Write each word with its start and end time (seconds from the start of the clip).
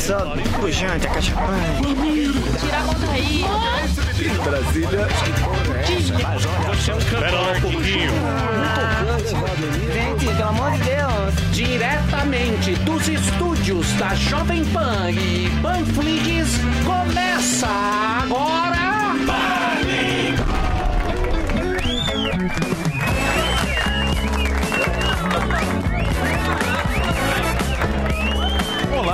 Só 0.00 0.34
pujante, 0.60 1.06
a 1.06 1.10
cachapã. 1.10 1.54
Tira 2.60 2.76
a 2.76 2.82
mão 2.84 2.94
daí. 3.00 3.44
Brasília. 4.44 5.06
Espera 6.98 7.30
lá 7.30 7.52
um 7.52 7.60
pouquinho. 7.60 8.12
Gente, 9.92 10.24
pelo 10.24 10.48
amor 10.48 10.70
de 10.72 10.78
Deus. 10.78 11.52
Diretamente 11.52 12.74
dos 12.76 13.08
estúdios 13.08 13.92
da 13.94 14.14
Jovem 14.14 14.64
Pan 14.66 15.10
e 15.10 15.50
Panflix, 15.60 16.48
começa 16.84 17.66
agora... 18.22 18.97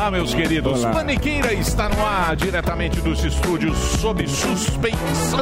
Olá, 0.05 0.11
meus 0.11 0.35
queridos. 0.35 0.85
Paniqueira 0.85 1.55
está 1.55 1.89
no 1.89 2.05
ar, 2.05 2.37
diretamente 2.37 3.01
dos 3.01 3.25
estúdios 3.25 3.75
sob 3.75 4.29
suspeição 4.29 5.41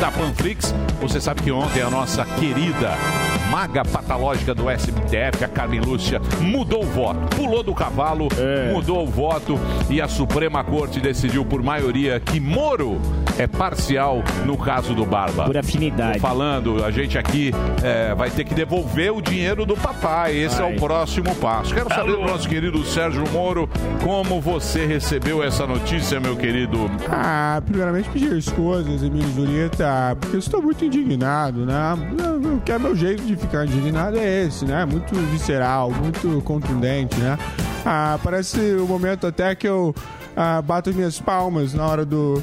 da 0.00 0.10
Panflix. 0.10 0.74
Você 1.00 1.20
sabe 1.20 1.40
que 1.40 1.52
ontem 1.52 1.82
a 1.82 1.88
nossa 1.88 2.24
querida 2.24 2.96
maga 3.48 3.84
patológica 3.84 4.56
do 4.56 4.64
STF, 4.68 5.44
a 5.44 5.48
Carmen 5.48 5.78
Lúcia, 5.78 6.20
mudou 6.40 6.82
o 6.82 6.86
voto. 6.86 7.36
Pulou 7.36 7.62
do 7.62 7.72
cavalo, 7.72 8.26
mudou 8.72 9.04
o 9.04 9.06
voto 9.06 9.56
e 9.88 10.00
a 10.00 10.08
Suprema 10.08 10.64
Corte 10.64 10.98
decidiu 10.98 11.44
por 11.44 11.62
maioria 11.62 12.18
que 12.18 12.40
Moro 12.40 13.00
é 13.38 13.46
parcial 13.46 14.22
no 14.44 14.56
caso 14.56 14.94
do 14.94 15.04
Barba. 15.04 15.44
Por 15.44 15.56
afinidade. 15.56 16.14
Tô 16.14 16.20
falando, 16.20 16.84
a 16.84 16.90
gente 16.90 17.18
aqui 17.18 17.50
é, 17.82 18.14
vai 18.14 18.30
ter 18.30 18.44
que 18.44 18.54
devolver 18.54 19.12
o 19.12 19.20
dinheiro 19.20 19.64
do 19.64 19.76
papai. 19.76 20.36
Esse 20.36 20.60
é 20.60 20.64
Vai. 20.64 20.76
o 20.76 20.78
próximo 20.78 21.34
passo. 21.36 21.74
Quero 21.74 21.88
saber 21.88 22.12
do 22.12 22.22
nosso 22.22 22.48
querido 22.48 22.84
Sérgio 22.84 23.24
Moro 23.30 23.68
como 24.02 24.40
você 24.40 24.86
recebeu 24.86 25.42
essa 25.42 25.66
notícia, 25.66 26.20
meu 26.20 26.36
querido. 26.36 26.90
Ah, 27.10 27.60
primeiramente 27.64 28.08
pedir 28.10 28.30
desculpas, 28.30 29.02
Emílio 29.02 29.30
Zurita, 29.32 30.16
porque 30.20 30.36
eu 30.36 30.40
estou 30.40 30.62
muito 30.62 30.84
indignado, 30.84 31.64
né? 31.64 31.94
O 32.56 32.60
que 32.60 32.72
é 32.72 32.78
meu 32.78 32.94
jeito 32.94 33.22
de 33.22 33.36
ficar 33.36 33.66
indignado 33.66 34.18
é 34.18 34.44
esse, 34.44 34.64
né? 34.64 34.84
Muito 34.84 35.14
visceral, 35.30 35.90
muito 35.90 36.40
contundente, 36.42 37.16
né? 37.18 37.38
Ah, 37.84 38.18
parece 38.22 38.58
o 38.76 38.86
momento 38.86 39.26
até 39.26 39.54
que 39.54 39.66
eu 39.66 39.94
ah, 40.36 40.62
bato 40.62 40.92
minhas 40.94 41.20
palmas 41.20 41.74
na 41.74 41.86
hora 41.86 42.04
do, 42.04 42.42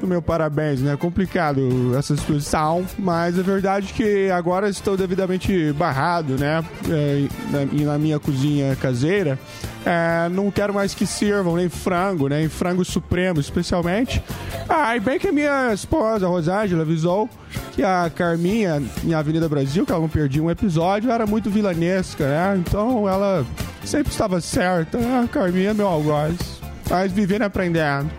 do 0.00 0.06
meu 0.06 0.22
parabéns, 0.22 0.80
né? 0.80 0.96
Complicado 0.96 1.60
essa 1.96 2.16
situação, 2.16 2.84
mas 2.98 3.38
a 3.38 3.42
verdade 3.42 3.90
é 3.92 3.96
que 3.96 4.30
agora 4.30 4.68
estou 4.68 4.96
devidamente 4.96 5.72
barrado, 5.74 6.36
né? 6.38 6.64
É, 6.88 7.26
e 7.72 7.84
na 7.84 7.98
minha 7.98 8.18
cozinha 8.18 8.74
caseira. 8.76 9.38
É, 9.84 10.28
não 10.30 10.50
quero 10.50 10.74
mais 10.74 10.94
que 10.94 11.06
sirvam 11.06 11.56
nem 11.56 11.68
frango, 11.68 12.28
nem 12.28 12.48
frango 12.48 12.84
supremo, 12.84 13.40
especialmente. 13.40 14.22
Ah, 14.68 14.96
e 14.96 15.00
bem 15.00 15.18
que 15.18 15.28
a 15.28 15.32
minha 15.32 15.72
esposa, 15.72 16.26
a 16.26 16.28
Rosângela, 16.28 16.82
avisou 16.82 17.28
que 17.72 17.82
a 17.82 18.10
Carminha, 18.14 18.82
em 19.04 19.14
Avenida 19.14 19.48
Brasil, 19.48 19.86
que 19.86 19.92
ela 19.92 20.00
não 20.00 20.08
perdia 20.08 20.42
um 20.42 20.50
episódio, 20.50 21.10
era 21.10 21.26
muito 21.26 21.50
vilanesca, 21.50 22.26
né? 22.26 22.56
Então 22.58 23.08
ela 23.08 23.44
sempre 23.84 24.12
estava 24.12 24.40
certa, 24.40 24.98
né? 24.98 25.22
A 25.24 25.28
Carminha 25.28 25.70
é 25.70 25.74
meu 25.74 25.86
algoz. 25.86 26.60
Mas 26.88 27.12
vivendo 27.12 27.42
e 27.42 27.44
aprendendo. 27.44 28.10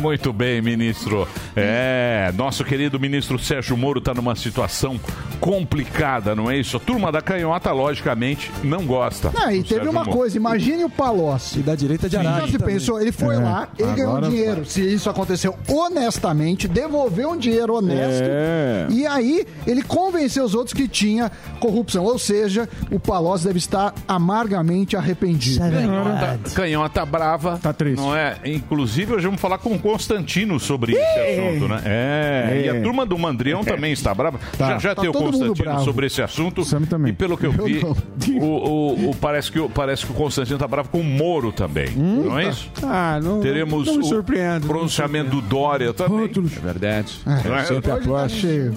Muito 0.00 0.32
bem, 0.32 0.60
ministro. 0.62 1.26
É, 1.54 2.32
nosso 2.36 2.64
querido 2.64 2.98
ministro 3.00 3.38
Sérgio 3.38 3.76
Moro 3.76 3.98
está 3.98 4.12
numa 4.14 4.34
situação 4.36 5.00
complicada, 5.40 6.34
não 6.34 6.50
é 6.50 6.58
isso? 6.58 6.76
A 6.76 6.80
turma 6.80 7.12
da 7.12 7.20
canhota, 7.20 7.70
logicamente, 7.72 8.50
não 8.64 8.84
gosta. 8.84 9.30
Não, 9.34 9.50
e 9.50 9.62
teve 9.62 9.68
Sérgio 9.74 9.90
uma 9.90 10.04
Moro. 10.04 10.16
coisa, 10.16 10.36
imagine 10.36 10.84
o 10.84 10.90
Palocci. 10.90 11.60
E 11.60 11.62
da 11.62 11.74
direita 11.74 12.08
de 12.08 12.16
Então 12.16 12.28
Arara. 12.32 12.48
se 12.48 12.58
pensou, 12.58 13.00
ele 13.00 13.12
foi 13.12 13.36
É. 13.36 13.38
lá, 13.38 13.68
ele 13.78 13.92
ganhou 13.92 14.16
Agora 14.16 14.28
dinheiro. 14.30 14.64
Se 14.66 14.80
isso 14.82 15.08
aconteceu 15.08 15.54
honestamente, 15.68 16.66
devolveu 16.68 17.30
um 17.30 17.36
dinheiro 17.36 17.74
honesto. 17.74 18.22
É. 18.24 18.86
E 18.90 19.06
aí 19.06 19.46
ele 19.66 19.82
convenceu 19.82 20.44
os 20.44 20.54
outros 20.54 20.72
que 20.74 20.88
tinha 20.88 21.30
corrupção. 21.60 22.04
Ou 22.04 22.18
seja, 22.18 22.68
o 22.90 22.98
Palocci 22.98 23.44
deve 23.46 23.58
estar 23.58 23.94
amargamente 24.08 24.96
arrependido. 24.96 25.60
Canhota, 25.60 26.38
canhota 26.54 27.06
brava. 27.06 27.58
Tá 27.62 27.72
triste. 27.72 28.00
Não 28.00 28.14
é? 28.14 28.36
Inclusive, 28.44 29.14
hoje 29.14 29.26
vamos 29.26 29.40
falar 29.40 29.55
com 29.58 29.74
o 29.74 29.78
Constantino 29.78 30.58
sobre 30.60 30.92
esse 30.92 31.18
assunto, 31.20 31.68
né? 31.68 31.82
É. 31.84 32.48
É. 32.50 32.62
E 32.66 32.68
a 32.68 32.82
turma 32.82 33.04
do 33.06 33.18
Mandrião 33.18 33.64
também 33.64 33.92
está 33.92 34.14
brava. 34.14 34.38
Tá. 34.56 34.70
Já 34.72 34.78
já 34.78 34.94
Tá 34.94 35.00
tem 35.02 35.10
o 35.10 35.12
Constantino 35.12 35.80
sobre 35.84 36.06
esse 36.06 36.22
assunto. 36.22 36.62
também. 36.88 37.12
E 37.12 37.14
pelo 37.14 37.36
que 37.36 37.46
eu 37.46 37.52
vi, 37.52 37.80
o, 38.40 38.44
o- 38.44 39.10
o- 39.10 39.16
parece, 39.16 39.50
que, 39.50 39.58
o- 39.58 39.68
parece 39.68 40.04
que 40.06 40.12
o 40.12 40.14
Constantino 40.14 40.56
está 40.56 40.66
bravo 40.68 40.88
com 40.88 41.00
o 41.00 41.04
Moro 41.04 41.52
também. 41.52 41.90
Não 41.90 42.38
é 42.38 42.48
isso? 42.48 42.70
Ah, 42.82 43.18
não, 43.22 43.40
Teremos 43.40 43.86
não 43.86 44.00
o 44.00 44.60
pronunciamento 44.66 45.30
do 45.30 45.40
Dória 45.40 45.92
também. 45.92 46.26
É 46.26 46.60
verdade. 46.60 47.12
Não 47.24 47.56
é? 47.56 47.64
sempre 47.64 47.92
Hoje 47.92 48.08
tá 48.08 48.28
cheio. 48.28 48.74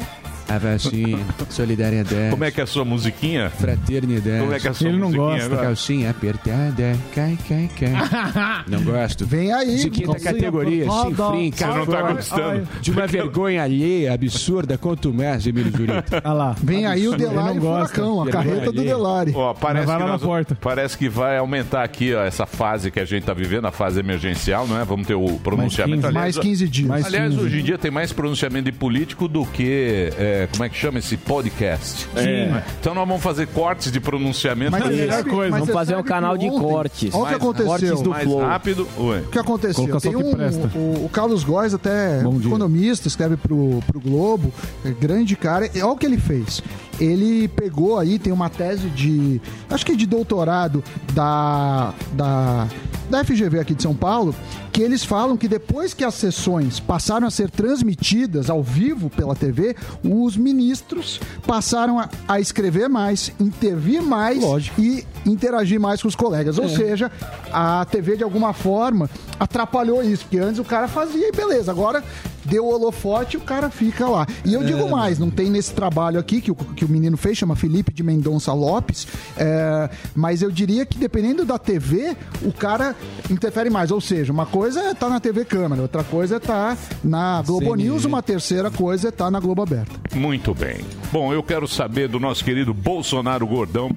A 0.49 0.57
vacina, 0.57 1.19
solidariedade. 1.49 2.31
Como 2.31 2.43
é 2.43 2.49
que 2.49 2.59
é 2.59 2.63
a 2.63 2.67
sua 2.67 2.83
musiquinha? 2.83 3.51
Fraternidade. 3.51 4.39
Como 4.39 4.53
é 4.53 4.59
que 4.59 4.67
é 4.67 4.71
a 4.71 4.73
sua 4.73 4.91
musiquinha 4.91 5.45
agora? 5.45 5.61
Calcinha 5.61 6.09
apertada, 6.09 6.95
cai, 7.13 7.37
cai, 7.47 7.69
cai. 7.79 8.63
Não 8.67 8.81
gosto. 8.83 9.27
Vem 9.27 9.53
aí. 9.53 9.77
De 9.77 9.89
quinta 9.91 10.19
categoria, 10.19 10.85
fim, 10.85 11.51
Você 11.51 11.65
não 11.65 11.85
tá 11.85 12.01
gostando? 12.13 12.67
De 12.81 12.91
uma 12.91 13.05
vergonha 13.05 13.63
alheia, 13.63 14.13
absurda, 14.13 14.77
quanto 14.77 15.13
mais, 15.13 15.45
Emílio 15.45 15.71
Zurita. 15.71 16.21
Olha 16.25 16.33
lá. 16.33 16.55
Vem 16.63 16.85
aí 16.87 17.07
o. 17.07 17.15
Delari 17.15 17.49
Ele 17.51 17.59
não 17.59 17.61
gosta. 17.65 17.95
Furacão, 17.95 18.23
a 18.23 18.29
carreta 18.29 18.71
do. 18.71 18.81
Delari. 18.83 19.33
Ó, 19.35 19.53
parece, 19.53 19.85
vai 19.85 19.95
que 19.97 20.01
lá 20.01 20.07
na 20.07 20.13
nós- 20.13 20.21
porta. 20.23 20.57
parece 20.59 20.97
que 20.97 21.07
vai 21.09 21.37
aumentar 21.37 21.83
aqui 21.83 22.13
ó, 22.15 22.23
essa 22.23 22.45
fase 22.47 22.89
que 22.89 22.99
a 22.99 23.05
gente 23.05 23.21
está 23.21 23.33
vivendo, 23.33 23.65
a 23.65 23.71
fase 23.71 23.99
emergencial, 23.99 24.67
não 24.67 24.79
é? 24.79 24.83
Vamos 24.85 25.05
ter 25.05 25.13
o 25.15 25.39
pronunciamento. 25.43 25.97
15, 26.01 26.07
aliás, 26.07 26.35
Mais 26.35 26.39
15 26.39 26.67
dias. 26.67 26.87
mais 26.87 27.05
aliás 27.05 27.33
15. 27.33 27.45
hoje 27.45 27.59
em 27.59 27.63
dia 27.63 27.77
tem 27.77 27.91
mais 27.91 28.11
pronunciamento 28.11 28.65
de 28.65 28.71
político 28.71 29.27
do 29.27 29.45
que. 29.45 30.09
é, 30.17 30.38
como 30.47 30.63
é 30.63 30.69
que 30.69 30.75
chama 30.77 30.99
esse 30.99 31.17
podcast? 31.17 32.07
É. 32.15 32.63
Então 32.79 32.93
nós 32.93 33.07
vamos 33.07 33.21
fazer 33.23 33.47
cortes 33.47 33.91
de 33.91 33.99
pronunciamento 33.99 34.71
Mas 34.71 34.97
É 34.99 35.09
a 35.09 35.13
sabe- 35.17 35.29
coisa. 35.29 35.51
mas 35.51 35.59
Vamos 35.61 35.73
fazer 35.73 35.95
um 35.95 36.03
canal 36.03 36.33
que 36.33 36.39
de 36.39 36.49
ontem- 36.49 36.59
cortes. 36.61 37.13
Olha 37.13 37.23
o 37.23 37.27
que 37.27 37.33
aconteceu. 37.35 37.67
cortes 37.67 38.01
do 38.01 38.09
mais 38.11 38.23
Flow. 38.23 38.39
rápido. 38.39 38.87
Ué. 38.99 39.19
O 39.19 39.27
que 39.29 39.39
aconteceu? 39.39 39.99
Tem 39.99 40.11
que 40.11 40.17
um, 40.17 40.31
presta. 40.31 40.69
o, 40.75 41.05
o 41.05 41.09
Carlos 41.11 41.43
Góes, 41.43 41.73
até 41.73 42.19
economista, 42.21 43.07
escreve 43.07 43.37
pro, 43.37 43.79
pro 43.87 43.99
Globo, 43.99 44.51
é 44.85 44.91
grande 44.91 45.35
cara. 45.35 45.69
E 45.73 45.81
olha 45.81 45.91
o 45.93 45.97
que 45.97 46.05
ele 46.05 46.17
fez. 46.17 46.61
Ele 46.99 47.47
pegou 47.47 47.97
aí, 47.97 48.19
tem 48.19 48.33
uma 48.33 48.49
tese 48.49 48.89
de. 48.89 49.39
Acho 49.69 49.85
que 49.85 49.93
é 49.93 49.95
de 49.95 50.05
doutorado 50.05 50.83
da. 51.13 51.93
da 52.13 52.67
da 53.09 53.23
FGV 53.25 53.59
aqui 53.59 53.73
de 53.73 53.81
São 53.81 53.95
Paulo, 53.95 54.35
que 54.71 54.81
eles 54.81 55.03
falam 55.03 55.37
que 55.37 55.47
depois 55.47 55.93
que 55.93 56.03
as 56.03 56.13
sessões 56.15 56.79
passaram 56.79 57.27
a 57.27 57.31
ser 57.31 57.49
transmitidas 57.49 58.49
ao 58.49 58.61
vivo 58.61 59.09
pela 59.09 59.35
TV, 59.35 59.75
os 60.03 60.37
ministros 60.37 61.19
passaram 61.45 61.99
a, 61.99 62.09
a 62.27 62.39
escrever 62.39 62.87
mais, 62.87 63.31
intervir 63.39 64.01
mais 64.01 64.43
e 64.77 65.05
interagir 65.25 65.79
mais 65.79 66.01
com 66.01 66.07
os 66.07 66.15
colegas. 66.15 66.57
Ou 66.57 66.69
seja, 66.69 67.11
a 67.51 67.85
TV 67.89 68.17
de 68.17 68.23
alguma 68.23 68.53
forma 68.53 69.09
atrapalhou 69.39 70.03
isso, 70.03 70.23
porque 70.25 70.37
antes 70.37 70.59
o 70.59 70.63
cara 70.63 70.87
fazia 70.87 71.27
e 71.27 71.31
beleza, 71.31 71.71
agora 71.71 72.03
deu 72.45 72.65
o 72.65 72.73
holofote 72.73 73.37
o 73.37 73.41
cara 73.41 73.69
fica 73.69 74.07
lá. 74.07 74.27
E 74.45 74.53
eu 74.53 74.63
digo 74.63 74.89
mais, 74.89 75.17
não 75.17 75.29
tem 75.29 75.49
nesse 75.49 75.73
trabalho 75.73 76.19
aqui 76.19 76.41
que 76.41 76.51
o, 76.51 76.55
que 76.55 76.85
o 76.85 76.89
menino 76.89 77.17
fez, 77.17 77.37
chama 77.37 77.55
Felipe 77.55 77.93
de 77.93 78.03
Mendonça 78.03 78.53
Lopes, 78.53 79.07
é, 79.37 79.89
mas 80.15 80.41
eu 80.41 80.51
diria 80.51 80.85
que 80.85 80.97
dependendo 80.97 81.45
da 81.45 81.57
TV, 81.57 82.15
o 82.41 82.51
cara 82.51 82.95
interfere 83.29 83.69
mais. 83.69 83.91
Ou 83.91 84.01
seja, 84.01 84.31
uma 84.31 84.45
coisa 84.45 84.81
é 84.81 84.91
estar 84.91 85.09
na 85.09 85.19
TV 85.19 85.45
Câmara, 85.45 85.81
outra 85.81 86.03
coisa 86.03 86.35
é 86.35 86.37
estar 86.37 86.77
na 87.03 87.41
Globo 87.41 87.71
CNN. 87.71 87.83
News, 87.83 88.05
uma 88.05 88.21
terceira 88.21 88.69
coisa 88.69 89.07
é 89.07 89.09
estar 89.09 89.31
na 89.31 89.39
Globo 89.39 89.61
Aberta. 89.61 89.95
Muito 90.13 90.53
bem. 90.53 90.77
Bom, 91.11 91.33
eu 91.33 91.41
quero 91.41 91.67
saber 91.67 92.07
do 92.07 92.19
nosso 92.19 92.43
querido 92.43 92.73
Bolsonaro 92.73 93.45
Gordão 93.47 93.95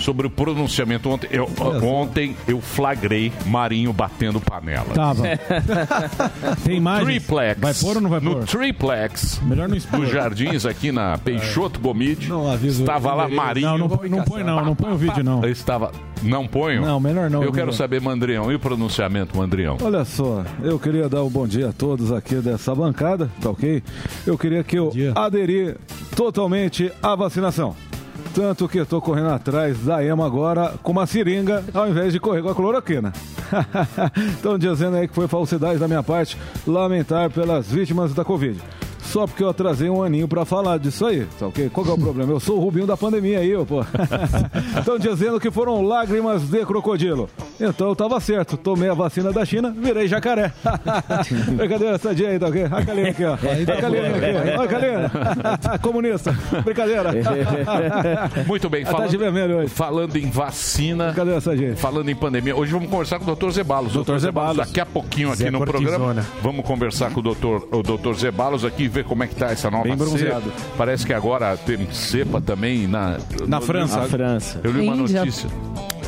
sobre 0.00 0.26
o 0.26 0.30
pronunciamento. 0.30 1.08
Ontem 1.08 1.28
eu, 1.30 1.48
ontem 1.82 2.36
eu 2.48 2.60
flagrei 2.60 3.32
Marinho 3.46 3.92
batendo 3.92 4.40
panela. 4.40 4.92
Tava. 4.94 5.22
Tem 6.64 6.76
imagens? 6.76 7.06
Triplex. 7.06 7.60
Vai 7.60 7.74
pôr 7.74 7.96
ou 7.96 8.02
não 8.02 8.10
vai 8.10 8.20
no 8.20 8.34
pôr? 8.36 8.44
Triplex. 8.44 9.40
Melhor 9.44 9.68
não 9.68 9.76
expor. 9.76 10.00
Dos 10.00 10.10
Jardins, 10.10 10.64
aqui 10.66 10.90
na 10.92 11.18
Peixoto 11.18 11.80
Gomide. 11.80 12.28
Não 12.28 12.50
avisa 12.50 12.80
o 12.80 12.84
Estava 12.84 13.14
lá. 13.14 13.28
Marinho. 13.28 13.68
Não, 13.68 13.78
não, 13.78 13.88
põe- 13.88 14.08
não 14.08 14.24
põe 14.24 14.42
não, 14.44 14.64
não 14.64 14.74
põe 14.76 14.92
o 14.92 14.96
vídeo 14.96 15.22
não. 15.22 15.44
Estava. 15.46 15.92
Não 16.22 16.46
ponho? 16.46 16.82
Não, 16.82 17.00
melhor 17.00 17.30
não. 17.30 17.42
Eu 17.42 17.50
quero 17.52 17.72
saber, 17.72 18.00
Mandrião, 18.00 18.52
e 18.52 18.54
o 18.54 18.58
pronunciamento, 18.58 19.36
Mandrião? 19.38 19.78
Olha 19.82 20.04
só, 20.04 20.44
eu 20.62 20.78
queria 20.78 21.08
dar 21.08 21.22
um 21.24 21.30
bom 21.30 21.46
dia 21.46 21.70
a 21.70 21.72
todos 21.72 22.12
aqui 22.12 22.34
dessa 22.36 22.74
bancada, 22.74 23.30
tá 23.40 23.48
ok? 23.50 23.82
Eu 24.26 24.36
queria 24.36 24.62
que 24.62 24.76
eu 24.78 24.92
aderir 25.14 25.78
totalmente 26.14 26.92
à 27.02 27.14
vacinação. 27.14 27.74
Tanto 28.34 28.68
que 28.68 28.78
estou 28.78 29.00
correndo 29.00 29.30
atrás 29.30 29.78
da 29.80 30.04
EMA 30.04 30.24
agora 30.24 30.74
com 30.82 30.92
uma 30.92 31.06
seringa 31.06 31.64
ao 31.74 31.88
invés 31.88 32.12
de 32.12 32.20
correr 32.20 32.42
com 32.42 32.48
a 32.48 32.54
cloroquina. 32.54 33.12
Estão 34.34 34.56
dizendo 34.56 34.96
aí 34.96 35.08
que 35.08 35.14
foi 35.14 35.26
falsidade 35.26 35.78
da 35.80 35.88
minha 35.88 36.02
parte 36.02 36.38
lamentar 36.66 37.28
pelas 37.30 37.70
vítimas 37.70 38.14
da 38.14 38.24
Covid. 38.24 38.60
Só 39.02 39.26
porque 39.26 39.42
eu 39.42 39.48
atrasei 39.48 39.88
um 39.90 40.02
aninho 40.02 40.28
pra 40.28 40.44
falar 40.44 40.78
disso 40.78 41.04
aí, 41.06 41.26
tá 41.38 41.46
ok? 41.48 41.68
Qual 41.70 41.84
que 41.84 41.90
é 41.90 41.94
o 41.94 41.98
problema? 41.98 42.32
Eu 42.32 42.38
sou 42.40 42.58
o 42.58 42.60
Rubinho 42.60 42.86
da 42.86 42.96
pandemia 42.96 43.40
aí, 43.40 43.54
ô, 43.56 43.66
pô. 43.66 43.80
Estão 44.78 44.98
dizendo 44.98 45.40
que 45.40 45.50
foram 45.50 45.82
lágrimas 45.82 46.42
de 46.48 46.64
crocodilo. 46.64 47.28
Então 47.60 47.88
eu 47.88 47.96
tava 47.96 48.18
certo. 48.20 48.56
Tomei 48.56 48.88
a 48.88 48.94
vacina 48.94 49.32
da 49.32 49.44
China, 49.44 49.74
virei 49.76 50.06
jacaré. 50.06 50.52
Brincadeira, 51.56 51.98
sadia 51.98 52.28
aí, 52.28 52.38
tá 52.38 52.46
ok? 52.46 52.64
A 52.64 52.84
Kalina 52.84 53.08
aqui, 53.08 53.24
ó. 53.24 53.34
A 53.34 53.36
Kalina 53.80 54.08
aqui. 54.08 54.58
Ó, 54.58 54.66
Kalina. 54.66 55.78
Comunista. 55.82 56.32
Brincadeira. 56.64 57.10
Muito 58.46 58.68
bem, 58.70 58.84
Ela 58.84 58.96
tá 58.96 59.06
de 59.06 59.16
vermelho 59.16 59.58
hoje. 59.58 59.68
falando 59.68 60.16
em 60.16 60.30
vacina, 60.30 61.12
Cadê 61.14 61.32
essa 61.34 61.56
gente? 61.56 61.80
falando 61.80 62.08
em 62.08 62.14
pandemia. 62.16 62.54
Hoje 62.56 62.72
vamos 62.72 62.88
conversar 62.88 63.18
com 63.18 63.30
o 63.30 63.34
Dr. 63.36 63.50
Zebalos. 63.50 63.92
Dr. 63.92 64.18
Zebalos, 64.18 64.56
daqui 64.56 64.80
a 64.80 64.86
pouquinho 64.86 65.28
aqui 65.28 65.38
Zé 65.44 65.50
no 65.50 65.58
Cortisona. 65.58 65.90
programa. 65.98 66.26
Vamos 66.42 66.64
conversar 66.64 67.10
com 67.12 67.20
o 67.20 67.22
Dr. 67.22 67.62
o 67.72 67.82
Dr. 67.82 68.14
Zebalos 68.14 68.64
aqui 68.64 68.88
ver 68.90 69.04
como 69.04 69.22
é 69.22 69.26
que 69.26 69.34
tá 69.34 69.50
essa 69.52 69.70
nova 69.70 69.84
Bem 69.84 69.96
bronzeado. 69.96 70.44
cepa. 70.44 70.56
Parece 70.76 71.06
que 71.06 71.12
agora 71.14 71.56
tem 71.56 71.90
cepa 71.92 72.40
também 72.40 72.86
na 72.86 73.18
Na 73.46 73.60
França. 73.60 74.00
A 74.00 74.04
França. 74.08 74.60
Eu 74.62 74.72
li 74.72 74.80
uma 74.86 74.96
Índia. 74.96 75.20
notícia. 75.20 75.48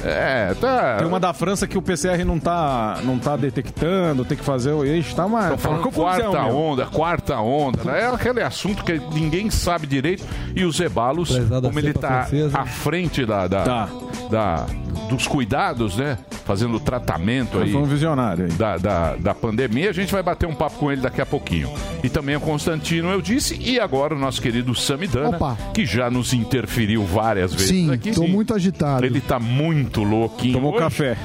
É, 0.05 0.55
tá. 0.61 0.97
Tem 0.99 1.07
uma 1.07 1.21
da 1.21 1.33
França 1.33 1.67
que 1.67 1.79
o 1.79 1.83
PCR 1.83 2.25
não 2.25 2.39
tá, 2.39 2.99
não 3.05 3.19
tá 3.19 3.37
detectando, 3.37 4.25
tem 4.25 4.37
que 4.37 4.45
fazer 4.45 4.73
o 4.73 4.85
eixo, 4.85 5.15
tá 5.15 5.27
uma, 5.27 5.45
Tô 5.45 5.51
tá 5.51 5.59
falando 5.59 5.83
confusão, 5.83 6.05
quarta 6.05 6.43
meu. 6.45 6.57
onda, 6.57 6.87
quarta 6.87 7.37
onda. 7.41 7.85
né? 7.85 8.01
É 8.03 8.07
aquele 8.07 8.43
assunto 8.43 8.83
que 8.85 9.01
ninguém 9.15 9.51
sabe 9.51 9.87
direito. 9.87 10.25
E 10.55 10.65
o 10.65 10.73
Zebalos, 10.73 11.37
como 11.63 11.79
ele 11.79 11.93
tá 11.93 12.25
francesa. 12.25 12.59
à 12.59 12.67
frente 12.67 13.25
da, 13.25 13.47
da, 13.47 13.63
Tá. 13.65 13.89
da- 14.31 14.67
dos 15.09 15.27
cuidados, 15.27 15.97
né? 15.97 16.17
Fazendo 16.45 16.77
o 16.77 16.81
tratamento 16.81 17.59
aí. 17.59 17.71
Foi 17.71 17.81
um 17.83 17.85
visionário 17.85 18.47
aí. 18.47 18.53
da, 18.53 18.79
da, 18.79 19.17
da 19.17 19.35
pandemia. 19.35 19.91
A 19.91 19.93
gente 19.93 20.11
vai 20.13 20.23
bater 20.23 20.47
um 20.47 20.55
papo 20.55 20.77
com 20.79 20.91
ele 20.91 21.01
daqui 21.03 21.21
a 21.21 21.27
pouquinho. 21.27 21.71
E 22.03 22.09
também 22.09 22.35
o 22.35 22.41
Constantino, 22.41 23.11
eu 23.11 23.21
disse, 23.21 23.55
e 23.61 23.79
agora 23.79 24.15
o 24.15 24.19
nosso 24.19 24.41
querido 24.41 24.75
Samidana, 24.75 25.37
Opa. 25.37 25.57
que 25.75 25.85
já 25.87 26.11
nos 26.11 26.33
interferiu 26.33 27.05
várias 27.05 27.53
vezes 27.53 27.69
Sim, 27.69 27.93
aqui. 27.93 28.13
tô 28.13 28.27
muito 28.27 28.55
agitado. 28.55 29.05
Ele 29.05 29.21
tá 29.21 29.39
muito 29.39 29.92
louquinho. 30.01 30.55
Tomou 30.55 30.71
hoje. 30.73 30.79
café. 30.81 31.17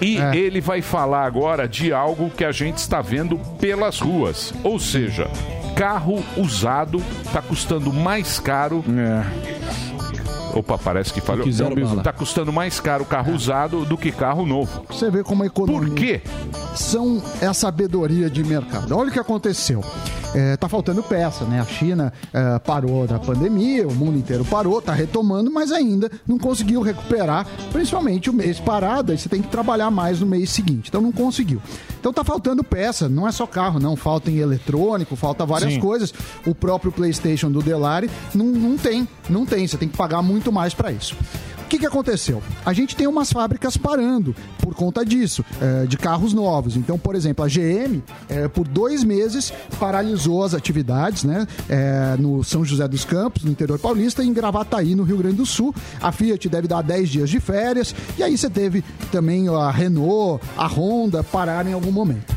E 0.00 0.18
É. 0.18 0.36
ele 0.36 0.60
vai 0.60 0.82
falar 0.82 1.24
agora 1.24 1.66
de 1.68 1.92
algo 1.92 2.28
que 2.30 2.44
a 2.44 2.52
gente 2.52 2.78
está 2.78 3.00
vendo 3.00 3.38
pelas 3.60 4.00
ruas. 4.00 4.52
Ou 4.64 4.78
seja, 4.78 5.28
carro 5.76 6.22
usado 6.36 7.02
está 7.24 7.40
custando 7.40 7.92
mais 7.92 8.38
caro. 8.40 8.84
É. 8.88 9.91
Opa, 10.54 10.78
parece 10.78 11.12
que 11.12 11.20
falhou. 11.20 11.44
que 11.44 11.52
zero 11.52 11.74
bala. 11.74 11.98
Está 11.98 12.12
custando 12.12 12.52
mais 12.52 12.78
caro 12.80 13.04
carro 13.04 13.32
usado 13.32 13.84
do 13.84 13.96
que 13.96 14.12
carro 14.12 14.46
novo. 14.46 14.84
Você 14.88 15.10
vê 15.10 15.22
como 15.22 15.42
a 15.42 15.46
economia. 15.46 15.88
Por 15.88 15.94
quê? 15.94 16.20
são 16.74 17.22
é 17.40 17.46
a 17.46 17.54
sabedoria 17.54 18.30
de 18.30 18.42
mercado. 18.44 18.96
Olha 18.96 19.08
o 19.10 19.12
que 19.12 19.18
aconteceu. 19.18 19.82
É, 20.34 20.56
tá 20.56 20.66
faltando 20.66 21.02
peça, 21.02 21.44
né? 21.44 21.60
A 21.60 21.64
China 21.64 22.10
é, 22.32 22.58
parou 22.58 23.06
da 23.06 23.18
pandemia, 23.18 23.86
o 23.86 23.94
mundo 23.94 24.16
inteiro 24.16 24.46
parou, 24.46 24.80
tá 24.80 24.92
retomando, 24.92 25.50
mas 25.50 25.70
ainda 25.70 26.10
não 26.26 26.38
conseguiu 26.38 26.80
recuperar, 26.80 27.46
principalmente 27.70 28.30
o 28.30 28.32
mês 28.32 28.58
parado, 28.58 29.12
aí 29.12 29.18
você 29.18 29.28
tem 29.28 29.42
que 29.42 29.48
trabalhar 29.48 29.90
mais 29.90 30.20
no 30.20 30.26
mês 30.26 30.48
seguinte. 30.48 30.88
Então 30.88 31.02
não 31.02 31.12
conseguiu. 31.12 31.60
Então 32.00 32.12
tá 32.12 32.24
faltando 32.24 32.64
peça, 32.64 33.08
não 33.10 33.28
é 33.28 33.32
só 33.32 33.46
carro, 33.46 33.78
não. 33.78 33.94
Falta 33.94 34.30
em 34.30 34.38
eletrônico, 34.38 35.14
falta 35.16 35.44
várias 35.44 35.74
Sim. 35.74 35.80
coisas. 35.80 36.14
O 36.46 36.54
próprio 36.54 36.90
PlayStation 36.90 37.50
do 37.50 37.62
Delari 37.62 38.10
não, 38.34 38.46
não 38.46 38.78
tem, 38.78 39.06
não 39.28 39.44
tem. 39.44 39.66
Você 39.66 39.76
tem 39.76 39.88
que 39.88 39.96
pagar 39.96 40.22
muito 40.22 40.41
mais 40.50 40.74
para 40.74 40.90
isso. 40.90 41.14
O 41.64 41.68
que, 41.72 41.78
que 41.78 41.86
aconteceu? 41.86 42.42
A 42.66 42.72
gente 42.74 42.94
tem 42.94 43.06
umas 43.06 43.32
fábricas 43.32 43.78
parando 43.78 44.34
por 44.58 44.74
conta 44.74 45.04
disso, 45.06 45.42
é, 45.60 45.86
de 45.86 45.96
carros 45.96 46.34
novos. 46.34 46.76
Então, 46.76 46.98
por 46.98 47.14
exemplo, 47.14 47.44
a 47.44 47.48
GM, 47.48 48.02
é, 48.28 48.46
por 48.46 48.68
dois 48.68 49.02
meses, 49.02 49.52
paralisou 49.80 50.44
as 50.44 50.52
atividades 50.52 51.24
né, 51.24 51.46
é, 51.70 52.14
no 52.18 52.44
São 52.44 52.62
José 52.62 52.86
dos 52.86 53.06
Campos, 53.06 53.42
no 53.42 53.50
interior 53.50 53.78
paulista, 53.78 54.22
e 54.22 54.28
em 54.28 54.34
Gravataí, 54.34 54.94
no 54.94 55.02
Rio 55.02 55.16
Grande 55.16 55.36
do 55.36 55.46
Sul. 55.46 55.74
A 56.00 56.12
Fiat 56.12 56.46
deve 56.46 56.68
dar 56.68 56.82
10 56.82 57.08
dias 57.08 57.30
de 57.30 57.40
férias. 57.40 57.94
E 58.18 58.22
aí 58.22 58.36
você 58.36 58.50
teve 58.50 58.84
também 59.10 59.48
a 59.48 59.70
Renault, 59.70 60.44
a 60.58 60.66
Honda 60.66 61.22
parar 61.22 61.66
em 61.66 61.72
algum 61.72 61.90
momento. 61.90 62.36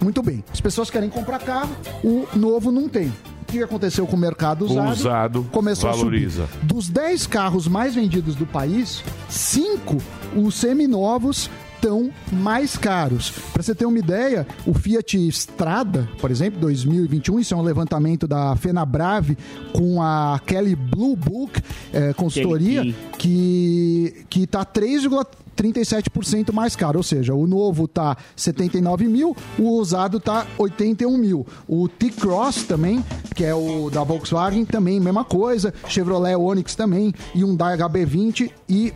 Muito 0.00 0.22
bem. 0.22 0.44
As 0.52 0.60
pessoas 0.60 0.90
querem 0.90 1.08
comprar 1.08 1.38
carro, 1.38 1.74
o 2.04 2.26
novo 2.36 2.70
não 2.70 2.88
tem. 2.88 3.12
O 3.48 3.52
que 3.52 3.62
aconteceu 3.62 4.06
com 4.08 4.16
o 4.16 4.18
mercado 4.18 4.62
O 4.62 4.64
usado? 4.70 4.90
usado 4.92 5.46
começou 5.52 5.88
valoriza. 5.88 6.44
a 6.44 6.46
subir. 6.48 6.64
Dos 6.66 6.88
10 6.88 7.26
carros 7.28 7.68
mais 7.68 7.94
vendidos 7.94 8.34
do 8.34 8.44
país, 8.44 9.04
5, 9.28 9.98
os 10.36 10.56
seminovos, 10.56 11.48
estão 11.86 12.10
mais 12.32 12.76
caros. 12.76 13.30
Para 13.52 13.62
você 13.62 13.74
ter 13.74 13.86
uma 13.86 13.98
ideia, 13.98 14.46
o 14.66 14.74
Fiat 14.74 15.16
Strada, 15.28 16.08
por 16.20 16.30
exemplo, 16.30 16.60
2021, 16.60 17.38
isso 17.38 17.54
é 17.54 17.56
um 17.56 17.62
levantamento 17.62 18.26
da 18.26 18.56
Fenabrave 18.56 19.38
com 19.72 20.02
a 20.02 20.40
Kelly 20.44 20.74
Blue 20.74 21.14
Book 21.14 21.62
eh, 21.92 22.12
consultoria, 22.12 22.82
Kelly 22.82 22.96
que 23.18 24.26
que 24.28 24.46
tá 24.46 24.64
3,37% 24.64 26.52
mais 26.52 26.74
caro, 26.74 26.98
ou 26.98 27.02
seja, 27.02 27.34
o 27.34 27.46
novo 27.46 27.86
tá 27.86 28.16
79 28.34 29.06
mil, 29.06 29.36
o 29.58 29.70
usado 29.78 30.18
tá 30.18 30.46
81 30.58 31.16
mil. 31.16 31.46
O 31.68 31.88
T-Cross 31.88 32.64
também, 32.64 33.04
que 33.34 33.44
é 33.44 33.54
o 33.54 33.88
da 33.90 34.02
Volkswagen, 34.02 34.64
também 34.64 34.98
mesma 34.98 35.24
coisa. 35.24 35.72
Chevrolet 35.88 36.34
Onix 36.34 36.74
também, 36.74 37.14
Hyundai 37.34 37.78
HB20 37.78 38.50
e 38.68 38.92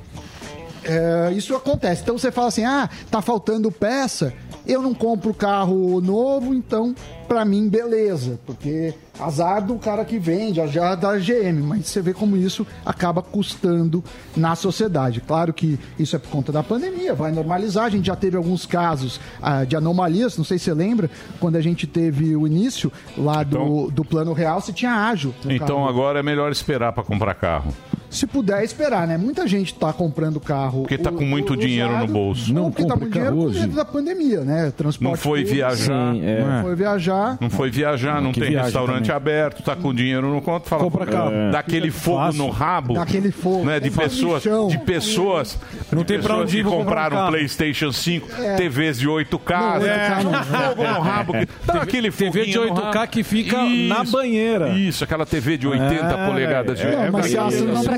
é, 0.85 1.33
isso 1.33 1.55
acontece. 1.55 2.03
Então 2.03 2.17
você 2.17 2.31
fala 2.31 2.49
assim: 2.49 2.65
ah, 2.65 2.89
tá 3.11 3.21
faltando 3.21 3.71
peça, 3.71 4.33
eu 4.67 4.83
não 4.83 4.95
compro 4.95 5.35
carro 5.35 6.01
novo, 6.01 6.55
então 6.55 6.95
pra 7.31 7.45
mim, 7.45 7.69
beleza, 7.69 8.41
porque 8.45 8.93
azar 9.17 9.65
do 9.65 9.77
cara 9.77 10.05
que 10.05 10.19
vende, 10.19 10.61
azar 10.61 10.97
da 10.97 11.17
GM, 11.17 11.63
mas 11.63 11.87
você 11.87 12.03
vê 12.03 12.13
como 12.13 12.37
isso 12.37 12.67
acaba 12.85 13.23
custando 13.23 14.03
na 14.37 14.57
sociedade. 14.57 15.21
Claro 15.21 15.53
que 15.53 15.79
isso 15.97 16.17
é 16.17 16.19
por 16.19 16.29
conta 16.29 16.51
da 16.51 16.61
pandemia, 16.61 17.15
vai 17.15 17.31
normalizar. 17.31 17.85
A 17.85 17.89
gente 17.89 18.07
já 18.07 18.17
teve 18.17 18.37
alguns 18.37 18.67
casos 18.67 19.21
ah, 19.41 19.65
de 19.65 19.77
anomalias, 19.77 20.37
não 20.37 20.45
sei 20.45 20.59
se 20.59 20.65
você 20.65 20.75
lembra, 20.75 21.09
quando 21.39 21.55
a 21.55 21.61
gente 21.61 21.87
teve 21.87 22.35
o 22.35 22.49
início 22.49 22.93
lá 23.17 23.45
do, 23.45 23.93
do 23.93 24.05
plano 24.05 24.33
real, 24.33 24.61
se 24.61 24.73
tinha 24.73 24.93
ágil. 24.93 25.33
Então 25.45 25.77
carro. 25.77 25.89
agora 25.89 26.19
é 26.19 26.23
melhor 26.25 26.51
esperar 26.51 26.93
para 26.93 27.05
comprar 27.05 27.35
carro. 27.35 27.73
Se 28.11 28.27
puder 28.27 28.65
esperar, 28.65 29.07
né? 29.07 29.17
Muita 29.17 29.47
gente 29.47 29.73
tá 29.75 29.93
comprando 29.93 30.41
carro. 30.41 30.81
Porque 30.81 30.99
tá 30.99 31.13
com 31.13 31.25
muito 31.25 31.57
dinheiro 31.57 31.97
no 31.99 32.07
bolso. 32.09 32.53
Não, 32.53 32.65
Não 32.65 32.71
porque 32.73 32.85
tá 32.87 32.97
muito 32.97 33.13
dinheiro 33.13 33.37
por 33.37 33.47
hoje. 33.47 33.61
medo 33.61 33.75
da 33.77 33.85
pandemia, 33.85 34.41
né? 34.41 34.73
Transporte 34.77 35.11
Não 35.11 35.17
foi 35.17 35.39
público. 35.41 35.55
viajar. 35.55 36.13
Sim, 36.15 36.21
é. 36.25 36.45
Não 36.45 36.63
foi 36.63 36.75
viajar. 36.75 37.39
Não 37.41 37.49
foi 37.51 37.71
viajar, 37.71 38.21
não 38.21 38.33
Que 38.33 38.41
tem 38.41 38.51
restaurante 38.57 39.03
também. 39.07 39.17
aberto, 39.17 39.63
tá 39.63 39.77
com 39.77 39.95
dinheiro 39.95 40.29
no 40.29 40.43
conto, 40.43 40.69
fala, 40.69 40.83
Compra 40.83 41.07
carro. 41.07 41.31
É. 41.33 41.51
dá 41.51 41.59
aquele 41.61 41.91
Fica 41.93 42.05
fogo 42.05 42.19
fácil. 42.19 42.39
no 42.43 42.51
rabo. 42.51 42.95
Dá 42.95 43.03
aquele 43.03 43.31
fogo. 43.31 43.65
Né, 43.65 43.79
de 43.81 43.91
pessoas, 43.91 44.43
chão. 44.43 44.67
de 44.69 44.79
pessoas, 44.79 45.59
Não 45.93 46.03
tem 46.05 46.21
pra 46.21 46.37
onde 46.37 46.59
ir, 46.59 46.63
que 46.65 46.69
um 46.69 46.73
compraram 46.79 47.17
carro. 47.17 47.31
PlayStation 47.31 47.93
5, 47.93 48.29
É. 48.43 48.57
TVs 48.57 48.99
de 48.99 49.09
8K, 49.09 49.61
Não, 49.61 49.81
né? 49.81 50.09
8K 50.19 50.25
não. 50.25 50.45
fogo 50.45 50.83
no 50.83 51.01
rabo, 51.01 51.33
dá 51.65 51.75
aquele 51.83 52.11
TV 52.11 52.45
de 52.47 52.53
foguinho 52.55 52.75
no 52.75 52.81
8K 52.81 52.93
rabo. 53.01 53.13
que 53.13 53.23
fica 53.23 53.63
na 53.65 54.03
banheira. 54.05 54.71
Isso, 54.71 55.05
aquela 55.05 55.25
TV 55.25 55.57
de 55.57 55.69
80 55.69 55.95
É, 56.07 56.27
polegadas 56.27 56.79
de 56.79 56.87
é, 56.87 57.07
Não, 57.07 57.13
mas 57.13 57.27
se 57.27 57.39
a 57.39 57.45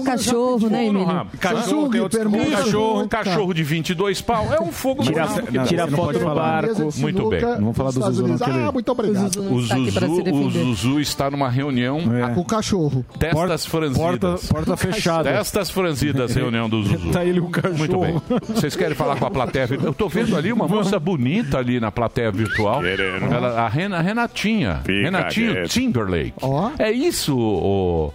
Cachorro, 0.04 0.68
né, 0.70 0.90
no 0.90 1.00
Emílio? 1.00 1.26
Cachorro, 1.40 1.88
tem 1.90 2.00
outros 2.00 2.20
permuta, 2.22 2.44
com 2.44 2.50
cachorro. 2.56 3.02
Um 3.02 3.08
cachorro 3.08 3.54
de 3.54 3.62
22 3.62 4.20
pau 4.20 4.46
é 4.52 4.60
um 4.60 4.72
fogo 4.72 5.02
no 5.02 5.10
Tira- 5.10 5.26
você 5.26 5.42
tira 5.68 5.86
foto 5.88 6.12
no 6.14 6.20
falar. 6.20 6.62
barco. 6.62 6.88
Muito 6.98 7.28
bem. 7.28 7.40
Não 7.42 7.56
vamos 7.58 7.76
falar 7.76 7.90
dos 7.92 8.04
do 8.04 8.12
Zuzu. 8.12 8.44
Ah, 8.44 8.72
muito 8.72 8.92
obrigado. 8.92 9.24
O 9.52 9.60
Zuzu, 9.60 10.12
o 10.12 10.22
defender. 10.22 10.64
Zuzu 10.74 11.00
está 11.00 11.30
numa 11.30 11.48
reunião 11.48 12.00
É. 12.14 12.34
Com 12.34 12.40
o 12.40 12.44
cachorro. 12.44 13.04
testas 13.18 13.66
franzidas. 13.66 13.98
Porta, 14.00 14.38
porta 14.54 14.76
fechada. 14.76 15.32
Testas 15.32 15.70
franzidas, 15.70 16.34
reunião 16.34 16.68
do 16.68 16.82
Zuzu. 16.82 17.10
Tá 17.10 17.24
ele 17.24 17.40
o 17.40 17.48
cachorro. 17.48 17.78
Muito 17.78 17.98
bem. 17.98 18.20
Vocês 18.48 18.74
querem 18.76 18.94
falar 18.94 19.16
com 19.16 19.26
a 19.26 19.30
plateia 19.30 19.66
virtual? 19.66 19.88
Eu 19.90 19.94
tô 19.94 20.08
vendo 20.08 20.36
ali 20.36 20.52
uma 20.52 20.66
moça 20.68 20.98
bonita 20.98 21.58
ali 21.58 21.78
na 21.80 21.90
plateia 21.90 22.30
virtual. 22.30 22.82
Ela, 22.84 23.60
a 23.62 23.68
Ren- 23.68 23.92
a 23.94 24.00
Renatinha. 24.00 24.80
Renatinho. 24.86 25.66
Timberlake. 25.68 26.34
É 26.78 26.90
isso, 26.90 27.36
ô. 27.38 28.12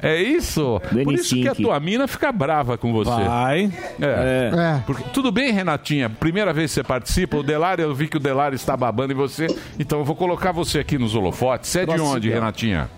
É 0.00 0.20
isso. 0.22 0.80
Por 1.04 1.14
isso 1.14 1.34
que 1.34 1.48
a 1.48 1.52
N5. 1.54 1.62
tua 1.62 1.80
mina 1.80 2.06
fica 2.06 2.30
brava 2.32 2.76
com 2.78 2.92
você. 2.92 3.10
Vai. 3.10 3.72
É. 4.00 4.50
É. 4.54 4.82
Porque- 4.86 5.04
tudo 5.12 5.30
bem, 5.32 5.52
Renatinha. 5.52 6.08
Primeira 6.10 6.52
vez 6.52 6.70
que 6.70 6.74
você 6.76 6.82
participa, 6.84 7.36
o 7.36 7.42
Delário, 7.42 7.82
eu 7.82 7.94
vi 7.94 8.08
que 8.08 8.16
o 8.16 8.20
Delário 8.20 8.54
está 8.56 8.76
babando 8.76 9.12
em 9.12 9.16
você. 9.16 9.46
Então 9.78 9.98
eu 10.00 10.04
vou 10.04 10.16
colocar 10.16 10.52
você 10.52 10.78
aqui 10.78 10.98
nos 10.98 11.14
holofotes. 11.14 11.70
Você 11.70 11.80
é 11.80 11.86
de 11.86 12.00
onde. 12.00 12.30
Renatinha? 12.30 12.88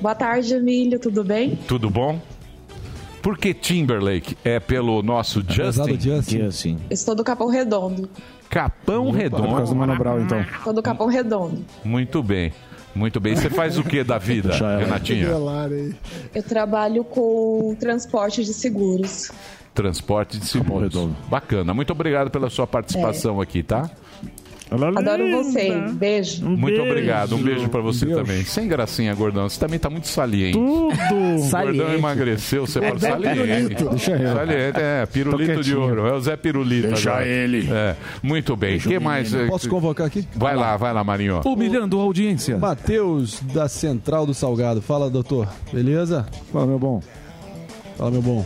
Boa 0.00 0.14
tarde, 0.14 0.54
Emílio, 0.54 0.98
tudo 0.98 1.24
bem? 1.24 1.56
Tudo 1.66 1.90
bom? 1.90 2.20
Por 3.22 3.36
que 3.36 3.52
Timberlake? 3.52 4.36
É 4.44 4.58
pelo 4.58 5.02
nosso 5.02 5.44
Pesado 5.44 5.90
Justin? 5.94 6.10
Justin. 6.10 6.42
Assim. 6.42 6.78
Estou 6.90 7.14
do 7.14 7.22
Capão 7.22 7.48
Redondo. 7.48 8.08
Capão 8.48 9.06
Por 9.06 9.12
causa 9.12 9.30
do 9.30 9.36
Redondo. 9.46 9.74
Mano 9.76 9.96
Brown, 9.96 10.20
então. 10.22 10.40
Estou 10.40 10.72
do 10.72 10.82
Capão 10.82 11.06
Redondo. 11.06 11.64
Muito 11.84 12.22
bem. 12.22 12.52
Muito 12.94 13.20
bem. 13.20 13.36
Você 13.36 13.50
faz 13.50 13.78
o 13.78 13.84
que 13.84 14.02
da 14.02 14.18
vida, 14.18 14.52
Renatinha? 14.78 15.26
Delari. 15.26 15.94
Eu 16.34 16.42
trabalho 16.42 17.04
com 17.04 17.76
transporte 17.78 18.44
de 18.44 18.52
seguros. 18.52 19.30
Transporte 19.74 20.38
de 20.38 20.46
seguros. 20.46 20.94
Bacana. 21.28 21.72
Muito 21.72 21.92
obrigado 21.92 22.30
pela 22.30 22.50
sua 22.50 22.66
participação 22.66 23.40
aqui, 23.40 23.62
tá? 23.62 23.88
Adoro 24.70 25.30
você. 25.32 25.70
Beijo. 25.92 26.44
Muito 26.44 26.80
obrigado, 26.80 27.34
um 27.34 27.42
beijo 27.42 27.68
pra 27.68 27.80
você 27.80 28.06
também. 28.06 28.44
Sem 28.44 28.68
gracinha, 28.68 29.14
gordão. 29.14 29.48
Você 29.48 29.58
também 29.58 29.78
tá 29.78 29.90
muito 29.90 30.06
saliente. 30.06 30.56
Tudo. 30.56 30.90
O 30.92 31.50
gordão 31.50 31.92
emagreceu, 31.94 32.66
você 32.66 32.80
pode 32.80 33.00
Zé 33.00 33.10
saliente. 33.10 33.34
Pirulito. 33.40 33.88
Deixa 33.90 34.10
eu. 34.12 34.34
Saliente, 34.34 34.80
é, 34.80 35.06
pirulito 35.06 35.62
de 35.62 35.74
ouro. 35.76 36.06
É 36.06 36.12
o 36.14 36.20
Zé 36.20 36.36
Pirulito. 36.36 36.88
Deixa 36.88 37.10
agora. 37.10 37.26
ele. 37.26 37.68
É, 37.70 37.96
muito 38.22 38.54
bem. 38.56 38.76
O 38.76 38.80
que 38.80 38.98
mais? 38.98 39.34
eh, 39.34 39.46
Posso 39.46 39.68
convocar 39.68 40.06
aqui? 40.06 40.26
Vai 40.36 40.54
lá, 40.54 40.76
vai 40.76 40.92
lá, 40.92 41.02
Marinho. 41.02 41.40
Humilhando 41.44 41.98
a 41.98 42.02
audiência. 42.02 42.56
Matheus, 42.58 43.40
da 43.52 43.68
Central 43.68 44.24
do 44.26 44.34
Salgado. 44.34 44.80
Fala, 44.80 45.10
doutor. 45.10 45.48
Beleza? 45.72 46.26
Fala, 46.52 46.66
meu 46.66 46.78
bom. 46.78 47.02
Fala, 47.96 48.10
meu 48.10 48.22
bom. 48.22 48.44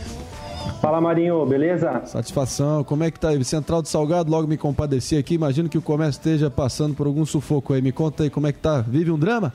Fala 0.81 1.01
Marinho, 1.01 1.45
beleza? 1.45 2.01
Satisfação. 2.05 2.83
Como 2.83 3.03
é 3.03 3.11
que 3.11 3.19
tá 3.19 3.29
aí? 3.29 3.43
Central 3.43 3.81
do 3.81 3.87
Salgado, 3.87 4.29
logo 4.29 4.47
me 4.47 4.57
compadeci 4.57 5.17
aqui. 5.17 5.33
Imagino 5.35 5.67
que 5.67 5.77
o 5.77 5.81
comércio 5.81 6.19
esteja 6.19 6.49
passando 6.49 6.93
por 6.95 7.07
algum 7.07 7.25
sufoco 7.25 7.73
aí. 7.73 7.81
Me 7.81 7.91
conta 7.91 8.23
aí 8.23 8.29
como 8.29 8.47
é 8.47 8.51
que 8.51 8.59
tá. 8.59 8.81
Vive 8.81 9.11
um 9.11 9.17
drama? 9.17 9.53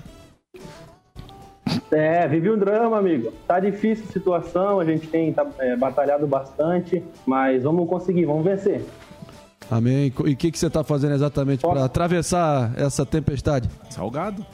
É, 1.91 2.27
vive 2.27 2.51
um 2.51 2.59
drama, 2.59 2.99
amigo. 2.99 3.33
Tá 3.47 3.61
difícil 3.61 4.05
a 4.09 4.13
situação, 4.13 4.81
a 4.81 4.85
gente 4.85 5.07
tem 5.07 5.33
tá, 5.33 5.47
é, 5.59 5.77
batalhado 5.77 6.27
bastante, 6.27 7.03
mas 7.27 7.63
vamos 7.63 7.89
conseguir, 7.89 8.25
vamos 8.25 8.45
vencer. 8.45 8.85
Amém. 9.71 10.13
E 10.25 10.33
o 10.33 10.37
que, 10.37 10.51
que 10.51 10.59
você 10.59 10.69
tá 10.69 10.83
fazendo 10.83 11.15
exatamente 11.15 11.61
para 11.61 11.85
atravessar 11.85 12.73
essa 12.77 13.07
tempestade? 13.07 13.69
Salgado. 13.89 14.45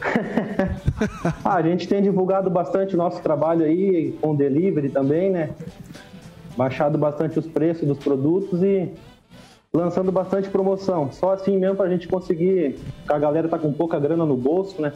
Ah, 1.44 1.54
a 1.56 1.62
gente 1.62 1.88
tem 1.88 2.02
divulgado 2.02 2.50
bastante 2.50 2.94
o 2.94 2.98
nosso 2.98 3.22
trabalho 3.22 3.64
aí, 3.64 4.12
com 4.20 4.34
delivery 4.34 4.88
também, 4.90 5.30
né? 5.30 5.50
Baixado 6.56 6.98
bastante 6.98 7.38
os 7.38 7.46
preços 7.46 7.86
dos 7.86 7.98
produtos 7.98 8.62
e 8.62 8.90
lançando 9.72 10.10
bastante 10.12 10.48
promoção. 10.48 11.10
Só 11.12 11.32
assim 11.32 11.56
mesmo 11.58 11.76
pra 11.76 11.88
gente 11.88 12.06
conseguir, 12.08 12.76
a 13.08 13.18
galera 13.18 13.48
tá 13.48 13.58
com 13.58 13.72
pouca 13.72 13.98
grana 13.98 14.24
no 14.26 14.36
bolso, 14.36 14.80
né? 14.82 14.92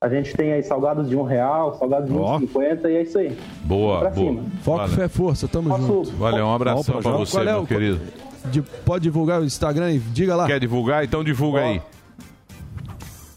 A 0.00 0.08
gente 0.08 0.34
tem 0.34 0.52
aí 0.52 0.62
salgados 0.64 1.08
de 1.08 1.14
um 1.14 1.22
real, 1.22 1.74
salgados 1.78 2.10
de 2.10 2.16
Ó. 2.18 2.38
1,50 2.40 2.90
e 2.90 2.96
é 2.96 3.02
isso 3.02 3.18
aí. 3.18 3.36
Boa, 3.62 4.00
pra 4.00 4.10
boa. 4.10 4.26
cima. 4.32 4.42
Foco, 4.62 4.78
Valeu. 4.78 4.94
fé, 4.96 5.08
força. 5.08 5.46
Tamo 5.46 5.76
junto. 5.78 6.10
Valeu, 6.16 6.44
um 6.46 6.54
abração 6.54 7.00
João. 7.00 7.18
você, 7.18 7.38
é 7.38 7.44
meu 7.44 7.60
o- 7.60 7.66
querido. 7.66 8.00
De- 8.46 8.62
pode 8.62 9.04
divulgar 9.04 9.40
o 9.40 9.44
Instagram 9.44 9.92
e 9.92 9.98
diga 10.00 10.34
lá. 10.34 10.46
Quer 10.48 10.58
divulgar? 10.58 11.04
Então 11.04 11.22
divulga 11.22 11.60
aí. 11.60 11.80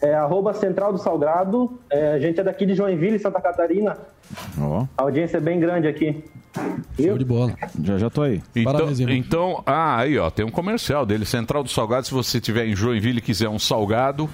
É 0.05 0.13
arroba 0.13 0.53
Central 0.53 0.93
do 0.93 0.99
Salgado. 0.99 1.79
É, 1.89 2.13
a 2.13 2.19
gente 2.19 2.39
é 2.39 2.43
daqui 2.43 2.63
de 2.65 2.75
Joinville, 2.75 3.17
Santa 3.17 3.41
Catarina. 3.41 3.97
A 4.95 5.01
audiência 5.01 5.37
é 5.37 5.39
bem 5.39 5.59
grande 5.59 5.87
aqui. 5.87 6.23
Show 6.99 7.17
de 7.17 7.25
bola. 7.25 7.53
Já, 7.83 7.97
já 7.97 8.09
tô 8.09 8.21
aí. 8.21 8.41
Então, 8.55 8.89
então, 9.09 9.63
ah, 9.65 9.97
aí 9.99 10.17
ó, 10.17 10.29
tem 10.29 10.45
um 10.45 10.51
comercial 10.51 11.05
dele, 11.05 11.25
Central 11.25 11.63
do 11.63 11.69
Salgado, 11.69 12.05
se 12.07 12.13
você 12.13 12.39
tiver 12.39 12.65
em 12.67 12.75
Joinville 12.75 13.19
e 13.19 13.21
quiser 13.21 13.49
um 13.49 13.59
salgado, 13.59 14.29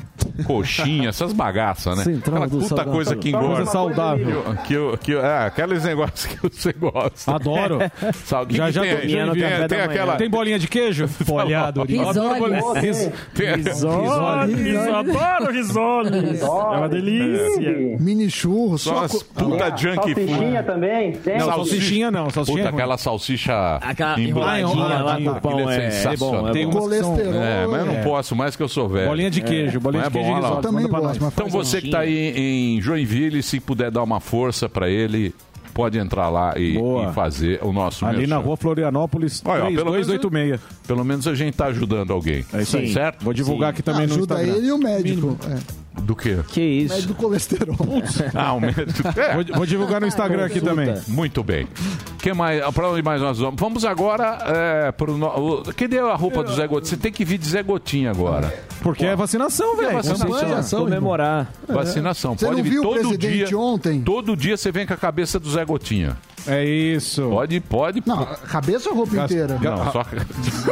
coxinha, 0.46 1.10
essas 1.10 1.34
bagaças, 1.34 1.98
né? 1.98 2.04
Central 2.04 2.44
Aquela 2.44 2.48
do 2.48 2.58
puta 2.58 2.68
Salgado. 2.70 2.92
coisa 2.92 3.16
que 3.16 3.32
Só 3.32 3.38
engorda. 3.38 3.56
coisa 3.58 3.72
saudável. 3.72 4.44
Que, 4.66 4.74
eu- 4.74 4.98
que, 4.98 5.12
eu- 5.12 5.26
é, 5.26 5.46
aqueles 5.46 5.84
negócios 5.84 6.26
que 6.26 6.42
você 6.50 6.74
gosta. 6.74 7.36
Adoro. 7.36 7.80
Sabe, 8.26 8.52
que 8.52 8.58
já 8.58 8.68
que 8.68 8.72
já 8.74 8.82
tem 8.82 8.92
tô 8.92 8.98
aí? 9.02 9.08
Tem, 9.12 9.32
Tem, 9.60 9.68
tem 9.68 9.82
aquela... 9.82 10.16
tem 10.16 10.30
bolinha 10.30 10.60
de 10.60 10.68
queijo? 10.68 11.08
Folhado. 11.26 11.82
Adoro 11.82 12.40
bolinha- 12.40 12.82
Ris- 12.82 13.10
Tem- 13.34 13.56
Risole. 13.56 14.08
Adoro 14.92 15.52
risole. 15.52 16.10
É 16.42 16.46
uma 16.78 16.90
delícia. 16.90 17.98
Mini 18.00 18.30
churro, 18.30 18.78
Só 18.78 19.08
puta 19.08 19.76
junk 19.78 20.14
food. 20.14 20.28
Salsichinha 20.28 20.64
também? 20.64 21.12
Tem? 21.14 21.40
Não, 22.12 22.30
salsichinha 22.30 22.58
Puta, 22.64 22.68
é 22.68 22.72
ruim. 22.72 22.82
aquela 22.82 22.98
salsicha 22.98 23.76
Aquela 23.78 24.20
emboladinha 24.20 24.86
lá 25.04 25.18
com 25.22 25.30
o 25.30 25.42
pão 25.42 25.70
é 25.70 25.76
é- 25.78 25.86
é 25.88 25.92
sensacional. 25.92 26.42
bom, 26.44 26.50
é 26.50 26.52
Tem 26.52 26.64
são- 26.72 26.82
Colesterol. 26.82 27.34
É, 27.42 27.68
mas 27.68 27.80
eu 27.80 27.86
não 27.86 27.94
É. 27.94 28.04
posso 28.04 28.36
mais 28.36 28.56
que 28.56 28.64
eu 28.64 28.68
sou 28.68 28.90
velho. 28.90 29.08
Bolinha 29.08 29.30
de 29.32 29.42
queijo, 29.42 29.80
bolinha 29.80 30.04
Não 30.04 30.10
de 30.12 30.18
é 30.18 30.22
queijo 30.24 30.42
bom. 30.42 30.62
Também 30.62 30.88
nós. 30.88 31.18
Então 31.18 31.48
você 31.50 31.82
que 31.82 31.90
tá 31.90 32.00
aí 32.02 32.34
em 32.36 32.82
Joinville, 32.82 33.42
se 33.42 33.60
puder 33.60 33.90
dar 33.92 34.04
uma 34.04 34.20
força 34.20 34.68
pra 34.70 34.90
ele, 34.90 35.34
pode 35.74 35.98
entrar 35.98 36.28
lá 36.30 36.54
e, 36.58 36.78
e 36.78 37.14
fazer 37.14 37.60
o 37.64 37.72
nosso 37.72 38.06
Ali 38.06 38.20
merchan. 38.20 38.36
na 38.36 38.42
rua 38.42 38.58
Florianópolis, 38.58 39.42
Olha, 39.46 39.64
ó, 39.64 39.68
pelo 39.68 39.92
menos- 39.92 40.08
3286. 40.08 40.60
Pelo 40.86 41.06
menos 41.06 41.28
a 41.28 41.34
gente 41.34 41.56
tá 41.56 41.68
ajudando 41.68 42.12
alguém. 42.12 42.44
É 42.54 42.62
isso 42.62 42.76
aí. 42.78 42.92
Certo? 42.92 43.24
Vou 43.24 43.34
divulgar 43.34 43.70
aqui 43.70 43.82
também 43.82 44.06
no 44.06 44.14
Ajuda 44.16 44.36
Instagram. 44.36 44.58
ele 44.58 44.68
e 44.68 44.72
o 44.74 44.78
médico. 44.78 45.38
É, 45.50 45.58
Do 45.94 46.16
quê? 46.16 46.38
Que 46.48 46.62
isso? 46.62 46.94
médico 46.96 47.14
do 47.14 47.20
colesterol. 47.20 47.76
Ah, 48.34 48.54
o 48.54 48.60
médico. 48.60 49.08
É. 49.20 49.36
Vou, 49.36 49.56
vou 49.58 49.66
divulgar 49.66 50.00
no 50.00 50.08
Instagram 50.08 50.46
aqui 50.46 50.62
também. 50.62 50.94
Muito 51.08 51.44
bem. 51.44 51.68
Que 52.20 52.34
mais? 52.34 52.64
Pra 52.74 52.90
onde 52.90 53.02
mais 53.02 53.22
nós 53.22 53.38
vamos? 53.40 53.60
Vamos 53.60 53.86
agora 53.86 54.38
é, 54.46 54.92
pro. 54.92 55.18
No... 55.18 55.64
Cadê 55.76 56.00
a 56.00 56.16
roupa 56.16 56.44
do 56.44 56.54
Zé 56.54 56.68
Gotinha? 56.68 56.90
Você 56.90 56.98
tem 56.98 57.12
que 57.12 57.26
vir 57.26 57.38
de 57.38 57.48
Zé 57.48 57.62
Gotinha 57.62 58.10
agora. 58.12 58.54
Porque 58.82 59.06
é 59.06 59.16
vacinação, 59.16 59.76
velho. 59.76 59.94
vacinação. 59.94 60.84
Comemorar. 60.84 61.52
Vacinação. 61.68 62.38
Você 62.38 62.46
Pode 62.46 62.58
não 62.58 62.64
vir 62.64 62.70
viu 62.72 62.82
o 62.82 62.84
todo 62.84 62.94
presidente 63.00 63.48
dia. 63.48 63.60
ontem? 63.60 64.02
Todo 64.02 64.36
dia 64.36 64.58
você 64.58 64.72
vem 64.72 64.86
com 64.88 64.94
a 64.94 64.98
cabeça 64.98 65.40
do 65.40 65.50
Zé 65.50 65.66
Gotinha. 65.66 66.18
É 66.48 66.66
isso. 66.66 67.30
Pode, 67.30 67.60
pode. 67.60 68.04
Não, 68.06 68.26
cabeça 68.48 68.90
ou 68.90 68.96
roupa 68.96 69.16
inteira? 69.18 69.58
Não, 69.62 69.92
só 69.92 70.02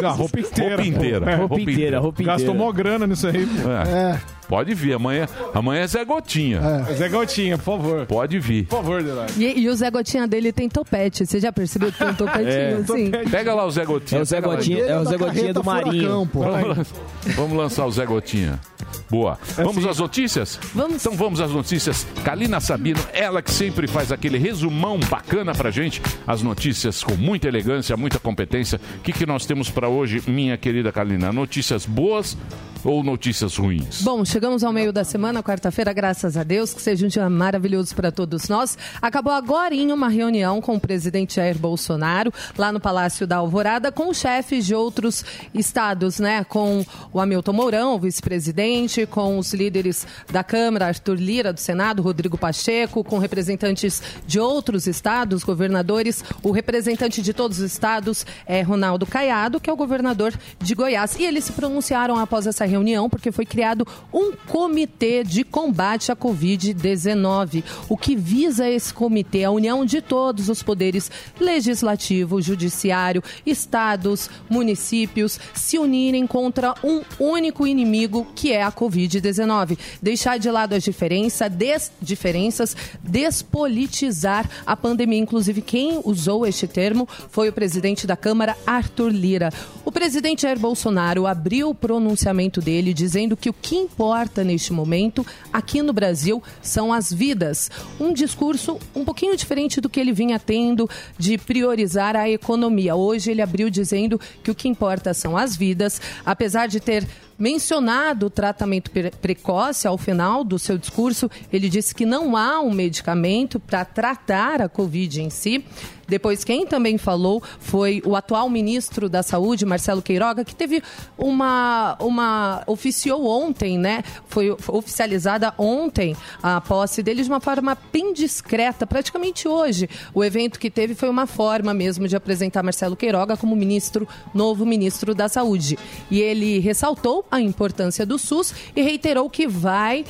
A 0.03 0.09
roupa 0.11 0.39
inteira. 0.39 0.75
roupa 0.75 0.85
inteira. 0.87 1.31
É, 1.31 1.35
Roupa 1.35 1.59
inteira, 1.61 1.99
roupa 1.99 2.21
inteira. 2.21 2.37
Gastou 2.39 2.55
mó 2.55 2.71
grana 2.71 3.05
nisso 3.07 3.27
aí. 3.27 3.47
É. 3.87 4.13
É, 4.15 4.21
Pode 4.47 4.73
vir. 4.73 4.93
Amanhã, 4.93 5.27
amanhã 5.53 5.81
é 5.83 5.87
Zé 5.87 6.03
Gotinha. 6.03 6.59
Zé 6.97 7.07
Gotinha, 7.07 7.55
por 7.57 7.77
favor. 7.77 8.05
Pode 8.07 8.39
vir. 8.39 8.65
Por 8.65 8.77
favor, 8.77 9.03
Delay. 9.03 9.27
E, 9.37 9.59
e 9.59 9.69
o 9.69 9.75
Zé 9.75 9.91
Gotinha 9.91 10.27
dele 10.27 10.51
tem 10.51 10.67
topete. 10.67 11.23
Você 11.25 11.39
já 11.39 11.51
percebeu 11.51 11.91
que 11.91 11.99
tem 11.99 12.07
um 12.07 12.13
topetinho 12.15 12.49
É. 12.49 12.73
assim? 12.73 13.11
Pega 13.29 13.53
lá 13.53 13.65
o 13.65 13.71
Zé 13.71 13.85
Gotinha. 13.85 14.19
É 14.19 14.21
o 14.23 14.25
Zé. 14.25 14.41
Gotinha, 14.41 14.83
é 14.85 14.99
o 14.99 15.05
Zé 15.05 15.17
da 15.17 15.25
Gotinha 15.25 15.53
do 15.53 15.63
Marinho. 15.63 16.27
Vamos, 16.33 16.87
vamos 17.35 17.57
lançar 17.57 17.85
o 17.85 17.91
Zé 17.91 18.05
Gotinha. 18.07 18.59
Boa. 19.07 19.37
Vamos 19.55 19.85
às 19.85 19.99
notícias? 19.99 20.59
Vamos. 20.73 20.95
Então 20.95 21.13
vamos 21.15 21.39
às 21.41 21.51
notícias. 21.51 22.07
Kalina 22.23 22.59
Sabino, 22.59 22.99
ela 23.13 23.41
que 23.43 23.51
sempre 23.51 23.87
faz 23.87 24.11
aquele 24.11 24.37
resumão 24.39 24.99
bacana 24.99 25.53
pra 25.59 25.69
gente. 25.71 26.01
As 26.25 26.41
notícias 26.41 27.03
com 27.03 27.15
muita 27.15 27.49
elegância, 27.49 27.97
muita 27.97 28.17
competência. 28.17 28.79
O 28.99 29.01
que, 29.01 29.11
que 29.11 29.25
nós 29.25 29.45
temos 29.45 29.69
pra 29.69 29.89
hoje, 29.89 30.23
minha 30.25 30.57
querida 30.57 30.89
Kalina? 30.89 31.33
Notícias 31.33 31.85
boas 31.85 32.37
ou 32.83 33.03
notícias 33.03 33.57
ruins? 33.57 34.01
Bom, 34.01 34.23
chegamos 34.23 34.63
ao 34.63 34.71
meio 34.71 34.93
da 34.93 35.03
semana, 35.03 35.43
quarta-feira, 35.43 35.91
graças 35.91 36.37
a 36.37 36.43
Deus, 36.43 36.73
que 36.73 36.81
seja 36.81 37.05
um 37.05 37.09
dia 37.09 37.29
maravilhoso 37.29 37.93
para 37.95 38.11
todos 38.11 38.47
nós. 38.47 38.77
Acabou 39.01 39.33
agora 39.33 39.75
uma 39.75 40.09
reunião 40.09 40.61
com 40.61 40.75
o 40.75 40.79
presidente 40.79 41.35
Jair 41.35 41.57
Bolsonaro, 41.57 42.33
lá 42.57 42.71
no 42.71 42.79
Palácio 42.79 43.27
da 43.27 43.37
Alvorada, 43.37 43.91
com 43.91 44.13
chefes 44.13 44.65
de 44.65 44.73
outros 44.73 45.23
estados, 45.53 46.19
né? 46.19 46.43
Com 46.43 46.85
o 47.11 47.19
Hamilton 47.19 47.53
Mourão, 47.53 47.99
vice-presidente, 47.99 49.05
com 49.05 49.37
os 49.37 49.53
líderes 49.53 50.07
da 50.31 50.43
Câmara, 50.43 50.87
Arthur 50.87 51.15
Lira, 51.15 51.53
do 51.53 51.59
Senado, 51.59 52.01
Rodrigo 52.01 52.37
Pacheco, 52.37 53.03
com 53.03 53.17
representantes 53.19 54.01
de 54.25 54.39
outros 54.39 54.87
estados, 54.87 55.43
governadores. 55.49 56.23
O 56.43 56.51
representante 56.51 57.21
de 57.21 57.33
todos 57.33 57.57
os 57.57 57.65
estados 57.71 58.25
é 58.45 58.61
Ronaldo 58.61 59.05
Caiado, 59.05 59.59
que 59.59 59.69
é 59.69 59.73
o 59.73 59.75
governador 59.75 60.31
de 60.61 60.75
Goiás. 60.75 61.15
E 61.17 61.23
eles 61.23 61.45
se 61.45 61.53
pronunciaram 61.53 62.17
após 62.19 62.45
essa 62.45 62.65
reunião, 62.65 63.09
porque 63.09 63.31
foi 63.31 63.45
criado 63.45 63.87
um 64.13 64.31
comitê 64.47 65.23
de 65.23 65.43
combate 65.43 66.11
à 66.11 66.15
Covid-19. 66.15 67.63
O 67.89 67.97
que 67.97 68.15
visa 68.15 68.69
esse 68.69 68.93
comitê? 68.93 69.43
A 69.43 69.51
união 69.51 69.83
de 69.83 70.01
todos 70.01 70.49
os 70.49 70.61
poderes 70.61 71.09
legislativo, 71.39 72.41
judiciário, 72.41 73.23
estados, 73.43 74.29
municípios 74.47 75.39
se 75.55 75.79
unirem 75.79 76.27
contra 76.27 76.75
um 76.83 77.01
único 77.19 77.65
inimigo 77.65 78.27
que 78.35 78.51
é 78.51 78.61
a 78.61 78.71
Covid-19. 78.71 79.77
Deixar 80.01 80.37
de 80.37 80.51
lado 80.51 80.75
as 80.75 80.83
diferença, 80.83 81.49
des, 81.49 81.91
diferenças, 81.99 82.75
despolitizar 83.03 84.47
a 84.65 84.77
pandemia. 84.77 84.99
Inclusive, 85.39 85.61
quem 85.61 86.01
usou 86.03 86.45
este 86.45 86.67
termo 86.67 87.07
foi 87.29 87.47
o 87.47 87.53
presidente 87.53 88.05
da 88.05 88.17
Câmara, 88.17 88.57
Arthur 88.67 89.09
Lira. 89.09 89.53
O 89.85 89.91
presidente 89.91 90.41
Jair 90.41 90.59
Bolsonaro 90.59 91.25
abriu 91.25 91.69
o 91.69 91.73
pronunciamento 91.73 92.59
dele 92.59 92.93
dizendo 92.93 93.37
que 93.37 93.49
o 93.49 93.53
que 93.53 93.77
importa 93.77 94.43
neste 94.43 94.73
momento 94.73 95.25
aqui 95.53 95.81
no 95.81 95.93
Brasil 95.93 96.43
são 96.61 96.91
as 96.91 97.13
vidas. 97.13 97.71
Um 97.97 98.11
discurso 98.11 98.77
um 98.93 99.05
pouquinho 99.05 99.37
diferente 99.37 99.79
do 99.79 99.87
que 99.87 100.01
ele 100.01 100.11
vinha 100.11 100.37
tendo 100.37 100.89
de 101.17 101.37
priorizar 101.37 102.17
a 102.17 102.29
economia. 102.29 102.97
Hoje 102.97 103.31
ele 103.31 103.41
abriu 103.41 103.69
dizendo 103.69 104.19
que 104.43 104.51
o 104.51 104.55
que 104.55 104.67
importa 104.67 105.13
são 105.13 105.37
as 105.37 105.55
vidas, 105.55 106.01
apesar 106.25 106.67
de 106.67 106.81
ter 106.81 107.07
mencionado 107.39 108.25
o 108.25 108.29
tratamento 108.29 108.91
pre- 108.91 109.11
precoce 109.11 109.87
ao 109.87 109.97
final 109.97 110.43
do 110.43 110.59
seu 110.59 110.77
discurso. 110.77 111.31
Ele 111.51 111.69
disse 111.69 111.95
que 111.95 112.05
não 112.05 112.35
há 112.35 112.59
um 112.59 112.71
medicamento 112.71 113.59
para 113.59 113.85
tratar 113.85 114.61
a 114.61 114.69
Covid 114.69 115.21
em 115.21 115.29
si. 115.29 115.63
Depois, 116.09 116.43
quem 116.43 116.65
também 116.65 116.97
falou 116.97 117.41
foi 117.59 118.01
o 118.05 118.15
atual 118.15 118.49
ministro 118.49 119.07
da 119.07 119.23
Saúde, 119.23 119.65
Marcelo 119.65 120.01
Queiroga, 120.01 120.43
que 120.43 120.55
teve 120.55 120.81
uma. 121.17 121.95
uma 121.99 122.63
oficiou 122.67 123.27
ontem, 123.27 123.77
né? 123.77 124.03
Foi 124.27 124.55
oficializada 124.67 125.53
ontem 125.57 126.15
a 126.41 126.59
posse 126.59 127.03
dele 127.03 127.23
de 127.23 127.29
uma 127.29 127.39
forma 127.39 127.77
bem 127.93 128.13
discreta, 128.13 128.85
praticamente 128.87 129.47
hoje. 129.47 129.89
O 130.13 130.23
evento 130.23 130.59
que 130.59 130.69
teve 130.69 130.95
foi 130.95 131.09
uma 131.09 131.27
forma 131.27 131.73
mesmo 131.73 132.07
de 132.07 132.15
apresentar 132.15 132.63
Marcelo 132.63 132.95
Queiroga 132.95 133.37
como 133.37 133.55
ministro, 133.55 134.07
novo 134.33 134.65
ministro 134.65 135.13
da 135.13 135.29
Saúde. 135.29 135.77
E 136.09 136.19
ele 136.21 136.59
ressaltou 136.59 137.25
a 137.29 137.39
importância 137.39 138.05
do 138.05 138.17
SUS 138.17 138.53
e 138.75 138.81
reiterou 138.81 139.29
que 139.29 139.47
vai 139.47 140.05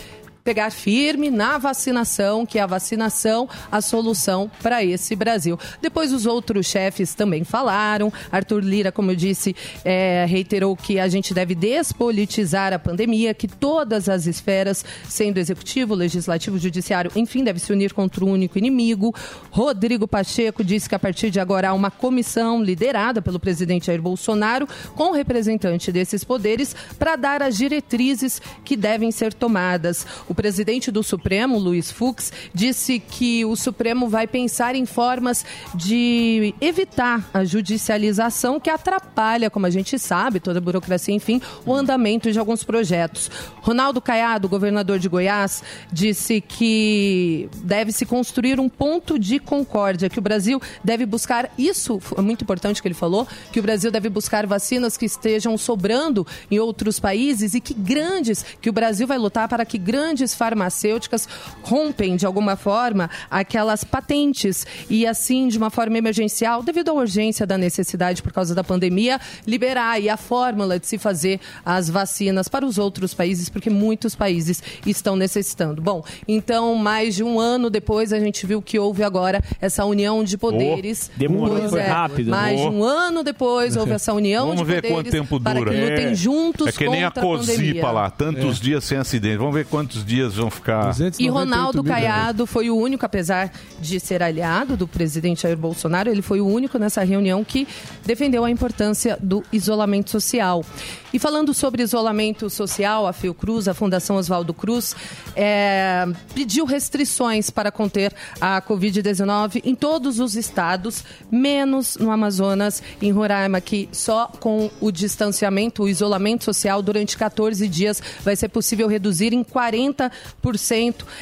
pegar 0.50 0.72
firme 0.72 1.30
na 1.30 1.60
vacinação, 1.60 2.44
que 2.44 2.58
é 2.58 2.62
a 2.64 2.66
vacinação 2.66 3.48
a 3.72 3.82
solução 3.82 4.50
para 4.64 4.84
esse 4.84 5.16
Brasil. 5.16 5.60
Depois 5.80 6.12
os 6.12 6.26
outros 6.26 6.66
chefes 6.66 7.14
também 7.14 7.44
falaram. 7.44 8.12
Arthur 8.32 8.64
Lira, 8.64 8.92
como 8.92 9.12
eu 9.12 9.16
disse, 9.16 9.56
é, 9.86 10.26
reiterou 10.28 10.76
que 10.76 11.00
a 11.00 11.08
gente 11.08 11.36
deve 11.36 11.54
despolitizar 11.54 12.74
a 12.74 12.80
pandemia, 12.80 13.32
que 13.32 13.48
todas 13.48 14.10
as 14.10 14.26
esferas, 14.26 14.84
sendo 15.08 15.38
executivo, 15.38 15.94
legislativo, 15.94 16.58
judiciário, 16.58 17.12
enfim, 17.16 17.44
deve 17.44 17.60
se 17.60 17.72
unir 17.72 17.94
contra 17.94 18.26
um 18.26 18.32
único 18.32 18.58
inimigo. 18.58 19.14
Rodrigo 19.52 20.08
Pacheco 20.08 20.64
disse 20.64 20.90
que 20.90 20.96
a 20.96 21.00
partir 21.00 21.30
de 21.30 21.40
agora 21.40 21.70
há 21.70 21.74
uma 21.76 21.92
comissão 21.92 22.64
liderada 22.64 23.22
pelo 23.22 23.40
presidente 23.40 23.86
Jair 23.86 24.02
Bolsonaro 24.02 24.68
com 24.96 25.12
representante 25.12 25.92
desses 25.92 26.24
poderes 26.24 26.76
para 26.98 27.16
dar 27.16 27.44
as 27.44 27.56
diretrizes 27.56 28.42
que 28.66 28.76
devem 28.76 29.12
ser 29.12 29.32
tomadas. 29.32 30.08
O 30.28 30.39
presidente 30.40 30.90
do 30.90 31.04
Supremo, 31.04 31.60
Luiz 31.60 31.92
Fux, 31.92 32.32
disse 32.54 32.98
que 32.98 33.44
o 33.44 33.58
Supremo 33.58 34.08
vai 34.08 34.26
pensar 34.26 34.74
em 34.74 34.86
formas 34.86 35.46
de 35.76 36.56
evitar 36.62 37.30
a 37.34 37.44
judicialização 37.44 38.58
que 38.58 38.70
atrapalha, 38.70 39.50
como 39.50 39.66
a 39.66 39.70
gente 39.70 40.00
sabe, 40.00 40.40
toda 40.40 40.60
a 40.60 40.62
burocracia, 40.62 41.14
enfim, 41.14 41.42
o 41.66 41.74
andamento 41.74 42.32
de 42.32 42.40
alguns 42.40 42.64
projetos. 42.64 43.30
Ronaldo 43.62 44.00
Caiado, 44.00 44.48
governador 44.48 44.98
de 44.98 45.10
Goiás, 45.10 45.62
disse 45.92 46.40
que 46.40 47.50
deve 47.58 47.92
se 47.92 48.06
construir 48.06 48.62
um 48.62 48.70
ponto 48.70 49.20
de 49.20 49.40
concórdia, 49.40 50.10
que 50.10 50.20
o 50.20 50.22
Brasil 50.22 50.62
deve 50.82 51.06
buscar 51.06 51.52
isso, 51.58 52.00
é 52.18 52.22
muito 52.22 52.46
importante 52.46 52.82
que 52.82 52.88
ele 52.88 52.96
falou, 52.96 53.28
que 53.52 53.60
o 53.60 53.64
Brasil 53.64 53.92
deve 53.92 54.08
buscar 54.08 54.48
vacinas 54.48 54.96
que 54.96 55.06
estejam 55.06 55.58
sobrando 55.58 56.26
em 56.50 56.60
outros 56.60 56.98
países 56.98 57.56
e 57.56 57.60
que 57.60 57.74
grandes, 57.74 58.46
que 58.62 58.70
o 58.70 58.74
Brasil 58.74 59.06
vai 59.06 59.18
lutar 59.18 59.50
para 59.50 59.66
que 59.66 59.78
grandes 59.78 60.19
farmacêuticas 60.34 61.28
rompem 61.64 62.16
de 62.16 62.26
alguma 62.26 62.56
forma 62.56 63.10
aquelas 63.30 63.84
patentes 63.84 64.66
e 64.90 65.06
assim 65.06 65.48
de 65.48 65.58
uma 65.58 65.70
forma 65.70 65.98
emergencial, 65.98 66.62
devido 66.64 66.90
à 66.90 66.94
urgência 66.94 67.46
da 67.46 67.58
necessidade 67.58 68.22
por 68.22 68.32
causa 68.32 68.54
da 68.54 68.64
pandemia, 68.64 69.20
liberar 69.46 69.92
aí 69.92 70.10
a 70.10 70.18
fórmula 70.18 70.80
de 70.80 70.88
se 70.88 70.98
fazer 70.98 71.40
as 71.66 71.90
vacinas 71.90 72.48
para 72.48 72.66
os 72.66 72.78
outros 72.78 73.14
países, 73.14 73.50
porque 73.50 73.70
muitos 73.70 74.16
países 74.16 74.62
estão 74.86 75.16
necessitando. 75.16 75.82
Bom, 75.82 76.04
então 76.28 76.76
mais 76.76 77.16
de 77.16 77.24
um 77.24 77.40
ano 77.40 77.70
depois 77.70 78.14
a 78.14 78.20
gente 78.20 78.46
viu 78.46 78.62
que 78.62 78.78
houve 78.80 79.04
agora 79.04 79.42
essa 79.62 79.86
união 79.86 80.24
de 80.24 80.38
poderes. 80.38 81.10
Oh, 81.14 81.20
demorou, 81.20 81.58
Pois 81.60 81.70
foi 81.72 81.80
é, 81.82 81.88
rápido. 81.88 82.32
Mais 82.32 82.60
de 82.60 82.68
Oh. 82.68 82.72
um 82.72 82.84
ano 82.84 83.24
depois 83.24 83.76
houve 83.76 83.92
essa 83.94 84.14
união 84.14 84.48
Vamos 84.48 84.62
de 84.62 84.66
ver 84.66 84.82
poderes 84.82 84.96
quanto 84.96 85.12
tempo 85.12 85.40
para 85.40 85.60
dura. 85.60 85.72
que 85.72 85.82
lutem 85.82 86.06
É. 86.08 86.16
juntos 86.16 86.68
É 86.68 86.72
que 86.72 86.88
nem 86.90 87.04
a 87.04 87.08
a. 87.08 87.12
Cozipa 87.12 87.92
lá, 87.92 88.10
tantos 88.10 88.58
É. 88.60 88.62
dias 88.64 88.84
sem 88.84 88.98
acidente. 88.98 89.38
Vamos 89.38 89.54
ver 89.54 89.66
quantos 89.66 90.06
dias 90.10 90.36
vão 90.36 90.50
ficar. 90.50 90.92
E 91.20 91.28
Ronaldo 91.30 91.84
Caiado 91.84 92.46
foi 92.46 92.70
o 92.70 92.76
único, 92.76 93.06
apesar 93.06 93.52
de 93.80 94.00
ser 94.00 94.24
aliado 94.24 94.76
do 94.76 94.88
presidente 94.88 95.44
Jair 95.44 95.58
Bolsonaro, 95.58 96.10
ele 96.10 96.22
foi 96.22 96.42
o 96.42 96.48
único 96.48 96.78
nessa 96.78 97.04
reunião 97.04 97.44
que 97.44 97.68
defendeu 98.06 98.44
a 98.44 98.50
importância 98.50 99.18
do 99.22 99.44
isolamento 99.54 100.10
social. 100.10 100.66
E 101.12 101.18
falando 101.18 101.56
sobre 101.56 101.82
isolamento 101.82 102.50
social, 102.52 103.08
a 103.08 103.14
Fiocruz, 103.14 103.68
a 103.68 103.74
Fundação 103.74 104.18
Oswaldo 104.18 104.54
Cruz, 104.54 104.96
é, 105.36 106.06
pediu 106.36 106.66
restrições 106.66 107.50
para 107.50 107.72
conter 107.72 108.14
a 108.40 108.62
Covid-19 108.62 109.62
em 109.66 109.74
todos 109.74 110.20
os 110.20 110.36
estados, 110.36 111.04
menos 111.32 111.98
no 111.98 112.12
Amazonas, 112.12 112.84
em 113.02 113.12
Roraima, 113.12 113.60
que 113.60 113.90
só 113.92 114.28
com 114.28 114.70
o 114.80 114.92
distanciamento, 114.92 115.84
o 115.84 115.90
isolamento 115.90 116.46
social 116.46 116.82
durante 116.82 117.18
14 117.18 117.68
dias 117.68 118.02
vai 118.24 118.36
ser 118.36 118.50
possível 118.50 118.88
reduzir 118.88 119.34
em 119.34 119.44
40% 119.44 120.12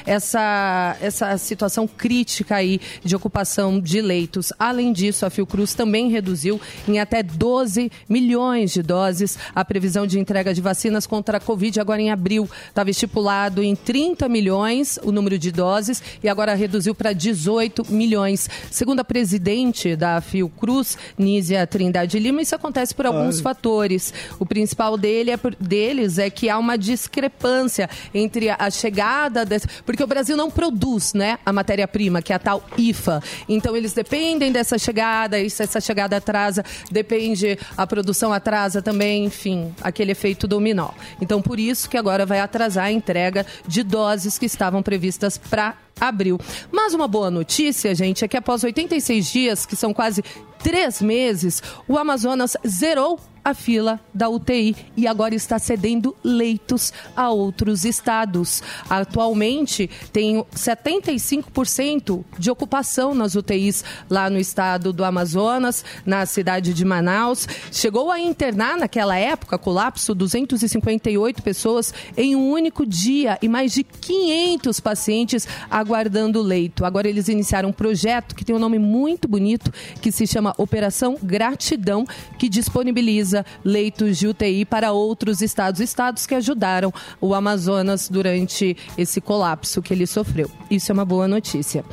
essa, 0.06 0.98
essa 1.00 1.38
situação 1.38 1.88
crítica 1.88 2.58
aí 2.58 2.82
de 3.04 3.16
ocupação 3.16 3.80
de 3.80 4.02
leitos. 4.02 4.52
Além 4.60 4.92
disso, 4.92 5.26
a 5.26 5.30
Fiocruz 5.30 5.74
também 5.74 6.10
reduziu 6.10 6.60
em 6.88 7.00
até 7.00 7.24
12 7.24 7.90
milhões 8.10 8.74
de 8.74 8.84
doses 8.84 9.38
a 9.56 9.64
previsão 9.78 10.08
de 10.08 10.20
entrega 10.20 10.56
de 10.56 10.60
vacinas 10.60 11.06
contra 11.06 11.38
a 11.38 11.40
Covid 11.40 11.80
agora 11.80 12.02
em 12.02 12.10
abril. 12.10 12.50
Estava 12.68 12.90
estipulado 12.90 13.62
em 13.62 13.76
30 13.76 14.28
milhões 14.28 14.98
o 15.04 15.12
número 15.12 15.38
de 15.38 15.52
doses 15.52 16.02
e 16.24 16.28
agora 16.28 16.56
reduziu 16.56 16.96
para 16.96 17.13
18 17.13 17.86
milhões. 17.94 18.50
Segundo 18.72 19.02
a 19.02 19.04
presidente 19.04 19.96
da 19.96 20.20
Fiocruz, 20.20 20.98
Nízia 21.16 21.68
Trindade 21.68 22.18
Lima, 22.18 22.42
isso 22.42 22.56
acontece 22.56 22.96
por 22.96 23.06
alguns 23.06 23.38
Ai. 23.38 23.44
fatores. 23.44 24.12
O 24.40 24.48
principal 24.48 24.98
dele 24.98 25.30
é 25.30 25.38
por- 25.38 25.54
deles 25.56 26.18
é 26.18 26.28
que 26.32 26.50
há 26.50 26.58
uma 26.58 26.76
discrepância 26.76 27.88
entre 28.16 28.50
a 28.50 28.72
chegada 28.72 29.46
desse, 29.46 29.68
porque 29.86 30.04
o 30.04 30.08
Brasil 30.08 30.36
não 30.36 30.50
produz, 30.50 31.13
né, 31.13 31.38
a 31.46 31.54
matéria-prima, 31.54 32.20
que 32.20 32.34
é 32.34 32.36
a 32.36 32.40
tal 32.40 32.63
IFA. 32.76 33.22
Então 33.48 33.78
eles 33.78 33.94
dependem 33.94 34.52
dessa 34.52 34.80
chegada, 34.80 35.40
e 35.40 35.52
se 35.52 35.62
essa 35.62 35.80
chegada 35.80 36.18
atrasa, 36.18 36.66
depende 36.90 37.60
a 37.78 37.86
produção 37.86 38.34
atrasa 38.34 38.82
também, 38.82 39.26
enfim, 39.26 39.67
aquele 39.82 40.12
efeito 40.12 40.48
dominó. 40.48 40.90
Então 41.22 41.42
por 41.42 41.60
isso 41.60 41.90
que 41.90 41.98
agora 41.98 42.26
vai 42.26 42.40
atrasar 42.40 42.86
a 42.86 42.92
entrega 42.92 43.46
de 43.68 43.84
doses 43.84 44.38
que 44.38 44.46
estavam 44.46 44.82
previstas 44.84 45.38
para 45.38 45.76
abril. 46.00 46.40
Mas 46.72 46.94
uma 46.94 47.08
boa 47.08 47.32
notícia, 47.32 47.94
gente, 47.96 48.24
é 48.24 48.28
que 48.28 48.38
após 48.38 48.64
86 48.64 49.32
dias, 49.32 49.66
que 49.66 49.76
são 49.76 49.94
quase 49.94 50.24
três 50.60 51.02
meses, 51.02 51.62
o 51.88 51.98
Amazonas 51.98 52.56
zerou 52.68 53.20
a 53.48 53.54
fila 53.54 53.98
da 54.14 54.28
UTI 54.28 54.76
e 54.98 55.08
agora 55.08 55.34
está 55.34 55.58
cedendo 55.58 56.14
leitos 56.22 56.92
a 57.16 57.30
outros 57.30 57.86
estados. 57.86 58.62
Atualmente 58.90 59.90
tem 60.12 60.44
75% 60.54 62.26
de 62.38 62.52
ocupação 62.52 63.16
nas 63.16 63.36
UTIs 63.36 63.86
lá 64.10 64.30
no 64.30 64.38
estado 64.38 64.92
do 64.92 65.02
Amazonas, 65.02 65.86
na 66.06 66.26
cidade 66.26 66.74
de 66.74 66.84
Manaus. 66.84 67.48
Chegou 67.72 68.12
a 68.12 68.20
internar 68.20 68.76
naquela 68.76 69.18
época, 69.18 69.58
colapso, 69.58 70.14
258 70.14 71.42
pessoas 71.42 71.94
em 72.18 72.36
um 72.36 72.52
único 72.52 72.86
dia 72.86 73.38
e 73.42 73.48
mais 73.48 73.72
de 73.72 73.86
500 73.86 74.78
pacientes 74.82 75.48
aguardando 75.72 76.42
leito. 76.42 76.84
Agora 76.84 77.08
eles 77.08 77.30
iniciaram 77.30 77.70
um 77.70 77.74
projeto 77.74 78.36
que 78.36 78.44
tem 78.44 78.54
um 78.54 78.60
nome 78.60 78.78
muito 78.78 79.26
bonito, 79.26 79.72
que 80.02 80.12
se 80.12 80.28
chama 80.28 80.54
Operação 80.58 81.18
Gratidão, 81.24 82.06
que 82.38 82.50
disponibiliza 82.50 83.37
leitos 83.63 84.17
de 84.17 84.28
UTI 84.28 84.65
para 84.65 84.91
outros 84.91 85.41
estados, 85.41 85.80
estados 85.80 86.26
que 86.26 86.36
ajudaram 86.36 86.93
o 87.19 87.34
Amazonas 87.34 88.10
durante 88.10 88.76
esse 88.97 89.19
colapso 89.19 89.82
que 89.82 89.93
ele 89.93 90.08
sofreu. 90.08 90.50
Isso 90.69 90.91
é 90.91 90.93
uma 90.93 91.06
boa 91.06 91.28
notícia. 91.28 91.84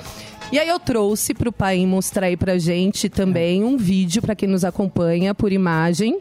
E 0.53 0.59
aí 0.59 0.69
eu 0.69 0.79
trouxe 0.79 1.35
para 1.35 1.49
o 1.49 1.53
pai 1.53 1.85
mostrar 1.87 2.27
aí 2.27 2.37
pra 2.37 2.59
gente 2.59 3.09
também 3.09 3.65
um 3.65 3.77
vídeo 3.77 4.23
para 4.23 4.35
quem 4.35 4.49
nos 4.49 4.65
acompanha 4.65 5.35
por 5.35 5.51
imagem 5.51 6.21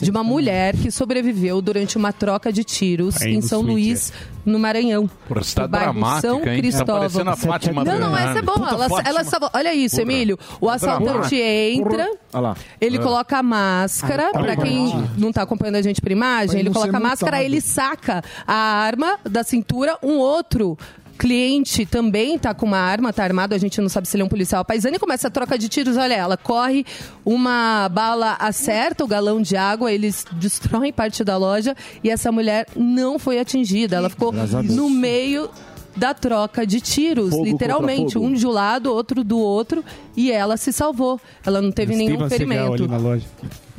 de 0.00 0.10
uma 0.10 0.22
mulher 0.22 0.76
que 0.76 0.90
sobreviveu 0.90 1.60
durante 1.60 1.96
uma 1.96 2.12
troca 2.12 2.52
de 2.52 2.64
tiros 2.64 3.20
Aí 3.20 3.34
em 3.34 3.36
no 3.36 3.42
São 3.42 3.60
Luís, 3.60 4.12
no 4.44 4.58
Maranhão. 4.58 5.08
Porra, 5.28 5.40
tá 5.54 5.68
bairro 5.68 5.92
dramática, 5.92 6.20
São 6.28 6.38
hein? 6.38 6.44
Tá 6.44 6.54
Cristóvão. 6.56 7.28
a 7.28 7.36
Fátima 7.36 7.84
não, 7.84 7.98
não, 7.98 8.16
essa 8.16 8.38
é 8.38 8.42
boa. 8.42 8.68
Ela, 8.70 8.86
ela. 9.04 9.50
Olha 9.54 9.74
isso, 9.74 9.96
Porra. 9.96 10.12
Emílio. 10.12 10.38
O 10.60 10.68
assaltante 10.68 11.36
entra, 11.36 12.08
lá. 12.32 12.56
ele 12.80 12.96
É. 12.96 13.00
coloca 13.00 13.38
a 13.38 13.42
máscara. 13.42 14.30
Pra 14.32 14.56
tá 14.56 14.62
quem 14.62 14.92
não 15.18 15.32
tá 15.32 15.42
acompanhando 15.42 15.76
a 15.76 15.82
gente 15.82 16.00
por 16.00 16.10
imagem, 16.10 16.60
ele 16.60 16.70
coloca 16.70 16.96
a 16.96 17.00
máscara, 17.00 17.42
ele 17.42 17.60
saca 17.60 18.22
a 18.46 18.54
arma 18.54 19.18
da 19.28 19.42
cintura, 19.42 19.96
um 20.02 20.16
outro. 20.18 20.76
Cliente 21.20 21.84
também 21.84 22.38
tá 22.38 22.54
com 22.54 22.64
uma 22.64 22.78
arma, 22.78 23.12
tá 23.12 23.22
armado, 23.22 23.54
a 23.54 23.58
gente 23.58 23.78
não 23.78 23.90
sabe 23.90 24.08
se 24.08 24.16
ele 24.16 24.22
é 24.22 24.24
um 24.24 24.28
policial 24.28 24.64
paisano 24.64 24.96
e 24.96 24.98
começa 24.98 25.28
a 25.28 25.30
troca 25.30 25.58
de 25.58 25.68
tiros. 25.68 25.98
Olha, 25.98 26.14
ela 26.14 26.38
corre, 26.38 26.86
uma 27.26 27.90
bala 27.90 28.38
acerta 28.40 29.04
o 29.04 29.06
galão 29.06 29.42
de 29.42 29.54
água, 29.54 29.92
eles 29.92 30.24
destroem 30.32 30.90
parte 30.90 31.22
da 31.22 31.36
loja 31.36 31.76
e 32.02 32.08
essa 32.08 32.32
mulher 32.32 32.66
não 32.74 33.18
foi 33.18 33.38
atingida. 33.38 33.96
Ela 33.96 34.08
ficou 34.08 34.30
a 34.30 34.62
no 34.62 34.88
meio 34.88 35.50
da 35.94 36.14
troca 36.14 36.66
de 36.66 36.80
tiros, 36.80 37.30
Fogo 37.30 37.44
literalmente, 37.44 38.16
um 38.16 38.32
de 38.32 38.46
um 38.46 38.50
lado, 38.50 38.90
outro 38.90 39.22
do 39.22 39.38
outro, 39.38 39.84
e 40.16 40.32
ela 40.32 40.56
se 40.56 40.72
salvou. 40.72 41.20
Ela 41.44 41.60
não 41.60 41.70
teve 41.70 41.94
nenhum 41.94 42.30
ferimento. 42.30 42.88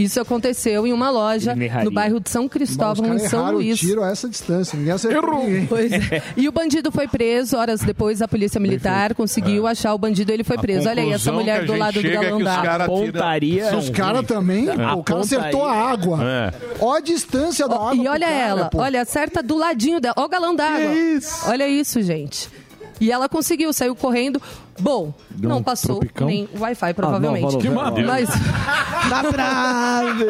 Isso 0.04 0.20
aconteceu 0.20 0.88
em 0.88 0.94
uma 0.94 1.10
loja 1.10 1.56
no 1.84 1.92
bairro 1.92 2.20
de 2.20 2.30
São 2.30 2.48
Cristóvão, 2.48 3.16
em 3.16 3.20
São 3.20 3.52
Luís. 3.52 3.80
tiro 3.80 4.04
a 4.04 4.10
essa 4.10 4.28
distância. 4.28 4.78
Ninguém 4.78 4.94
acertou 4.94 5.40
é. 5.40 6.22
E 6.36 6.48
o 6.48 6.52
bandido 6.52 6.92
foi 6.92 7.08
preso. 7.08 7.58
Horas 7.58 7.82
depois, 7.82 8.22
a 8.22 8.28
polícia 8.28 8.60
militar 8.60 9.14
conseguiu 9.14 9.68
achar 9.68 9.94
o 9.94 9.98
bandido. 9.98 10.32
Ele 10.32 10.44
foi 10.44 10.58
preso. 10.58 10.90
Olha 10.90 11.04
aí, 11.04 11.12
essa 11.12 11.32
mulher 11.32 11.66
do 11.66 11.76
lado 11.76 11.94
do 12.02 12.08
é 12.08 12.12
que 12.12 12.18
os 12.18 12.24
galandado. 12.24 12.64
cara 12.64 12.86
Pontaria. 12.86 13.78
Os 13.78 13.90
caras 13.90 14.26
também, 14.26 14.70
É. 14.70 14.76
pô, 14.76 15.00
o 15.00 15.04
cara 15.04 15.20
acertou 15.22 15.66
a 15.66 15.74
água. 15.74 16.20
É. 16.24 16.54
Ó 16.80 16.94
a 16.96 17.00
distância 17.00 17.68
da 17.68 17.76
água. 17.76 17.96
E 17.96 18.08
olha 18.08 18.28
cara, 18.28 18.40
ela, 18.40 18.66
pô. 18.66 18.80
olha, 18.80 19.02
acerta 19.02 19.44
do 19.44 19.58
ladinho 19.58 20.00
dela. 20.00 20.16
Ó 20.18 20.26
o 20.26 20.30
galão 20.30 20.56
d'água. 20.56 20.92
Olha 21.48 21.68
isso, 21.68 22.02
gente. 22.02 22.50
E 23.00 23.12
ela 23.12 23.28
conseguiu, 23.28 23.74
saiu 23.74 23.96
correndo. 23.96 24.40
Bom, 24.82 25.14
Deu 25.30 25.50
não 25.50 25.58
um 25.60 25.64
passou 25.64 25.98
tropicão? 26.00 26.28
nem 26.28 26.50
Wi-Fi, 26.58 26.94
provavelmente. 26.94 27.42
nova 27.70 27.70
novela. 27.80 27.92
Que 27.94 28.04
Mas 28.04 28.30
Na 29.10 29.24
trave! 29.24 30.26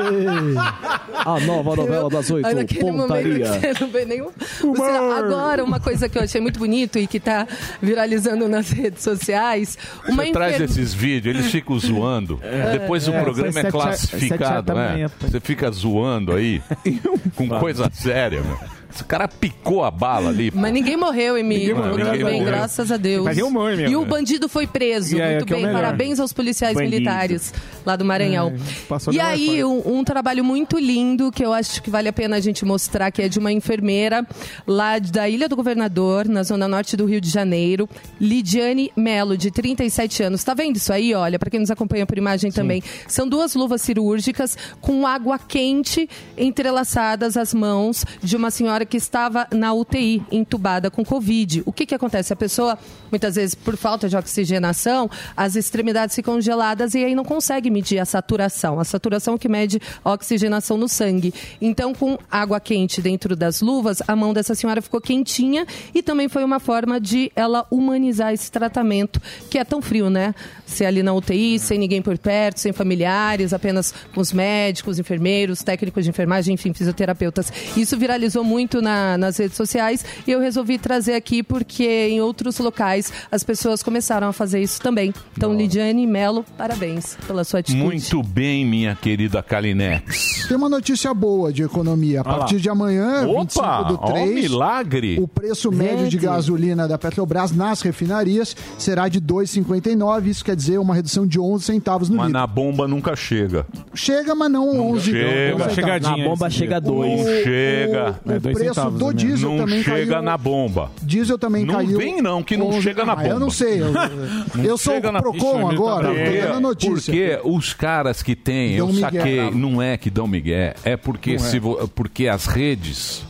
A 1.26 1.40
nova 1.42 1.76
novela 1.76 2.10
das 2.10 2.30
oito, 2.30 2.46
Aí 2.48 2.54
naquele 2.56 2.84
momento 2.92 3.02
pontaria. 3.08 3.40
que 3.40 3.74
você 3.74 3.84
não 3.84 3.92
vê 3.92 4.06
nenhum. 4.06 4.30
Você- 4.60 4.82
agora, 5.18 5.64
uma 5.64 5.80
coisa 5.80 6.08
que 6.10 6.18
eu 6.18 6.24
achei 6.24 6.42
muito 6.42 6.60
bonito 6.60 6.98
e 7.00 7.08
que 7.08 7.20
tá 7.20 7.48
viralizando 7.82 8.48
nas 8.48 8.70
redes 8.72 9.04
sociais. 9.04 9.78
Uma 10.08 10.24
Você 10.26 10.32
traz 10.32 10.56
enfer- 10.56 10.66
esses 10.70 10.94
vídeos, 10.94 11.36
eles 11.36 11.52
ficam 11.52 11.78
zoando. 11.80 12.40
É. 12.52 12.72
Depois 12.80 13.08
o 13.08 13.14
É, 13.14 13.22
programa 13.22 13.52
foi 13.54 13.62
é 13.64 13.68
a- 13.68 13.72
classificado, 13.72 14.62
da 14.68 14.74
né? 14.76 15.10
Você 15.22 15.40
fica 15.40 15.72
zoando 15.72 16.34
aí 16.34 16.62
com 17.36 17.48
coisa 17.48 17.90
séria, 17.94 18.42
meu. 18.42 18.58
Esse 18.94 19.04
cara 19.06 19.28
picou 19.28 19.84
a 19.84 19.92
bala 19.92 20.30
ali. 20.30 20.52
pô. 20.52 20.60
Mas 20.60 20.74
ninguém 20.74 20.98
morreu, 20.98 21.38
Emílio. 21.38 21.68
Ninguém 21.68 21.76
morreu, 21.76 21.92
Tudo 21.92 22.04
ninguém 22.12 22.26
bem, 22.26 22.40
morreu. 22.40 22.54
graças 22.54 22.92
a 22.92 22.98
Deus. 22.98 23.38
Humor 23.42 23.76
mesmo, 23.76 23.88
e 23.92 23.96
o 23.96 24.02
né? 24.02 24.08
bandido 24.08 24.48
foi 24.48 24.68
preso. 24.68 25.16
Aí, 25.22 25.38
Muito 25.38 25.52
é 25.54 25.56
bem, 25.56 25.66
melhor. 25.66 25.82
parabéns 25.82 26.20
aos 26.20 26.32
policiais 26.32 26.76
Bandido. 26.76 26.92
militares 26.96 27.54
lá 27.86 27.96
do 27.96 28.06
Maranhão. 28.06 28.54
passou 28.88 29.12
e 29.14 29.20
aí, 29.20 29.64
um, 29.64 30.00
um 30.00 30.04
trabalho 30.04 30.44
muito 30.44 30.78
lindo 30.78 31.32
que 31.32 31.44
eu 31.44 31.52
acho 31.54 31.82
que 31.82 31.90
vale 31.90 32.08
a 32.08 32.14
pena 32.14 32.36
a 32.38 32.40
gente 32.40 32.64
mostrar, 32.64 33.12
que 33.12 33.22
é 33.22 33.28
de 33.28 33.40
uma 33.40 33.52
enfermeira 33.52 34.26
lá 34.68 35.00
da 35.00 35.28
Ilha 35.28 35.50
do 35.50 35.56
Governador, 35.56 36.28
na 36.28 36.44
zona 36.44 36.68
norte 36.68 36.96
do 36.96 37.06
Rio 37.06 37.20
de 37.20 37.30
Janeiro, 37.30 37.90
Lidiane 38.20 38.92
Melo, 38.96 39.36
de 39.38 39.50
37 39.52 40.24
anos. 40.24 40.44
Tá 40.44 40.54
vendo 40.54 40.76
isso 40.76 40.94
aí? 40.94 41.14
Olha, 41.14 41.40
para 41.40 41.50
quem 41.50 41.60
nos 41.60 41.72
acompanha 41.72 42.06
por 42.06 42.18
imagem 42.18 42.52
também. 42.52 42.84
São 43.08 43.28
duas 43.28 43.56
luvas 43.56 43.82
cirúrgicas 43.82 44.58
com 44.80 45.08
água 45.08 45.40
quente 45.40 46.08
entrelaçadas 46.38 47.38
às 47.38 47.54
mãos 47.54 48.06
de 48.22 48.36
uma 48.36 48.52
senhora 48.52 48.81
que 48.86 48.98
estava 48.98 49.48
na 49.52 49.74
UTI, 49.74 50.24
entubada 50.32 50.90
com 50.90 51.04
Covid. 51.04 51.64
O 51.66 51.72
que, 51.72 51.86
que 51.86 51.96
acontece? 51.96 52.34
A 52.34 52.36
pessoa, 52.36 52.78
muitas 53.10 53.36
vezes, 53.36 53.56
por 53.56 53.78
falta 53.78 54.08
de 54.08 54.16
oxigenação, 54.16 55.10
as 55.36 55.56
extremidades 55.56 56.16
ficam 56.16 56.40
geladas 56.42 56.94
e 56.94 57.04
aí 57.04 57.16
não 57.16 57.24
consegue 57.24 57.70
medir 57.70 58.00
a 58.00 58.06
saturação. 58.06 58.80
A 58.80 58.84
saturação 58.84 59.38
que 59.38 59.50
mede 59.50 59.82
a 60.04 60.12
oxigenação 60.12 60.78
no 60.78 60.88
sangue. 60.88 61.34
Então, 61.62 61.94
com 61.94 62.18
água 62.30 62.60
quente 62.60 63.02
dentro 63.02 63.36
das 63.36 63.62
luvas, 63.62 64.02
a 64.08 64.16
mão 64.16 64.34
dessa 64.34 64.56
senhora 64.56 64.82
ficou 64.82 65.02
quentinha 65.02 65.66
e 65.94 66.02
também 66.02 66.28
foi 66.28 66.44
uma 66.44 66.60
forma 66.60 67.00
de 67.00 67.32
ela 67.36 67.66
humanizar 67.70 68.34
esse 68.34 68.52
tratamento, 68.52 69.22
que 69.50 69.58
é 69.58 69.64
tão 69.64 69.82
frio, 69.82 70.10
né? 70.10 70.34
Ser 70.72 70.86
ali 70.86 71.04
na 71.04 71.14
UTI, 71.14 71.60
sem 71.60 71.78
ninguém 71.78 72.02
por 72.02 72.18
perto, 72.18 72.60
sem 72.60 72.72
familiares, 72.72 73.54
apenas 73.54 73.94
com 74.14 74.22
os 74.22 74.32
médicos, 74.32 74.98
enfermeiros, 75.00 75.62
técnicos 75.64 76.04
de 76.06 76.10
enfermagem, 76.10 76.54
enfim, 76.54 76.74
fisioterapeutas. 76.74 77.52
Isso 77.76 77.98
viralizou 77.98 78.44
muito 78.44 78.82
na- 78.82 79.18
nas 79.18 79.38
redes 79.38 79.58
sociais 79.58 80.04
e 80.26 80.32
eu 80.32 80.40
resolvi 80.40 80.78
trazer 80.78 81.14
aqui 81.14 81.44
porque 81.44 82.08
em 82.10 82.22
outros 82.22 82.58
locais 82.60 83.12
as 83.32 83.44
pessoas 83.44 83.84
começaram 83.84 84.28
a 84.28 84.34
fazer 84.34 84.62
isso 84.62 84.80
também. 84.82 85.14
Então, 85.38 85.54
Lidiane 85.54 86.08
Melo, 86.08 86.46
parabéns 86.58 87.18
pela 87.28 87.44
sua 87.44 87.60
atitude. 87.60 87.84
Muito 87.84 88.24
bem, 88.24 88.66
minha 88.66 88.96
querida 88.96 89.44
Kalinex. 89.44 90.46
Tem 90.48 90.56
uma 90.56 90.70
notícia 90.70 91.14
boa 91.14 91.52
de 91.52 91.64
economia. 91.64 92.22
A 92.22 92.24
partir 92.24 92.60
de 92.62 92.70
amanhã, 92.70 93.28
Opa, 93.28 93.42
25 93.42 93.84
do 93.84 93.94
ó, 94.02 94.12
3, 94.12 94.34
milagre. 94.50 95.18
o 95.20 95.28
preço 95.28 95.72
médio 95.72 96.08
de 96.08 96.18
gasolina 96.18 96.88
da 96.88 96.98
Petrobras 96.98 97.52
nas 97.52 97.82
refinarias 97.82 98.56
será 98.78 99.08
de 99.10 99.20
2,59. 99.20 100.30
Isso 100.30 100.46
quer 100.46 100.56
dizer 100.56 100.61
uma 100.70 100.94
redução 100.96 101.26
de 101.26 101.40
11 101.40 101.64
centavos 101.66 102.10
no 102.10 102.18
Mas 102.18 102.28
litro. 102.28 102.40
na 102.42 102.48
bomba 102.48 102.88
nunca 102.88 103.16
chega. 103.16 103.66
Chega, 103.94 104.34
mas 104.36 104.52
não 104.52 104.92
11 104.92 105.12
chega. 105.12 105.52
centavos. 105.54 105.76
Chegadinha 105.76 106.18
Na 106.18 106.24
bomba 106.30 106.50
chega 106.50 106.80
dia. 106.82 106.92
dois. 106.92 107.20
Não 107.20 107.26
chega. 107.44 108.20
o 108.26 108.32
É, 108.32 108.40
dois 108.40 108.58
preço 108.58 108.74
centavos, 108.76 109.00
do 109.00 109.08
né? 109.08 109.14
diesel 109.14 109.50
não 109.52 109.58
também 109.58 109.84
chega 109.84 110.06
caiu. 110.14 110.22
na 110.22 110.38
bomba. 110.38 110.92
Diesel 111.02 111.38
também 111.38 111.66
Não 111.66 111.76
caiu. 111.76 111.98
vem 111.98 112.22
não, 112.22 112.44
que 112.44 112.56
não 112.58 112.68
11. 112.70 112.82
chega 112.82 113.06
na 113.06 113.14
Ah, 113.14 113.16
bomba. 113.16 113.28
Eu 113.30 113.40
não 113.40 113.50
sei. 113.50 113.82
Eu, 113.82 113.92
Não 113.92 114.64
eu 114.64 114.78
sou 114.78 114.94
chega 114.96 115.10
o 115.10 115.12
na- 115.12 115.22
Procon 115.22 115.68
agora. 115.70 116.08
Porque, 116.10 116.22
Eu 116.22 116.42
tô 116.42 116.48
dando 116.48 116.56
a 116.58 116.60
notícia. 116.60 116.94
porque 117.14 117.40
os 117.44 117.74
caras 117.74 118.22
que 118.24 118.36
têm, 118.36 118.74
eu 118.74 118.92
saquei, 118.94 119.52
não 119.52 119.82
é 119.82 119.98
que 119.98 120.10
dão 120.10 120.28
migué, 120.28 120.76
é 120.84 120.96
porque, 120.98 121.38
Não 121.38 121.46
é. 121.46 121.50
se 121.50 121.60
vo- 121.60 121.88
porque 121.96 122.28
as 122.28 122.46
redes, 122.46 123.24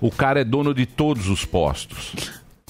o 0.00 0.10
cara 0.10 0.40
é 0.40 0.44
dono 0.44 0.74
de 0.74 0.86
todos 0.86 1.28
os 1.28 1.44
postos. 1.44 2.12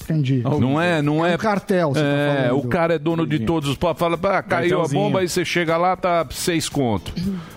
Entendi. 0.09 0.41
Não 0.59 0.79
é, 0.81 1.01
não 1.01 1.25
é. 1.25 1.35
um 1.35 1.37
cartel, 1.37 1.89
você 1.93 1.99
tá 2.01 2.05
É, 2.07 2.47
falando. 2.47 2.65
o 2.65 2.67
cara 2.69 2.93
é 2.95 2.99
dono 2.99 3.27
de 3.27 3.39
todos 3.39 3.67
os 3.69 3.75
postos. 3.75 3.99
Fala, 3.99 4.17
ah, 4.37 4.41
caiu 4.41 4.81
a 4.81 4.87
bomba, 4.87 5.19
aí 5.19 5.27
você 5.27 5.43
chega 5.43 5.75
lá, 5.75 5.95
tá 5.97 6.25
seis 6.31 6.69
conto. 6.69 7.11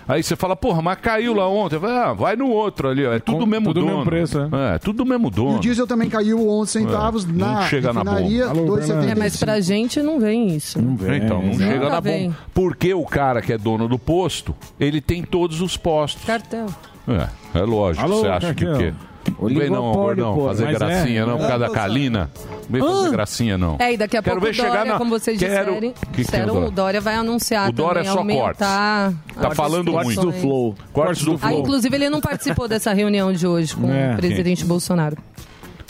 Aí 0.07 0.21
você 0.21 0.35
fala, 0.35 0.55
porra, 0.55 0.81
mas 0.81 0.97
caiu 0.99 1.33
lá 1.33 1.47
ontem. 1.47 1.79
Fala, 1.79 2.09
Ah, 2.09 2.13
vai 2.13 2.35
no 2.35 2.49
outro 2.49 2.89
ali, 2.89 3.05
ó. 3.05 3.13
É 3.13 3.19
tudo 3.19 3.39
Com- 3.39 3.45
mesmo 3.45 3.67
tudo 3.67 3.79
dono. 3.81 3.91
mesmo 3.91 4.05
preço, 4.05 4.39
é. 4.73 4.77
tudo 4.79 5.05
mesmo 5.05 5.27
E 5.27 5.31
dono. 5.31 5.57
o 5.57 5.59
diesel 5.59 5.87
também 5.87 6.09
caiu 6.09 6.49
11 6.49 6.71
centavos 6.71 7.23
É, 7.23 7.27
não 7.31 7.53
na 7.53 7.61
chega 7.67 7.93
na 7.93 8.01
refinaria, 8.01 8.47
bomba. 8.47 8.59
Alô, 8.59 8.77
2,75. 8.77 9.11
É, 9.11 9.15
mas 9.15 9.37
pra 9.37 9.59
gente 9.61 10.01
não 10.01 10.19
vem 10.19 10.47
isso. 10.55 10.81
Não 10.81 10.93
Então, 11.15 11.41
não 11.41 11.53
chega 11.53 11.89
na 11.89 11.99
vem. 11.99 12.25
bomba. 12.29 12.37
Porque 12.53 12.93
o 12.93 13.05
cara 13.05 13.41
que 13.41 13.53
é 13.53 13.57
dono 13.57 13.87
do 13.87 13.97
posto, 13.97 14.53
ele 14.79 14.99
tem 14.99 15.23
todos 15.23 15.61
os 15.61 15.77
postos. 15.77 16.25
Cartel. 16.25 16.65
É, 17.07 17.59
é 17.59 17.61
lógico. 17.63 18.05
Alô, 18.05 18.19
Você 18.19 18.27
acha 18.27 18.53
que 18.53 18.65
o 18.65 18.77
quê? 18.77 18.93
Não 19.39 19.47
vem 19.49 19.69
não, 19.69 19.91
gordão, 19.93 20.35
pô. 20.35 20.47
fazer 20.47 20.65
Mas 20.65 20.75
é. 20.75 20.79
gracinha 20.79 21.25
não, 21.25 21.37
por 21.37 21.47
causa 21.47 21.59
da 21.59 21.65
É, 21.65 21.69
Kalina. 21.69 22.29
Não 22.53 22.59
vem 22.69 22.81
fazer 22.81 23.07
Ah. 23.07 23.11
gracinha 23.11 23.57
não. 23.57 23.75
É, 23.79 23.93
e 23.93 23.97
daqui 23.97 24.17
a 24.17 24.21
Quero 24.21 24.35
pouco 24.39 24.45
ver 24.45 24.51
o 24.51 24.53
chegar 24.53 24.77
Dória, 24.77 24.91
na- 24.93 24.97
como 24.97 25.09
vocês 25.09 25.39
Quero- 25.39 25.65
disserem, 25.65 25.91
Que 25.93 26.05
que 26.07 26.21
disseram, 26.23 26.53
Dória? 26.53 26.67
o 26.67 26.71
Dória 26.71 27.01
vai 27.01 27.15
anunciar 27.15 27.69
O 27.69 27.71
Dória 27.71 28.03
também, 28.03 28.09
é 28.09 28.13
só 28.13 28.19
aumentar... 28.19 29.13
Tá 29.39 29.47
as 29.49 29.53
falando 29.57 29.91
restrições. 29.91 30.15
muito. 30.17 30.21
do 30.21 30.31
Flow. 30.33 30.75
Cortes 30.93 31.23
do 31.25 31.33
Ah, 31.35 31.37
flow. 31.37 31.59
inclusive 31.59 31.95
ele 31.95 32.09
não 32.09 32.21
participou 32.21 32.67
dessa 32.67 32.93
reunião 32.93 33.31
de 33.33 33.45
hoje 33.47 33.75
com 33.75 33.91
É. 33.91 34.13
o 34.13 34.17
presidente 34.17 34.63
Bolsonaro. 34.65 35.17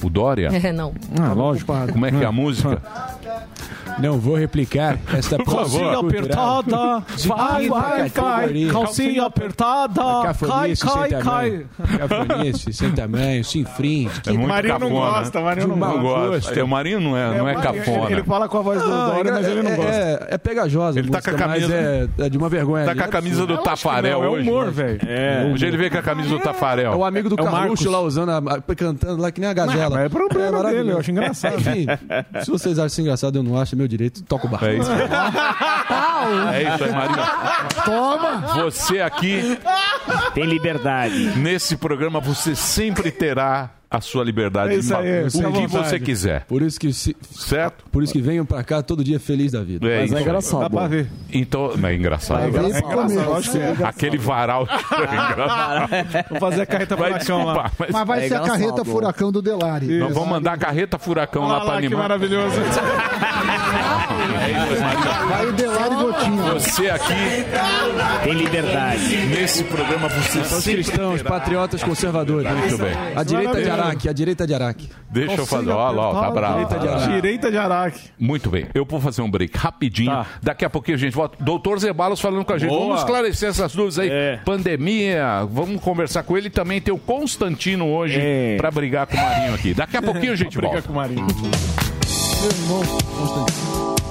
O 0.03 0.09
Dória? 0.09 0.49
É, 0.51 0.71
não. 0.71 0.93
Ah, 1.21 1.33
lógico. 1.33 1.73
Como 1.91 2.05
é 2.05 2.09
que 2.11 2.17
é 2.17 2.25
a 2.25 2.31
música? 2.31 2.81
Não 3.99 4.19
vou 4.19 4.35
replicar 4.35 4.97
esta. 5.13 5.37
Calcinha 5.43 5.97
apertada, 5.99 7.03
vai, 7.25 7.67
vai, 7.69 8.09
cai. 8.09 8.67
Calcinha 8.71 9.25
apertada, 9.25 10.01
cai, 10.23 10.33
cai, 10.47 10.75
sem 10.75 10.89
cai. 10.89 11.09
tamanho. 11.09 11.69
Cafonice 11.97 12.73
sem 12.73 12.91
tamanho, 12.91 13.43
sem 13.43 13.65
fringe. 13.65 14.09
É 14.27 14.31
muito 14.31 14.47
Marinho 14.47 14.79
não 14.79 14.89
cafona. 14.89 15.11
gosta, 15.19 15.41
Marinho 15.41 15.67
não 15.75 16.01
gosta. 16.01 16.59
É, 16.59 16.63
O 16.63 16.67
Marinho 16.67 16.99
não 16.99 17.17
é, 17.17 17.37
não 17.37 17.47
é 17.49 17.55
cafona. 17.55 18.11
Ele 18.11 18.23
fala 18.23 18.47
com 18.49 18.57
a 18.57 18.61
voz 18.61 18.81
do 18.81 18.91
Ah, 18.91 19.11
Dória, 19.15 19.33
mas 19.33 19.47
ele 19.47 19.61
não 19.63 19.71
é, 19.71 19.75
gosta. 19.75 19.91
É, 19.91 20.27
é 20.31 20.37
pegajosa. 20.37 20.99
Ele 20.99 21.09
tá 21.09 21.21
com 21.21 21.29
a 21.29 21.33
camisa- 21.33 21.73
É, 21.73 22.07
é 22.19 22.29
de 22.29 22.37
uma 22.37 22.49
vergonha. 22.49 22.85
Tá 22.85 22.95
com 22.95 23.01
a 23.01 23.05
é 23.05 23.07
camisa 23.07 23.45
do. 23.45 23.57
Tafarel 23.61 24.19
Não, 24.19 24.25
é 24.25 24.29
hoje. 24.29 24.49
humor, 24.49 24.65
né? 24.65 24.71
velho. 24.71 24.99
É, 25.07 25.51
hoje 25.53 25.65
ele 25.65 25.77
veio 25.77 25.91
com 25.91 25.97
a 25.97 26.01
camisa 26.01 26.29
do 26.29 26.35
É 26.37 26.39
Tafarel. 26.39 26.93
o 26.95 27.05
amigo 27.05 27.29
do 27.29 27.35
É 27.37 27.41
o 27.41 27.45
Carluxo 27.45 27.67
Marcos. 27.67 27.85
lá 27.85 27.99
usando, 28.01 28.31
cantando 28.75 29.21
lá 29.21 29.31
que 29.31 29.39
nem 29.39 29.49
a 29.49 29.53
gazela. 29.53 30.01
É 30.01 30.09
problema 30.09 30.63
dele, 30.63 30.91
eu 30.91 30.97
acho 30.99 31.11
engraçado. 31.11 31.59
Enfim, 31.59 31.85
se 32.43 32.49
vocês 32.51 32.77
acham 32.79 32.87
isso 32.87 33.01
engraçado, 33.01 33.35
eu 33.37 33.43
não 33.43 33.57
acho, 33.59 33.75
é 33.75 33.77
meu 33.81 33.87
direito, 33.87 34.23
toca 34.23 34.45
o 34.45 34.49
barco. 34.49 34.65
É 34.67 34.77
isso. 34.77 34.91
É 36.53 36.63
isso 36.75 36.83
aí, 36.83 36.91
Marinho. 36.91 37.17
Toma! 37.83 38.37
Você 38.63 39.01
aqui, 39.01 39.57
Tem 40.33 40.45
liberdade. 40.45 41.37
nesse 41.37 41.75
programa, 41.75 42.19
você 42.19 42.55
sempre 42.55 43.11
terá 43.11 43.71
a 43.91 43.99
sua 43.99 44.23
liberdade 44.23 44.73
É 44.73 44.77
isso 44.77 44.95
aí, 44.95 45.23
de 45.25 45.31
fica 45.31 45.45
à 45.45 45.49
o 45.49 45.53
que 45.53 45.67
vontade. 45.67 45.89
você 45.89 45.99
quiser. 45.99 46.45
Por 46.45 46.61
isso 46.61 46.79
que 46.79 46.93
se- 46.93 47.15
Certo? 47.29 47.83
por 47.91 48.01
isso 48.01 48.13
que 48.13 48.21
venham 48.21 48.45
pra 48.45 48.63
cá 48.63 48.81
todo 48.81 49.03
dia 49.03 49.19
feliz 49.19 49.51
da 49.51 49.61
vida. 49.61 49.85
É, 49.87 50.01
Mas 50.01 50.13
é 50.13 50.21
engraçado. 50.21 50.61
Dá 50.61 50.69
pra 50.69 50.87
ver. 50.87 51.07
Então, 51.33 51.75
não 51.75 51.89
é 51.89 51.95
engraçado. 51.95 52.43
É 52.43 52.47
engraçado, 52.47 53.25
lógico 53.29 53.57
que 53.57 53.61
é. 53.61 53.75
Aquele 53.85 54.17
varal. 54.17 54.65
é 54.69 55.03
engraçado. 55.31 55.89
Vou 56.29 56.39
fazer 56.39 56.61
a 56.61 56.65
carreta 56.65 56.95
Vai 56.95 57.11
furacão 57.11 57.43
lá. 57.43 57.53
desculpar, 57.53 57.71
mas 57.79 57.89
Mas 57.91 58.07
vai 58.07 58.17
É 58.17 58.27
ser 58.27 58.33
a 58.33 58.37
engraçado. 58.37 58.59
carreta 58.59 58.85
furacão 58.85 59.31
do 59.31 59.41
Delari. 59.41 59.87
nós 59.99 60.13
vamos 60.13 60.29
mandar 60.29 60.53
a 60.53 60.57
carreta 60.57 60.97
furacão 60.97 61.47
lá 61.47 61.57
Olha 61.57 61.65
pra 61.65 61.73
animar. 61.75 61.99
maravilhoso. 62.03 62.55
É 64.39 64.45
aí. 64.45 65.27
Vai 65.29 65.45
o 65.47 65.51
Delari 65.53 65.95
Gotinho. 65.95 66.43
Você 66.53 66.89
aqui, 66.89 67.13
Tem 68.23 68.33
liberdade. 68.33 69.17
nesse 69.27 69.63
programa, 69.65 70.07
você 70.09 70.43
São 70.43 70.59
sempre 70.61 70.83
cristãos, 70.83 71.17
terá. 71.21 71.29
patriotas 71.29 71.83
conservadores. 71.83 72.51
Muito 72.51 72.77
bem. 72.77 72.93
A 73.15 73.23
direita 73.23 73.61
de 73.61 73.69
Maravilhoso. 73.69 73.80
Araque, 73.83 74.09
a 74.09 74.13
direita 74.13 74.47
de 74.47 74.53
Araque. 74.53 74.89
Deixa 75.09 75.35
eu 75.35 75.45
fazer. 75.45 75.69
Olha 75.71 75.91
lá, 75.95 76.09
ó, 76.09 76.21
tá 76.21 76.31
bravo. 76.31 76.53
Direita 76.65 76.79
de. 76.79 76.87
Araque. 76.87 77.13
Direita 77.13 77.51
de 77.51 77.57
Araque. 77.57 78.01
Muito 78.19 78.49
bem, 78.49 78.67
eu 78.73 78.85
vou 78.85 78.99
fazer 79.01 79.21
um 79.21 79.29
break 79.31 79.57
rapidinho. 79.57 80.11
Tá. 80.11 80.25
Daqui 80.41 80.63
a 80.65 80.69
pouquinho 80.69 80.95
a 80.97 80.99
gente 80.99 81.13
volta. 81.13 81.43
Doutor 81.43 81.79
Zebalos 81.79 82.19
falando 82.19 82.45
com 82.45 82.53
a 82.53 82.57
gente. 82.57 82.69
Boa. 82.69 82.81
Vamos 82.85 82.99
esclarecer 83.01 83.49
essas 83.49 83.73
dúvidas 83.73 83.99
aí. 83.99 84.09
É. 84.11 84.39
Pandemia, 84.45 85.45
vamos 85.49 85.81
conversar 85.81 86.23
com 86.23 86.37
ele. 86.37 86.49
Também 86.49 86.79
tem 86.81 86.93
o 86.93 86.97
Constantino 86.97 87.87
hoje 87.91 88.19
É. 88.19 88.57
pra 88.57 88.71
brigar 88.71 89.07
com 89.07 89.15
o 89.17 89.21
Marinho 89.21 89.53
aqui. 89.55 89.73
Daqui 89.73 89.97
a 89.97 90.01
pouquinho 90.03 90.33
a 90.33 90.35
gente 90.35 90.55
Briga 90.57 90.73
volta. 90.73 90.87
com 90.87 90.93
o 90.93 90.95
Marinho. 90.95 91.25
Meu 91.25 92.49
irmão, 92.49 92.83
Constantino. 93.17 94.10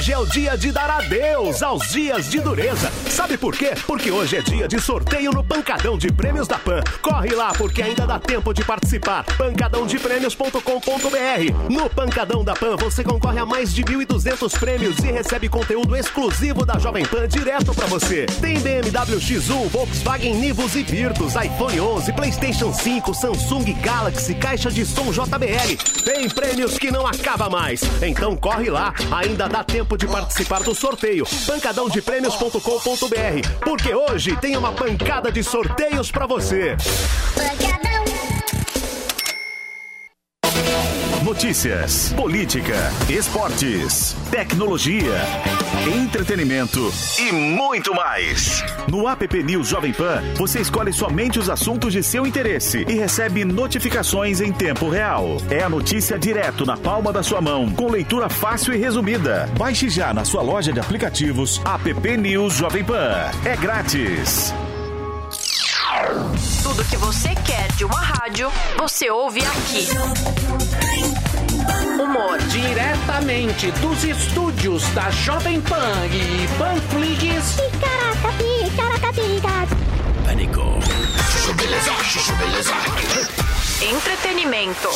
Hoje 0.00 0.12
é 0.12 0.18
o 0.18 0.24
dia 0.24 0.56
de 0.56 0.72
dar 0.72 0.88
adeus 0.88 1.62
aos 1.62 1.90
dias 1.90 2.30
de 2.30 2.40
dureza. 2.40 2.90
Sabe 3.10 3.36
por 3.36 3.54
quê? 3.54 3.74
Porque 3.86 4.10
hoje 4.10 4.38
é 4.38 4.40
dia 4.40 4.66
de 4.66 4.80
sorteio 4.80 5.30
no 5.30 5.44
Pancadão 5.44 5.98
de 5.98 6.10
Prêmios 6.10 6.48
da 6.48 6.58
Pan. 6.58 6.80
Corre 7.02 7.34
lá 7.34 7.52
porque 7.52 7.82
ainda 7.82 8.06
dá 8.06 8.18
tempo 8.18 8.54
de 8.54 8.64
participar. 8.64 9.26
pancadãodeprêmios.com.br. 9.36 11.68
No 11.68 11.90
Pancadão 11.90 12.42
da 12.42 12.54
Pan 12.54 12.76
você 12.76 13.04
concorre 13.04 13.40
a 13.40 13.44
mais 13.44 13.74
de 13.74 13.84
1.200 13.84 14.58
prêmios 14.58 14.98
e 15.00 15.12
recebe 15.12 15.50
conteúdo 15.50 15.94
exclusivo 15.94 16.64
da 16.64 16.78
Jovem 16.78 17.04
Pan 17.04 17.28
direto 17.28 17.74
pra 17.74 17.86
você. 17.86 18.24
Tem 18.40 18.58
BMW 18.58 19.18
X1, 19.18 19.68
Volkswagen 19.68 20.34
Nivus 20.36 20.76
e 20.76 20.82
Virtus, 20.82 21.34
iPhone 21.34 21.78
11, 21.78 22.10
PlayStation 22.14 22.72
5, 22.72 23.12
Samsung 23.12 23.70
Galaxy, 23.82 24.34
caixa 24.34 24.70
de 24.70 24.86
som 24.86 25.12
JBL. 25.12 25.76
Tem 26.02 26.26
prêmios 26.30 26.78
que 26.78 26.90
não 26.90 27.06
acaba 27.06 27.50
mais. 27.50 27.82
Então 28.00 28.34
corre 28.34 28.70
lá, 28.70 28.94
ainda 29.10 29.46
dá 29.46 29.62
tempo 29.62 29.89
de 29.96 30.06
participar 30.06 30.62
do 30.62 30.74
sorteio. 30.74 31.24
pancadãodeprêmios.com.br. 31.46 33.48
Porque 33.60 33.94
hoje 33.94 34.36
tem 34.36 34.56
uma 34.56 34.72
pancada 34.72 35.30
de 35.30 35.42
sorteios 35.42 36.10
pra 36.10 36.26
você. 36.26 36.76
Notícias, 41.30 42.12
política, 42.14 42.74
esportes, 43.08 44.16
tecnologia, 44.32 45.14
entretenimento 45.86 46.92
e 47.20 47.30
muito 47.30 47.94
mais. 47.94 48.64
No 48.88 49.08
app 49.08 49.40
News 49.44 49.68
Jovem 49.68 49.92
Pan, 49.92 50.20
você 50.34 50.60
escolhe 50.60 50.92
somente 50.92 51.38
os 51.38 51.48
assuntos 51.48 51.92
de 51.92 52.02
seu 52.02 52.26
interesse 52.26 52.84
e 52.88 52.94
recebe 52.94 53.44
notificações 53.44 54.40
em 54.40 54.52
tempo 54.52 54.90
real. 54.90 55.36
É 55.48 55.62
a 55.62 55.68
notícia 55.68 56.18
direto 56.18 56.66
na 56.66 56.76
palma 56.76 57.12
da 57.12 57.22
sua 57.22 57.40
mão, 57.40 57.70
com 57.70 57.88
leitura 57.88 58.28
fácil 58.28 58.74
e 58.74 58.78
resumida. 58.78 59.48
Baixe 59.56 59.88
já 59.88 60.12
na 60.12 60.24
sua 60.24 60.42
loja 60.42 60.72
de 60.72 60.80
aplicativos 60.80 61.62
app 61.64 62.16
News 62.16 62.54
Jovem 62.54 62.82
Pan. 62.82 63.30
É 63.44 63.56
grátis. 63.56 64.52
Tudo 66.64 66.84
que 66.86 66.96
você 66.96 67.28
quer 67.46 67.70
de 67.76 67.84
uma 67.84 68.00
rádio, 68.00 68.50
você 68.76 69.08
ouve 69.10 69.40
aqui. 69.42 69.86
Humor. 72.10 72.38
Diretamente 72.48 73.70
dos 73.72 74.02
estúdios 74.02 74.82
da 74.88 75.08
Jovem 75.10 75.60
Pan 75.60 76.06
e 76.12 76.48
Panflix. 76.58 77.56
Pânico. 80.24 80.80
Entretenimento. 83.80 84.88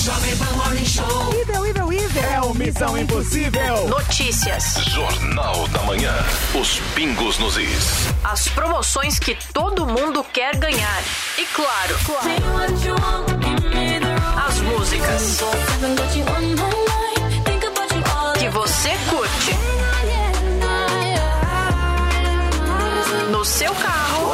Ivel, 1.41 1.67
Ivel, 1.67 1.93
Ivel. 1.93 2.25
É 2.25 2.41
o 2.41 2.53
Missão 2.53 2.99
Impossível. 2.99 3.87
Notícias. 3.87 4.75
Jornal 4.89 5.69
da 5.69 5.83
Manhã. 5.83 6.13
Os 6.61 6.81
pingos 6.97 7.39
nos 7.39 7.57
is. 7.57 8.09
As 8.25 8.49
promoções 8.49 9.21
que 9.21 9.37
todo 9.53 9.87
mundo 9.87 10.27
quer 10.33 10.57
ganhar. 10.57 11.03
E 11.39 11.47
claro, 11.47 11.97
as 14.47 14.61
músicas 14.61 15.39
você 18.85 18.91
curte. 19.09 19.59
No 23.31 23.43
seu 23.43 23.75
carro. 23.77 24.31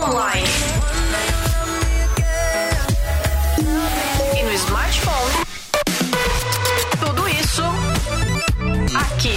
Online. 0.00 0.48
E 4.38 4.42
no 4.44 4.52
smartphone. 4.52 5.44
Tudo 7.04 7.28
isso 7.28 7.64
aqui. 8.94 9.36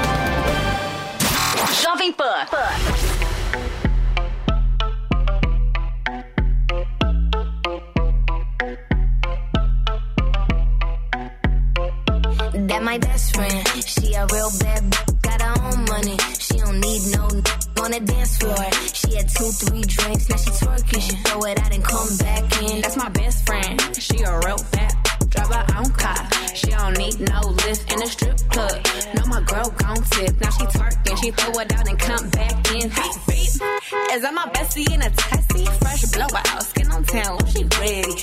Jovem 2.01 2.17
Pan. 2.17 2.47
That 12.67 12.83
my 12.83 12.97
best 12.97 13.35
friend, 13.35 13.67
she 13.85 14.13
a 14.13 14.25
real 14.33 14.49
bad 14.59 14.89
b- 14.89 14.97
got 15.21 15.41
her 15.41 15.63
own 15.63 15.85
money. 15.85 16.17
She 16.39 16.57
don't 16.57 16.79
need 16.79 17.01
no 17.13 17.23
on 17.83 17.91
the 17.91 17.99
dance 18.03 18.37
floor. 18.37 18.55
She 18.93 19.15
had 19.15 19.29
two, 19.29 19.51
three 19.51 19.81
drinks, 19.81 20.29
now 20.29 20.37
she 20.37 20.49
twerking. 20.51 21.01
She 21.01 21.15
throw 21.23 21.41
it 21.43 21.59
out 21.59 21.73
and 21.73 21.83
come 21.83 22.17
back 22.17 22.61
in. 22.63 22.81
That's 22.81 22.97
my 22.97 23.09
best 23.09 23.45
friend. 23.45 23.79
She 23.99 24.21
a 24.23 24.39
real 24.39 24.57
bad. 24.71 25.00
Drive 25.31 25.47
her 25.47 25.65
own 25.77 25.91
car. 25.91 26.21
She 26.53 26.67
don't 26.67 26.97
need 26.97 27.19
no 27.19 27.39
lift 27.65 27.91
in 27.91 28.01
a 28.01 28.07
strip 28.07 28.37
club. 28.49 28.77
No, 29.15 29.25
my 29.25 29.41
girl 29.41 29.69
gon' 29.81 30.03
tip. 30.13 30.39
Now 30.39 30.51
she 30.51 30.65
twerking. 30.65 31.17
She 31.21 31.31
throw 31.31 31.59
it 31.61 31.73
out 31.73 31.89
and 31.89 31.99
come 31.99 32.29
back 32.29 32.71
in. 32.71 32.89
Beep, 32.89 33.15
beep. 33.27 33.51
That 34.21 34.33
my 34.33 34.45
bestie 34.53 34.91
in 34.93 35.01
a 35.01 35.09
testy? 35.09 35.65
Fresh 35.65 36.11
blowout. 36.11 36.63
Skin 36.63 36.91
on. 36.91 37.01
Look, 37.01 37.47
she 37.49 37.63
ready. 37.79 38.13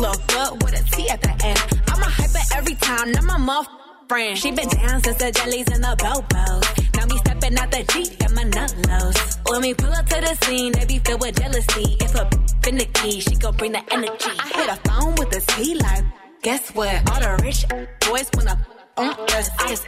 Look 0.00 0.26
good 0.28 0.62
with 0.62 0.80
a 0.80 0.82
T 0.96 1.08
at 1.10 1.20
the 1.20 1.34
end. 1.44 1.60
I'm 1.88 2.00
a 2.00 2.06
hyper 2.06 2.44
every 2.56 2.74
time. 2.76 3.12
Now 3.12 3.22
my 3.22 3.38
muff 3.38 3.68
friend. 4.08 4.38
She 4.38 4.50
been 4.50 4.68
down 4.68 5.02
since 5.02 5.18
the 5.18 5.30
jellies 5.32 5.68
and 5.68 5.82
the 5.84 5.94
bobos. 5.98 6.96
Now 6.96 7.06
me 7.06 7.18
stepping 7.18 7.58
out 7.58 7.70
the 7.70 7.82
Jeep, 7.92 8.18
got 8.18 8.32
my 8.32 8.44
nut 8.44 8.74
lows. 8.88 9.38
When 9.48 9.60
we 9.62 9.74
pull 9.74 9.92
up 9.92 10.06
to 10.06 10.20
the 10.20 10.34
scene, 10.44 10.72
they 10.72 10.84
be 10.86 10.98
filled 10.98 11.20
with 11.20 11.38
jealousy. 11.40 11.96
If 12.00 12.14
a 12.14 12.28
finicky, 12.62 13.20
she 13.20 13.34
gon' 13.36 13.56
bring 13.56 13.72
the 13.72 13.82
energy. 13.92 14.32
I 14.38 14.48
hit 14.56 14.68
a 14.70 14.76
phone 14.88 15.14
with 15.16 15.36
a 15.36 15.40
T 15.52 15.74
like, 15.74 16.04
guess 16.42 16.70
what? 16.74 17.10
All 17.10 17.20
the 17.20 17.42
rich 17.42 17.64
boys 18.08 18.28
wanna 18.34 18.58
on 18.96 19.10
us. 19.30 19.48
I 19.58 19.68
just 19.68 19.86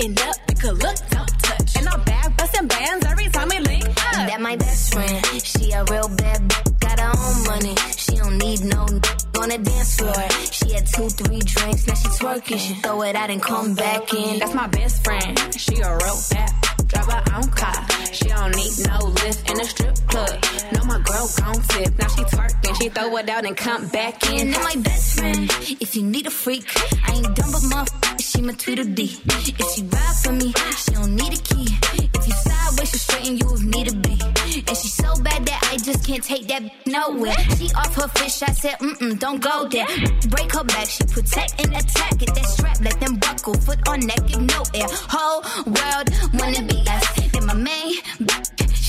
end 0.00 0.20
up, 0.20 0.36
you 0.48 0.56
could 0.56 0.82
look, 0.82 0.96
don't 1.10 1.28
touch. 1.42 1.76
And 1.76 1.88
I'm 1.88 2.02
back 2.04 2.36
busting 2.36 2.68
bands 2.68 3.06
every 3.06 3.28
time 3.28 3.48
we 3.48 3.58
link 3.58 3.84
up. 3.88 4.28
That 4.28 4.40
my 4.40 4.56
best 4.56 4.92
friend, 4.92 5.24
she 5.42 5.72
a 5.72 5.84
real 5.84 6.08
bad 6.08 6.48
b- 6.48 6.54
got 6.80 7.00
her 7.00 7.12
own 7.16 7.44
money. 7.44 7.74
She 7.96 8.16
don't 8.16 8.38
need 8.38 8.60
no 8.64 8.84
n- 8.84 9.00
on 9.40 9.48
the 9.48 9.58
dance 9.62 9.96
floor. 9.96 10.28
She 10.52 10.72
had 10.74 10.86
two, 10.86 11.08
three 11.08 11.40
drinks, 11.40 11.86
now 11.86 11.94
she 11.94 12.08
twerking. 12.08 12.58
She 12.58 12.74
throw 12.74 13.02
it 13.02 13.16
out 13.16 13.30
and 13.30 13.42
come 13.42 13.74
back 13.74 14.12
in. 14.14 14.38
That's 14.38 14.54
my 14.54 14.66
best 14.68 15.04
friend. 15.04 15.38
She 15.58 15.76
a 15.80 15.96
real 15.96 16.18
bad. 16.30 16.73
Her 16.96 17.48
car. 17.50 17.86
She 18.12 18.28
don't 18.28 18.54
need 18.54 18.72
no 18.86 18.98
lift 19.06 19.50
in 19.50 19.60
a 19.60 19.64
strip 19.64 19.96
club. 20.08 20.44
No, 20.72 20.84
my 20.84 21.00
girl 21.00 21.28
gon' 21.38 21.60
tip. 21.62 21.98
Now 21.98 22.08
she 22.08 22.22
twerking. 22.22 22.76
She 22.80 22.88
throw 22.88 23.16
it 23.16 23.28
out 23.28 23.44
and 23.44 23.56
come 23.56 23.88
back 23.88 24.30
in. 24.30 24.54
And 24.54 24.64
my 24.64 24.76
best 24.76 25.18
friend, 25.18 25.50
if 25.80 25.96
you 25.96 26.02
need 26.02 26.26
a 26.26 26.30
freak, 26.30 26.64
I 27.06 27.14
ain't 27.14 27.34
dumb 27.34 27.52
but 27.52 27.62
my 27.70 27.84
she 28.20 28.40
my 28.40 28.52
Tweedledee. 28.52 29.20
If 29.26 29.74
she 29.74 29.82
ride 29.82 30.16
for 30.22 30.32
me, 30.32 30.52
she 30.76 30.92
don't 30.92 31.14
need 31.14 31.32
a 31.32 31.42
key. 31.42 31.66
If 32.14 32.26
you 32.26 32.32
sideways, 32.32 32.90
she 32.90 32.98
straighten 32.98 33.36
you 33.38 33.54
if 33.54 33.62
need 33.62 33.92
a 33.92 33.96
be. 33.96 34.43
And 34.66 34.76
she 34.76 34.88
so 34.88 35.14
bad 35.22 35.44
that 35.46 35.68
I 35.70 35.76
just 35.76 36.06
can't 36.06 36.22
take 36.22 36.46
that 36.48 36.62
nowhere. 36.86 37.36
She 37.56 37.70
off 37.74 37.94
her 37.96 38.08
fish, 38.08 38.42
I 38.42 38.52
said, 38.52 38.78
mm 38.78 38.94
mm, 38.96 39.18
don't 39.18 39.40
go 39.40 39.68
there. 39.68 39.86
Break 40.28 40.52
her 40.52 40.64
back, 40.64 40.88
she 40.88 41.04
protect 41.04 41.60
and 41.62 41.74
attack. 41.74 42.18
Get 42.18 42.34
that 42.34 42.46
strap, 42.46 42.80
let 42.80 42.98
them 43.00 43.16
buckle, 43.16 43.54
foot 43.54 43.86
on 43.88 44.00
neck, 44.00 44.26
give 44.26 44.40
no 44.40 44.62
air. 44.74 44.88
Whole 44.90 45.42
world 45.66 46.08
wanna 46.34 46.62
be 46.66 46.82
us. 46.88 47.34
And 47.36 47.46
my 47.46 47.54
main, 47.54 47.92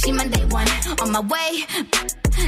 she 0.06 0.12
my 0.12 0.28
day 0.28 0.46
one. 0.46 0.68
On 1.02 1.12
my 1.12 1.20
way, 1.20 1.66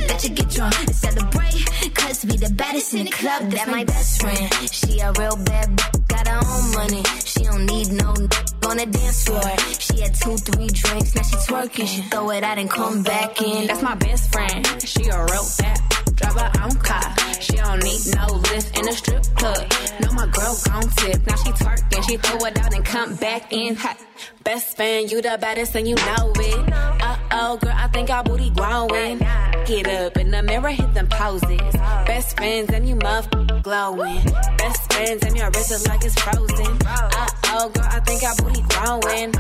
let 0.08 0.24
you 0.24 0.30
get 0.30 0.50
drunk 0.50 0.80
and 0.80 0.96
celebrate. 0.96 1.66
Cause 1.96 2.24
we 2.26 2.38
the 2.38 2.54
baddest 2.56 2.94
in 2.94 3.06
the 3.06 3.12
club. 3.12 3.50
That 3.52 3.68
my 3.70 3.84
best 3.84 4.22
friend. 4.22 4.52
She 4.72 5.00
a 5.00 5.12
real 5.14 5.36
bad 5.44 5.76
b- 5.76 5.84
got 6.08 6.28
her 6.28 6.38
own 6.38 6.72
money. 6.74 7.04
She 7.26 7.44
don't 7.44 7.66
need 7.66 7.92
no 7.92 8.12
n- 8.14 8.30
on 8.68 8.78
the 8.78 8.86
dance 8.86 9.24
floor. 9.26 9.42
She 9.80 10.02
had 10.02 10.14
two, 10.14 10.38
three 10.38 10.68
drinks, 10.68 11.16
now 11.16 11.24
she 11.24 11.36
twerking. 11.48 11.88
She 11.88 12.02
throw 12.04 12.30
it 12.32 12.44
out 12.44 12.58
and 12.58 12.70
come 12.70 13.04
back 13.04 13.42
in. 13.42 13.68
That's 13.68 13.82
my 13.82 13.96
best 13.96 14.32
friend. 14.32 14.66
She 14.84 15.04
a 15.10 15.26
real 15.26 15.46
bad. 15.60 16.07
Drive 16.18 16.34
her 16.34 16.52
own 16.64 16.76
car. 16.82 17.16
She 17.40 17.54
don't 17.58 17.84
need 17.84 18.02
no 18.16 18.26
lift 18.52 18.78
in 18.78 18.88
a 18.88 18.94
strip 18.94 19.24
club. 19.36 19.72
No, 20.02 20.12
my 20.14 20.28
girl 20.28 20.58
gon' 20.66 20.90
tip. 20.98 21.26
Now 21.28 21.36
she 21.36 21.52
twerking. 21.52 22.04
She 22.10 22.18
throw 22.18 22.46
it 22.48 22.60
out 22.60 22.74
and 22.74 22.84
come 22.86 23.16
back 23.16 23.54
in 23.54 23.76
hot. 23.76 23.98
Best 24.44 24.76
friend, 24.76 25.12
you 25.12 25.22
the 25.22 25.38
baddest 25.40 25.76
and 25.76 25.88
you 25.88 25.96
know 25.96 26.34
it. 26.36 26.74
Uh 26.74 27.18
oh, 27.32 27.58
girl, 27.58 27.74
I 27.76 27.88
think 27.88 28.10
our 28.10 28.24
booty 28.24 28.50
growing. 28.50 29.20
Get 29.66 29.88
up 29.88 30.18
in 30.18 30.32
the 30.32 30.42
mirror, 30.44 30.70
hit 30.70 30.94
them 30.94 31.08
poses. 31.08 31.74
Best 32.06 32.36
friends 32.38 32.72
and 32.74 32.88
you 32.88 32.96
muff 32.96 33.30
glowing. 33.62 34.24
Best 34.58 34.94
friends 34.94 35.24
and 35.24 35.38
your 35.38 35.50
wrist 35.52 35.72
is 35.72 35.88
like 35.88 36.04
it's 36.04 36.20
frozen. 36.20 36.78
Uh 36.86 37.28
oh, 37.46 37.70
girl, 37.70 37.86
I 37.90 38.00
think 38.00 38.24
our 38.24 38.36
booty 38.36 38.64
growing. 38.70 39.32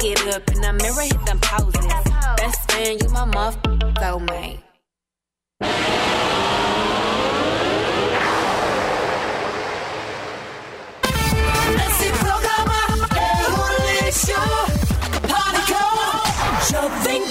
Get 0.00 0.34
up 0.34 0.48
in 0.50 0.60
the 0.60 0.72
mirror, 0.82 1.02
hit 1.02 1.24
them 1.26 1.38
poses. 1.40 1.86
Best 2.36 2.70
friend, 2.70 3.00
you 3.02 3.08
my 3.10 3.24
muff 3.24 3.56
soulmate. 3.62 4.62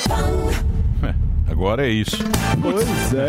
Pan. 0.08 1.16
Agora 1.50 1.86
é 1.88 1.90
isso. 1.90 2.18
Pois 2.62 3.14
é. 3.14 3.28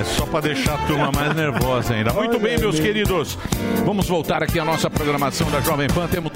É 0.00 0.04
só 0.04 0.24
para 0.26 0.40
deixar 0.40 0.74
a 0.74 0.86
turma 0.86 1.12
mais 1.12 1.34
nervosa 1.34 1.94
ainda. 1.94 2.12
Muito 2.12 2.38
bem, 2.38 2.58
meus 2.58 2.80
queridos. 2.80 3.38
Vamos 3.84 4.08
voltar 4.08 4.42
aqui 4.42 4.58
à 4.58 4.64
nossa 4.64 4.88
programação 4.88 5.50
da 5.50 5.60
Jovem 5.60 5.88
Pan. 5.88 6.06
Temos. 6.08 6.32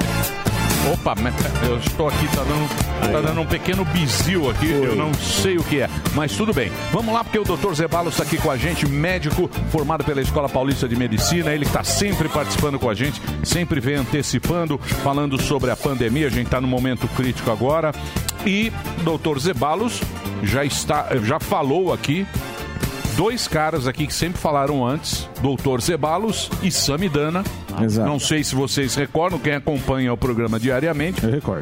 Opa, 0.92 1.14
eu 1.66 1.78
estou 1.78 2.08
aqui, 2.08 2.28
tá 2.28 2.44
dando, 2.44 3.12
tá 3.12 3.20
dando 3.20 3.40
um 3.40 3.46
pequeno 3.46 3.84
bizil 3.86 4.48
aqui, 4.48 4.70
eu 4.70 4.94
não 4.94 5.12
sei 5.14 5.56
o 5.56 5.64
que 5.64 5.80
é, 5.80 5.90
mas 6.14 6.36
tudo 6.36 6.54
bem. 6.54 6.70
Vamos 6.92 7.12
lá, 7.12 7.24
porque 7.24 7.38
o 7.38 7.44
Dr. 7.44 7.74
Zebalos 7.74 8.14
está 8.14 8.22
aqui 8.22 8.36
com 8.38 8.50
a 8.50 8.56
gente, 8.56 8.88
médico 8.88 9.50
formado 9.70 10.04
pela 10.04 10.20
Escola 10.20 10.48
Paulista 10.48 10.88
de 10.88 10.94
Medicina, 10.94 11.52
ele 11.52 11.64
está 11.64 11.82
sempre 11.82 12.28
participando 12.28 12.78
com 12.78 12.88
a 12.88 12.94
gente, 12.94 13.20
sempre 13.42 13.80
vem 13.80 13.96
antecipando, 13.96 14.78
falando 14.78 15.40
sobre 15.42 15.70
a 15.70 15.76
pandemia, 15.76 16.28
a 16.28 16.30
gente 16.30 16.46
está 16.46 16.60
no 16.60 16.68
momento 16.68 17.08
crítico 17.08 17.50
agora. 17.50 17.92
E 18.44 18.70
Dr. 19.02 19.40
Zebalos 19.40 20.00
já 20.44 20.64
está, 20.64 21.08
já 21.24 21.40
falou 21.40 21.92
aqui 21.92 22.24
dois 23.16 23.48
caras 23.48 23.86
aqui 23.86 24.06
que 24.06 24.14
sempre 24.14 24.40
falaram 24.40 24.86
antes, 24.86 25.28
Doutor 25.42 25.80
Zebalos 25.80 26.50
e 26.62 26.70
Samidana. 26.70 27.42
Não 28.06 28.18
sei 28.18 28.42
se 28.42 28.54
vocês 28.54 28.94
recordam, 28.94 29.38
quem 29.38 29.52
acompanha 29.54 30.10
o 30.12 30.16
programa 30.16 30.58
diariamente, 30.58 31.20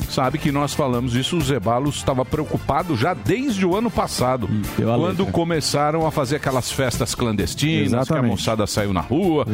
sabe 0.09 0.39
que 0.39 0.53
nós 0.53 0.73
falamos 0.73 1.15
isso. 1.17 1.37
O 1.37 1.41
Zebalos 1.41 1.97
estava 1.97 2.25
preocupado 2.25 2.97
já 2.97 3.15
desde 3.15 3.67
o 3.67 3.75
ano 3.77 3.91
passado, 3.91 4.49
quando 4.77 5.27
começaram 5.27 6.07
a 6.07 6.11
fazer 6.13 6.37
aquelas 6.37 6.71
festas 6.71 7.15
clandestinas, 7.17 7.89
que 7.91 7.97
a 7.97 8.01
Exatamente. 8.01 8.31
moçada 8.31 8.67
saiu 8.67 8.93
na 8.93 9.01
rua. 9.01 9.45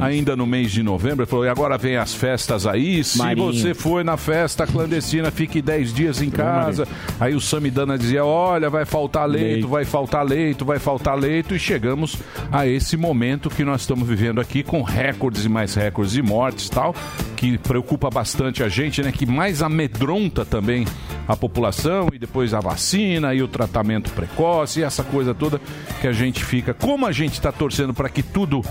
Ainda 0.00 0.34
no 0.34 0.46
mês 0.46 0.70
de 0.72 0.82
novembro, 0.82 1.22
ele 1.24 1.30
falou: 1.30 1.44
e 1.44 1.48
agora 1.50 1.76
vem 1.76 1.96
as 1.96 2.14
festas 2.14 2.66
aí. 2.66 3.04
Se 3.04 3.18
Marinho. 3.18 3.52
você 3.52 3.74
foi 3.74 4.02
na 4.02 4.16
festa 4.16 4.66
clandestina, 4.66 5.30
fique 5.30 5.60
10 5.60 5.92
dias 5.92 6.22
em 6.22 6.30
casa. 6.30 6.88
Aí 7.20 7.34
o 7.34 7.40
Samidana 7.40 7.98
dizia: 7.98 8.24
olha, 8.24 8.70
vai 8.70 8.86
faltar 8.86 9.28
leito, 9.28 9.46
Leito. 9.46 9.68
vai 9.68 9.84
faltar 9.84 10.24
leito, 10.24 10.64
vai 10.64 10.78
faltar 10.78 11.16
leito. 11.18 11.45
E 11.54 11.58
chegamos 11.58 12.16
a 12.50 12.66
esse 12.66 12.96
momento 12.96 13.48
que 13.48 13.64
nós 13.64 13.82
estamos 13.82 14.08
vivendo 14.08 14.40
aqui 14.40 14.62
com 14.62 14.82
recordes 14.82 15.44
e 15.44 15.48
mais 15.48 15.74
recordes 15.74 16.12
de 16.12 16.22
mortes 16.22 16.68
tal, 16.68 16.94
que 17.36 17.56
preocupa 17.58 18.10
bastante 18.10 18.62
a 18.62 18.68
gente, 18.68 19.02
né? 19.02 19.12
Que 19.12 19.24
mais 19.24 19.62
amedronta 19.62 20.44
também 20.44 20.86
a 21.26 21.36
população 21.36 22.08
e 22.12 22.18
depois 22.18 22.52
a 22.52 22.60
vacina 22.60 23.34
e 23.34 23.42
o 23.42 23.48
tratamento 23.48 24.10
precoce 24.10 24.80
e 24.80 24.82
essa 24.82 25.02
coisa 25.04 25.34
toda 25.34 25.60
que 26.00 26.06
a 26.06 26.12
gente 26.12 26.44
fica. 26.44 26.74
Como 26.74 27.06
a 27.06 27.12
gente 27.12 27.34
está 27.34 27.52
torcendo 27.52 27.94
para 27.94 28.08
que 28.08 28.22
tudo 28.22 28.62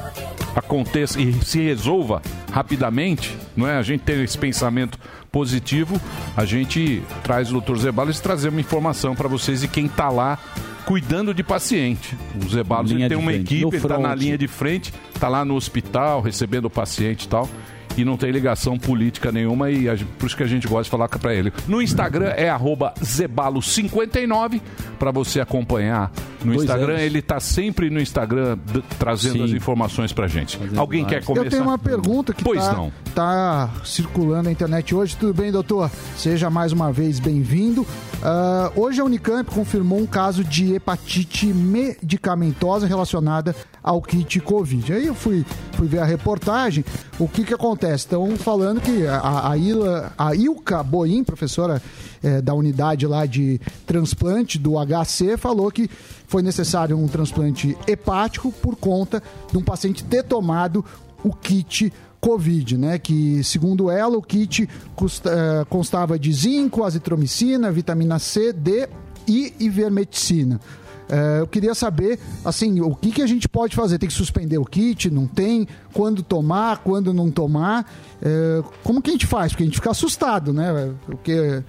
aconteça 0.56 1.20
e 1.20 1.34
se 1.44 1.60
resolva 1.60 2.22
rapidamente, 2.52 3.36
não 3.56 3.68
é? 3.68 3.78
A 3.78 3.82
gente 3.82 4.02
tem 4.02 4.24
esse 4.24 4.38
pensamento 4.38 4.98
positivo, 5.32 6.00
a 6.36 6.46
gente 6.46 7.04
traz 7.24 7.52
o 7.52 7.60
Dr. 7.60 7.76
Zebalos 7.78 8.20
e 8.20 8.22
trazer 8.22 8.50
uma 8.50 8.62
informação 8.62 9.16
para 9.16 9.28
vocês 9.28 9.64
e 9.64 9.68
quem 9.68 9.86
está 9.86 10.10
lá 10.10 10.40
cuidando 10.86 11.34
de 11.34 11.44
paciente. 11.44 12.16
O 12.36 12.48
Linha 12.94 13.06
ele 13.06 13.10
tem 13.10 13.18
uma 13.18 13.32
frente, 13.32 13.56
equipe, 13.56 13.62
no 13.64 13.70
ele 13.70 13.78
está 13.78 13.98
na 13.98 14.16
linha 14.16 14.38
de 14.38 14.48
frente, 14.48 14.94
está 15.14 15.28
lá 15.28 15.44
no 15.44 15.56
hospital 15.56 16.22
recebendo 16.22 16.66
o 16.66 16.70
paciente 16.70 17.24
e 17.24 17.28
tal. 17.28 17.50
E 17.98 18.04
não 18.04 18.18
tem 18.18 18.30
ligação 18.30 18.78
política 18.78 19.32
nenhuma 19.32 19.72
e 19.72 19.88
a 19.88 19.96
por 19.96 20.26
isso 20.26 20.36
que 20.36 20.44
a 20.44 20.48
gente 20.48 20.68
gosta 20.68 20.84
de 20.84 20.90
falar 20.90 21.08
para 21.08 21.34
ele. 21.34 21.52
No 21.66 21.82
Instagram 21.82 22.28
é 22.36 22.50
arroba 22.50 22.94
zebalo59 23.00 24.62
para 25.00 25.12
você 25.12 25.40
acompanhar 25.40 26.12
no 26.46 26.54
Dois 26.54 26.64
Instagram. 26.64 26.94
anos. 26.94 27.02
Ele 27.02 27.20
está 27.20 27.40
sempre 27.40 27.90
no 27.90 28.00
Instagram 28.00 28.58
trazendo 29.00 29.44
as 29.44 29.52
informações 29.52 30.14
pra 30.14 30.28
gente. 30.28 30.60
Alguém 30.76 31.04
quer 31.06 31.24
começar? 31.24 31.46
Eu 31.46 31.50
tenho 31.52 31.64
uma 31.64 31.78
pergunta 31.78 32.34
que 32.34 32.44
Pois 32.44 32.64
tá, 32.64 32.74
não. 32.74 32.92
tá 33.14 33.70
circulando 33.84 34.44
na 34.44 34.52
internet 34.52 34.94
hoje. 34.96 35.16
Tudo 35.18 35.34
bem, 35.34 35.52
doutor? 35.52 35.90
Seja 36.18 36.50
mais 36.50 36.72
uma 36.72 36.92
vez 36.92 37.20
bem-vindo. 37.20 37.86
Ah, 38.24 38.72
hoje 38.76 39.02
a 39.02 39.04
Unicamp 39.04 39.50
confirmou 39.52 40.00
um 40.00 40.06
caso 40.06 40.44
de 40.44 40.74
hepatite 40.74 41.48
medicamentosa 41.48 42.88
relacionada 42.88 43.56
ao 43.84 44.02
kit 44.02 44.40
Covid. 44.40 44.94
Aí 44.94 45.08
eu 45.08 45.16
fui, 45.16 45.46
fui 45.74 45.88
ver 45.88 46.00
a 46.00 46.06
reportagem. 46.06 46.84
O 47.20 47.28
que 47.28 47.44
que 47.44 47.54
acontece? 47.54 48.06
Estão 48.06 48.36
falando 48.38 48.82
que 48.82 49.06
a, 49.08 49.50
a, 49.52 49.58
Ila, 49.58 50.14
a 50.18 50.36
Ilka 50.36 50.82
Boim, 50.84 51.24
professora 51.24 51.82
eh, 52.26 52.42
da 52.42 52.54
unidade 52.54 53.08
lá 53.08 53.26
de 53.26 53.62
transplante 53.86 54.58
do 54.60 54.74
HC, 54.78 55.38
falou 55.38 55.72
que 55.72 55.90
foi 56.28 56.42
necessário 56.42 56.98
um 56.98 57.08
transplante 57.08 57.78
hepático 57.88 58.52
por 58.52 58.76
conta 58.76 59.24
de 59.52 59.58
um 59.58 59.62
paciente 59.64 60.04
ter 60.04 60.24
tomado 60.24 60.84
o 61.24 61.32
kit 61.34 61.94
Covid, 62.20 62.78
né? 62.78 62.98
Que, 62.98 63.44
segundo 63.44 63.90
ela, 63.92 64.18
o 64.18 64.22
kit 64.22 64.68
custa- 64.96 65.30
eh, 65.32 65.66
constava 65.70 66.18
de 66.18 66.34
zinco, 66.34 66.84
azitromicina, 66.84 67.72
vitamina 67.72 68.18
C, 68.18 68.52
D 68.52 68.90
e 69.28 69.54
ivermectina. 69.60 70.60
Eh, 71.08 71.38
eu 71.42 71.46
queria 71.48 71.76
saber, 71.76 72.20
assim, 72.44 72.82
o 72.82 72.96
que, 72.96 73.12
que 73.12 73.22
a 73.22 73.28
gente 73.28 73.48
pode 73.48 73.76
fazer? 73.76 74.00
Tem 74.00 74.10
que 74.10 74.16
suspender 74.16 74.58
o 74.58 74.66
kit? 74.66 75.12
Não 75.12 75.28
tem? 75.28 75.68
Quando 75.94 76.24
tomar? 76.24 76.80
Quando 76.80 77.14
não 77.14 77.30
tomar? 77.30 77.86
Eh, 78.20 78.64
como 78.84 79.04
que 79.04 79.12
a 79.12 79.14
gente 79.14 79.28
faz? 79.28 79.52
Porque 79.52 79.62
a 79.62 79.68
gente 79.68 79.76
fica 79.76 79.92
assustado, 79.92 80.52
né? 80.52 80.92
Porque 81.06 81.62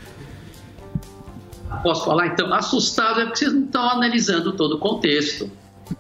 Posso 1.83 2.05
falar 2.05 2.29
então? 2.29 2.53
Assustado 2.53 3.21
é 3.21 3.25
porque 3.25 3.39
vocês 3.39 3.53
não 3.53 3.65
estão 3.65 3.89
analisando 3.89 4.53
todo 4.53 4.77
o 4.77 4.79
contexto. 4.79 5.51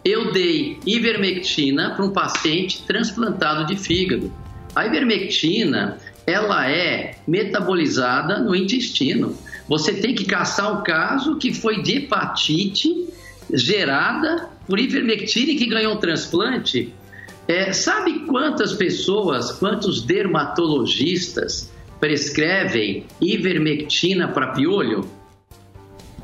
Eu 0.04 0.32
dei 0.32 0.78
ivermectina 0.84 1.94
para 1.94 2.04
um 2.04 2.10
paciente 2.10 2.82
transplantado 2.82 3.66
de 3.66 3.76
fígado. 3.76 4.32
A 4.74 4.86
ivermectina, 4.86 5.98
ela 6.26 6.68
é 6.68 7.16
metabolizada 7.26 8.38
no 8.38 8.54
intestino. 8.54 9.36
Você 9.68 9.94
tem 9.94 10.14
que 10.14 10.24
caçar 10.24 10.78
um 10.78 10.82
caso 10.82 11.36
que 11.36 11.54
foi 11.54 11.82
de 11.82 11.98
hepatite 11.98 13.08
gerada 13.52 14.48
por 14.66 14.78
ivermectina 14.78 15.52
e 15.52 15.56
que 15.56 15.66
ganhou 15.66 15.94
um 15.94 15.98
transplante. 15.98 16.92
É, 17.46 17.72
sabe 17.72 18.26
quantas 18.26 18.72
pessoas, 18.72 19.52
quantos 19.52 20.02
dermatologistas 20.02 21.72
prescrevem 22.00 23.06
ivermectina 23.20 24.28
para 24.28 24.48
piolho? 24.48 25.08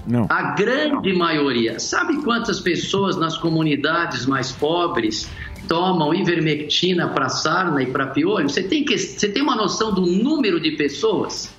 Não. 0.06 0.26
A 0.28 0.54
grande 0.54 1.12
maioria. 1.12 1.78
Sabe 1.78 2.22
quantas 2.22 2.60
pessoas 2.60 3.16
nas 3.16 3.36
comunidades 3.36 4.26
mais 4.26 4.50
pobres 4.50 5.30
tomam 5.68 6.12
ivermectina 6.12 7.08
para 7.08 7.28
sarna 7.28 7.82
e 7.82 7.86
para 7.86 8.08
piolho? 8.08 8.48
Você 8.48 8.62
tem, 8.62 8.84
que, 8.84 8.98
você 8.98 9.28
tem 9.28 9.42
uma 9.42 9.54
noção 9.54 9.94
do 9.94 10.02
número 10.02 10.60
de 10.60 10.72
pessoas? 10.72 11.52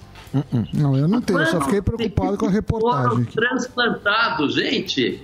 Não, 0.74 0.98
eu 0.98 1.08
não 1.08 1.22
tenho, 1.22 1.40
eu 1.40 1.46
só 1.46 1.62
fiquei 1.62 1.82
preocupado 1.82 2.38
com 2.38 2.48
a 2.48 2.50
reportagem. 2.50 3.10
Foram 3.10 3.26
transplantados, 3.26 4.56
gente. 4.56 5.22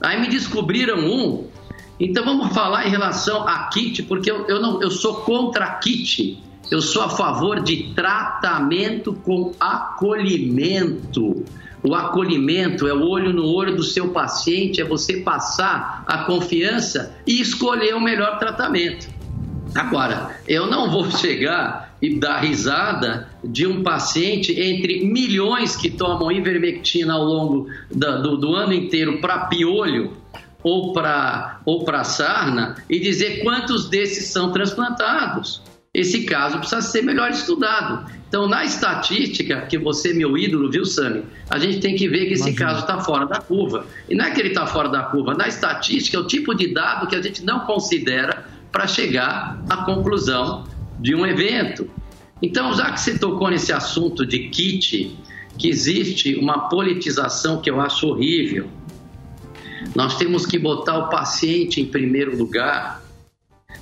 Aí 0.00 0.20
me 0.20 0.28
descobriram 0.28 0.98
um. 0.98 1.48
Então 1.98 2.24
vamos 2.24 2.54
falar 2.54 2.86
em 2.86 2.90
relação 2.90 3.46
a 3.48 3.68
kit, 3.68 4.02
porque 4.02 4.30
eu, 4.30 4.46
eu 4.46 4.60
não, 4.60 4.82
eu 4.82 4.90
sou 4.90 5.16
contra 5.16 5.66
kit. 5.76 6.42
Eu 6.70 6.80
sou 6.80 7.02
a 7.02 7.08
favor 7.08 7.60
de 7.60 7.94
tratamento 7.94 9.12
com 9.12 9.52
acolhimento. 9.58 11.44
O 11.82 11.94
acolhimento 11.94 12.86
é 12.86 12.92
o 12.92 13.08
olho 13.08 13.32
no 13.32 13.46
olho 13.46 13.74
do 13.74 13.82
seu 13.82 14.10
paciente, 14.10 14.80
é 14.80 14.84
você 14.84 15.18
passar 15.18 16.04
a 16.06 16.24
confiança 16.24 17.16
e 17.26 17.40
escolher 17.40 17.94
o 17.94 18.00
melhor 18.00 18.38
tratamento. 18.38 19.08
Agora, 19.74 20.36
eu 20.46 20.66
não 20.66 20.90
vou 20.90 21.10
chegar 21.16 21.94
e 22.02 22.18
dar 22.18 22.40
risada 22.40 23.28
de 23.44 23.66
um 23.66 23.82
paciente 23.82 24.58
entre 24.58 25.04
milhões 25.04 25.76
que 25.76 25.90
tomam 25.90 26.32
ivermectina 26.32 27.14
ao 27.14 27.24
longo 27.24 27.68
do, 27.90 28.36
do 28.36 28.54
ano 28.54 28.72
inteiro 28.72 29.20
para 29.20 29.46
piolho 29.46 30.12
ou 30.62 30.92
para 30.92 31.60
ou 31.64 31.86
sarna 32.04 32.76
e 32.88 32.98
dizer 32.98 33.42
quantos 33.42 33.88
desses 33.88 34.26
são 34.26 34.52
transplantados. 34.52 35.62
Esse 35.92 36.22
caso 36.22 36.58
precisa 36.58 36.80
ser 36.82 37.02
melhor 37.02 37.30
estudado. 37.30 38.08
Então, 38.28 38.48
na 38.48 38.64
estatística, 38.64 39.62
que 39.62 39.76
você 39.76 40.12
é 40.12 40.14
meu 40.14 40.38
ídolo, 40.38 40.70
viu, 40.70 40.84
Sami? 40.84 41.24
A 41.48 41.58
gente 41.58 41.80
tem 41.80 41.96
que 41.96 42.08
ver 42.08 42.26
que 42.26 42.34
esse 42.34 42.52
caso 42.54 42.82
está 42.82 43.00
fora 43.00 43.26
da 43.26 43.40
curva. 43.40 43.84
E 44.08 44.14
não 44.14 44.24
é 44.24 44.30
que 44.30 44.40
ele 44.40 44.50
está 44.50 44.66
fora 44.66 44.88
da 44.88 45.02
curva, 45.02 45.34
na 45.34 45.48
estatística 45.48 46.16
é 46.16 46.20
o 46.20 46.26
tipo 46.28 46.54
de 46.54 46.72
dado 46.72 47.08
que 47.08 47.16
a 47.16 47.22
gente 47.22 47.44
não 47.44 47.66
considera 47.66 48.46
para 48.70 48.86
chegar 48.86 49.60
à 49.68 49.78
conclusão 49.78 50.64
de 51.00 51.12
um 51.12 51.26
evento. 51.26 51.90
Então, 52.40 52.72
já 52.72 52.92
que 52.92 53.00
você 53.00 53.18
tocou 53.18 53.50
nesse 53.50 53.72
assunto 53.72 54.24
de 54.24 54.48
kit, 54.48 55.18
que 55.58 55.68
existe 55.68 56.36
uma 56.36 56.68
politização 56.68 57.60
que 57.60 57.68
eu 57.68 57.80
acho 57.80 58.06
horrível. 58.06 58.68
Nós 59.96 60.16
temos 60.16 60.46
que 60.46 60.56
botar 60.56 60.98
o 60.98 61.08
paciente 61.08 61.80
em 61.80 61.84
primeiro 61.84 62.36
lugar. 62.36 63.02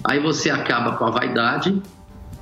Aí 0.02 0.18
você 0.18 0.48
acaba 0.48 0.96
com 0.96 1.04
a 1.04 1.10
vaidade, 1.10 1.80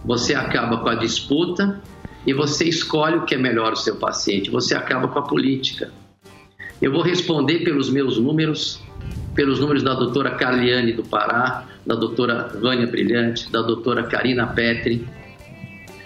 você 0.07 0.34
acaba 0.34 0.78
com 0.78 0.88
a 0.88 0.94
disputa 0.94 1.82
e 2.24 2.32
você 2.32 2.64
escolhe 2.64 3.16
o 3.16 3.24
que 3.24 3.34
é 3.34 3.38
melhor 3.38 3.72
o 3.72 3.76
seu 3.76 3.96
paciente. 3.96 4.50
Você 4.50 4.74
acaba 4.74 5.09
com 5.09 5.18
a 5.18 5.22
política. 5.22 5.90
Eu 6.80 6.92
vou 6.92 7.02
responder 7.02 7.64
pelos 7.64 7.90
meus 7.90 8.18
números, 8.18 8.80
pelos 9.34 9.59
números 9.59 9.82
da 9.82 9.94
doutora 9.94 10.30
Carliane 10.30 10.92
do 10.92 11.02
Pará, 11.02 11.66
da 11.84 11.94
doutora 11.94 12.48
Vânia 12.61 12.86
Brilhante, 12.86 13.50
da 13.50 13.62
doutora 13.62 14.04
Karina 14.04 14.46
Petri, 14.46 15.07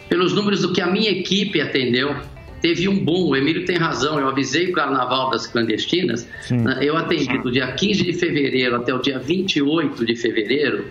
pelos 0.08 0.32
números 0.32 0.62
do 0.62 0.72
que 0.72 0.80
a 0.80 0.86
minha 0.86 1.10
equipe 1.10 1.60
atendeu. 1.60 2.16
Teve 2.62 2.88
um 2.88 3.04
boom, 3.04 3.30
o 3.30 3.36
Emílio 3.36 3.64
tem 3.64 3.76
razão, 3.76 4.20
eu 4.20 4.28
avisei 4.28 4.68
o 4.68 4.72
Carnaval 4.72 5.30
das 5.30 5.46
Clandestinas, 5.46 6.28
né, 6.50 6.78
eu 6.82 6.94
atendi 6.94 7.38
do 7.38 7.50
dia 7.50 7.72
15 7.72 8.04
de 8.04 8.12
fevereiro 8.12 8.76
até 8.76 8.94
o 8.94 8.98
dia 8.98 9.18
28 9.18 10.04
de 10.04 10.14
fevereiro, 10.14 10.90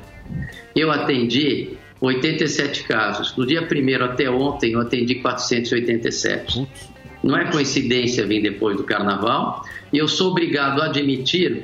eu 0.75 0.91
atendi 0.91 1.77
87 2.01 2.83
casos. 2.83 3.31
Do 3.31 3.45
dia 3.45 3.61
1 3.61 4.03
até 4.03 4.29
ontem, 4.29 4.73
eu 4.73 4.81
atendi 4.81 5.15
487. 5.15 6.67
Não 7.23 7.37
é 7.37 7.51
coincidência 7.51 8.25
vir 8.25 8.41
depois 8.41 8.77
do 8.77 8.83
carnaval. 8.83 9.65
E 9.91 9.97
eu 9.97 10.07
sou 10.07 10.31
obrigado 10.31 10.81
a 10.81 10.85
admitir 10.85 11.63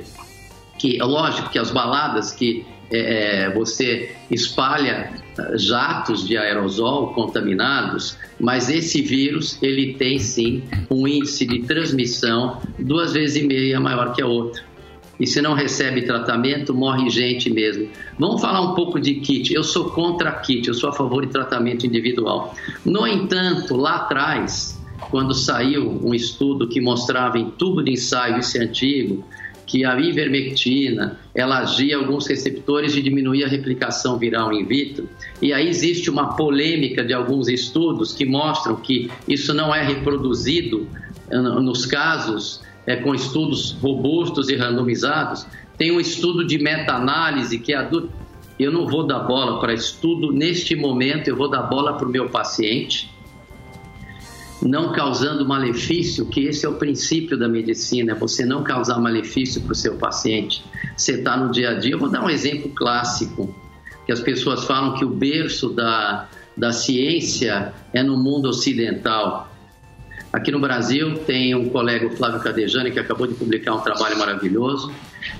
que, 0.78 0.98
lógico, 0.98 1.48
que 1.50 1.58
as 1.58 1.70
baladas 1.70 2.32
que 2.32 2.66
é, 2.90 3.50
você 3.50 4.14
espalha 4.30 5.10
ah, 5.38 5.56
jatos 5.56 6.26
de 6.26 6.36
aerosol 6.36 7.12
contaminados, 7.14 8.16
mas 8.38 8.68
esse 8.68 9.02
vírus 9.02 9.60
ele 9.62 9.94
tem 9.94 10.18
sim 10.18 10.62
um 10.90 11.06
índice 11.06 11.46
de 11.46 11.62
transmissão 11.62 12.60
duas 12.78 13.12
vezes 13.12 13.42
e 13.42 13.46
meia 13.46 13.80
maior 13.80 14.14
que 14.14 14.22
a 14.22 14.26
outra. 14.26 14.62
E 15.18 15.26
se 15.26 15.40
não 15.40 15.54
recebe 15.54 16.02
tratamento, 16.02 16.74
morre 16.74 17.08
gente 17.08 17.50
mesmo. 17.50 17.88
Vamos 18.18 18.40
falar 18.40 18.60
um 18.60 18.74
pouco 18.74 19.00
de 19.00 19.14
kit. 19.14 19.52
Eu 19.52 19.64
sou 19.64 19.90
contra 19.90 20.30
kit, 20.32 20.68
eu 20.68 20.74
sou 20.74 20.90
a 20.90 20.92
favor 20.92 21.24
de 21.24 21.32
tratamento 21.32 21.86
individual. 21.86 22.54
No 22.84 23.06
entanto, 23.06 23.76
lá 23.76 23.96
atrás, 23.96 24.78
quando 25.10 25.34
saiu 25.34 26.00
um 26.04 26.14
estudo 26.14 26.68
que 26.68 26.80
mostrava 26.80 27.38
em 27.38 27.50
tubo 27.50 27.82
de 27.82 27.92
ensaio, 27.92 28.36
é 28.36 28.58
antigo, 28.58 29.24
que 29.66 29.84
a 29.84 29.98
ivermectina 29.98 31.18
ela 31.34 31.58
agia 31.58 31.96
alguns 31.96 32.26
receptores 32.26 32.94
e 32.94 33.02
diminuía 33.02 33.46
a 33.46 33.48
replicação 33.48 34.16
viral 34.16 34.52
in 34.52 34.64
vitro. 34.64 35.08
E 35.42 35.52
aí 35.52 35.68
existe 35.68 36.08
uma 36.08 36.36
polêmica 36.36 37.04
de 37.04 37.12
alguns 37.12 37.48
estudos 37.48 38.12
que 38.12 38.24
mostram 38.24 38.76
que 38.76 39.10
isso 39.26 39.52
não 39.52 39.74
é 39.74 39.82
reproduzido 39.82 40.86
eh, 41.28 41.36
nos 41.36 41.84
casos 41.84 42.62
é, 42.86 42.96
com 42.96 43.14
estudos 43.14 43.72
robustos 43.80 44.48
e 44.48 44.56
randomizados. 44.56 45.46
Tem 45.76 45.92
um 45.92 46.00
estudo 46.00 46.46
de 46.46 46.58
meta-análise 46.58 47.58
que 47.58 47.74
é. 47.74 47.88
Eu 48.58 48.72
não 48.72 48.86
vou 48.86 49.06
dar 49.06 49.20
bola 49.20 49.60
para 49.60 49.74
estudo 49.74 50.32
neste 50.32 50.74
momento, 50.74 51.28
eu 51.28 51.36
vou 51.36 51.50
dar 51.50 51.64
bola 51.64 51.98
para 51.98 52.06
o 52.06 52.10
meu 52.10 52.30
paciente 52.30 53.14
não 54.62 54.92
causando 54.92 55.46
malefício, 55.46 56.26
que 56.26 56.40
esse 56.46 56.66
é 56.66 56.68
o 56.68 56.74
princípio 56.74 57.38
da 57.38 57.48
medicina, 57.48 58.12
é 58.12 58.14
você 58.14 58.44
não 58.44 58.62
causar 58.62 58.98
malefício 58.98 59.60
para 59.62 59.72
o 59.72 59.74
seu 59.74 59.96
paciente. 59.96 60.64
Você 60.96 61.12
está 61.12 61.36
no 61.36 61.50
dia 61.50 61.70
a 61.70 61.74
dia. 61.74 61.92
Eu 61.92 61.98
vou 61.98 62.10
dar 62.10 62.24
um 62.24 62.30
exemplo 62.30 62.70
clássico, 62.70 63.54
que 64.04 64.12
as 64.12 64.20
pessoas 64.20 64.64
falam 64.64 64.94
que 64.94 65.04
o 65.04 65.10
berço 65.10 65.70
da, 65.70 66.28
da 66.56 66.72
ciência 66.72 67.72
é 67.92 68.02
no 68.02 68.16
mundo 68.16 68.48
ocidental. 68.48 69.52
Aqui 70.36 70.52
no 70.52 70.60
Brasil 70.60 71.14
tem 71.20 71.54
um 71.54 71.70
colega, 71.70 72.08
o 72.08 72.10
Flávio 72.10 72.38
Cadejani, 72.40 72.90
que 72.90 73.00
acabou 73.00 73.26
de 73.26 73.32
publicar 73.32 73.74
um 73.74 73.80
trabalho 73.80 74.18
maravilhoso. 74.18 74.92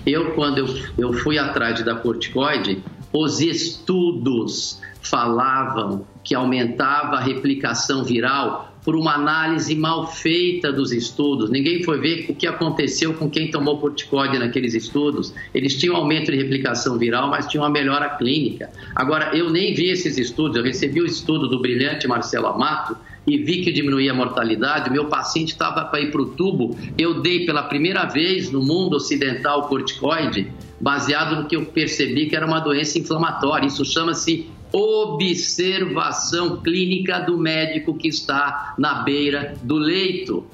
Eu, 0.07 0.31
quando 0.31 0.57
eu, 0.57 0.67
eu 0.97 1.13
fui 1.13 1.39
atrás 1.39 1.85
da 1.85 1.97
corticoide, 1.97 2.83
os 3.13 3.43
estudos 3.43 4.81
falavam 5.03 6.07
que 6.25 6.35
aumentava 6.35 7.17
a 7.17 7.21
replicação 7.21 8.05
viral 8.05 8.73
por 8.83 8.97
uma 8.97 9.15
análise 9.17 9.75
mal 9.75 10.07
feita 10.07 10.73
dos 10.73 10.91
estudos. 10.93 11.51
Ninguém 11.51 11.83
foi 11.83 12.01
ver 12.01 12.31
o 12.31 12.35
que 12.35 12.47
aconteceu 12.47 13.13
com 13.13 13.29
quem 13.29 13.51
tomou 13.51 13.79
corticóide 13.79 14.39
naqueles 14.39 14.73
estudos. 14.73 15.35
Eles 15.53 15.77
tinham 15.77 15.95
aumento 15.95 16.33
de 16.33 16.39
replicação 16.39 16.97
viral, 16.97 17.29
mas 17.29 17.47
tinham 17.47 17.65
uma 17.65 17.71
melhora 17.71 18.09
clínica. 18.17 18.71
Agora, 18.95 19.37
eu 19.37 19.51
nem 19.51 19.75
vi 19.75 19.91
esses 19.91 20.17
estudos, 20.17 20.57
eu 20.57 20.63
recebi 20.63 21.03
o 21.03 21.07
estudo 21.07 21.49
do 21.49 21.61
brilhante 21.61 22.09
Marcelo 22.09 22.47
Amato 22.47 22.97
e 23.27 23.39
vi 23.39 23.63
que 23.63 23.73
diminuía 23.73 24.13
a 24.13 24.15
mortalidade. 24.15 24.91
Meu 24.91 25.07
paciente 25.07 25.49
estava 25.49 25.85
para 25.85 26.01
ir 26.01 26.11
para 26.11 26.23
o 26.23 26.27
tubo. 26.27 26.77
Eu 26.97 27.21
dei 27.21 27.45
pela 27.45 27.65
primeira 27.65 28.05
vez 28.05 28.51
no 28.51 28.63
mundo 28.63 28.97
ocidental 28.97 29.69
corticoide, 29.69 30.53
baseado 30.81 31.43
no 31.43 31.49
que 31.49 31.57
eu 31.57 31.67
percebi 31.67 32.27
que 32.27 32.37
era 32.37 32.47
uma 32.47 32.61
doença 32.61 32.99
inflamatória. 32.99 33.67
Isso 33.67 33.85
chama-se 33.85 34.49
observação 34.73 36.61
clínica 36.61 37.21
do 37.21 37.39
médico 37.39 37.97
que 37.97 38.09
está 38.09 38.75
na 38.79 39.03
beira 39.03 39.55
do 39.63 39.77
leito. 39.77 40.47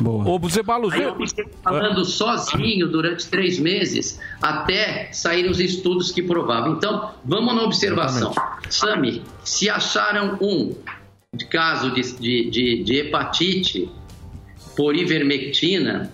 Boa. 0.00 0.28
Ô, 0.28 0.48
Zebalo, 0.48 0.90
Aí 0.92 1.02
eu 1.02 1.14
fiquei 1.14 1.46
falando 1.62 2.04
sozinho 2.04 2.88
durante 2.88 3.28
três 3.28 3.60
meses 3.60 4.20
até 4.42 5.08
saírem 5.12 5.50
os 5.50 5.60
estudos 5.60 6.10
que 6.10 6.22
provavam. 6.22 6.72
Então, 6.72 7.10
vamos 7.24 7.54
na 7.54 7.62
observação. 7.62 8.32
Sami, 8.68 9.22
se 9.44 9.70
acharam 9.70 10.36
um 10.40 10.74
caso 11.50 11.90
de, 11.92 12.02
de, 12.18 12.50
de, 12.50 12.82
de 12.84 12.96
hepatite 12.96 13.88
por 14.76 14.94
ivermectina, 14.96 16.10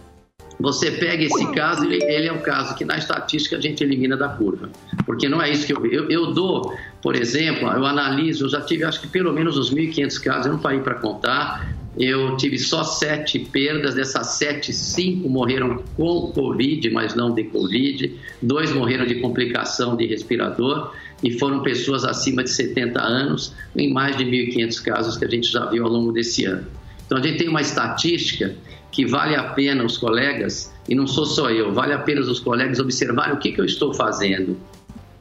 você 0.61 0.91
pega 0.91 1.25
esse 1.25 1.51
caso, 1.53 1.87
ele, 1.87 2.05
ele, 2.05 2.27
é 2.27 2.33
um 2.33 2.41
caso 2.41 2.77
que 2.77 2.85
na 2.85 2.99
estatística 2.99 3.57
a 3.57 3.61
gente 3.61 3.83
elimina 3.83 4.17
da 4.17 4.29
curva. 4.29 4.69
Porque 5.07 5.29
não 5.29 5.41
é 5.41 5.51
isso 5.51 5.67
que 5.67 5.73
eu, 5.73 5.87
eu, 5.87 6.11
eu 6.11 6.33
dou, 6.33 6.75
por 7.03 7.17
exemplo, 7.17 7.67
eu 7.69 7.87
analiso, 7.87 8.45
eu 8.45 8.49
já 8.51 8.61
tive 8.61 8.85
acho 8.85 9.01
que 9.01 9.09
pelo 9.09 9.33
menos 9.33 9.57
uns 9.57 9.73
1.500 9.73 10.23
casos, 10.23 10.47
eu 10.47 10.53
não 10.53 10.59
parei 10.59 10.81
para 10.81 10.95
contar. 10.97 11.75
Eu 11.99 12.37
tive 12.37 12.57
só 12.59 12.85
sete 12.85 13.39
perdas, 13.39 13.95
dessas 13.95 14.35
sete, 14.35 14.73
cinco 14.73 15.29
morreram 15.29 15.83
com 15.97 16.31
Covid, 16.33 16.89
mas 16.91 17.15
não 17.15 17.35
de 17.35 17.45
Covid. 17.45 18.15
Dois 18.41 18.73
morreram 18.73 19.07
de 19.07 19.17
complicação 19.17 19.97
de 19.97 20.07
respirador 20.07 20.93
e 21.23 21.39
foram 21.39 21.63
pessoas 21.63 22.05
acima 22.05 22.43
de 22.43 22.51
70 22.51 23.01
anos, 23.01 23.55
em 23.77 23.93
mais 23.93 24.17
de 24.17 24.25
1.500 24.25 24.83
casos 24.83 25.17
que 25.17 25.25
a 25.25 25.29
gente 25.29 25.51
já 25.51 25.67
viu 25.67 25.85
ao 25.85 25.91
longo 25.91 26.13
desse 26.13 26.45
ano. 26.45 26.67
Então 27.07 27.19
a 27.19 27.23
gente 27.23 27.39
tem 27.39 27.49
uma 27.49 27.61
estatística 27.61 28.55
que 28.91 29.07
vale 29.07 29.37
a 29.37 29.45
pena 29.45 29.85
os 29.85 29.99
colegas, 29.99 30.73
e 30.89 30.95
não 30.95 31.07
sou 31.07 31.27
só 31.27 31.51
eu, 31.51 31.73
vale 31.73 31.93
a 31.93 31.99
pena 31.99 32.21
os 32.21 32.41
colegas 32.41 32.81
observarem 32.81 33.35
o 33.35 33.39
que, 33.39 33.53
que 33.53 33.61
eu 33.61 33.65
estou 33.65 33.95
fazendo. 33.95 34.57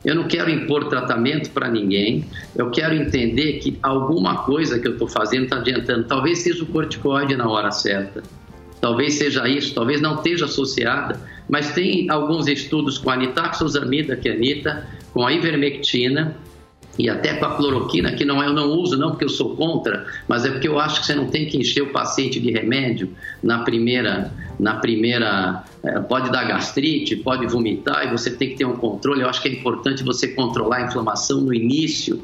Eu 0.04 0.16
não 0.16 0.28
quero 0.28 0.50
impor 0.50 0.88
tratamento 0.88 1.52
para 1.52 1.70
ninguém, 1.70 2.26
eu 2.56 2.72
quero 2.72 2.96
entender 2.96 3.60
que 3.60 3.78
alguma 3.84 4.44
coisa 4.44 4.80
que 4.80 4.88
eu 4.88 4.94
estou 4.94 5.08
fazendo 5.08 5.44
está 5.44 5.58
adiantando. 5.58 6.06
Talvez 6.06 6.40
seja 6.40 6.64
o 6.64 6.68
corticoide 6.68 7.36
na 7.36 7.50
hora 7.50 7.70
certa, 7.70 8.24
talvez 8.80 9.16
seja 9.16 9.48
isso, 9.48 9.74
talvez 9.74 10.00
não 10.00 10.16
esteja 10.16 10.46
associada, 10.46 11.20
mas 11.50 11.74
tem 11.74 12.10
alguns 12.10 12.48
estudos 12.48 12.98
com 12.98 13.10
a 13.10 13.18
nitaxosamida, 13.18 14.16
que 14.16 14.30
é 14.30 14.32
a 14.32 14.36
Anita, 14.36 14.88
com 15.12 15.26
a 15.26 15.34
ivermectina, 15.34 16.38
e 17.00 17.10
até 17.10 17.36
com 17.36 17.46
a 17.46 17.56
cloroquina, 17.56 18.12
que 18.12 18.26
não 18.26 18.44
é, 18.44 18.48
eu 18.48 18.54
não 18.54 18.68
uso 18.72 18.98
não 18.98 19.12
porque 19.12 19.24
eu 19.24 19.30
sou 19.30 19.56
contra, 19.56 20.06
mas 20.28 20.44
é 20.44 20.52
porque 20.52 20.68
eu 20.68 20.78
acho 20.78 21.00
que 21.00 21.08
você 21.08 21.16
não 21.16 21.28
tem 21.28 21.48
que 21.48 21.58
encher 21.58 21.82
o 21.82 21.94
paciente 21.94 22.42
de 22.42 22.52
remédio 22.52 23.10
na 23.42 23.60
primeira, 23.60 24.34
na 24.60 24.76
primeira, 24.76 25.64
é, 25.82 25.98
pode 26.02 26.30
dar 26.30 26.44
gastrite, 26.44 27.16
pode 27.16 27.48
vomitar 27.48 28.06
e 28.06 28.12
você 28.12 28.32
tem 28.32 28.50
que 28.50 28.58
ter 28.58 28.66
um 28.66 28.76
controle. 28.76 29.22
Eu 29.22 29.30
acho 29.30 29.42
que 29.42 29.48
é 29.48 29.52
importante 29.54 30.04
você 30.04 30.28
controlar 30.28 30.78
a 30.78 30.82
inflamação 30.88 31.40
no 31.40 31.54
início. 31.54 32.22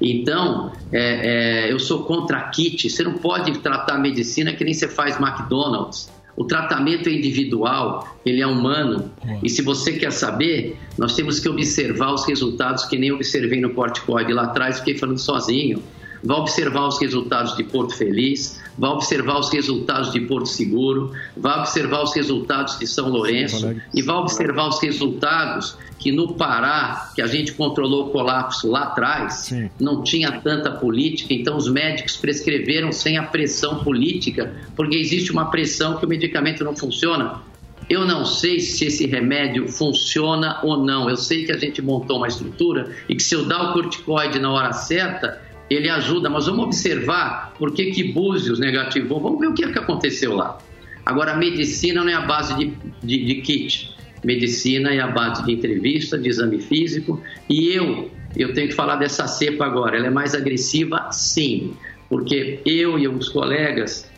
Então, 0.00 0.72
é, 0.90 1.66
é, 1.66 1.72
eu 1.72 1.78
sou 1.78 2.02
contra 2.04 2.38
a 2.38 2.48
kit. 2.48 2.90
Você 2.90 3.04
não 3.04 3.14
pode 3.14 3.56
tratar 3.58 3.94
a 3.94 3.98
medicina 3.98 4.52
que 4.52 4.64
nem 4.64 4.74
você 4.74 4.88
faz 4.88 5.16
McDonald's. 5.20 6.10
O 6.36 6.44
tratamento 6.44 7.08
é 7.08 7.12
individual, 7.12 8.18
ele 8.24 8.42
é 8.42 8.46
humano. 8.46 9.10
E 9.42 9.48
se 9.48 9.62
você 9.62 9.94
quer 9.94 10.12
saber, 10.12 10.76
nós 10.98 11.14
temos 11.16 11.40
que 11.40 11.48
observar 11.48 12.12
os 12.12 12.26
resultados 12.26 12.84
que 12.84 12.98
nem 12.98 13.10
observei 13.10 13.60
no 13.60 13.70
corticoide 13.70 14.32
lá 14.32 14.44
atrás, 14.44 14.78
fiquei 14.78 14.98
falando 14.98 15.18
sozinho. 15.18 15.82
Vá 16.22 16.36
observar 16.36 16.86
os 16.86 17.00
resultados 17.00 17.56
de 17.56 17.64
Porto 17.64 17.94
Feliz, 17.96 18.60
vá 18.76 18.90
observar 18.90 19.38
os 19.38 19.50
resultados 19.50 20.12
de 20.12 20.20
Porto 20.20 20.48
Seguro, 20.48 21.12
vá 21.36 21.60
observar 21.60 22.02
os 22.02 22.14
resultados 22.14 22.78
de 22.78 22.86
São 22.86 23.08
Lourenço 23.08 23.74
e 23.94 24.02
vá 24.02 24.18
observar 24.18 24.68
os 24.68 24.80
resultados 24.80 25.76
que 25.98 26.12
no 26.12 26.34
Pará, 26.34 27.10
que 27.14 27.22
a 27.22 27.26
gente 27.26 27.52
controlou 27.52 28.08
o 28.08 28.10
colapso 28.10 28.70
lá 28.70 28.84
atrás, 28.84 29.34
Sim. 29.34 29.70
não 29.80 30.02
tinha 30.02 30.40
tanta 30.40 30.70
política, 30.70 31.32
então 31.32 31.56
os 31.56 31.68
médicos 31.68 32.16
prescreveram 32.16 32.92
sem 32.92 33.16
a 33.16 33.22
pressão 33.22 33.82
política, 33.82 34.54
porque 34.74 34.96
existe 34.96 35.32
uma 35.32 35.50
pressão 35.50 35.96
que 35.96 36.04
o 36.04 36.08
medicamento 36.08 36.62
não 36.62 36.76
funciona. 36.76 37.42
Eu 37.88 38.04
não 38.04 38.24
sei 38.24 38.58
se 38.58 38.86
esse 38.86 39.06
remédio 39.06 39.68
funciona 39.68 40.58
ou 40.64 40.84
não. 40.84 41.08
Eu 41.08 41.16
sei 41.16 41.44
que 41.44 41.52
a 41.52 41.56
gente 41.56 41.80
montou 41.80 42.16
uma 42.16 42.26
estrutura 42.26 42.90
e 43.08 43.14
que 43.14 43.22
se 43.22 43.34
eu 43.34 43.44
dar 43.44 43.70
o 43.70 43.72
corticoide 43.74 44.40
na 44.40 44.50
hora 44.50 44.72
certa, 44.72 45.40
ele 45.68 45.88
ajuda, 45.88 46.30
mas 46.30 46.46
vamos 46.46 46.66
observar 46.66 47.54
por 47.58 47.72
que 47.72 47.86
que 47.86 48.12
Búzios 48.12 48.58
negativou, 48.58 49.20
vamos 49.20 49.40
ver 49.40 49.48
o 49.48 49.54
que, 49.54 49.64
é 49.64 49.72
que 49.72 49.78
aconteceu 49.78 50.34
lá. 50.34 50.58
Agora, 51.04 51.32
a 51.32 51.36
medicina 51.36 52.02
não 52.02 52.10
é 52.10 52.14
a 52.14 52.20
base 52.20 52.54
de, 52.56 52.72
de, 53.02 53.24
de 53.24 53.34
kit, 53.42 53.94
medicina 54.24 54.92
é 54.92 55.00
a 55.00 55.08
base 55.08 55.44
de 55.44 55.52
entrevista, 55.52 56.18
de 56.18 56.28
exame 56.28 56.60
físico, 56.60 57.20
e 57.48 57.72
eu, 57.72 58.10
eu 58.36 58.52
tenho 58.52 58.68
que 58.68 58.74
falar 58.74 58.96
dessa 58.96 59.26
cepa 59.26 59.64
agora, 59.64 59.96
ela 59.96 60.06
é 60.06 60.10
mais 60.10 60.34
agressiva, 60.34 61.10
sim, 61.10 61.74
porque 62.08 62.60
eu 62.64 62.98
e 62.98 63.06
alguns 63.06 63.28
colegas, 63.28 64.10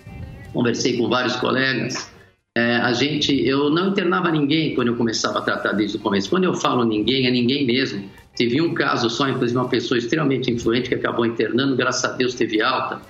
conversei 0.53 0.97
com 0.97 1.09
vários 1.09 1.37
colegas, 1.37 2.11
é, 2.59 2.77
a 2.77 2.93
gente, 2.93 3.33
eu 3.47 3.71
não 3.71 3.91
internava 3.91 4.33
ninguém 4.33 4.75
quando 4.75 4.89
eu 4.89 4.97
começava 4.97 5.39
a 5.39 5.43
tratar 5.43 5.73
desde 5.73 5.97
o 5.97 6.01
começo. 6.01 6.29
Quando 6.29 6.43
eu 6.43 6.55
falo 6.55 6.85
ninguém, 6.85 7.27
é 7.27 7.31
ninguém 7.31 7.65
mesmo. 7.65 8.11
Teve 8.39 8.63
um 8.63 8.73
caso 8.73 9.11
só, 9.11 9.29
inclusive 9.29 9.59
uma 9.59 9.69
pessoa 9.69 9.99
extremamente 9.99 10.49
influente 10.49 10.89
que 10.89 10.95
acabou 10.95 11.27
internando, 11.27 11.75
graças 11.75 12.05
a 12.05 12.15
Deus 12.15 12.35
teve 12.35 12.63
alta. 12.63 13.03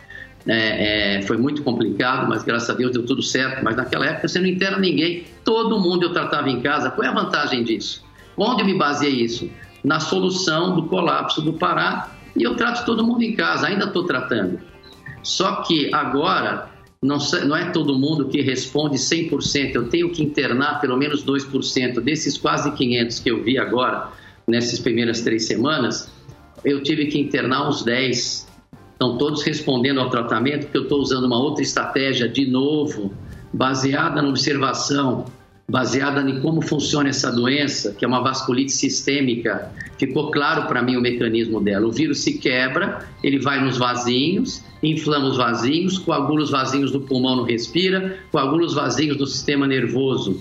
É, 0.47 1.19
é, 1.19 1.23
foi 1.23 1.37
muito 1.37 1.63
complicado, 1.63 2.27
mas 2.27 2.43
graças 2.43 2.71
a 2.71 2.73
Deus 2.73 2.93
deu 2.93 3.05
tudo 3.05 3.23
certo. 3.23 3.63
Mas 3.63 3.77
naquela 3.77 4.07
época 4.07 4.27
você 4.27 4.41
não 4.41 4.47
interna 4.47 4.79
ninguém, 4.79 5.25
todo 5.45 5.79
mundo 5.79 6.05
eu 6.05 6.15
tratava 6.15 6.49
em 6.49 6.63
casa. 6.63 6.91
Qual 6.91 7.07
é 7.07 7.11
a 7.11 7.13
vantagem 7.13 7.63
disso? 7.63 8.03
Onde 8.39 8.63
eu 8.63 8.67
me 8.67 8.79
baseei 8.79 9.23
isso? 9.23 9.51
Na 9.85 10.01
solução 10.01 10.75
do 10.75 10.85
colapso 10.85 11.43
do 11.43 11.53
Pará 11.53 12.11
e 12.35 12.43
eu 12.43 12.55
trato 12.57 12.87
todo 12.87 13.05
mundo 13.05 13.23
em 13.23 13.35
casa, 13.35 13.67
ainda 13.67 13.85
estou 13.85 14.05
tratando. 14.05 14.59
Só 15.23 15.57
que 15.57 15.93
agora 15.93 16.71
não, 17.03 17.19
não 17.47 17.55
é 17.55 17.71
todo 17.71 17.99
mundo 17.99 18.29
que 18.29 18.41
responde 18.41 18.97
100%. 18.97 19.75
Eu 19.75 19.91
tenho 19.91 20.11
que 20.11 20.23
internar 20.23 20.81
pelo 20.81 20.97
menos 20.97 21.23
2%. 21.23 22.01
Desses 22.01 22.39
quase 22.39 22.71
500 22.73 23.19
que 23.19 23.31
eu 23.31 23.43
vi 23.43 23.59
agora, 23.59 24.09
nessas 24.49 24.79
primeiras 24.81 25.21
três 25.21 25.47
semanas, 25.47 26.11
eu 26.65 26.83
tive 26.83 27.07
que 27.07 27.19
internar 27.21 27.69
uns 27.69 27.85
10. 27.85 28.49
Estão 28.93 29.17
todos 29.17 29.43
respondendo 29.43 30.01
ao 30.01 30.11
tratamento, 30.11 30.65
porque 30.65 30.79
eu 30.79 30.83
estou 30.83 31.01
usando 31.01 31.25
uma 31.25 31.39
outra 31.39 31.63
estratégia, 31.63 32.29
de 32.29 32.51
novo, 32.51 33.13
baseada 33.53 34.21
na 34.21 34.29
observação, 34.29 35.27
baseada 35.71 36.29
em 36.29 36.41
como 36.41 36.63
funciona 36.63 37.11
essa 37.11 37.31
doença, 37.31 37.95
que 37.97 38.05
é 38.05 38.09
uma 38.09 38.21
vasculite 38.21 38.73
sistêmica. 38.73 39.71
Ficou 39.99 40.31
claro 40.33 40.67
para 40.67 40.83
mim 40.83 40.97
o 40.97 41.01
mecanismo 41.01 41.61
dela. 41.61 41.87
O 41.87 41.93
vírus 41.93 42.21
se 42.21 42.39
quebra, 42.39 43.07
ele 43.23 43.39
vai 43.39 43.63
nos 43.63 43.77
vasinhos, 43.77 44.65
inflama 44.83 45.29
os 45.29 45.37
vasinhos, 45.37 45.99
coagula 45.99 46.43
os 46.43 46.51
vasinhos 46.51 46.91
do 46.91 47.01
pulmão, 47.01 47.37
não 47.37 47.45
respira, 47.45 48.19
coagula 48.33 48.65
os 48.65 48.75
vasinhos 48.75 49.17
do 49.17 49.27
sistema 49.27 49.67
nervoso, 49.67 50.41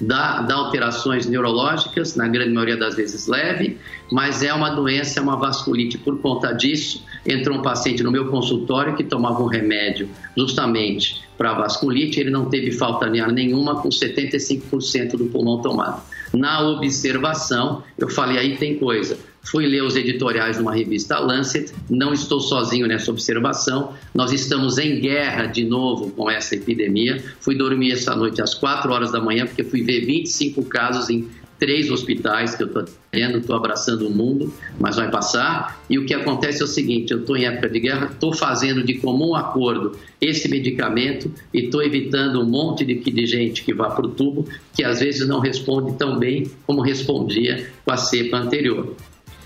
dá, 0.00 0.42
dá 0.42 0.54
alterações 0.54 1.26
neurológicas, 1.26 2.16
na 2.16 2.28
grande 2.28 2.52
maioria 2.52 2.76
das 2.76 2.94
vezes 2.94 3.26
leve, 3.26 3.78
mas 4.10 4.42
é 4.42 4.52
uma 4.52 4.70
doença, 4.70 5.20
é 5.20 5.22
uma 5.22 5.36
vasculite. 5.36 5.98
Por 5.98 6.18
conta 6.20 6.52
disso, 6.52 7.04
entrou 7.26 7.58
um 7.58 7.62
paciente 7.62 8.02
no 8.02 8.10
meu 8.10 8.28
consultório 8.28 8.96
que 8.96 9.04
tomava 9.04 9.42
um 9.42 9.46
remédio 9.46 10.08
justamente 10.36 11.24
para 11.36 11.52
vasculite, 11.54 12.20
ele 12.20 12.30
não 12.30 12.46
teve 12.46 12.70
falta 12.72 13.08
nenhuma, 13.08 13.80
com 13.80 13.88
75% 13.88 15.16
do 15.16 15.26
pulmão 15.26 15.60
tomado. 15.60 16.02
Na 16.32 16.60
observação, 16.68 17.82
eu 17.98 18.08
falei, 18.08 18.38
aí 18.38 18.56
tem 18.56 18.78
coisa. 18.78 19.18
Fui 19.44 19.66
ler 19.66 19.82
os 19.82 19.94
editoriais 19.94 20.56
de 20.56 20.62
uma 20.62 20.74
revista 20.74 21.18
Lancet, 21.18 21.72
não 21.88 22.12
estou 22.12 22.40
sozinho 22.40 22.86
nessa 22.86 23.10
observação, 23.10 23.92
nós 24.14 24.32
estamos 24.32 24.78
em 24.78 25.00
guerra 25.00 25.46
de 25.46 25.64
novo 25.64 26.10
com 26.10 26.30
essa 26.30 26.54
epidemia. 26.54 27.22
Fui 27.40 27.54
dormir 27.54 27.92
essa 27.92 28.16
noite 28.16 28.40
às 28.40 28.54
4 28.54 28.90
horas 28.90 29.12
da 29.12 29.20
manhã, 29.20 29.46
porque 29.46 29.62
fui 29.62 29.82
ver 29.82 30.06
25 30.06 30.64
casos 30.64 31.10
em 31.10 31.28
três 31.58 31.90
hospitais 31.90 32.54
que 32.54 32.62
eu 32.62 32.66
estou 32.66 32.82
atendendo, 32.82 33.38
estou 33.38 33.56
abraçando 33.56 34.06
o 34.06 34.10
mundo, 34.10 34.52
mas 34.78 34.96
vai 34.96 35.10
passar. 35.10 35.82
E 35.88 35.98
o 35.98 36.04
que 36.04 36.14
acontece 36.14 36.60
é 36.62 36.64
o 36.64 36.68
seguinte: 36.68 37.12
eu 37.12 37.20
estou 37.20 37.36
em 37.36 37.44
época 37.44 37.68
de 37.68 37.80
guerra, 37.80 38.10
estou 38.12 38.32
fazendo 38.32 38.82
de 38.82 38.94
comum 38.94 39.34
acordo 39.34 39.96
esse 40.20 40.48
medicamento 40.48 41.30
e 41.52 41.64
estou 41.64 41.82
evitando 41.82 42.40
um 42.40 42.46
monte 42.46 42.84
de, 42.84 42.94
de 42.94 43.26
gente 43.26 43.62
que 43.62 43.72
vá 43.72 43.90
para 43.90 44.06
o 44.06 44.10
tubo, 44.10 44.48
que 44.74 44.82
às 44.84 45.00
vezes 45.00 45.26
não 45.26 45.40
responde 45.40 45.96
tão 45.96 46.18
bem 46.18 46.50
como 46.66 46.80
respondia 46.80 47.70
com 47.84 47.92
a 47.92 47.96
cepa 47.96 48.38
anterior. 48.38 48.94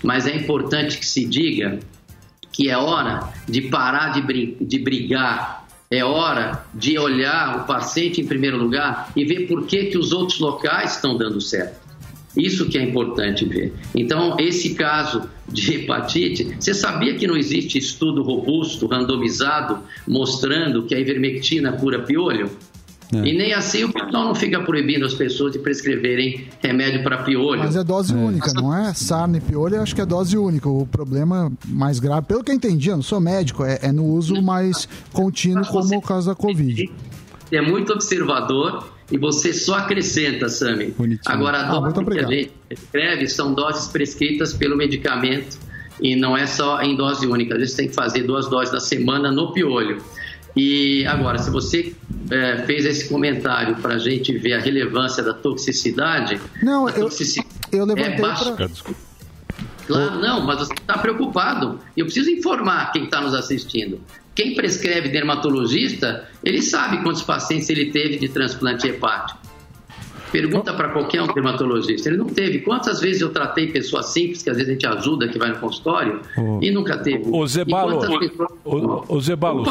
Mas 0.03 0.27
é 0.27 0.35
importante 0.35 0.97
que 0.97 1.05
se 1.05 1.25
diga 1.25 1.79
que 2.51 2.69
é 2.69 2.77
hora 2.77 3.31
de 3.47 3.61
parar 3.63 4.09
de, 4.09 4.55
de 4.59 4.79
brigar, 4.79 5.67
é 5.91 6.03
hora 6.03 6.65
de 6.73 6.97
olhar 6.97 7.61
o 7.61 7.63
paciente 7.65 8.21
em 8.21 8.25
primeiro 8.25 8.57
lugar 8.57 9.11
e 9.15 9.25
ver 9.25 9.47
por 9.47 9.65
que, 9.65 9.85
que 9.85 9.97
os 9.97 10.11
outros 10.11 10.39
locais 10.39 10.95
estão 10.95 11.17
dando 11.17 11.41
certo. 11.41 11.89
Isso 12.37 12.69
que 12.69 12.77
é 12.77 12.83
importante 12.83 13.43
ver. 13.43 13.73
Então, 13.95 14.37
esse 14.39 14.75
caso 14.75 15.27
de 15.47 15.75
hepatite, 15.75 16.55
você 16.59 16.73
sabia 16.73 17.15
que 17.15 17.25
não 17.25 17.35
existe 17.35 17.77
estudo 17.77 18.21
robusto, 18.21 18.85
randomizado, 18.85 19.79
mostrando 20.07 20.83
que 20.83 20.93
a 20.93 20.99
ivermectina 20.99 21.71
cura 21.73 22.03
piolho? 22.03 22.51
E 23.11 23.35
nem 23.35 23.53
assim 23.53 23.83
o 23.83 23.91
pessoal 23.91 24.25
não 24.25 24.35
fica 24.35 24.59
proibindo 24.61 25.03
as 25.05 25.13
pessoas 25.15 25.51
de 25.53 25.59
prescreverem 25.59 26.47
remédio 26.61 27.01
para 27.01 27.23
piolho. 27.23 27.59
Mas 27.59 27.75
é 27.75 27.83
dose 27.83 28.13
única, 28.13 28.51
não 28.53 28.75
é? 28.75 28.93
Sarna 28.93 29.37
e 29.37 29.41
piolho, 29.41 29.75
eu 29.77 29.81
acho 29.81 29.95
que 29.95 30.01
é 30.01 30.05
dose 30.05 30.37
única. 30.37 30.69
O 30.69 30.85
problema 30.85 31.51
mais 31.67 31.99
grave, 31.99 32.27
pelo 32.27 32.43
que 32.43 32.51
eu 32.51 32.55
entendi, 32.55 32.89
eu 32.89 32.95
não 32.97 33.03
sou 33.03 33.19
médico, 33.19 33.63
é, 33.63 33.79
é 33.81 33.91
no 33.91 34.05
uso 34.05 34.39
mais 34.41 34.87
contínuo, 35.11 35.65
como 35.65 35.97
o 35.97 36.01
caso 36.01 36.27
da 36.27 36.35
Covid. 36.35 36.89
é 37.51 37.61
muito 37.61 37.91
observador 37.93 38.87
e 39.11 39.17
você 39.17 39.53
só 39.53 39.75
acrescenta, 39.79 40.47
Sami. 40.49 40.93
Agora, 41.25 41.57
a 41.61 41.77
Ah, 41.77 41.79
dose 41.79 42.05
que 42.05 42.19
a 42.19 42.27
gente 42.27 42.51
prescreve 42.67 43.27
são 43.27 43.55
doses 43.55 43.87
prescritas 43.87 44.53
pelo 44.53 44.77
medicamento 44.77 45.57
e 45.99 46.15
não 46.15 46.37
é 46.37 46.45
só 46.45 46.79
em 46.83 46.95
dose 46.95 47.25
única. 47.25 47.55
Às 47.55 47.59
vezes 47.59 47.75
tem 47.75 47.87
que 47.87 47.95
fazer 47.95 48.21
duas 48.21 48.47
doses 48.47 48.71
na 48.71 48.79
semana 48.79 49.31
no 49.31 49.51
piolho. 49.51 49.97
E 50.61 51.05
agora, 51.05 51.37
se 51.37 51.49
você 51.49 51.95
eh, 52.29 52.63
fez 52.65 52.83
esse 52.83 53.07
comentário 53.07 53.77
para 53.77 53.93
a 53.93 53.97
gente 53.97 54.37
ver 54.37 54.55
a 54.55 54.59
relevância 54.59 55.23
da 55.23 55.33
toxicidade, 55.33 56.37
Não, 56.61 56.85
a 56.85 56.91
eu, 56.91 57.05
toxicidade 57.05 57.47
eu 57.71 57.83
é 57.83 57.85
levantei 57.85 58.17
baixa. 58.19 58.51
pra... 58.51 58.69
Claro, 59.87 60.19
não, 60.19 60.41
mas 60.45 60.59
você 60.59 60.73
está 60.73 60.97
preocupado. 60.97 61.79
Eu 61.95 62.03
preciso 62.03 62.29
informar 62.29 62.91
quem 62.91 63.05
está 63.05 63.21
nos 63.21 63.33
assistindo. 63.33 64.01
Quem 64.35 64.53
prescreve 64.53 65.07
dermatologista, 65.07 66.27
ele 66.43 66.61
sabe 66.61 67.01
quantos 67.03 67.21
pacientes 67.21 67.69
ele 67.69 67.91
teve 67.91 68.17
de 68.17 68.27
transplante 68.27 68.85
hepático. 68.85 69.39
Pergunta 70.31 70.73
para 70.73 70.89
qualquer 70.89 71.21
um 71.21 71.27
dermatologista. 71.27 72.09
Ele 72.09 72.17
não 72.17 72.27
teve. 72.27 72.59
Quantas 72.59 72.99
vezes 72.99 73.21
eu 73.21 73.29
tratei 73.29 73.67
pessoas 73.67 74.07
simples, 74.07 74.43
que 74.43 74.49
às 74.49 74.57
vezes 74.57 74.69
a 74.69 74.73
gente 74.73 74.85
ajuda, 74.87 75.27
que 75.27 75.37
vai 75.39 75.49
no 75.49 75.57
consultório, 75.59 76.21
e 76.61 76.71
nunca 76.71 76.97
teve. 76.97 77.23
Ô, 77.31 77.45
Zebalo, 77.47 77.99
pessoas- 77.99 78.49
ô, 79.07 79.19
Zebalo, 79.21 79.63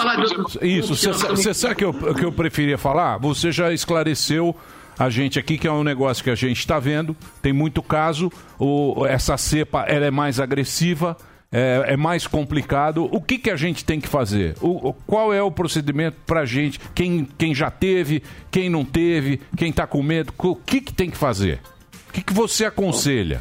isso, 0.62 0.94
você 0.96 1.54
sabe 1.54 1.74
que 1.76 1.84
eu, 1.84 1.92
que 1.92 2.24
eu 2.24 2.32
preferia 2.32 2.76
falar? 2.78 3.18
Você 3.18 3.52
já 3.52 3.72
esclareceu 3.72 4.54
a 4.98 5.08
gente 5.08 5.38
aqui 5.38 5.56
que 5.56 5.66
é 5.68 5.70
um 5.72 5.84
negócio 5.84 6.24
que 6.24 6.30
a 6.30 6.34
gente 6.34 6.58
está 6.58 6.78
vendo, 6.80 7.16
tem 7.40 7.52
muito 7.52 7.80
caso, 7.82 8.32
o, 8.58 9.06
essa 9.06 9.36
cepa 9.36 9.82
ela 9.82 10.06
é 10.06 10.10
mais 10.10 10.40
agressiva, 10.40 11.16
é, 11.52 11.84
é 11.88 11.96
mais 11.96 12.26
complicado. 12.26 13.08
O 13.10 13.20
que, 13.20 13.38
que 13.38 13.50
a 13.50 13.56
gente 13.56 13.84
tem 13.84 14.00
que 14.00 14.08
fazer? 14.08 14.54
O, 14.60 14.88
o- 14.90 14.92
qual 15.06 15.32
é 15.32 15.42
o 15.42 15.50
procedimento 15.50 16.16
para 16.26 16.40
a 16.40 16.44
gente? 16.44 16.78
Quem, 16.94 17.26
quem 17.38 17.54
já 17.54 17.70
teve, 17.70 18.22
quem 18.50 18.68
não 18.68 18.84
teve, 18.84 19.40
quem 19.56 19.70
está 19.70 19.86
com 19.86 20.02
medo, 20.02 20.32
o 20.38 20.54
que, 20.56 20.80
que 20.80 20.92
tem 20.92 21.10
que 21.10 21.16
fazer? 21.16 21.60
O 22.08 22.12
que, 22.12 22.22
que 22.22 22.32
você 22.32 22.64
aconselha? 22.64 23.40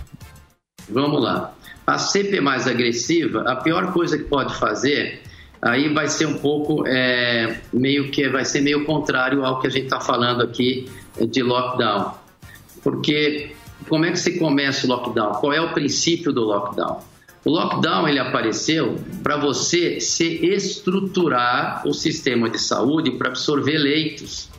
Vamos 0.90 1.22
lá. 1.22 1.54
A 1.86 1.98
é 2.36 2.42
mais 2.42 2.68
agressiva, 2.68 3.44
a 3.50 3.56
pior 3.56 3.94
coisa 3.94 4.18
que 4.18 4.26
pode 4.26 4.54
fazer, 4.56 5.22
aí 5.62 5.94
vai 5.94 6.10
ser 6.10 6.26
um 6.26 6.38
pouco, 6.38 6.86
é, 6.86 7.62
meio 7.72 8.12
que 8.12 8.28
vai 8.28 8.44
ser 8.44 8.60
meio 8.60 8.84
contrário 8.86 9.46
ao 9.46 9.60
que 9.62 9.68
a 9.68 9.70
gente 9.70 9.86
está 9.86 10.00
falando 10.02 10.44
aqui 10.44 10.90
de 11.30 11.42
lockdown. 11.42 12.14
Porque 12.84 13.52
como 13.88 14.04
é 14.04 14.12
que 14.12 14.20
se 14.20 14.38
começa 14.38 14.86
o 14.86 14.90
lockdown? 14.90 15.34
Qual 15.36 15.54
é 15.54 15.62
o 15.62 15.74
princípio 15.74 16.34
do 16.34 16.42
lockdown? 16.44 17.00
O 17.48 17.50
lockdown 17.50 18.10
ele 18.10 18.20
apareceu 18.20 19.00
para 19.24 19.38
você 19.38 20.02
se 20.02 20.46
estruturar 20.46 21.82
o 21.88 21.94
sistema 21.94 22.50
de 22.50 22.60
saúde 22.60 23.12
para 23.12 23.30
absorver 23.30 23.78
leitos. 23.78 24.50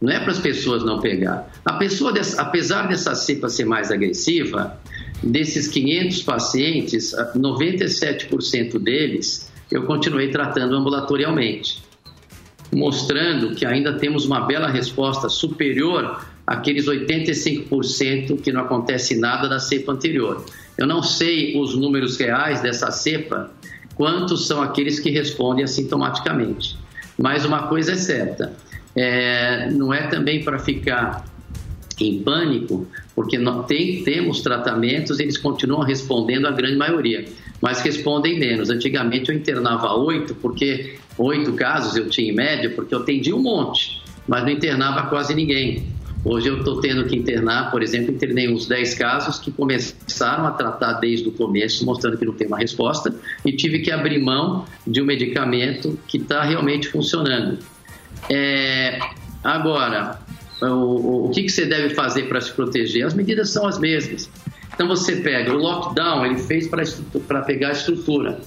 Não 0.00 0.12
é 0.12 0.18
para 0.18 0.32
as 0.32 0.40
pessoas 0.40 0.82
não 0.82 0.98
pegar. 0.98 1.48
A 1.64 1.74
pessoa, 1.74 2.12
apesar 2.38 2.88
dessa 2.88 3.14
cepa 3.14 3.48
ser 3.48 3.64
mais 3.64 3.92
agressiva, 3.92 4.76
desses 5.22 5.68
500 5.68 6.22
pacientes, 6.24 7.14
ah, 7.14 7.32
97% 7.36 8.76
deles 8.80 9.48
eu 9.70 9.84
continuei 9.84 10.28
tratando 10.28 10.74
ambulatorialmente, 10.74 11.80
mostrando 12.74 13.54
que 13.54 13.64
ainda 13.64 13.98
temos 13.98 14.24
uma 14.24 14.40
bela 14.40 14.66
resposta 14.66 15.28
superior 15.28 16.26
àqueles 16.44 16.86
85% 16.86 18.40
que 18.42 18.50
não 18.50 18.62
acontece 18.62 19.16
nada 19.16 19.48
da 19.48 19.60
cepa 19.60 19.92
anterior. 19.92 20.44
Eu 20.78 20.86
não 20.86 21.02
sei 21.02 21.58
os 21.58 21.74
números 21.76 22.16
reais 22.18 22.60
dessa 22.60 22.90
cepa, 22.90 23.50
quantos 23.94 24.46
são 24.46 24.62
aqueles 24.62 25.00
que 25.00 25.10
respondem 25.10 25.64
assintomaticamente. 25.64 26.76
Mas 27.18 27.44
uma 27.44 27.66
coisa 27.68 27.92
é 27.92 27.96
certa, 27.96 28.52
é, 28.94 29.70
não 29.70 29.92
é 29.92 30.06
também 30.08 30.44
para 30.44 30.58
ficar 30.58 31.24
em 31.98 32.22
pânico, 32.22 32.86
porque 33.14 33.38
tem- 33.66 34.04
temos 34.04 34.42
tratamentos, 34.42 35.18
eles 35.18 35.38
continuam 35.38 35.80
respondendo 35.82 36.46
a 36.46 36.50
grande 36.50 36.76
maioria. 36.76 37.24
mas 37.62 37.80
respondem 37.80 38.38
menos. 38.38 38.68
Antigamente 38.68 39.30
eu 39.30 39.34
internava 39.34 39.94
oito, 39.94 40.34
porque 40.34 40.96
oito 41.16 41.54
casos 41.54 41.96
eu 41.96 42.06
tinha 42.06 42.30
em 42.30 42.34
média, 42.34 42.68
porque 42.68 42.94
eu 42.94 42.98
atendia 42.98 43.34
um 43.34 43.40
monte, 43.40 44.02
mas 44.28 44.42
não 44.42 44.50
internava 44.50 45.04
quase 45.08 45.34
ninguém. 45.34 45.86
Hoje 46.28 46.48
eu 46.48 46.58
estou 46.58 46.80
tendo 46.80 47.04
que 47.04 47.14
internar, 47.14 47.70
por 47.70 47.84
exemplo, 47.84 48.12
internei 48.12 48.52
uns 48.52 48.66
10 48.66 48.94
casos 48.94 49.38
que 49.38 49.52
começaram 49.52 50.44
a 50.44 50.50
tratar 50.50 50.94
desde 50.94 51.28
o 51.28 51.30
começo, 51.30 51.86
mostrando 51.86 52.18
que 52.18 52.24
não 52.24 52.32
tem 52.32 52.48
uma 52.48 52.58
resposta, 52.58 53.14
e 53.44 53.52
tive 53.52 53.78
que 53.78 53.92
abrir 53.92 54.18
mão 54.18 54.66
de 54.84 55.00
um 55.00 55.04
medicamento 55.04 55.96
que 56.08 56.18
está 56.18 56.42
realmente 56.42 56.88
funcionando. 56.88 57.60
É, 58.28 58.98
agora, 59.44 60.18
o, 60.62 61.26
o, 61.26 61.30
que, 61.30 61.44
que 61.44 61.48
você 61.48 61.64
deve 61.64 61.94
fazer 61.94 62.24
para 62.24 62.40
se 62.40 62.52
proteger? 62.52 63.06
As 63.06 63.14
medidas 63.14 63.50
são 63.50 63.64
as 63.64 63.78
mesmas. 63.78 64.28
Então 64.74 64.88
você 64.88 65.14
pega 65.14 65.54
o 65.54 65.56
lockdown, 65.56 66.26
ele 66.26 66.38
fez 66.38 66.66
para 66.66 67.42
pegar 67.42 67.68
a 67.68 67.72
estrutura. 67.72 68.40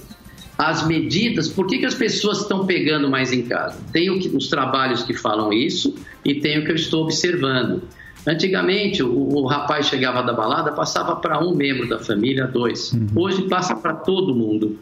As 0.60 0.86
medidas, 0.86 1.48
por 1.48 1.66
que, 1.66 1.78
que 1.78 1.86
as 1.86 1.94
pessoas 1.94 2.42
estão 2.42 2.66
pegando 2.66 3.08
mais 3.08 3.32
em 3.32 3.40
casa? 3.40 3.78
Tem 3.94 4.18
que, 4.18 4.28
os 4.28 4.46
trabalhos 4.48 5.02
que 5.02 5.14
falam 5.14 5.50
isso 5.50 5.94
e 6.22 6.34
tem 6.34 6.58
o 6.58 6.66
que 6.66 6.70
eu 6.70 6.74
estou 6.74 7.02
observando. 7.02 7.82
Antigamente, 8.28 9.02
o, 9.02 9.10
o 9.10 9.46
rapaz 9.46 9.86
chegava 9.86 10.22
da 10.22 10.34
balada, 10.34 10.70
passava 10.70 11.16
para 11.16 11.42
um 11.42 11.54
membro 11.54 11.88
da 11.88 11.98
família, 11.98 12.46
dois. 12.46 12.92
Hoje 13.16 13.48
passa 13.48 13.74
para 13.74 13.94
todo 13.94 14.34
mundo, 14.34 14.78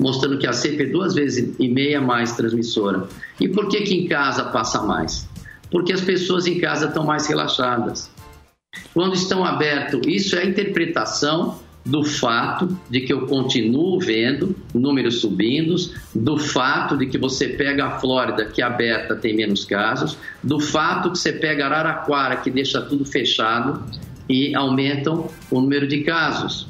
mostrando 0.00 0.38
que 0.38 0.46
a 0.46 0.54
cepa 0.54 0.84
é 0.84 0.86
duas 0.86 1.14
vezes 1.14 1.54
e 1.58 1.68
meia 1.68 2.00
mais 2.00 2.32
transmissora. 2.32 3.06
E 3.38 3.46
por 3.46 3.68
que, 3.68 3.82
que 3.82 3.94
em 3.94 4.08
casa 4.08 4.44
passa 4.44 4.80
mais? 4.80 5.28
Porque 5.70 5.92
as 5.92 6.00
pessoas 6.00 6.46
em 6.46 6.58
casa 6.60 6.86
estão 6.86 7.04
mais 7.04 7.26
relaxadas. 7.26 8.10
Quando 8.94 9.12
estão 9.12 9.44
abertos, 9.44 10.00
isso 10.06 10.34
é 10.34 10.44
a 10.44 10.46
interpretação 10.46 11.58
do 11.88 12.04
fato 12.04 12.78
de 12.90 13.00
que 13.00 13.12
eu 13.12 13.26
continuo 13.26 13.98
vendo 13.98 14.54
números 14.74 15.22
subindo, 15.22 15.74
do 16.14 16.36
fato 16.36 16.98
de 16.98 17.06
que 17.06 17.16
você 17.16 17.48
pega 17.48 17.86
a 17.86 17.98
Flórida, 17.98 18.44
que 18.44 18.60
é 18.60 18.64
aberta, 18.64 19.16
tem 19.16 19.34
menos 19.34 19.64
casos, 19.64 20.18
do 20.42 20.60
fato 20.60 21.10
que 21.10 21.18
você 21.18 21.32
pega 21.32 21.64
Araraquara, 21.64 22.36
que 22.36 22.50
deixa 22.50 22.82
tudo 22.82 23.06
fechado 23.06 23.82
e 24.28 24.54
aumentam 24.54 25.30
o 25.50 25.60
número 25.62 25.88
de 25.88 26.02
casos. 26.02 26.68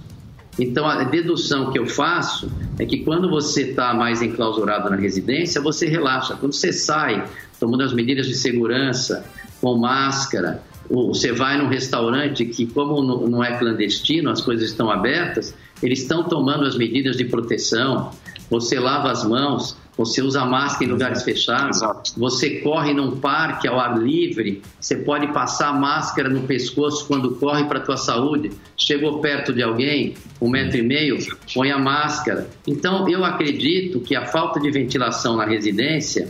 Então, 0.56 0.86
a 0.86 1.02
dedução 1.02 1.72
que 1.72 1.78
eu 1.78 1.86
faço 1.86 2.50
é 2.78 2.86
que 2.86 2.98
quando 2.98 3.28
você 3.28 3.70
está 3.70 3.92
mais 3.94 4.22
enclausurado 4.22 4.88
na 4.88 4.96
residência, 4.96 5.60
você 5.60 5.86
relaxa. 5.86 6.36
Quando 6.36 6.52
você 6.52 6.72
sai, 6.72 7.28
tomando 7.58 7.82
as 7.82 7.92
medidas 7.92 8.26
de 8.26 8.34
segurança, 8.34 9.24
com 9.60 9.76
máscara, 9.76 10.62
você 10.90 11.32
vai 11.32 11.58
num 11.58 11.68
restaurante 11.68 12.44
que, 12.44 12.66
como 12.66 13.02
não 13.28 13.44
é 13.44 13.58
clandestino, 13.58 14.30
as 14.30 14.40
coisas 14.40 14.70
estão 14.70 14.90
abertas, 14.90 15.54
eles 15.82 16.00
estão 16.00 16.24
tomando 16.24 16.64
as 16.64 16.76
medidas 16.76 17.16
de 17.16 17.24
proteção. 17.24 18.10
Você 18.50 18.78
lava 18.80 19.10
as 19.10 19.24
mãos, 19.24 19.76
você 19.98 20.22
usa 20.22 20.44
máscara 20.44 20.84
em 20.84 20.88
lugares 20.88 21.22
fechados, 21.22 21.80
você 22.16 22.60
corre 22.60 22.94
num 22.94 23.16
parque 23.16 23.66
ao 23.66 23.78
ar 23.78 23.98
livre, 23.98 24.62
você 24.80 24.96
pode 24.96 25.26
passar 25.32 25.78
máscara 25.78 26.28
no 26.28 26.42
pescoço 26.42 27.06
quando 27.06 27.32
corre 27.32 27.64
para 27.64 27.80
a 27.80 27.82
tua 27.82 27.96
saúde. 27.96 28.52
Chegou 28.76 29.20
perto 29.20 29.52
de 29.52 29.62
alguém, 29.62 30.14
um 30.40 30.48
metro 30.48 30.78
e 30.78 30.82
meio, 30.82 31.18
põe 31.52 31.72
a 31.72 31.78
máscara. 31.78 32.48
Então, 32.66 33.08
eu 33.08 33.24
acredito 33.24 34.00
que 34.00 34.14
a 34.14 34.24
falta 34.24 34.60
de 34.60 34.70
ventilação 34.70 35.36
na 35.36 35.44
residência 35.44 36.28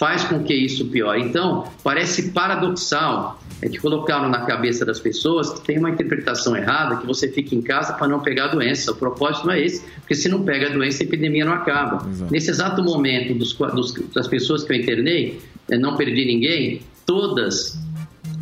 faz 0.00 0.24
com 0.24 0.42
que 0.42 0.54
isso 0.54 0.86
piore. 0.86 1.20
Então, 1.20 1.70
parece 1.84 2.30
paradoxal 2.30 3.38
é 3.60 3.68
que 3.68 3.76
colocaram 3.76 4.30
na 4.30 4.46
cabeça 4.46 4.82
das 4.82 4.98
pessoas 4.98 5.50
que 5.50 5.60
tem 5.60 5.78
uma 5.78 5.90
interpretação 5.90 6.56
errada, 6.56 6.96
que 6.96 7.06
você 7.06 7.28
fica 7.28 7.54
em 7.54 7.60
casa 7.60 7.92
para 7.92 8.08
não 8.08 8.20
pegar 8.20 8.46
a 8.46 8.48
doença. 8.48 8.92
O 8.92 8.96
propósito 8.96 9.46
não 9.46 9.52
é 9.52 9.60
esse, 9.60 9.84
porque 10.00 10.14
se 10.14 10.26
não 10.30 10.42
pega 10.42 10.68
a 10.68 10.70
doença, 10.70 11.02
a 11.02 11.04
epidemia 11.04 11.44
não 11.44 11.52
acaba. 11.52 12.08
Exato. 12.08 12.32
Nesse 12.32 12.48
exato 12.48 12.82
momento, 12.82 13.34
dos, 13.34 13.52
dos, 13.52 13.92
das 14.14 14.26
pessoas 14.26 14.64
que 14.64 14.72
eu 14.72 14.76
internei, 14.76 15.38
eh, 15.70 15.76
não 15.76 15.94
perdi 15.98 16.24
ninguém, 16.24 16.80
todas, 17.04 17.78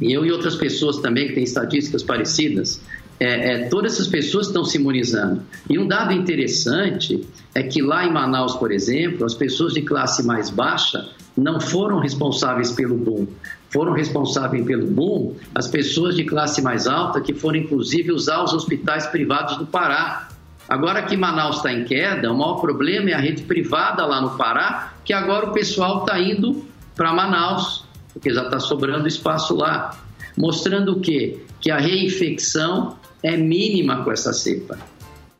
e 0.00 0.12
eu 0.12 0.24
e 0.24 0.30
outras 0.30 0.54
pessoas 0.54 0.98
também 0.98 1.26
que 1.26 1.34
têm 1.34 1.42
estatísticas 1.42 2.04
parecidas, 2.04 2.80
é, 3.18 3.54
é, 3.54 3.68
todas 3.68 3.94
essas 3.94 4.06
pessoas 4.06 4.46
estão 4.46 4.64
se 4.64 4.78
imunizando. 4.78 5.42
E 5.68 5.76
um 5.76 5.88
dado 5.88 6.12
interessante 6.12 7.26
é 7.52 7.64
que 7.64 7.82
lá 7.82 8.06
em 8.06 8.12
Manaus, 8.12 8.54
por 8.54 8.70
exemplo, 8.70 9.26
as 9.26 9.34
pessoas 9.34 9.74
de 9.74 9.82
classe 9.82 10.24
mais 10.24 10.50
baixa 10.50 11.17
não 11.38 11.60
foram 11.60 12.00
responsáveis 12.00 12.72
pelo 12.72 12.96
boom. 12.96 13.26
Foram 13.70 13.92
responsáveis 13.92 14.64
pelo 14.66 14.86
boom 14.88 15.36
as 15.54 15.68
pessoas 15.68 16.16
de 16.16 16.24
classe 16.24 16.60
mais 16.60 16.86
alta, 16.86 17.20
que 17.20 17.32
foram 17.32 17.58
inclusive 17.58 18.10
usar 18.10 18.42
os 18.42 18.52
hospitais 18.52 19.06
privados 19.06 19.56
do 19.56 19.64
Pará. 19.64 20.28
Agora 20.68 21.02
que 21.02 21.16
Manaus 21.16 21.58
está 21.58 21.72
em 21.72 21.84
queda, 21.84 22.32
o 22.32 22.36
maior 22.36 22.54
problema 22.54 23.10
é 23.10 23.14
a 23.14 23.20
rede 23.20 23.42
privada 23.42 24.04
lá 24.04 24.20
no 24.20 24.30
Pará, 24.30 24.94
que 25.04 25.12
agora 25.12 25.46
o 25.46 25.52
pessoal 25.52 26.00
está 26.00 26.18
indo 26.18 26.64
para 26.96 27.12
Manaus, 27.12 27.84
porque 28.12 28.34
já 28.34 28.42
está 28.42 28.58
sobrando 28.58 29.06
espaço 29.06 29.54
lá. 29.54 29.96
Mostrando 30.36 30.92
o 30.92 31.00
quê? 31.00 31.40
Que 31.60 31.70
a 31.70 31.78
reinfecção 31.78 32.96
é 33.22 33.36
mínima 33.36 34.02
com 34.02 34.10
essa 34.10 34.32
cepa. 34.32 34.78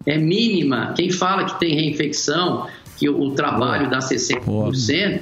É 0.06 0.16
mínima. 0.16 0.92
Quem 0.96 1.10
fala 1.10 1.44
que 1.44 1.58
tem 1.58 1.74
reinfecção, 1.74 2.66
que 2.96 3.08
o, 3.08 3.20
o 3.20 3.30
trabalho 3.32 3.90
dá 3.90 3.98
60%, 3.98 5.20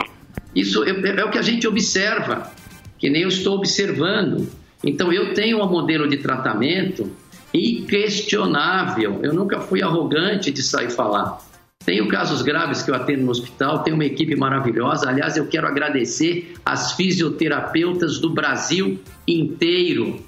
isso 0.56 0.82
é, 0.84 0.90
é 0.90 1.24
o 1.24 1.30
que 1.30 1.38
a 1.38 1.42
gente 1.42 1.68
observa, 1.68 2.50
que 2.98 3.10
nem 3.10 3.22
eu 3.22 3.28
estou 3.28 3.56
observando. 3.56 4.48
Então, 4.82 5.12
eu 5.12 5.34
tenho 5.34 5.62
um 5.62 5.68
modelo 5.68 6.08
de 6.08 6.16
tratamento 6.16 7.12
inquestionável. 7.52 9.20
Eu 9.22 9.34
nunca 9.34 9.60
fui 9.60 9.82
arrogante 9.82 10.50
de 10.50 10.62
sair 10.62 10.90
falar. 10.90 11.38
Tenho 11.84 12.08
casos 12.08 12.40
graves 12.40 12.82
que 12.82 12.90
eu 12.90 12.94
atendo 12.94 13.24
no 13.24 13.30
hospital, 13.30 13.82
tenho 13.82 13.96
uma 13.96 14.04
equipe 14.04 14.34
maravilhosa. 14.34 15.08
Aliás, 15.08 15.36
eu 15.36 15.46
quero 15.46 15.66
agradecer 15.68 16.54
as 16.64 16.92
fisioterapeutas 16.92 18.18
do 18.18 18.30
Brasil 18.30 18.98
inteiro. 19.28 20.18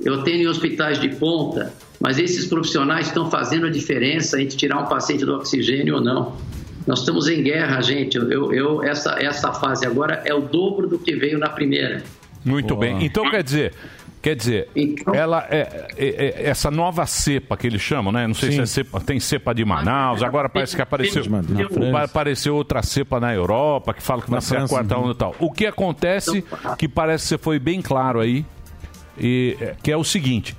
Eu 0.00 0.22
tenho 0.24 0.42
em 0.42 0.46
hospitais 0.48 1.00
de 1.00 1.08
ponta, 1.10 1.72
mas 2.00 2.18
esses 2.18 2.46
profissionais 2.46 3.06
estão 3.06 3.30
fazendo 3.30 3.66
a 3.66 3.70
diferença 3.70 4.42
entre 4.42 4.56
tirar 4.56 4.80
um 4.80 4.86
paciente 4.86 5.24
do 5.24 5.34
oxigênio 5.34 5.94
ou 5.94 6.00
não. 6.00 6.36
Nós 6.90 6.98
estamos 6.98 7.28
em 7.28 7.40
guerra, 7.40 7.80
gente. 7.80 8.16
Eu, 8.16 8.52
eu, 8.52 8.82
essa, 8.82 9.12
essa 9.22 9.52
fase 9.52 9.86
agora 9.86 10.22
é 10.24 10.34
o 10.34 10.40
dobro 10.40 10.88
do 10.88 10.98
que 10.98 11.14
veio 11.14 11.38
na 11.38 11.48
primeira. 11.48 12.02
Muito 12.44 12.74
bem. 12.74 13.04
Então 13.04 13.30
quer 13.30 13.44
dizer, 13.44 13.72
quer 14.20 14.34
dizer, 14.34 14.68
ela 15.14 15.46
é, 15.48 15.86
é- 15.96 16.08
é- 16.08 16.48
essa 16.48 16.68
nova 16.68 17.06
cepa 17.06 17.56
que 17.56 17.68
eles 17.68 17.80
chamam, 17.80 18.10
né? 18.10 18.26
Não 18.26 18.34
sei 18.34 18.50
se 18.50 18.60
é 18.60 18.66
cepa, 18.66 19.00
tem 19.00 19.20
cepa 19.20 19.54
de 19.54 19.64
Manaus. 19.64 20.20
Agora 20.20 20.48
parece 20.48 20.74
que 20.74 20.82
apareceu, 20.82 21.22
vai 21.92 22.06
aparecer 22.06 22.50
outra 22.50 22.82
cepa 22.82 23.20
na 23.20 23.32
Europa 23.32 23.94
que 23.94 24.02
fala 24.02 24.20
que 24.20 24.28
vai 24.28 24.38
Na 24.38 24.40
ser 24.40 24.56
a 24.56 24.66
quarta 24.66 24.96
uhum. 24.98 25.04
onda 25.04 25.12
e 25.12 25.16
tal. 25.16 25.36
O 25.38 25.52
que 25.52 25.66
acontece 25.66 26.44
que 26.76 26.88
parece 26.88 27.22
que 27.22 27.28
você 27.28 27.38
foi 27.38 27.60
bem 27.60 27.80
claro 27.80 28.18
aí, 28.18 28.44
e, 29.16 29.56
é, 29.60 29.76
que 29.80 29.92
é 29.92 29.96
o 29.96 30.02
seguinte. 30.02 30.56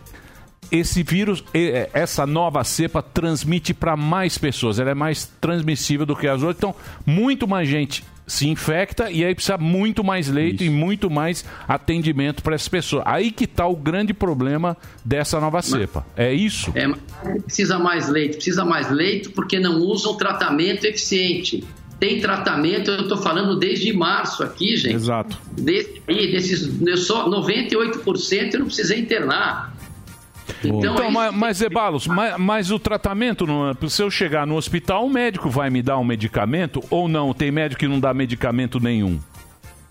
Esse 0.71 1.03
vírus, 1.03 1.43
é, 1.53 1.89
essa 1.93 2.25
nova 2.25 2.63
cepa 2.63 3.01
transmite 3.01 3.73
para 3.73 3.97
mais 3.97 4.37
pessoas, 4.37 4.79
ela 4.79 4.91
é 4.91 4.95
mais 4.95 5.25
transmissível 5.41 6.05
do 6.05 6.15
que 6.15 6.27
as 6.27 6.41
outras. 6.41 6.57
Então, 6.57 6.75
muito 7.05 7.47
mais 7.47 7.67
gente 7.67 8.03
se 8.31 8.47
infecta 8.47 9.11
e 9.11 9.25
aí 9.25 9.35
precisa 9.35 9.57
muito 9.57 10.03
mais 10.03 10.29
leito 10.29 10.63
e 10.63 10.69
muito 10.69 11.09
mais 11.09 11.43
atendimento 11.67 12.41
para 12.41 12.55
essas 12.55 12.69
pessoas. 12.69 13.03
Aí 13.05 13.29
que 13.29 13.43
está 13.43 13.67
o 13.67 13.75
grande 13.75 14.13
problema 14.13 14.77
dessa 15.03 15.37
nova 15.39 15.61
cepa. 15.61 16.05
É 16.15 16.33
isso? 16.33 16.71
É, 16.73 16.87
precisa 17.41 17.77
mais 17.77 18.07
leito, 18.07 18.35
precisa 18.35 18.63
mais 18.63 18.89
leito 18.89 19.31
porque 19.31 19.59
não 19.59 19.79
usam 19.81 20.15
tratamento 20.15 20.85
eficiente. 20.85 21.61
Tem 21.99 22.19
tratamento, 22.19 22.89
eu 22.89 23.01
estou 23.01 23.17
falando 23.17 23.59
desde 23.59 23.91
março 23.93 24.43
aqui, 24.43 24.75
gente. 24.77 24.95
Exato. 24.95 25.37
Desde, 25.51 26.01
aí, 26.07 26.31
desses, 26.31 27.05
só 27.05 27.29
98% 27.29 28.53
eu 28.53 28.59
não 28.59 28.65
precisei 28.67 28.99
internar. 28.99 29.75
Então, 30.63 30.79
Então, 30.79 31.05
é 31.07 31.11
mas, 31.11 31.35
mas 31.35 31.57
Zebalos, 31.57 32.07
mas, 32.07 32.37
mas 32.37 32.71
o 32.71 32.79
tratamento, 32.79 33.45
não- 33.47 33.75
se 33.89 34.01
eu 34.01 34.09
chegar 34.11 34.45
no 34.47 34.55
hospital, 34.55 35.05
o 35.05 35.09
médico 35.09 35.49
vai 35.49 35.69
me 35.69 35.81
dar 35.81 35.97
um 35.97 36.03
medicamento 36.03 36.83
ou 36.89 37.07
não? 37.07 37.33
Tem 37.33 37.51
médico 37.51 37.79
que 37.79 37.87
não 37.87 37.99
dá 37.99 38.13
medicamento 38.13 38.79
nenhum? 38.79 39.19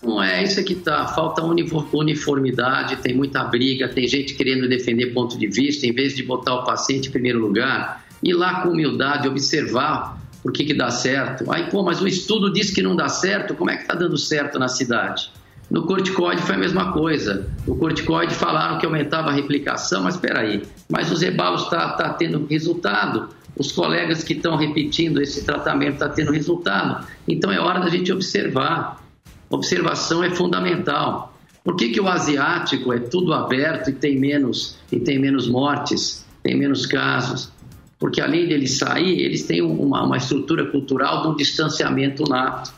Não 0.03 0.21
é 0.21 0.43
isso 0.43 0.63
que 0.63 0.73
tá. 0.73 1.07
Falta 1.07 1.43
unifor- 1.43 1.87
uniformidade, 1.93 2.95
tem 2.97 3.13
muita 3.15 3.43
briga, 3.43 3.87
tem 3.87 4.07
gente 4.07 4.33
querendo 4.33 4.67
defender 4.67 5.13
ponto 5.13 5.37
de 5.37 5.47
vista, 5.47 5.85
em 5.85 5.93
vez 5.93 6.15
de 6.15 6.23
botar 6.23 6.55
o 6.55 6.63
paciente 6.65 7.09
em 7.09 7.11
primeiro 7.11 7.39
lugar, 7.39 8.03
ir 8.23 8.33
lá 8.33 8.61
com 8.61 8.69
humildade, 8.69 9.27
observar 9.27 10.19
por 10.41 10.51
que, 10.51 10.63
que 10.63 10.73
dá 10.73 10.89
certo. 10.89 11.51
Aí, 11.51 11.69
pô, 11.69 11.83
mas 11.83 12.01
o 12.01 12.07
estudo 12.07 12.51
diz 12.51 12.71
que 12.71 12.81
não 12.81 12.95
dá 12.95 13.07
certo, 13.09 13.53
como 13.53 13.69
é 13.69 13.75
que 13.75 13.83
está 13.83 13.93
dando 13.93 14.17
certo 14.17 14.57
na 14.57 14.67
cidade? 14.67 15.29
No 15.71 15.85
corticoide 15.85 16.41
foi 16.41 16.55
a 16.55 16.57
mesma 16.57 16.91
coisa. 16.91 17.49
O 17.65 17.75
corticoide 17.77 18.35
falaram 18.35 18.77
que 18.77 18.85
aumentava 18.85 19.29
a 19.29 19.33
replicação, 19.33 20.03
mas 20.03 20.15
espera 20.15 20.41
aí. 20.41 20.63
Mas 20.89 21.09
os 21.09 21.21
rebalos 21.21 21.63
está 21.63 21.93
tá 21.93 22.09
tendo 22.09 22.45
resultado. 22.45 23.29
Os 23.57 23.71
colegas 23.71 24.21
que 24.21 24.33
estão 24.33 24.57
repetindo 24.57 25.21
esse 25.21 25.45
tratamento 25.45 25.93
estão 25.93 26.09
tendo 26.09 26.33
resultado. 26.33 27.07
Então 27.25 27.49
é 27.49 27.57
hora 27.57 27.79
da 27.79 27.89
gente 27.89 28.11
observar. 28.11 29.01
Observação 29.49 30.21
é 30.21 30.29
fundamental. 30.29 31.33
Por 31.63 31.77
que, 31.77 31.89
que 31.89 32.01
o 32.01 32.07
asiático 32.09 32.91
é 32.91 32.99
tudo 32.99 33.33
aberto 33.33 33.91
e 33.91 33.93
tem 33.93 34.19
menos 34.19 34.77
e 34.91 34.99
tem 34.99 35.17
menos 35.17 35.47
mortes, 35.47 36.25
tem 36.43 36.57
menos 36.57 36.85
casos? 36.85 37.49
porque 38.01 38.19
além 38.19 38.47
deles 38.47 38.79
sair, 38.79 39.21
eles 39.21 39.43
têm 39.43 39.61
uma, 39.61 40.03
uma 40.03 40.17
estrutura 40.17 40.65
cultural 40.71 41.21
de 41.21 41.27
um 41.27 41.35
distanciamento 41.35 42.27
nato. 42.27 42.73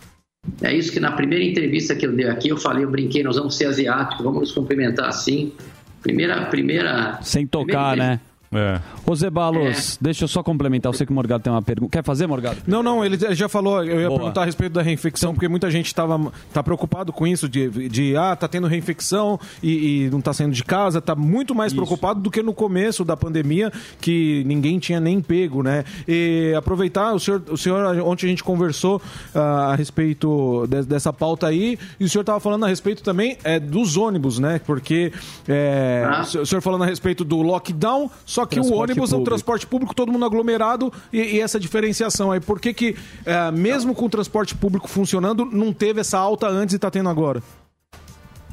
É 0.62 0.74
isso 0.74 0.92
que 0.92 1.00
na 1.00 1.12
primeira 1.12 1.44
entrevista 1.44 1.96
que 1.96 2.06
eu 2.06 2.12
dei 2.14 2.28
aqui, 2.28 2.50
eu 2.50 2.58
falei, 2.58 2.84
eu 2.84 2.92
brinquei, 2.92 3.24
nós 3.24 3.38
vamos 3.38 3.56
ser 3.56 3.66
asiáticos, 3.66 4.24
vamos 4.24 4.42
nos 4.42 4.52
cumprimentar 4.52 5.08
assim. 5.08 5.54
Primeira, 6.02 6.46
primeira... 6.48 7.18
Sem 7.22 7.48
tocar, 7.48 7.92
primeira- 7.92 8.14
né? 8.16 8.20
É. 8.56 8.80
Ô 9.06 9.16
Zé 9.16 9.30
Balos, 9.30 9.98
deixa 10.02 10.24
eu 10.24 10.28
só 10.28 10.42
complementar. 10.44 10.92
Eu 10.92 10.98
sei 10.98 11.06
que 11.06 11.12
o 11.12 11.16
Morgado 11.16 11.44
tem 11.44 11.52
uma 11.52 11.62
pergunta. 11.62 11.92
Quer 11.92 12.04
fazer, 12.04 12.28
Morgado? 12.28 12.58
Não, 12.68 12.82
não, 12.84 13.04
ele 13.04 13.18
já 13.36 13.50
falou, 13.50 13.84
eu 13.84 14.00
ia 14.02 14.08
Boa. 14.08 14.20
perguntar 14.20 14.42
a 14.44 14.46
respeito 14.46 14.74
da 14.74 14.82
reinfecção, 14.82 15.34
porque 15.34 15.48
muita 15.48 15.70
gente 15.72 15.94
tava, 15.94 16.32
tá 16.54 16.62
preocupado 16.64 17.12
com 17.12 17.26
isso, 17.28 17.48
de, 17.50 17.90
de 17.90 18.16
ah, 18.16 18.36
tá 18.36 18.48
tendo 18.48 18.68
reinfecção 18.68 19.40
e, 19.62 20.06
e 20.06 20.10
não 20.10 20.22
tá 20.22 20.34
saindo 20.34 20.54
de 20.54 20.64
casa, 20.64 21.02
tá 21.02 21.16
muito 21.16 21.54
mais 21.56 21.74
preocupado 21.74 22.20
do 22.22 22.32
que 22.32 22.42
no 22.42 22.54
começo 22.54 23.04
da 23.04 23.18
pandemia, 23.18 23.72
que 24.00 24.44
ninguém 24.46 24.80
tinha 24.80 25.00
nem 25.00 25.22
pego, 25.22 25.62
né? 25.64 25.84
E 26.08 26.54
aproveitar, 26.58 27.14
o 27.14 27.20
senhor, 27.20 27.42
o 27.50 27.58
senhor 27.58 28.00
ontem 28.02 28.28
a 28.28 28.30
gente 28.30 28.44
conversou 28.44 29.02
ah, 29.36 29.72
a 29.72 29.76
respeito 29.76 30.66
de- 30.68 30.84
dessa 30.84 31.12
pauta 31.12 31.48
aí, 31.48 31.78
e 32.00 32.06
o 32.06 32.10
senhor 32.10 32.24
tava 32.24 32.40
falando 32.40 32.66
a 32.66 32.68
respeito 32.68 33.04
também 33.04 33.38
é, 33.44 33.60
dos 33.60 33.98
ônibus, 33.98 34.40
né? 34.40 34.60
Porque 34.66 35.12
é, 35.48 36.04
Ah. 36.08 36.22
o 36.22 36.26
senhor- 36.26 36.44
o 36.44 36.46
senhor 36.46 36.62
falando 36.62 36.84
a 36.84 36.88
respeito 36.88 37.24
do 37.24 37.42
lockdown, 37.42 38.10
só 38.26 38.43
que 38.46 38.60
o 38.60 38.74
ônibus 38.74 39.12
é 39.12 39.16
o 39.16 39.20
público. 39.20 39.24
transporte 39.24 39.68
público, 39.68 39.96
todo 39.96 40.12
mundo 40.12 40.26
aglomerado 40.26 40.92
e, 41.12 41.36
e 41.36 41.42
essa 41.42 41.60
diferenciação 41.60 42.32
aí. 42.32 42.40
Por 42.40 42.60
que 42.60 42.74
que, 42.74 42.96
é, 43.26 43.52
mesmo 43.52 43.94
com 43.94 44.06
o 44.06 44.10
transporte 44.10 44.56
público 44.56 44.88
funcionando, 44.88 45.46
não 45.46 45.74
teve 45.74 46.02
essa 46.02 46.18
alta 46.18 46.48
antes 46.48 46.74
e 46.74 46.76
está 46.76 46.90
tendo 46.92 47.10
agora? 47.10 47.42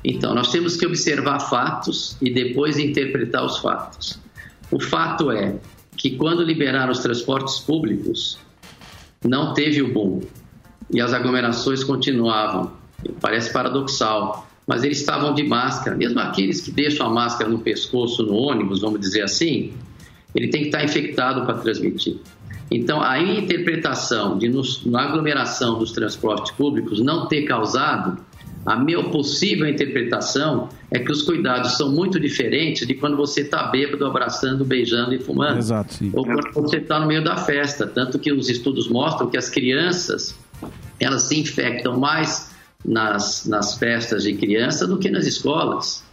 Então, 0.05 0.35
nós 0.35 0.51
temos 0.51 0.77
que 0.77 0.87
observar 0.87 1.41
fatos 1.41 2.17
e 2.21 2.33
depois 2.33 2.79
interpretar 2.79 3.45
os 3.45 3.59
fatos. 3.59 4.19
O 4.71 4.81
fato 4.81 5.31
é 5.31 5.57
que 5.97 6.17
quando 6.17 6.43
liberaram 6.43 6.91
os 6.91 7.01
transportes 7.01 7.59
públicos, 7.59 8.39
não 9.23 9.53
teve 9.53 9.83
o 9.83 9.93
boom 9.93 10.21
e 10.91 11.01
as 11.01 11.13
aglomerações 11.13 11.85
continuavam. 11.85 12.73
Parece 13.21 13.53
paradoxal, 13.53 14.47
mas 14.71 14.85
eles 14.85 15.01
estavam 15.01 15.35
de 15.35 15.43
máscara. 15.43 15.97
Mesmo 15.97 16.21
aqueles 16.21 16.61
que 16.61 16.71
deixam 16.71 17.05
a 17.05 17.11
máscara 17.11 17.51
no 17.51 17.59
pescoço 17.59 18.23
no 18.23 18.35
ônibus, 18.35 18.81
vamos 18.81 19.01
dizer 19.01 19.23
assim, 19.23 19.73
ele 20.33 20.47
tem 20.47 20.61
que 20.63 20.67
estar 20.69 20.85
infectado 20.85 21.45
para 21.45 21.55
transmitir. 21.55 22.19
Então, 22.71 23.03
a 23.03 23.21
interpretação 23.21 24.39
de, 24.39 24.49
nos- 24.49 24.87
na 24.87 25.03
aglomeração 25.03 25.77
dos 25.77 25.91
transportes 25.91 26.53
públicos 26.53 27.01
não 27.01 27.27
ter 27.27 27.43
causado, 27.43 28.17
a 28.65 28.77
minha 28.77 29.03
possível 29.11 29.67
interpretação 29.69 30.69
é 30.89 31.01
que 31.01 31.11
os 31.11 31.23
cuidados 31.23 31.77
são 31.77 31.91
muito 31.91 32.21
diferentes 32.21 32.87
de 32.87 32.95
quando 32.95 33.17
você 33.17 33.41
está 33.41 33.65
bêbado, 33.65 34.07
abraçando, 34.07 34.65
beijando 34.65 35.13
e 35.15 35.19
fumando. 35.19 35.59
Exato, 35.59 35.95
sim. 35.95 36.13
Ou 36.15 36.25
quando 36.25 36.53
você 36.53 36.77
está 36.77 37.01
no 37.01 37.07
meio 37.09 37.25
da 37.25 37.37
festa. 37.37 37.89
Tanto 37.89 38.21
que 38.21 38.31
os 38.33 38.49
estudos 38.49 38.87
mostram 38.89 39.29
que 39.29 39.37
as 39.37 39.49
crianças 39.49 40.39
elas 41.01 41.23
se 41.23 41.41
infectam 41.41 41.99
mais 41.99 42.51
nas, 42.85 43.47
nas 43.47 43.79
festas 43.79 44.23
de 44.23 44.35
criança 44.35 44.87
do 44.87 44.99
que 44.99 45.11
nas 45.11 45.27
escolas. 45.27 46.05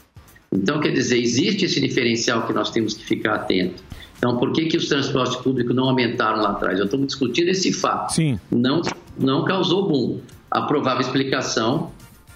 Então, 0.51 0.79
quer 0.79 0.91
dizer, 0.91 1.19
existe 1.19 1.65
esse 1.65 1.79
diferencial 1.81 2.45
que 2.47 2.53
nós 2.53 2.69
temos 2.69 2.93
que 2.93 3.03
ficar 3.05 3.35
atento. 3.35 3.83
Então, 4.17 4.37
por 4.37 4.51
que, 4.51 4.65
que 4.65 4.77
os 4.77 4.87
transportes 4.87 5.35
públicos 5.37 5.75
não 5.75 5.89
aumentaram 5.89 6.41
lá 6.41 6.51
atrás? 6.51 6.79
Eu 6.79 6.85
estou 6.85 6.99
discutindo 7.05 7.49
esse 7.49 7.71
fato. 7.71 8.13
Sim. 8.13 8.39
Não, 8.49 8.81
não 9.17 9.45
causou 9.45 9.87
boom. 9.87 10.19
A 10.49 10.61
provável 10.61 11.01
explicação 11.01 11.91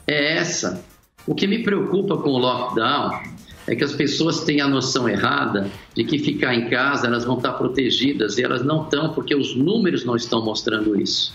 é 0.06 0.38
essa. 0.38 0.84
O 1.26 1.34
que 1.34 1.48
me 1.48 1.64
preocupa 1.64 2.18
com 2.18 2.30
o 2.30 2.38
lockdown 2.38 3.22
é 3.68 3.76
que 3.76 3.84
as 3.84 3.94
pessoas 3.94 4.44
têm 4.44 4.60
a 4.60 4.68
noção 4.68 5.08
errada 5.08 5.70
de 5.96 6.04
que 6.04 6.20
ficar 6.20 6.54
em 6.54 6.68
casa 6.70 7.08
elas 7.08 7.24
vão 7.24 7.38
estar 7.38 7.54
protegidas 7.54 8.38
e 8.38 8.44
elas 8.44 8.64
não 8.64 8.84
estão 8.84 9.14
porque 9.14 9.36
os 9.36 9.56
números 9.56 10.04
não 10.04 10.16
estão 10.16 10.44
mostrando 10.44 11.00
isso. 11.00 11.34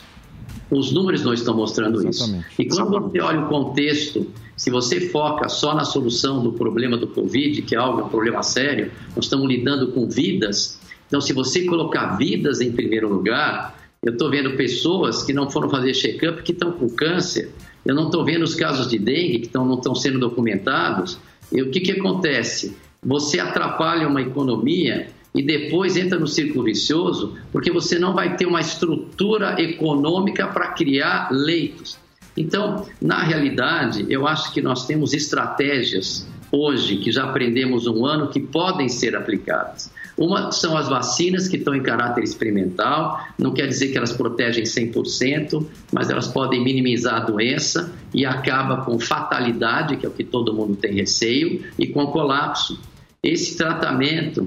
Os 0.70 0.92
números 0.92 1.22
não 1.22 1.32
estão 1.32 1.54
mostrando 1.54 2.06
isso. 2.08 2.42
E 2.58 2.66
quando 2.66 3.00
você 3.00 3.20
olha 3.20 3.40
o 3.40 3.48
contexto, 3.48 4.26
se 4.56 4.70
você 4.70 5.08
foca 5.08 5.48
só 5.48 5.74
na 5.74 5.84
solução 5.84 6.42
do 6.42 6.52
problema 6.52 6.96
do 6.96 7.06
Covid, 7.06 7.62
que 7.62 7.74
é 7.74 7.78
algo, 7.78 8.02
um 8.02 8.08
problema 8.08 8.42
sério, 8.42 8.90
nós 9.14 9.26
estamos 9.26 9.46
lidando 9.48 9.92
com 9.92 10.08
vidas. 10.08 10.80
Então, 11.06 11.20
se 11.20 11.32
você 11.32 11.64
colocar 11.64 12.16
vidas 12.16 12.60
em 12.60 12.72
primeiro 12.72 13.08
lugar, 13.08 13.78
eu 14.02 14.12
estou 14.12 14.30
vendo 14.30 14.56
pessoas 14.56 15.22
que 15.22 15.32
não 15.32 15.50
foram 15.50 15.68
fazer 15.70 15.94
check-up 15.94 16.42
que 16.42 16.52
estão 16.52 16.72
com 16.72 16.88
câncer. 16.88 17.50
Eu 17.84 17.94
não 17.94 18.06
estou 18.06 18.24
vendo 18.24 18.42
os 18.42 18.54
casos 18.54 18.88
de 18.88 18.98
dengue 18.98 19.38
que 19.40 19.46
estão, 19.46 19.64
não 19.64 19.76
estão 19.76 19.94
sendo 19.94 20.18
documentados. 20.18 21.18
E 21.52 21.62
o 21.62 21.70
que, 21.70 21.80
que 21.80 21.92
acontece? 21.92 22.76
Você 23.04 23.38
atrapalha 23.38 24.08
uma 24.08 24.20
economia 24.20 25.08
e 25.36 25.42
depois 25.42 25.98
entra 25.98 26.18
no 26.18 26.26
círculo 26.26 26.64
vicioso, 26.64 27.36
porque 27.52 27.70
você 27.70 27.98
não 27.98 28.14
vai 28.14 28.36
ter 28.36 28.46
uma 28.46 28.60
estrutura 28.60 29.60
econômica 29.60 30.46
para 30.46 30.68
criar 30.68 31.28
leitos. 31.30 31.98
Então, 32.34 32.86
na 33.00 33.22
realidade, 33.22 34.06
eu 34.08 34.26
acho 34.26 34.52
que 34.52 34.62
nós 34.62 34.86
temos 34.86 35.12
estratégias 35.12 36.26
hoje 36.50 36.96
que 36.96 37.12
já 37.12 37.24
aprendemos 37.24 37.86
um 37.86 38.06
ano 38.06 38.28
que 38.28 38.40
podem 38.40 38.88
ser 38.88 39.14
aplicadas. 39.14 39.92
Uma 40.16 40.50
são 40.50 40.74
as 40.74 40.88
vacinas 40.88 41.48
que 41.48 41.56
estão 41.58 41.74
em 41.74 41.82
caráter 41.82 42.24
experimental, 42.24 43.20
não 43.38 43.52
quer 43.52 43.66
dizer 43.66 43.88
que 43.88 43.98
elas 43.98 44.12
protegem 44.12 44.64
100%, 44.64 45.66
mas 45.92 46.08
elas 46.08 46.28
podem 46.28 46.64
minimizar 46.64 47.16
a 47.16 47.24
doença 47.24 47.92
e 48.14 48.24
acaba 48.24 48.78
com 48.82 48.98
fatalidade, 48.98 49.98
que 49.98 50.06
é 50.06 50.08
o 50.08 50.12
que 50.12 50.24
todo 50.24 50.54
mundo 50.54 50.76
tem 50.76 50.94
receio, 50.94 51.62
e 51.78 51.86
com 51.88 52.06
colapso. 52.06 52.80
Esse 53.22 53.56
tratamento 53.58 54.46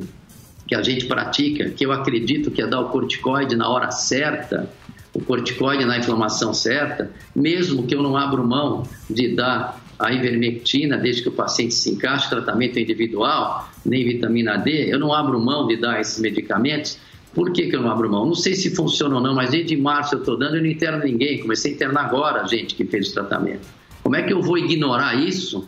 que 0.70 0.76
a 0.76 0.84
gente 0.84 1.06
pratica, 1.06 1.72
que 1.72 1.84
eu 1.84 1.92
acredito 1.92 2.52
que 2.52 2.62
é 2.62 2.68
dar 2.68 2.80
o 2.80 2.90
corticoide 2.90 3.56
na 3.56 3.68
hora 3.68 3.90
certa, 3.90 4.70
o 5.12 5.20
corticoide 5.20 5.84
na 5.84 5.98
inflamação 5.98 6.54
certa, 6.54 7.10
mesmo 7.36 7.88
que 7.88 7.96
eu 7.96 8.04
não 8.04 8.16
abro 8.16 8.48
mão 8.48 8.84
de 9.10 9.36
dar 9.36 9.82
a 9.98 10.14
ivermectina, 10.14 10.96
desde 10.96 11.24
que 11.24 11.30
o 11.30 11.32
paciente 11.32 11.74
se 11.74 11.90
encaixe, 11.90 12.30
tratamento 12.30 12.78
individual, 12.78 13.68
nem 13.84 14.06
vitamina 14.06 14.58
D, 14.58 14.94
eu 14.94 15.00
não 15.00 15.12
abro 15.12 15.40
mão 15.40 15.66
de 15.66 15.76
dar 15.76 16.00
esses 16.00 16.20
medicamentos. 16.20 17.00
Por 17.34 17.52
que, 17.52 17.66
que 17.68 17.76
eu 17.76 17.82
não 17.82 17.90
abro 17.90 18.08
mão? 18.08 18.28
Não 18.28 18.36
sei 18.36 18.54
se 18.54 18.76
funciona 18.76 19.16
ou 19.16 19.22
não, 19.22 19.34
mas 19.34 19.50
desde 19.50 19.76
março 19.76 20.14
eu 20.14 20.20
estou 20.20 20.38
dando 20.38 20.58
e 20.58 20.62
não 20.62 20.68
interno 20.68 21.04
ninguém. 21.04 21.40
Comecei 21.40 21.72
a 21.72 21.76
internar 21.76 22.06
agora 22.06 22.42
a 22.44 22.48
gente 22.48 22.76
que 22.76 22.86
fez 22.86 23.10
o 23.10 23.14
tratamento. 23.16 23.68
Como 24.04 24.16
é 24.16 24.22
que 24.22 24.32
eu 24.32 24.42
vou 24.42 24.58
ignorar 24.58 25.16
isso? 25.16 25.68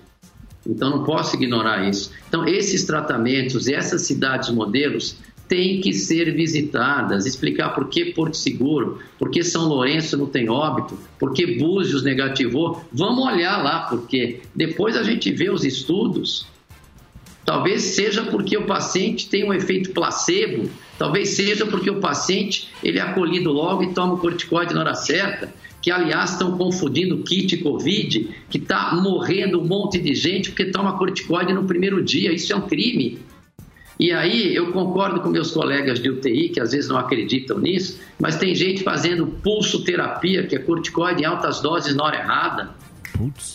Então 0.65 0.89
não 0.89 1.03
posso 1.03 1.35
ignorar 1.35 1.87
isso. 1.89 2.11
Então 2.27 2.47
esses 2.47 2.83
tratamentos 2.85 3.67
essas 3.67 4.03
cidades 4.03 4.49
modelos 4.49 5.17
têm 5.51 5.81
que 5.81 5.91
ser 5.91 6.33
visitadas, 6.33 7.25
explicar 7.25 7.71
por 7.71 7.89
que 7.89 8.13
Porto 8.13 8.37
Seguro, 8.37 8.99
por 9.19 9.29
que 9.29 9.43
São 9.43 9.67
Lourenço 9.67 10.15
não 10.17 10.25
tem 10.25 10.49
óbito, 10.49 10.97
por 11.19 11.33
que 11.33 11.57
Búzios 11.57 12.03
negativou. 12.03 12.81
Vamos 12.89 13.25
olhar 13.25 13.61
lá, 13.61 13.81
porque 13.81 14.39
depois 14.55 14.95
a 14.95 15.03
gente 15.03 15.29
vê 15.29 15.49
os 15.49 15.65
estudos. 15.65 16.47
Talvez 17.43 17.81
seja 17.81 18.23
porque 18.23 18.55
o 18.55 18.65
paciente 18.65 19.27
tem 19.27 19.43
um 19.43 19.53
efeito 19.53 19.91
placebo, 19.91 20.69
talvez 20.97 21.31
seja 21.31 21.65
porque 21.65 21.89
o 21.89 21.99
paciente 21.99 22.69
ele 22.81 22.99
é 22.99 23.01
acolhido 23.01 23.51
logo 23.51 23.83
e 23.83 23.93
toma 23.93 24.13
o 24.13 24.19
corticoide 24.19 24.73
na 24.73 24.79
hora 24.79 24.93
certa, 24.93 25.53
que 25.81 25.89
aliás 25.89 26.31
estão 26.31 26.57
confundindo 26.57 27.23
kit 27.23 27.57
covid, 27.57 28.29
que 28.49 28.57
está 28.57 28.93
morrendo 28.95 29.59
um 29.59 29.67
monte 29.67 29.99
de 29.99 30.13
gente 30.13 30.51
porque 30.51 30.65
toma 30.65 30.97
corticoide 30.97 31.53
no 31.53 31.63
primeiro 31.63 32.03
dia, 32.03 32.31
isso 32.31 32.53
é 32.53 32.55
um 32.55 32.67
crime. 32.67 33.19
E 33.99 34.11
aí 34.11 34.55
eu 34.55 34.71
concordo 34.71 35.21
com 35.21 35.29
meus 35.29 35.51
colegas 35.51 35.99
de 35.99 36.09
UTI, 36.09 36.49
que 36.49 36.59
às 36.59 36.71
vezes 36.71 36.89
não 36.89 36.97
acreditam 36.97 37.59
nisso, 37.59 37.99
mas 38.19 38.35
tem 38.35 38.55
gente 38.55 38.83
fazendo 38.83 39.27
pulsoterapia, 39.27 40.47
que 40.47 40.55
é 40.55 40.59
corticoide 40.59 41.21
em 41.21 41.25
altas 41.25 41.61
doses 41.61 41.95
na 41.95 42.05
hora 42.05 42.17
errada. 42.17 42.71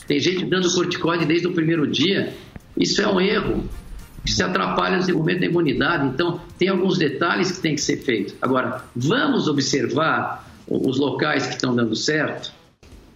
Tem 0.06 0.20
gente 0.20 0.44
dando 0.44 0.72
corticoide 0.72 1.24
desde 1.24 1.48
o 1.48 1.52
primeiro 1.52 1.86
dia. 1.86 2.32
Isso 2.76 3.02
é 3.02 3.08
um 3.08 3.20
erro. 3.20 3.64
Isso 4.24 4.44
atrapalha 4.44 4.96
o 4.96 5.00
desenvolvimento 5.00 5.40
da 5.40 5.46
imunidade. 5.46 6.06
Então, 6.08 6.40
tem 6.58 6.68
alguns 6.68 6.98
detalhes 6.98 7.50
que 7.50 7.60
tem 7.60 7.74
que 7.74 7.80
ser 7.80 7.96
feitos. 7.98 8.34
Agora, 8.40 8.84
vamos 8.94 9.48
observar 9.48 10.46
os 10.68 10.98
locais 10.98 11.46
que 11.46 11.54
estão 11.54 11.74
dando 11.74 11.94
certo? 11.94 12.52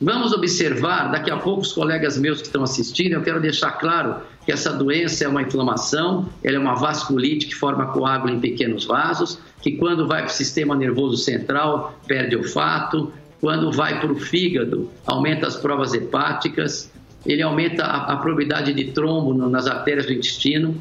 Vamos 0.03 0.33
observar, 0.33 1.11
daqui 1.11 1.31
a 1.31 1.37
pouco 1.37 1.61
os 1.61 1.73
colegas 1.73 2.17
meus 2.17 2.41
que 2.41 2.47
estão 2.47 2.63
assistindo, 2.63 3.13
eu 3.13 3.23
quero 3.23 3.39
deixar 3.39 3.73
claro 3.73 4.17
que 4.47 4.51
essa 4.51 4.73
doença 4.73 5.25
é 5.25 5.29
uma 5.29 5.43
inflamação, 5.43 6.27
ela 6.43 6.57
é 6.57 6.59
uma 6.59 6.75
vasculite 6.75 7.47
que 7.47 7.55
forma 7.55 7.89
coágulo 7.89 8.33
em 8.33 8.41
pequenos 8.41 8.87
vasos, 8.87 9.39
que 9.61 9.73
quando 9.73 10.09
vai 10.09 10.23
para 10.23 10.31
o 10.31 10.35
sistema 10.35 10.75
nervoso 10.75 11.19
central 11.19 11.99
perde 12.07 12.35
olfato, 12.35 13.13
quando 13.43 13.71
vai 13.71 14.01
para 14.01 14.11
o 14.11 14.17
fígado 14.17 14.91
aumenta 15.07 15.47
as 15.47 15.57
provas 15.57 15.93
hepáticas, 15.93 16.91
ele 17.27 17.43
aumenta 17.43 17.85
a, 17.85 18.15
a 18.15 18.17
probabilidade 18.17 18.73
de 18.73 18.85
trombo 18.93 19.35
no, 19.35 19.51
nas 19.51 19.67
artérias 19.67 20.07
do 20.07 20.13
intestino, 20.15 20.81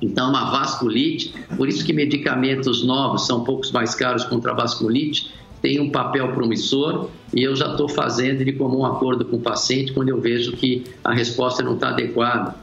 então, 0.00 0.30
uma 0.30 0.50
vasculite, 0.50 1.32
por 1.56 1.68
isso 1.68 1.84
que 1.84 1.92
medicamentos 1.92 2.84
novos 2.84 3.24
são 3.24 3.44
poucos 3.44 3.70
mais 3.70 3.94
caros 3.94 4.24
contra 4.24 4.50
a 4.50 4.54
vasculite, 4.54 5.32
tem 5.62 5.80
um 5.80 5.88
papel 5.88 6.32
promissor 6.32 7.08
e 7.32 7.42
eu 7.42 7.54
já 7.54 7.70
estou 7.70 7.88
fazendo 7.88 8.40
ele 8.40 8.52
como 8.52 8.80
um 8.80 8.84
acordo 8.84 9.24
com 9.24 9.36
o 9.36 9.40
paciente 9.40 9.92
quando 9.92 10.08
eu 10.08 10.20
vejo 10.20 10.52
que 10.52 10.84
a 11.04 11.14
resposta 11.14 11.62
não 11.62 11.74
está 11.74 11.90
adequada. 11.90 12.54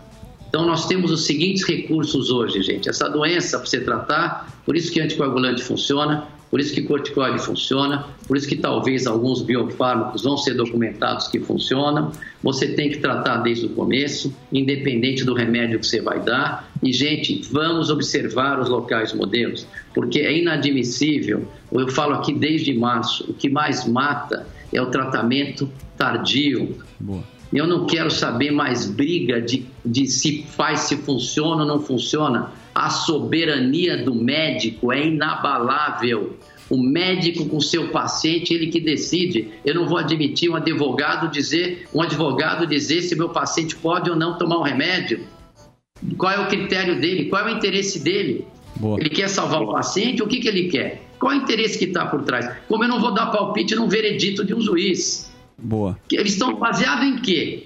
Então, 0.50 0.66
nós 0.66 0.88
temos 0.88 1.12
os 1.12 1.26
seguintes 1.26 1.64
recursos 1.64 2.30
hoje, 2.32 2.62
gente. 2.62 2.90
Essa 2.90 3.08
doença, 3.08 3.58
para 3.58 3.68
você 3.68 3.80
tratar, 3.80 4.62
por 4.66 4.76
isso 4.76 4.92
que 4.92 5.00
anticoagulante 5.00 5.64
funciona, 5.64 6.28
por 6.50 6.60
isso 6.60 6.74
que 6.74 6.82
corticoide 6.82 7.40
funciona, 7.40 8.08
por 8.28 8.36
isso 8.36 8.48
que 8.48 8.56
talvez 8.56 9.06
alguns 9.06 9.44
biofármacos 9.44 10.24
vão 10.24 10.36
ser 10.36 10.56
documentados 10.56 11.28
que 11.28 11.40
funcionam. 11.40 12.12
Você 12.42 12.70
tem 12.70 12.90
que 12.90 12.98
tratar 12.98 13.38
desde 13.38 13.68
o 13.68 13.70
começo, 13.70 14.34
independente 14.52 15.24
do 15.24 15.36
remédio 15.36 15.80
que 15.80 15.86
você 15.86 16.02
vai 16.02 16.20
dar. 16.20 16.68
E, 16.82 16.92
gente, 16.92 17.44
vamos 17.52 17.92
observar 17.92 18.60
os 18.60 18.68
locais 18.68 19.14
modelos, 19.14 19.68
porque 19.94 20.22
é 20.22 20.36
inadmissível. 20.36 21.48
Eu 21.72 21.88
falo 21.90 22.14
aqui 22.14 22.34
desde 22.34 22.74
março: 22.74 23.30
o 23.30 23.34
que 23.34 23.50
mais 23.50 23.88
mata 23.88 24.48
é 24.74 24.82
o 24.82 24.88
tratamento 24.88 25.70
tardio. 25.98 26.78
Boa. 27.00 27.24
Eu 27.52 27.66
não 27.66 27.88
quero 27.88 28.12
saber 28.12 28.52
mais 28.52 28.86
briga 28.86 29.42
de, 29.42 29.66
de 29.84 30.06
se 30.06 30.44
faz, 30.44 30.82
se 30.82 30.98
funciona 30.98 31.64
ou 31.64 31.68
não 31.68 31.82
funciona. 31.82 32.52
A 32.76 32.90
soberania 32.92 34.04
do 34.04 34.14
médico 34.14 34.94
é 34.94 35.08
inabalável. 35.08 36.38
O 36.70 36.78
médico 36.78 37.48
com 37.48 37.60
seu 37.60 37.90
paciente, 37.90 38.54
ele 38.54 38.68
que 38.68 38.80
decide. 38.80 39.50
Eu 39.66 39.74
não 39.74 39.88
vou 39.88 39.98
admitir 39.98 40.52
um 40.52 40.56
advogado 40.56 41.32
dizer, 41.32 41.88
um 41.94 42.02
advogado 42.04 42.68
dizer 42.68 43.02
se 43.02 43.16
meu 43.16 43.30
paciente 43.30 43.76
pode 43.76 44.10
ou 44.10 44.16
não 44.16 44.38
tomar 44.38 44.60
um 44.60 44.64
remédio. 44.64 45.26
Qual 46.18 46.32
é 46.32 46.40
o 46.40 46.48
critério 46.48 47.02
dele? 47.02 47.26
Qual 47.26 47.48
é 47.48 47.52
o 47.52 47.58
interesse 47.58 48.00
dele? 48.00 48.46
Boa. 48.80 49.00
Ele 49.00 49.10
quer 49.10 49.28
salvar 49.28 49.62
o 49.62 49.72
paciente? 49.72 50.24
O 50.24 50.28
que, 50.28 50.40
que 50.40 50.48
ele 50.48 50.70
quer? 50.70 51.04
Qual 51.20 51.32
é 51.34 51.36
o 51.36 51.38
interesse 51.42 51.78
que 51.78 51.86
está 51.86 52.06
por 52.06 52.24
trás? 52.24 52.50
Como 52.68 52.84
eu 52.84 52.88
não 52.88 53.00
vou 53.00 53.14
dar 53.14 53.28
palpite 53.28 53.76
num 53.76 53.90
veredito 53.90 54.46
de 54.46 54.56
um 54.56 54.62
juiz? 54.62 55.30
Boa. 55.58 56.00
Eles 56.12 56.32
estão 56.34 56.56
baseados 56.56 57.06
em 57.06 57.18
quê? 57.18 57.66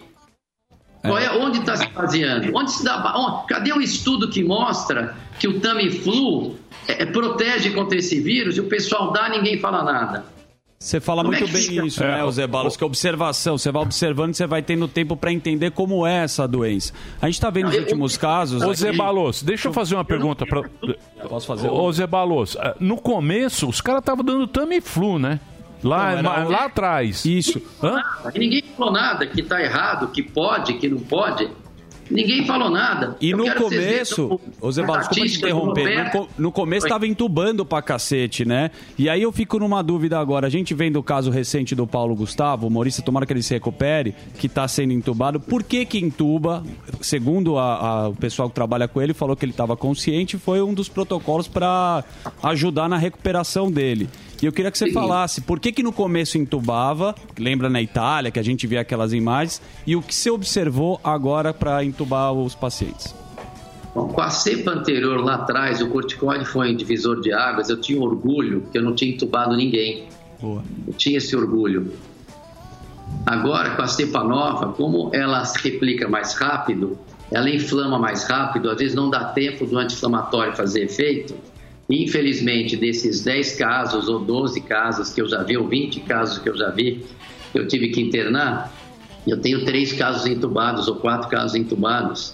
Qual 1.03 1.17
é, 1.17 1.29
onde 1.37 1.59
está 1.59 1.75
se 1.75 1.87
baseando? 1.89 2.51
Onde 2.55 2.71
se 2.71 2.83
dá, 2.83 3.13
onde- 3.15 3.45
cadê 3.47 3.71
o 3.73 3.81
estudo 3.81 4.29
que 4.29 4.43
mostra 4.43 5.15
que 5.37 5.47
o 5.47 5.59
Tamiflu 5.59 6.55
é, 6.87 7.05
protege 7.05 7.71
contra 7.71 7.97
esse 7.97 8.19
vírus 8.21 8.57
e 8.57 8.61
o 8.61 8.65
pessoal 8.67 9.11
dá 9.11 9.29
ninguém 9.29 9.59
fala 9.59 9.83
nada? 9.83 10.25
Você 10.83 10.99
fala 10.99 11.23
Como 11.23 11.33
é 11.33 11.39
muito 11.39 11.49
que 11.49 11.57
bem 11.57 11.69
fica? 11.69 11.85
isso, 11.85 12.03
né, 12.03 12.31
Zé 12.31 12.45
Balos? 12.45 12.75
Que 12.75 12.83
é 12.83 12.87
observação. 12.87 13.57
Você 13.57 13.71
vai 13.71 13.81
observando 13.81 14.33
e 14.33 14.37
você 14.37 14.45
vai 14.45 14.61
tendo 14.61 14.85
tempo 14.85 15.15
para 15.15 15.31
entender 15.31 15.71
como 15.71 16.05
é 16.05 16.25
essa 16.25 16.45
doença. 16.45 16.91
A 17.21 17.25
gente 17.27 17.35
está 17.35 17.49
vendo 17.49 17.69
os 17.69 17.75
últimos 17.77 18.17
casos. 18.17 18.61
Ô 18.61 18.65
aqui- 18.71 18.75
Zé 18.81 18.91
Balos, 18.91 19.41
deixa 19.41 19.69
eu 19.69 19.73
fazer 19.73 19.95
uma 19.95 20.03
pergunta 20.03 20.45
para. 20.45 20.63
Posso 21.29 21.47
fazer? 21.47 21.69
Ô 21.69 21.89
Zé 21.93 22.05
Balos, 22.05 22.57
eh, 22.59 22.75
no 22.81 22.97
começo 22.97 23.69
os 23.69 23.79
caras 23.79 24.01
estavam 24.01 24.25
dando 24.25 24.45
Tamiflu, 24.45 25.17
né? 25.17 25.39
Lá, 25.81 26.21
Não, 26.21 26.33
era 26.33 26.47
lá 26.49 26.65
atrás. 26.65 27.23
Isso. 27.23 27.61
Hã? 27.81 28.01
Ninguém 28.35 28.63
falou 28.77 28.91
nada, 28.93 29.25
que 29.25 29.39
está 29.39 29.61
errado, 29.61 30.07
que 30.09 30.21
pode, 30.21 30.73
que 30.73 30.89
não 30.89 30.99
pode. 30.99 31.49
Ninguém 32.13 32.45
falou 32.45 32.69
nada. 32.69 33.17
E 33.19 33.31
Eu 33.31 33.37
no 33.37 33.45
começo, 33.55 34.39
ô 34.61 34.71
Zé 34.71 34.83
Balos, 34.85 35.07
desculpa 35.09 35.27
te 35.27 35.31
do 35.39 35.45
interromper, 35.47 36.13
no, 36.13 36.27
no 36.37 36.51
começo 36.51 36.85
estava 36.85 37.07
entubando 37.07 37.65
pra 37.65 37.81
cacete, 37.81 38.45
né? 38.45 38.69
E 38.97 39.09
aí 39.09 39.21
eu 39.23 39.31
fico 39.31 39.57
numa 39.59 39.81
dúvida 39.81 40.19
agora. 40.19 40.47
A 40.47 40.49
gente 40.49 40.73
vendo 40.73 40.97
o 40.97 41.03
caso 41.03 41.31
recente 41.31 41.73
do 41.73 41.87
Paulo 41.87 42.15
Gustavo, 42.15 42.67
humorista, 42.67 43.01
tomara 43.01 43.25
que 43.25 43.33
ele 43.33 43.41
se 43.41 43.53
recupere, 43.53 44.13
que 44.37 44.47
tá 44.47 44.67
sendo 44.67 44.93
entubado. 44.93 45.39
Por 45.39 45.63
que 45.63 45.85
que 45.85 45.97
entuba? 45.97 46.63
Segundo 47.01 47.57
a- 47.57 47.75
a- 48.03 48.09
o 48.09 48.15
pessoal 48.15 48.47
que 48.49 48.55
trabalha 48.55 48.87
com 48.87 49.01
ele, 49.01 49.13
falou 49.13 49.35
que 49.35 49.43
ele 49.43 49.51
estava 49.51 49.75
consciente, 49.75 50.37
foi 50.37 50.61
um 50.61 50.73
dos 50.73 50.87
protocolos 50.87 51.47
para 51.47 52.03
ajudar 52.43 52.87
na 52.87 52.97
recuperação 52.97 53.71
dele. 53.71 54.07
E 54.43 54.45
eu 54.45 54.51
queria 54.51 54.69
que 54.69 54.77
você 54.77 54.91
falasse 54.91 55.39
por 55.39 55.57
que 55.57 55.71
que 55.71 55.81
no 55.81 55.93
começo 55.93 56.37
entubava, 56.37 57.15
lembra 57.39 57.69
na 57.69 57.81
Itália 57.81 58.29
que 58.29 58.37
a 58.37 58.43
gente 58.43 58.67
via 58.67 58.81
aquelas 58.81 59.13
imagens, 59.13 59.61
e 59.87 59.95
o 59.95 60.01
que 60.01 60.13
você 60.13 60.29
observou 60.29 60.99
agora 61.01 61.53
para 61.53 61.81
entubar 61.81 62.33
os 62.33 62.53
pacientes? 62.53 63.15
Bom, 63.95 64.09
com 64.09 64.19
a 64.19 64.29
cepa 64.29 64.71
anterior 64.71 65.23
lá 65.23 65.35
atrás, 65.35 65.81
o 65.81 65.87
corticoide 65.87 66.43
foi 66.43 66.73
um 66.73 66.75
divisor 66.75 67.21
de 67.21 67.31
águas. 67.31 67.69
Eu 67.69 67.79
tinha 67.79 68.01
orgulho 68.01 68.65
que 68.69 68.77
eu 68.77 68.83
não 68.83 68.93
tinha 68.93 69.13
entubado 69.13 69.55
ninguém. 69.55 70.09
Boa. 70.41 70.61
Eu 70.85 70.91
tinha 70.91 71.19
esse 71.19 71.33
orgulho. 71.37 71.93
Agora, 73.25 73.77
com 73.77 73.81
a 73.81 73.87
cepa 73.87 74.25
nova, 74.25 74.73
como 74.73 75.09
ela 75.13 75.45
se 75.45 75.57
replica 75.59 76.09
mais 76.09 76.33
rápido, 76.33 76.99
ela 77.31 77.49
inflama 77.49 77.97
mais 77.97 78.25
rápido, 78.25 78.69
às 78.69 78.77
vezes 78.77 78.93
não 78.93 79.09
dá 79.09 79.23
tempo 79.23 79.65
do 79.65 79.77
anti-inflamatório 79.77 80.53
fazer 80.53 80.83
efeito. 80.83 81.33
Infelizmente, 81.89 82.77
desses 82.77 83.23
10 83.23 83.55
casos 83.57 84.07
ou 84.07 84.19
12 84.19 84.61
casos 84.61 85.11
que 85.11 85.21
eu 85.21 85.27
já 85.27 85.43
vi, 85.43 85.57
ou 85.57 85.67
20 85.67 85.99
casos 86.01 86.37
que 86.37 86.49
eu 86.49 86.55
já 86.55 86.69
vi, 86.69 87.05
eu 87.53 87.67
tive 87.67 87.89
que 87.89 88.01
internar, 88.01 88.73
eu 89.27 89.39
tenho 89.39 89.63
três 89.65 89.93
casos 89.93 90.25
entubados 90.25 90.87
ou 90.87 90.95
quatro 90.95 91.29
casos 91.29 91.55
entubados. 91.55 92.33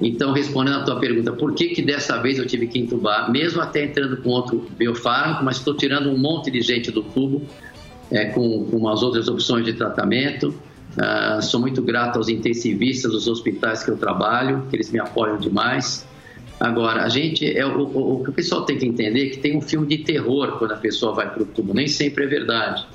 Então, 0.00 0.32
respondendo 0.32 0.78
a 0.78 0.84
tua 0.84 0.98
pergunta, 0.98 1.32
por 1.32 1.54
que 1.54 1.68
que 1.68 1.82
dessa 1.82 2.20
vez 2.20 2.38
eu 2.38 2.46
tive 2.46 2.66
que 2.66 2.78
entubar? 2.78 3.30
Mesmo 3.30 3.60
até 3.60 3.84
entrando 3.84 4.16
com 4.16 4.30
outro 4.30 4.66
biofármaco, 4.76 5.44
mas 5.44 5.58
estou 5.58 5.76
tirando 5.76 6.10
um 6.10 6.18
monte 6.18 6.50
de 6.50 6.60
gente 6.62 6.90
do 6.90 7.02
tubo, 7.02 7.42
é, 8.10 8.26
com, 8.26 8.64
com 8.64 8.76
umas 8.76 9.02
outras 9.02 9.28
opções 9.28 9.64
de 9.64 9.72
tratamento. 9.72 10.54
Ah, 10.98 11.40
sou 11.42 11.60
muito 11.60 11.82
grato 11.82 12.16
aos 12.16 12.28
intensivistas 12.28 13.12
dos 13.12 13.28
hospitais 13.28 13.82
que 13.82 13.90
eu 13.90 13.96
trabalho, 13.96 14.66
que 14.68 14.76
eles 14.76 14.90
me 14.90 14.98
apoiam 14.98 15.38
demais. 15.38 16.06
Agora, 16.60 17.02
a 17.02 17.08
gente, 17.08 17.44
é, 17.56 17.66
o, 17.66 17.82
o- 17.82 18.22
que 18.24 18.30
o 18.30 18.32
pessoal 18.32 18.64
tem 18.64 18.78
que 18.78 18.86
entender 18.86 19.26
é 19.26 19.30
que 19.30 19.38
tem 19.38 19.56
um 19.56 19.60
filme 19.60 19.86
de 19.86 19.98
terror 19.98 20.58
quando 20.58 20.72
a 20.72 20.76
pessoa 20.76 21.12
vai 21.12 21.28
para 21.32 21.42
o 21.42 21.46
tubo, 21.46 21.74
nem 21.74 21.86
sempre 21.88 22.24
é 22.24 22.26
verdade. 22.26 22.86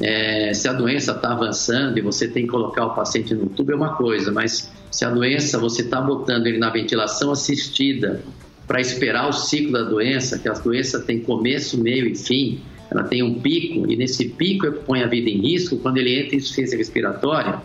É, 0.00 0.52
se 0.54 0.68
a 0.68 0.72
doença 0.72 1.12
está 1.12 1.32
avançando 1.32 1.98
e 1.98 2.00
você 2.00 2.28
tem 2.28 2.44
que 2.44 2.50
colocar 2.50 2.86
o 2.86 2.94
paciente 2.94 3.34
no 3.34 3.46
tubo 3.46 3.72
é 3.72 3.74
uma 3.74 3.94
coisa, 3.96 4.30
mas 4.30 4.70
se 4.90 5.04
a 5.04 5.10
doença 5.10 5.58
você 5.58 5.82
está 5.82 6.00
botando 6.00 6.46
ele 6.46 6.58
na 6.58 6.70
ventilação 6.70 7.32
assistida 7.32 8.22
para 8.66 8.80
esperar 8.80 9.28
o 9.28 9.32
ciclo 9.32 9.72
da 9.72 9.82
doença, 9.82 10.38
que 10.38 10.48
a 10.48 10.52
doença 10.52 11.00
tem 11.00 11.18
começo, 11.20 11.80
meio 11.82 12.06
e 12.06 12.14
fim, 12.14 12.60
ela 12.90 13.02
tem 13.04 13.22
um 13.22 13.40
pico 13.40 13.90
e 13.90 13.96
nesse 13.96 14.28
pico 14.28 14.66
é 14.66 14.70
que 14.70 14.78
põe 14.80 15.02
a 15.02 15.06
vida 15.06 15.28
em 15.28 15.40
risco 15.40 15.76
quando 15.78 15.96
ele 15.98 16.14
entra 16.20 16.34
em 16.34 16.38
insuficiência 16.38 16.76
respiratória, 16.78 17.60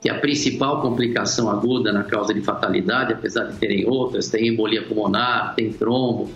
que 0.00 0.08
é 0.08 0.12
a 0.12 0.18
principal 0.18 0.80
complicação 0.80 1.50
aguda 1.50 1.92
na 1.92 2.04
causa 2.04 2.32
de 2.32 2.40
fatalidade, 2.40 3.12
apesar 3.12 3.44
de 3.44 3.56
terem 3.56 3.88
outras, 3.88 4.28
tem 4.28 4.48
embolia 4.48 4.82
pulmonar, 4.82 5.54
tem 5.54 5.72
trombo, 5.72 6.30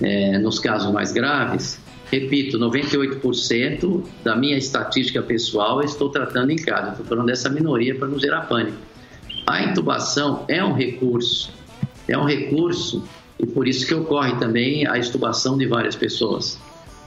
é, 0.00 0.38
nos 0.38 0.58
casos 0.58 0.92
mais 0.92 1.12
graves. 1.12 1.80
Repito, 2.10 2.58
98% 2.58 4.02
da 4.22 4.36
minha 4.36 4.56
estatística 4.56 5.22
pessoal 5.22 5.80
eu 5.80 5.86
estou 5.86 6.10
tratando 6.10 6.50
em 6.50 6.56
casa. 6.56 6.90
Estou 6.90 7.06
falando 7.06 7.26
dessa 7.26 7.48
minoria 7.48 7.94
para 7.94 8.08
não 8.08 8.18
gerar 8.18 8.42
pânico. 8.42 8.76
A 9.46 9.62
intubação 9.62 10.44
é 10.46 10.62
um 10.62 10.72
recurso, 10.72 11.50
é 12.06 12.16
um 12.16 12.24
recurso 12.24 13.02
e 13.38 13.46
por 13.46 13.66
isso 13.66 13.86
que 13.86 13.94
ocorre 13.94 14.36
também 14.36 14.86
a 14.86 14.98
extubação 14.98 15.58
de 15.58 15.66
várias 15.66 15.96
pessoas. 15.96 16.60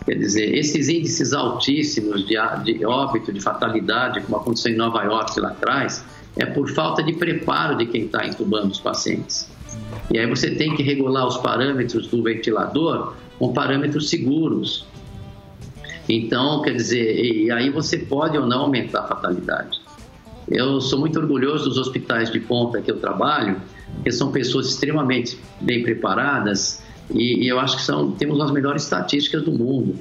Quer 0.06 0.16
dizer, 0.16 0.56
esses 0.56 0.88
índices 0.88 1.34
altíssimos 1.34 2.28
de, 2.28 2.36
de 2.64 2.86
óbito, 2.86 3.34
de 3.34 3.42
fatalidade, 3.42 4.22
como 4.22 4.38
aconteceu 4.38 4.72
em 4.72 4.76
Nova 4.76 5.04
York 5.04 5.40
lá 5.40 5.50
atrás, 5.50 6.06
é 6.38 6.46
por 6.46 6.70
falta 6.70 7.02
de 7.02 7.14
preparo 7.14 7.76
de 7.76 7.88
quem 7.88 8.06
está 8.06 8.26
entubando 8.26 8.68
os 8.68 8.80
pacientes. 8.80 9.50
E 10.12 10.20
aí 10.20 10.28
você 10.28 10.52
tem 10.52 10.76
que 10.76 10.84
regular 10.84 11.26
os 11.26 11.38
parâmetros 11.38 12.08
do 12.08 12.22
ventilador 12.22 13.16
com 13.40 13.52
parâmetros 13.52 14.10
seguros. 14.10 14.86
Então, 16.08 16.62
quer 16.62 16.76
dizer, 16.76 17.26
e 17.26 17.52
aí 17.52 17.72
você 17.72 17.98
pode 17.98 18.38
ou 18.38 18.46
não 18.46 18.64
aumentar 18.64 19.02
a 19.02 19.08
fatalidade. 19.08 19.82
Eu 20.48 20.80
sou 20.80 21.00
muito 21.00 21.20
orgulhoso 21.20 21.70
dos 21.70 21.80
hospitais 21.80 22.32
de 22.32 22.40
ponta 22.40 22.80
que 22.80 22.92
eu 22.92 23.00
trabalho, 23.00 23.60
porque 23.96 24.12
são 24.12 24.32
pessoas 24.32 24.68
extremamente 24.68 25.40
bem 25.60 25.82
preparadas 25.82 26.84
e, 27.14 27.44
e 27.44 27.48
eu 27.48 27.60
acho 27.60 27.78
que 27.78 27.84
são, 27.84 28.12
temos 28.12 28.40
as 28.42 28.52
melhores 28.52 28.84
estatísticas 28.84 29.44
do 29.44 29.52
mundo. 29.52 29.96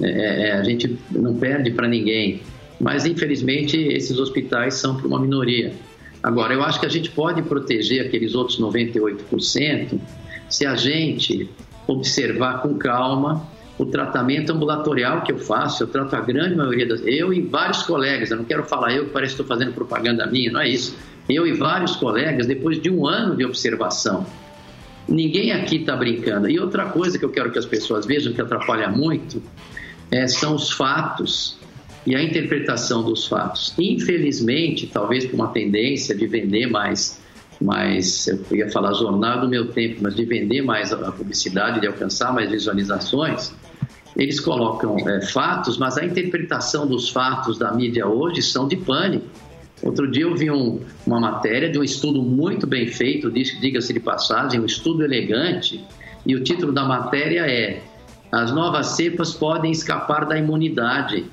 É, 0.00 0.48
é, 0.48 0.52
a 0.52 0.62
gente 0.62 0.98
não 1.10 1.34
perde 1.34 1.70
para 1.70 1.86
ninguém, 1.86 2.40
mas 2.80 3.04
infelizmente 3.04 3.76
esses 3.76 4.18
hospitais 4.18 4.74
são 4.74 4.96
para 4.96 5.06
uma 5.06 5.20
minoria. 5.20 5.72
Agora, 6.22 6.54
eu 6.54 6.62
acho 6.62 6.78
que 6.78 6.86
a 6.86 6.88
gente 6.88 7.10
pode 7.10 7.42
proteger 7.42 8.06
aqueles 8.06 8.34
outros 8.34 8.60
98% 8.60 9.98
se 10.48 10.64
a 10.64 10.76
gente 10.76 11.50
observar 11.86 12.62
com 12.62 12.74
calma 12.74 13.46
o 13.76 13.86
tratamento 13.86 14.52
ambulatorial 14.52 15.22
que 15.22 15.32
eu 15.32 15.38
faço. 15.38 15.82
Eu 15.82 15.88
trato 15.88 16.14
a 16.14 16.20
grande 16.20 16.54
maioria 16.54 16.86
das. 16.86 17.02
Eu 17.04 17.32
e 17.32 17.40
vários 17.40 17.82
colegas, 17.82 18.30
eu 18.30 18.36
não 18.36 18.44
quero 18.44 18.62
falar 18.64 18.94
eu 18.94 19.06
que 19.06 19.10
parece 19.10 19.34
que 19.34 19.42
estou 19.42 19.56
fazendo 19.56 19.74
propaganda 19.74 20.26
minha, 20.26 20.52
não 20.52 20.60
é 20.60 20.68
isso. 20.68 20.96
Eu 21.28 21.46
e 21.46 21.52
vários 21.52 21.96
colegas, 21.96 22.46
depois 22.46 22.80
de 22.80 22.90
um 22.90 23.06
ano 23.06 23.36
de 23.36 23.44
observação, 23.44 24.26
ninguém 25.08 25.52
aqui 25.52 25.76
está 25.76 25.96
brincando. 25.96 26.48
E 26.48 26.58
outra 26.58 26.86
coisa 26.86 27.18
que 27.18 27.24
eu 27.24 27.30
quero 27.30 27.50
que 27.50 27.58
as 27.58 27.66
pessoas 27.66 28.06
vejam 28.06 28.32
que 28.32 28.40
atrapalha 28.40 28.88
muito 28.88 29.42
é, 30.10 30.26
são 30.26 30.54
os 30.54 30.70
fatos 30.70 31.58
e 32.06 32.14
a 32.14 32.22
interpretação 32.22 33.02
dos 33.02 33.26
fatos. 33.26 33.74
Infelizmente, 33.78 34.86
talvez 34.86 35.24
por 35.24 35.34
uma 35.34 35.48
tendência 35.48 36.14
de 36.14 36.26
vender 36.26 36.66
mais, 36.66 37.20
mais 37.60 38.26
eu 38.26 38.56
ia 38.56 38.70
falar 38.70 38.92
jornal 38.94 39.40
do 39.40 39.48
meu 39.48 39.68
tempo, 39.68 40.00
mas 40.02 40.14
de 40.14 40.24
vender 40.24 40.62
mais 40.62 40.92
a 40.92 41.12
publicidade, 41.12 41.80
de 41.80 41.86
alcançar 41.86 42.32
mais 42.32 42.50
visualizações, 42.50 43.54
eles 44.16 44.40
colocam 44.40 44.96
é, 45.08 45.20
fatos, 45.22 45.78
mas 45.78 45.96
a 45.96 46.04
interpretação 46.04 46.86
dos 46.86 47.08
fatos 47.08 47.58
da 47.58 47.72
mídia 47.72 48.06
hoje 48.06 48.42
são 48.42 48.68
de 48.68 48.76
pânico. 48.76 49.26
Outro 49.82 50.10
dia 50.10 50.22
eu 50.22 50.34
vi 50.36 50.50
um- 50.50 50.80
uma 51.06 51.18
matéria 51.18 51.68
de 51.68 51.78
um 51.78 51.82
estudo 51.82 52.22
muito 52.22 52.66
bem 52.66 52.86
feito, 52.86 53.30
diga-se 53.30 53.92
de 53.92 54.00
passagem, 54.00 54.60
um 54.60 54.64
estudo 54.64 55.02
elegante, 55.02 55.84
e 56.24 56.36
o 56.36 56.42
título 56.44 56.72
da 56.72 56.84
matéria 56.84 57.46
é 57.46 57.82
As 58.30 58.50
novas 58.50 58.86
cepas 58.86 59.34
podem 59.34 59.70
escapar 59.70 60.24
da 60.24 60.38
imunidade. 60.38 61.26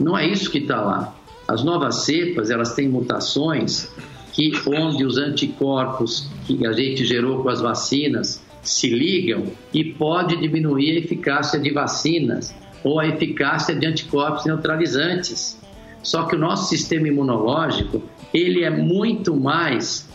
Não 0.00 0.18
é 0.18 0.26
isso 0.26 0.50
que 0.50 0.58
está 0.58 0.80
lá. 0.80 1.14
As 1.46 1.62
novas 1.62 2.04
cepas, 2.04 2.50
elas 2.50 2.74
têm 2.74 2.88
mutações 2.88 3.88
que 4.32 4.52
onde 4.66 5.04
os 5.04 5.18
anticorpos 5.18 6.28
que 6.46 6.66
a 6.66 6.72
gente 6.72 7.04
gerou 7.04 7.42
com 7.42 7.48
as 7.48 7.60
vacinas 7.60 8.42
se 8.62 8.88
ligam 8.88 9.44
e 9.72 9.84
pode 9.84 10.36
diminuir 10.36 10.96
a 10.96 10.98
eficácia 10.98 11.58
de 11.58 11.70
vacinas 11.70 12.54
ou 12.84 13.00
a 13.00 13.06
eficácia 13.06 13.74
de 13.74 13.86
anticorpos 13.86 14.44
neutralizantes. 14.46 15.57
Só 16.02 16.24
que 16.24 16.36
o 16.36 16.38
nosso 16.38 16.68
sistema 16.68 17.08
imunológico, 17.08 18.02
ele 18.32 18.64
é 18.64 18.70
muito 18.70 19.36
mais 19.36 20.08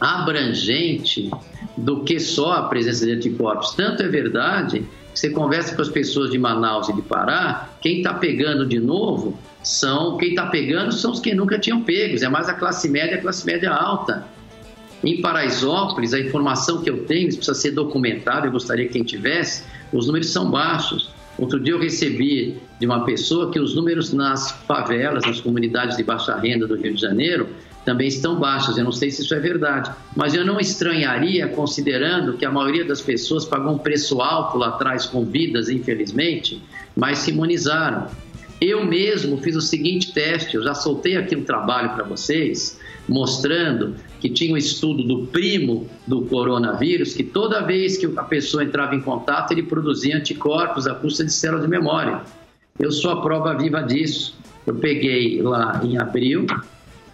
abrangente 0.00 1.30
do 1.76 2.04
que 2.04 2.20
só 2.20 2.52
a 2.52 2.62
presença 2.64 3.06
de 3.06 3.12
anticorpos. 3.12 3.72
Tanto 3.72 4.02
é 4.02 4.08
verdade 4.08 4.80
que 5.12 5.18
você 5.18 5.30
conversa 5.30 5.74
com 5.74 5.82
as 5.82 5.88
pessoas 5.88 6.30
de 6.30 6.38
Manaus 6.38 6.88
e 6.88 6.92
de 6.92 7.02
Pará, 7.02 7.70
quem 7.80 7.98
está 7.98 8.14
pegando 8.14 8.66
de 8.66 8.78
novo 8.78 9.38
são 9.62 10.18
quem 10.18 10.30
está 10.30 10.46
pegando 10.46 10.92
são 10.92 11.12
os 11.12 11.20
que 11.20 11.34
nunca 11.34 11.58
tinham 11.58 11.82
pegos, 11.82 12.22
é 12.22 12.28
mais 12.28 12.48
a 12.48 12.54
classe 12.54 12.88
média, 12.88 13.16
a 13.16 13.20
classe 13.20 13.46
média 13.46 13.72
alta. 13.72 14.26
Em 15.02 15.20
Paraisópolis, 15.20 16.14
a 16.14 16.20
informação 16.20 16.82
que 16.82 16.88
eu 16.88 17.04
tenho, 17.04 17.28
isso 17.28 17.38
precisa 17.38 17.58
ser 17.58 17.70
documentado, 17.72 18.46
eu 18.46 18.52
gostaria 18.52 18.86
que 18.86 18.94
quem 18.94 19.04
tivesse, 19.04 19.64
os 19.92 20.06
números 20.06 20.28
são 20.30 20.50
baixos. 20.50 21.10
Outro 21.38 21.60
dia 21.60 21.74
eu 21.74 21.80
recebi 21.80 22.56
de 22.84 22.86
uma 22.86 23.02
pessoa 23.02 23.50
que 23.50 23.58
os 23.58 23.74
números 23.74 24.12
nas 24.12 24.50
favelas, 24.66 25.24
nas 25.24 25.40
comunidades 25.40 25.96
de 25.96 26.02
baixa 26.02 26.36
renda 26.36 26.66
do 26.66 26.76
Rio 26.76 26.94
de 26.94 27.00
Janeiro, 27.00 27.48
também 27.82 28.08
estão 28.08 28.38
baixos. 28.38 28.76
Eu 28.76 28.84
não 28.84 28.92
sei 28.92 29.10
se 29.10 29.22
isso 29.22 29.34
é 29.34 29.40
verdade, 29.40 29.90
mas 30.14 30.34
eu 30.34 30.44
não 30.44 30.60
estranharia, 30.60 31.48
considerando 31.48 32.34
que 32.34 32.44
a 32.44 32.50
maioria 32.50 32.84
das 32.84 33.00
pessoas 33.00 33.46
pagou 33.46 33.72
um 33.72 33.78
preço 33.78 34.20
alto 34.20 34.58
lá 34.58 34.68
atrás 34.68 35.06
com 35.06 35.24
vidas, 35.24 35.70
infelizmente, 35.70 36.62
mas 36.94 37.20
se 37.20 37.30
imunizaram. 37.30 38.06
Eu 38.60 38.84
mesmo 38.84 39.38
fiz 39.38 39.56
o 39.56 39.62
seguinte 39.62 40.12
teste, 40.12 40.56
eu 40.56 40.62
já 40.62 40.74
soltei 40.74 41.16
aqui 41.16 41.34
um 41.34 41.42
trabalho 41.42 41.94
para 41.94 42.04
vocês, 42.04 42.78
mostrando 43.08 43.94
que 44.20 44.28
tinha 44.28 44.52
um 44.52 44.58
estudo 44.58 45.02
do 45.02 45.26
primo 45.28 45.88
do 46.06 46.26
coronavírus, 46.26 47.14
que 47.14 47.24
toda 47.24 47.62
vez 47.62 47.96
que 47.96 48.04
a 48.14 48.24
pessoa 48.24 48.62
entrava 48.62 48.94
em 48.94 49.00
contato, 49.00 49.52
ele 49.52 49.62
produzia 49.62 50.18
anticorpos 50.18 50.86
à 50.86 50.94
custa 50.94 51.24
de 51.24 51.32
células 51.32 51.64
de 51.64 51.70
memória. 51.70 52.20
Eu 52.76 52.90
sou 52.90 53.12
a 53.12 53.22
prova 53.22 53.54
viva 53.56 53.82
disso. 53.82 54.36
Eu 54.66 54.74
peguei 54.74 55.40
lá 55.40 55.80
em 55.84 55.96
abril, 55.96 56.44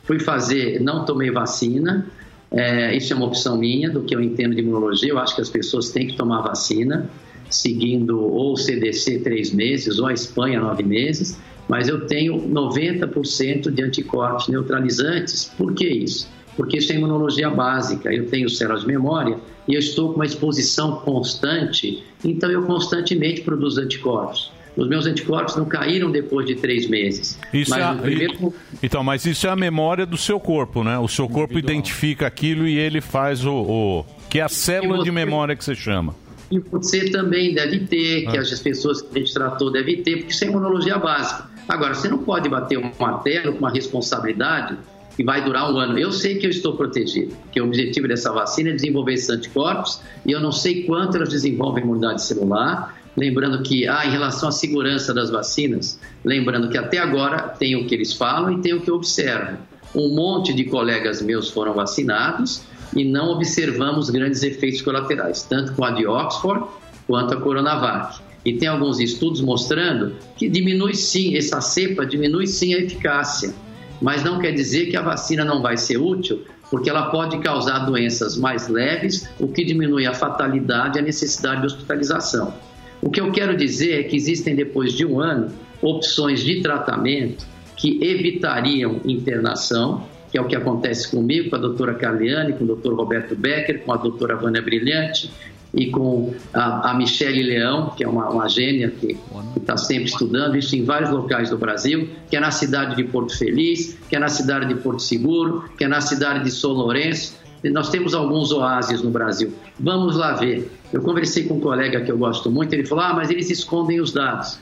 fui 0.05 0.19
fazer, 0.19 0.81
não 0.81 1.05
tomei 1.05 1.31
vacina, 1.31 2.11
é, 2.51 2.97
isso 2.97 3.13
é 3.13 3.17
uma 3.17 3.27
opção 3.27 3.59
minha, 3.59 3.91
do 3.91 4.03
que 4.03 4.15
eu 4.15 4.23
entendo 4.23 4.55
de 4.55 4.63
imunologia, 4.63 5.11
eu 5.11 5.19
acho 5.19 5.35
que 5.35 5.43
as 5.43 5.51
pessoas 5.51 5.91
têm 5.91 6.07
que 6.07 6.17
tomar 6.17 6.41
vacina, 6.41 7.11
seguindo 7.51 8.19
ou 8.19 8.55
o 8.55 8.57
CDC 8.57 9.19
três 9.19 9.53
meses, 9.53 9.99
ou 9.99 10.07
a 10.07 10.15
Espanha 10.15 10.61
nove 10.61 10.83
meses, 10.83 11.39
mas 11.69 11.89
eu 11.89 12.07
tenho 12.07 12.41
90% 12.49 13.71
de 13.71 13.83
anticorpos 13.83 14.49
neutralizantes. 14.49 15.45
Por 15.45 15.75
que 15.75 15.87
isso? 15.87 16.27
Porque 16.57 16.79
isso 16.79 16.91
é 16.91 16.97
imunologia 16.97 17.51
básica. 17.51 18.11
Eu 18.11 18.31
tenho 18.31 18.49
células 18.49 18.81
de 18.81 18.87
memória 18.87 19.37
e 19.69 19.75
eu 19.75 19.79
estou 19.79 20.09
com 20.09 20.15
uma 20.15 20.27
exposição 20.27 21.01
constante, 21.01 22.03
então 22.25 22.51
eu 22.51 22.63
constantemente 22.63 23.43
produzo 23.43 23.83
anticorpos. 23.83 24.51
Os 24.81 24.89
meus 24.89 25.07
anticorpos 25.07 25.57
não 25.57 25.65
caíram 25.67 26.11
depois 26.11 26.47
de 26.47 26.55
três 26.55 26.89
meses. 26.89 27.39
Isso 27.53 27.71
mas 27.71 27.99
é, 27.99 28.01
primeiro 28.01 28.55
Então, 28.83 29.05
mas 29.05 29.25
isso 29.27 29.47
é 29.47 29.51
a 29.51 29.57
memória 29.57 30.07
do 30.07 30.17
seu 30.17 30.41
corpo, 30.41 30.83
né? 30.83 30.99
O 30.99 31.07
seu 31.09 31.29
corpo 31.29 31.59
identifica 31.59 32.27
aquilo 32.27 32.67
e 32.67 32.79
ele 32.79 33.01
faz 33.01 33.45
o, 33.45 33.53
o- 33.55 34.05
que 34.31 34.39
é 34.39 34.43
a 34.43 34.49
célula 34.49 35.05
de 35.05 35.11
memória 35.11 35.55
que 35.55 35.63
você 35.65 35.75
chama. 35.75 36.15
E 36.51 36.59
você 36.59 37.11
também 37.11 37.53
deve 37.55 37.81
ter, 37.81 38.23
que 38.31 38.37
Ah. 38.37 38.41
as 38.41 38.59
pessoas 38.59 39.03
que 39.03 39.09
a 39.17 39.19
gente 39.21 39.33
tratou 39.35 39.71
devem 39.71 40.03
ter, 40.03 40.17
porque 40.17 40.33
isso 40.33 40.45
é 40.45 40.49
imunologia 40.49 40.99
básica. 40.99 41.49
Agora, 41.69 41.95
você 41.95 42.09
não 42.09 42.19
pode 42.19 42.49
bater 42.49 42.79
um 42.79 42.91
martelo 42.99 43.53
com 43.53 43.59
uma 43.61 43.71
responsabilidade 43.71 44.77
que 45.17 45.23
vai 45.25 45.45
durar 45.45 45.71
um 45.71 45.77
ano. 45.79 45.99
Eu 45.99 46.11
sei 46.11 46.37
que 46.37 46.47
eu 46.47 46.51
estou 46.51 46.75
protegido, 46.75 47.37
que 47.53 47.61
o 47.61 47.65
objetivo 47.67 48.09
dessa 48.09 48.33
vacina 48.33 48.71
é 48.71 48.73
desenvolver 48.73 49.13
esses 49.13 49.29
anticorpos 49.31 50.01
e 50.25 50.33
eu 50.33 50.41
não 50.41 50.51
sei 50.51 50.85
quanto 50.85 51.17
elas 51.17 51.29
desenvolvem 51.29 51.85
imunidade 51.85 52.23
celular. 52.25 52.97
Lembrando 53.17 53.63
que, 53.63 53.87
ah, 53.89 54.07
em 54.07 54.11
relação 54.11 54.49
à 54.49 54.53
segurança 54.53 55.13
das 55.13 55.31
vacinas, 55.31 55.99
lembrando 56.25 56.69
que 56.69 56.79
até 56.79 56.99
agora 56.99 57.41
tem 57.59 57.77
o 57.77 57.87
que 57.87 57.95
eles 57.95 58.13
falam 58.13 58.53
e 58.53 58.63
tem 58.63 58.73
o 58.73 58.81
que 58.81 58.91
eu 58.91 58.95
observo. 58.95 59.59
Um 59.95 60.15
monte 60.15 60.53
de 60.53 60.65
colegas 60.65 61.21
meus 61.21 61.51
foram 61.51 61.75
vacinados 61.75 62.63
e 62.95 63.05
não 63.05 63.31
observamos 63.31 64.11
grandes 64.11 64.43
efeitos 64.43 64.81
colaterais, 64.83 65.43
tanto 65.43 65.73
com 65.73 65.85
a 65.85 65.91
de 65.91 66.07
Oxford 66.07 66.67
quanto 67.07 67.35
a 67.35 67.41
Coronavac. 67.41 68.21
E 68.45 68.55
tem 68.55 68.69
alguns 68.69 69.01
estudos 69.01 69.41
mostrando 69.41 70.15
que 70.37 70.49
diminui 70.49 70.95
sim, 70.95 71.37
essa 71.37 71.61
cepa 71.61 72.07
diminui 72.07 72.47
sim 72.47 72.75
a 72.75 72.79
eficácia, 72.79 73.53
mas 74.01 74.25
não 74.25 74.39
quer 74.39 74.53
dizer 74.53 74.87
que 74.87 74.97
a 74.97 75.03
vacina 75.03 75.45
não 75.45 75.61
vai 75.61 75.77
ser 75.77 75.99
útil, 75.99 76.45
porque 76.71 76.89
ela 76.89 77.11
pode 77.11 77.39
causar 77.41 77.81
doenças 77.81 78.37
mais 78.37 78.69
leves, 78.69 79.29
o 79.39 79.49
que 79.49 79.65
diminui 79.65 80.07
a 80.07 80.15
fatalidade 80.15 80.99
e 80.99 81.01
a 81.01 81.03
necessidade 81.03 81.61
de 81.61 81.67
hospitalização. 81.67 82.55
O 83.03 83.11
que 83.11 83.21
eu 83.21 83.33
quero 83.33 83.57
dizer 83.57 84.01
é 84.01 84.03
que 84.03 84.17
existem, 84.17 84.55
depois 84.55 84.93
de 84.93 85.07
um 85.07 85.21
ano, 85.21 85.51
opções 85.81 86.41
de 86.41 86.61
tratamento 86.61 87.47
que 87.77 87.99
evitariam 88.03 89.01
internação, 89.05 90.07
que 90.31 90.37
é 90.37 90.41
o 90.41 90.47
que 90.47 90.55
acontece 90.55 91.11
comigo, 91.11 91.51
com 91.51 91.57
a 91.57 91.59
doutora 91.59 91.95
Carliane, 91.95 92.53
com 92.53 92.65
o 92.65 92.67
doutor 92.67 92.95
Roberto 92.95 93.35
Becker, 93.35 93.81
com 93.81 93.93
a 93.93 93.97
doutora 93.97 94.37
Vânia 94.37 94.61
Brilhante 94.63 95.31
e 95.73 95.87
com 95.87 96.35
a, 96.53 96.91
a 96.91 96.95
Michele 96.95 97.43
Leão, 97.43 97.91
que 97.97 98.05
é 98.05 98.09
uma, 98.09 98.29
uma 98.29 98.49
gênia 98.49 98.91
que 98.91 99.17
está 99.57 99.77
sempre 99.77 100.05
estudando 100.05 100.57
isso 100.57 100.77
em 100.77 100.85
vários 100.85 101.11
locais 101.11 101.51
do 101.51 101.57
Brasil, 101.57 102.09
que 102.29 102.37
é 102.37 102.41
na 102.41 102.51
cidade 102.51 102.97
de 102.97 103.05
Porto 103.05 103.37
Feliz, 103.37 103.97
que 104.09 104.17
é 104.17 104.19
na 104.19 104.29
cidade 104.29 104.67
de 104.67 104.75
Porto 104.75 105.01
Seguro, 105.01 105.65
que 105.79 105.85
é 105.85 105.89
na 105.89 106.01
cidade 106.01 106.45
de 106.45 106.51
São 106.51 106.73
Lourenço. 106.73 107.39
Nós 107.65 107.91
temos 107.91 108.15
alguns 108.15 108.53
oásis 108.53 109.03
no 109.03 109.11
Brasil. 109.11 109.53
Vamos 109.79 110.17
lá 110.17 110.33
ver. 110.35 110.71
Eu 110.93 111.03
conversei 111.03 111.45
com 111.45 111.55
um 111.55 111.61
colega 111.61 112.01
que 112.01 112.11
eu 112.11 112.17
gosto 112.19 112.51
muito, 112.51 112.73
ele 112.73 112.87
falou: 112.87 113.05
ah, 113.05 113.13
mas 113.15 113.31
eles 113.31 113.51
escondem 113.51 114.01
os 114.01 114.13
dados. 114.13 114.59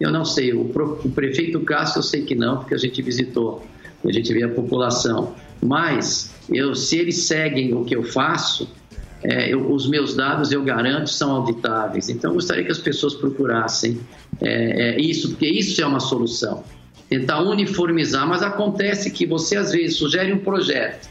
Eu 0.00 0.10
não 0.10 0.24
sei, 0.24 0.52
o 0.52 0.64
prefeito 1.14 1.60
Castro 1.60 2.00
eu 2.00 2.02
sei 2.02 2.22
que 2.22 2.34
não, 2.34 2.58
porque 2.58 2.74
a 2.74 2.78
gente 2.78 3.00
visitou, 3.00 3.64
a 4.04 4.10
gente 4.10 4.32
vê 4.32 4.42
a 4.42 4.48
população. 4.48 5.34
Mas 5.64 6.34
eu, 6.50 6.74
se 6.74 6.98
eles 6.98 7.22
seguem 7.26 7.72
o 7.72 7.84
que 7.84 7.94
eu 7.94 8.02
faço, 8.02 8.68
é, 9.22 9.54
eu- 9.54 9.70
os 9.72 9.88
meus 9.88 10.16
dados 10.16 10.50
eu 10.50 10.64
garanto 10.64 11.08
são 11.08 11.30
auditáveis. 11.30 12.08
Então 12.08 12.30
eu 12.30 12.34
gostaria 12.34 12.64
que 12.64 12.72
as 12.72 12.78
pessoas 12.80 13.14
procurassem 13.14 14.00
é, 14.40 14.96
é, 14.96 15.00
isso, 15.00 15.30
porque 15.30 15.46
isso 15.46 15.80
é 15.80 15.86
uma 15.86 16.00
solução. 16.00 16.64
Tentar 17.08 17.40
uniformizar, 17.42 18.26
mas 18.26 18.42
acontece 18.42 19.08
que 19.12 19.24
você 19.24 19.54
às 19.56 19.70
vezes 19.70 19.98
sugere 19.98 20.32
um 20.32 20.38
projeto, 20.38 21.08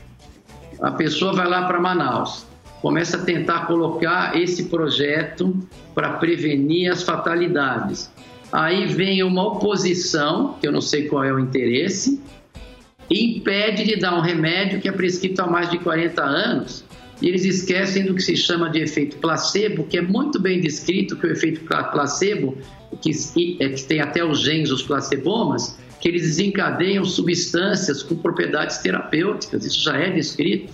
a 0.81 0.91
pessoa 0.91 1.33
vai 1.33 1.47
lá 1.47 1.67
para 1.67 1.79
Manaus, 1.79 2.45
começa 2.81 3.17
a 3.17 3.21
tentar 3.21 3.67
colocar 3.67 4.35
esse 4.39 4.65
projeto 4.65 5.55
para 5.93 6.13
prevenir 6.13 6.91
as 6.91 7.03
fatalidades. 7.03 8.11
Aí 8.51 8.87
vem 8.87 9.23
uma 9.23 9.47
oposição, 9.47 10.55
que 10.59 10.67
eu 10.67 10.71
não 10.71 10.81
sei 10.81 11.07
qual 11.07 11.23
é 11.23 11.31
o 11.31 11.39
interesse, 11.39 12.19
e 13.09 13.37
impede 13.37 13.83
de 13.83 13.97
dar 13.97 14.17
um 14.17 14.21
remédio 14.21 14.81
que 14.81 14.89
é 14.89 14.91
prescrito 14.91 15.41
há 15.41 15.47
mais 15.47 15.69
de 15.69 15.77
40 15.77 16.21
anos. 16.23 16.83
E 17.21 17.27
eles 17.27 17.45
esquecem 17.45 18.05
do 18.05 18.15
que 18.15 18.21
se 18.21 18.35
chama 18.35 18.69
de 18.69 18.79
efeito 18.79 19.17
placebo, 19.17 19.83
que 19.83 19.97
é 19.97 20.01
muito 20.01 20.39
bem 20.39 20.59
descrito 20.59 21.15
que 21.15 21.27
o 21.27 21.31
efeito 21.31 21.61
pla- 21.65 21.83
placebo, 21.83 22.57
que, 22.99 23.11
é, 23.59 23.69
que 23.69 23.83
tem 23.83 24.01
até 24.01 24.23
os 24.23 24.39
genes, 24.39 24.71
os 24.71 24.81
placebomas, 24.81 25.77
que 26.01 26.07
eles 26.09 26.23
desencadeiam 26.23 27.05
substâncias 27.05 28.01
com 28.01 28.15
propriedades 28.15 28.79
terapêuticas, 28.79 29.63
isso 29.63 29.83
já 29.83 29.95
é 29.95 30.09
descrito. 30.09 30.73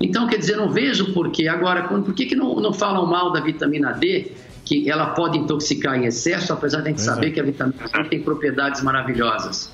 Então, 0.00 0.26
quer 0.26 0.38
dizer, 0.38 0.56
não 0.56 0.70
vejo 0.70 1.12
porquê. 1.12 1.46
Agora, 1.46 1.84
por 1.84 2.14
que, 2.14 2.26
que 2.26 2.34
não, 2.34 2.56
não 2.56 2.72
falam 2.72 3.06
mal 3.06 3.30
da 3.30 3.40
vitamina 3.40 3.92
D, 3.92 4.32
que 4.64 4.90
ela 4.90 5.08
pode 5.08 5.38
intoxicar 5.38 5.96
em 5.96 6.06
excesso, 6.06 6.52
apesar 6.54 6.80
de 6.80 6.88
a 6.88 6.90
gente 6.90 7.00
é. 7.00 7.04
saber 7.04 7.30
que 7.32 7.38
a 7.38 7.42
vitamina 7.42 7.84
D 7.86 8.04
tem 8.08 8.22
propriedades 8.22 8.82
maravilhosas? 8.82 9.70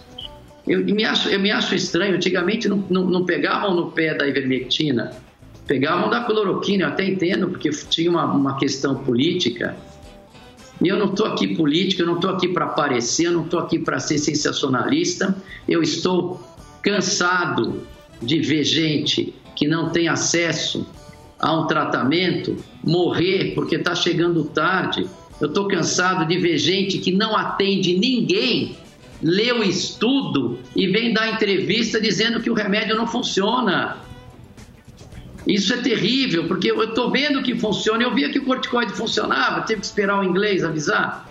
Eu, 0.67 0.87
e 0.87 0.93
me 0.93 1.05
acho, 1.05 1.29
eu 1.29 1.39
me 1.39 1.51
acho 1.51 1.75
estranho, 1.75 2.17
antigamente 2.17 2.69
não, 2.69 2.85
não, 2.91 3.05
não 3.05 3.25
pegavam 3.25 3.75
no 3.75 3.93
pé 3.93 4.15
da 4.15 4.27
ivermectina, 4.27 5.13
pegavam 5.67 6.11
da 6.11 6.25
cloroquina, 6.25 6.85
eu 6.85 6.89
até 6.89 7.05
entendo, 7.05 7.49
porque 7.49 7.71
tinha 7.71 8.11
uma, 8.11 8.25
uma 8.25 8.59
questão 8.59 8.97
política. 8.97 9.77
E 10.81 10.89
eu 10.89 10.99
não 10.99 11.07
estou 11.07 11.27
aqui 11.27 11.55
política, 11.55 12.03
eu 12.03 12.07
não 12.07 12.17
estou 12.17 12.31
aqui 12.31 12.49
para 12.49 12.65
aparecer, 12.65 13.27
eu 13.27 13.33
não 13.33 13.45
estou 13.45 13.61
aqui 13.61 13.79
para 13.79 13.99
ser 14.01 14.19
sensacionalista, 14.19 15.37
eu 15.69 15.83
estou 15.83 16.41
cansado 16.83 17.83
de 18.23 18.41
ver 18.41 18.65
gente 18.65 19.35
que 19.55 19.69
não 19.69 19.91
tem 19.91 20.09
acesso 20.09 20.87
a 21.39 21.59
um 21.59 21.67
tratamento 21.67 22.57
morrer 22.85 23.53
porque 23.55 23.77
está 23.77 23.95
chegando 23.95 24.45
tarde. 24.45 25.07
Eu 25.41 25.49
estou 25.49 25.69
cansado 25.69 26.27
de 26.27 26.39
ver 26.39 26.59
gente 26.59 26.99
que 26.99 27.13
não 27.13 27.37
atende 27.37 27.99
ninguém 27.99 28.77
lê 29.23 29.53
o 29.53 29.63
estudo 29.63 30.59
e 30.75 30.87
vem 30.87 31.13
dar 31.13 31.31
entrevista 31.31 32.01
dizendo 32.01 32.41
que 32.41 32.51
o 32.51 32.55
remédio 32.55 32.97
não 32.97 33.07
funciona. 33.07 33.99
Isso 35.47 35.73
é 35.73 35.79
terrível, 35.79 36.47
porque 36.47 36.71
eu 36.71 36.83
estou 36.83 37.11
vendo 37.11 37.43
que 37.43 37.59
funciona. 37.59 38.03
Eu 38.03 38.15
via 38.15 38.29
que 38.31 38.39
o 38.39 38.45
corticoide 38.45 38.93
funcionava, 38.93 39.63
teve 39.63 39.81
que 39.81 39.87
esperar 39.87 40.21
o 40.21 40.25
inglês 40.25 40.63
avisar. 40.63 41.29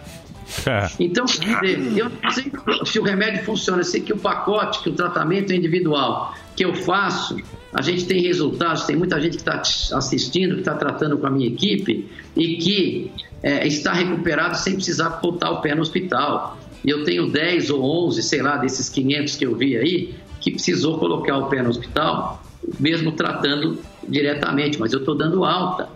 Então, 1.00 1.26
quer 1.26 1.62
dizer, 1.62 1.98
eu 1.98 2.10
não 2.10 2.32
sei 2.32 2.52
se 2.86 3.00
o 3.00 3.04
remédio 3.04 3.44
funciona, 3.46 3.82
eu 3.82 3.86
sei 3.86 4.02
que 4.02 4.12
o 4.12 4.18
pacote, 4.18 4.82
que 4.82 4.90
o 4.90 4.94
tratamento 4.94 5.52
é 5.52 5.56
individual, 5.56 6.34
que 6.56 6.66
eu 6.66 6.74
faço, 6.74 7.38
a 7.74 7.82
gente 7.82 8.06
tem 8.06 8.22
resultados, 8.22 8.84
tem 8.84 8.96
muita 8.96 9.22
gente 9.22 9.38
que 9.38 9.48
está 9.48 9.62
assistindo, 9.96 10.56
que 10.56 10.62
está 10.62 10.74
tratando 10.74 11.18
com 11.18 11.28
a 11.28 11.30
minha 11.30 11.48
equipe 11.48 12.10
e 12.36 12.58
que 12.58 13.12
é, 13.44 13.68
está 13.68 13.94
recuperado 13.94 14.58
sem 14.58 14.74
precisar 14.74 15.10
botar 15.22 15.52
o 15.52 15.62
pé 15.62 15.76
no 15.76 15.82
hospital. 15.82 16.58
E 16.84 16.90
eu 16.90 17.04
tenho 17.04 17.30
10 17.30 17.70
ou 17.70 18.08
11, 18.08 18.24
sei 18.24 18.42
lá, 18.42 18.58
desses 18.58 18.90
500 18.90 19.36
que 19.36 19.46
eu 19.46 19.56
vi 19.56 19.78
aí, 19.78 20.16
que 20.42 20.52
precisou 20.52 20.98
colocar 20.98 21.38
o 21.38 21.48
pé 21.48 21.62
no 21.62 21.70
hospital, 21.70 22.42
mesmo 22.80 23.12
tratando 23.12 23.80
diretamente, 24.08 24.80
mas 24.80 24.94
eu 24.94 25.00
estou 25.00 25.16
dando 25.16 25.46
alta. 25.46 25.90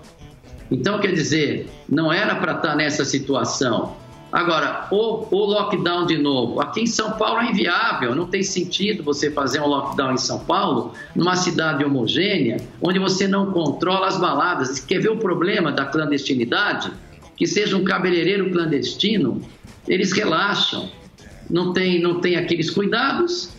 Então, 0.72 0.99
quer 0.99 1.14
dizer, 1.14 1.70
não 1.88 2.11
era 2.11 2.36
para 2.36 2.53
estar 2.53 2.76
nessa 2.76 3.05
situação. 3.05 3.95
Agora, 4.34 4.88
o, 4.89 5.28
o, 5.30 5.45
lockdown 5.45 6.07
de 6.07 6.18
novo, 6.18 6.59
aqui 6.59 6.82
em 6.82 6.88
São 6.88 7.11
Paulo 7.11 7.41
é 7.41 7.51
inviável, 7.51 8.16
não 8.16 8.26
tem 8.26 8.41
sentido 8.41 9.03
você 9.03 9.30
fazer 9.30 9.61
um 9.61 9.68
lockdown 9.68 10.14
em 10.14 10.18
São 10.18 10.39
Paulo, 10.39 10.93
numa 11.16 11.36
cidade 11.36 11.86
homogênea, 11.86 12.57
onde 12.82 12.97
você 12.97 13.28
não 13.28 13.51
controla 13.51 14.07
as 14.07 14.18
baladas. 14.18 14.80
Quer 14.80 14.99
ver 14.99 15.11
o 15.11 15.18
problema 15.18 15.72
da 15.72 15.86
clandestinidade? 15.86 16.91
Que 17.38 17.45
seja 17.45 17.78
um 17.78 17.84
cabeleireiro 17.84 18.49
clandestino, 18.51 19.39
eles 19.88 20.11
relaxam, 20.11 20.89
não 21.47 21.72
tem, 21.72 22.01
não 22.01 22.20
tem 22.20 22.36
aqueles 22.36 22.72
cuidados. 22.72 23.51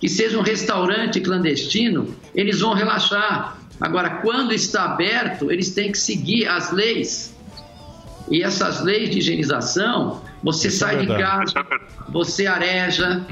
Que 0.00 0.08
seja 0.08 0.38
um 0.38 0.42
restaurante 0.42 1.20
clandestino, 1.20 2.14
eles 2.34 2.60
vão 2.60 2.72
relaxar. 2.72 3.58
Agora, 3.80 4.10
quando 4.22 4.52
está 4.52 4.84
aberto, 4.84 5.50
eles 5.50 5.70
têm 5.70 5.92
que 5.92 5.98
seguir 5.98 6.46
as 6.46 6.72
leis 6.72 7.36
e 8.30 8.42
essas 8.42 8.82
leis 8.82 9.10
de 9.10 9.18
higienização, 9.18 10.22
você 10.42 10.68
Isso 10.68 10.78
sai 10.78 10.96
é 10.96 11.00
de 11.00 11.06
casa, 11.06 11.66
você 12.08 12.46
areja, 12.46 13.24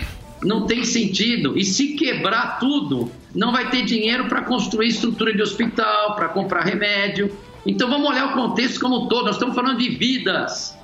não 0.43 0.67
tem 0.67 0.85
sentido. 0.85 1.57
E 1.57 1.64
se 1.64 1.95
quebrar 1.95 2.59
tudo, 2.59 3.11
não 3.35 3.53
vai 3.53 3.71
ter 3.71 3.85
dinheiro 3.85 4.27
para 4.27 4.43
construir 4.43 4.89
estrutura 4.89 5.35
de 5.35 5.43
hospital, 5.43 6.14
para 6.14 6.29
comprar 6.29 6.62
remédio. 6.62 7.31
Então 7.64 7.89
vamos 7.89 8.09
olhar 8.09 8.29
o 8.29 8.33
contexto 8.33 8.81
como 8.81 9.05
um 9.05 9.09
todo. 9.09 9.27
Nós 9.27 9.37
estamos 9.37 9.55
falando 9.55 9.79
de 9.79 9.91
vidas. 9.91 10.75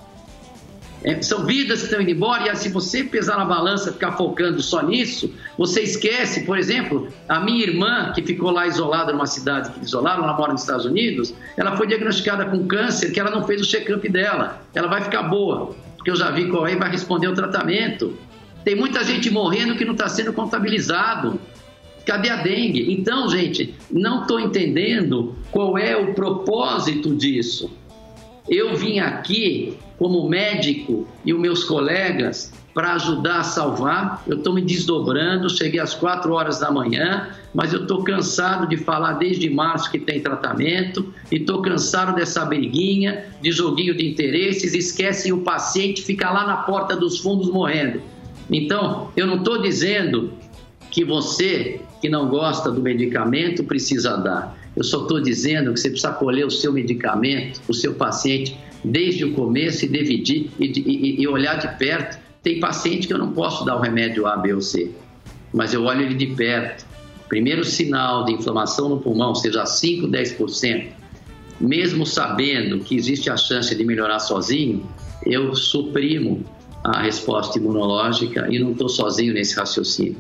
É, 1.05 1.21
são 1.21 1.45
vidas 1.45 1.81
que 1.81 1.87
estão 1.87 2.01
indo 2.01 2.11
embora, 2.11 2.51
e 2.51 2.57
se 2.57 2.69
você 2.69 3.03
pesar 3.03 3.37
na 3.37 3.45
balança, 3.45 3.93
ficar 3.93 4.13
focando 4.13 4.63
só 4.63 4.83
nisso, 4.83 5.33
você 5.59 5.81
esquece, 5.83 6.45
por 6.45 6.57
exemplo, 6.57 7.09
a 7.29 7.41
minha 7.41 7.65
irmã, 7.65 8.13
que 8.15 8.23
ficou 8.23 8.51
lá 8.51 8.67
isolada 8.67 9.13
numa 9.13 9.27
cidade 9.27 9.71
que 9.71 9.85
isolaram, 9.85 10.23
ela 10.23 10.37
mora 10.37 10.53
nos 10.53 10.61
Estados 10.61 10.87
Unidos, 10.87 11.35
ela 11.57 11.77
foi 11.77 11.89
diagnosticada 11.89 12.45
com 12.45 12.67
câncer, 12.67 13.11
que 13.11 13.19
ela 13.19 13.31
não 13.31 13.45
fez 13.45 13.61
o 13.61 13.65
check-up 13.65 14.09
dela. 14.09 14.63
Ela 14.75 14.89
vai 14.89 15.03
ficar 15.03 15.25
boa, 15.25 15.75
porque 15.97 16.11
eu 16.11 16.17
já 16.17 16.31
vi 16.31 16.49
qual 16.49 16.67
é 16.67 16.75
e 16.75 16.77
vai 16.77 16.91
responder 16.91 17.27
o 17.27 17.35
tratamento. 17.35 18.17
Tem 18.65 18.77
muita 18.77 19.03
gente 19.03 19.29
morrendo 19.29 19.75
que 19.75 19.85
não 19.85 19.93
está 19.93 20.09
sendo 20.09 20.33
contabilizado. 20.33 21.41
Cadê 22.07 22.31
a 22.31 22.37
dengue? 22.37 22.93
Então, 22.93 23.29
gente, 23.29 23.75
não 23.91 24.23
estou 24.23 24.39
entendendo 24.39 25.37
qual 25.51 25.79
é 25.79 25.97
o 25.97 26.15
propósito 26.15 27.15
disso. 27.15 27.71
Eu 28.49 28.77
vim 28.77 28.99
aqui 28.99 29.79
como 29.99 30.29
médico 30.29 31.07
e 31.25 31.33
os 31.33 31.41
meus 31.41 31.65
colegas 31.65 32.53
para 32.75 32.95
ajudar 32.95 33.41
a 33.41 33.45
salvar. 33.45 34.23
Eu 34.27 34.39
estou 34.39 34.53
me 34.53 34.63
desdobrando, 34.63 35.49
cheguei 35.49 35.79
às 35.79 35.95
4 35.95 36.33
horas 36.33 36.59
da 36.59 36.71
manhã, 36.71 37.29
mas 37.55 37.73
eu 37.73 37.83
estou 37.83 38.03
cansado 38.03 38.67
de 38.67 38.77
falar 38.77 39.15
desde 39.15 39.49
março 39.51 39.91
que 39.91 39.99
tem 39.99 40.21
tratamento 40.21 41.13
e 41.31 41.37
estou 41.37 41.63
cansado 41.63 42.15
dessa 42.15 42.45
briguinha 42.45 43.27
de 43.41 43.53
joguinho 43.53 43.95
de 43.95 44.09
interesses. 44.09 44.75
Esquecem 44.75 45.33
o 45.33 45.43
paciente, 45.43 46.03
fica 46.03 46.31
lá 46.31 46.47
na 46.47 46.57
porta 46.59 46.97
dos 46.97 47.19
fundos 47.19 47.51
morrendo. 47.51 48.01
Então, 48.51 49.11
eu 49.17 49.27
não 49.27 49.37
estou 49.37 49.61
dizendo 49.61 50.33
que 50.91 51.05
você 51.05 51.81
que 52.01 52.09
não 52.09 52.29
gosta 52.29 52.71
do 52.71 52.83
medicamento 52.83 53.63
precisa 53.63 54.17
dar. 54.17 54.59
Eu 54.77 54.83
só 54.83 55.03
estou 55.03 55.21
dizendo 55.21 55.73
que 55.73 55.81
você 55.81 55.91
precisa 55.91 56.13
colher 56.13 56.47
o 56.47 56.51
seu 56.51 56.73
medicamento, 56.73 57.61
o 57.69 57.75
seu 57.75 57.95
paciente, 57.95 58.57
desde 58.85 59.25
o 59.25 59.33
começo 59.35 59.85
e 59.85 59.89
dividir 59.89 60.51
e, 60.59 60.67
e, 60.67 61.23
e 61.23 61.29
olhar 61.29 61.57
de 61.57 61.69
perto. 61.79 62.19
Tem 62.43 62.59
paciente 62.59 63.07
que 63.07 63.13
eu 63.13 63.19
não 63.19 63.33
posso 63.33 63.65
dar 63.65 63.77
o 63.77 63.81
remédio 63.81 64.27
A, 64.27 64.37
B 64.37 64.55
ou 64.55 64.61
C, 64.61 64.91
mas 65.53 65.73
eu 65.73 65.85
olho 65.85 66.03
ele 66.03 66.15
de 66.15 66.27
perto. 66.29 66.87
Primeiro 67.29 67.65
sinal 67.65 68.25
de 68.25 68.33
inflamação 68.33 68.89
no 68.89 69.01
pulmão, 69.01 69.35
seja 69.35 69.65
5, 69.65 70.09
10%, 70.09 70.87
mesmo 71.61 72.05
sabendo 72.05 72.81
que 72.81 72.97
existe 72.97 73.31
a 73.31 73.37
chance 73.37 73.75
de 73.75 73.85
melhorar 73.85 74.19
sozinho, 74.19 74.87
eu 75.25 75.55
suprimo 75.55 76.45
a 76.83 77.01
resposta 77.01 77.59
imunológica 77.59 78.49
e 78.51 78.59
não 78.59 78.73
estou 78.73 78.89
sozinho 78.89 79.33
nesse 79.33 79.55
raciocínio. 79.55 80.17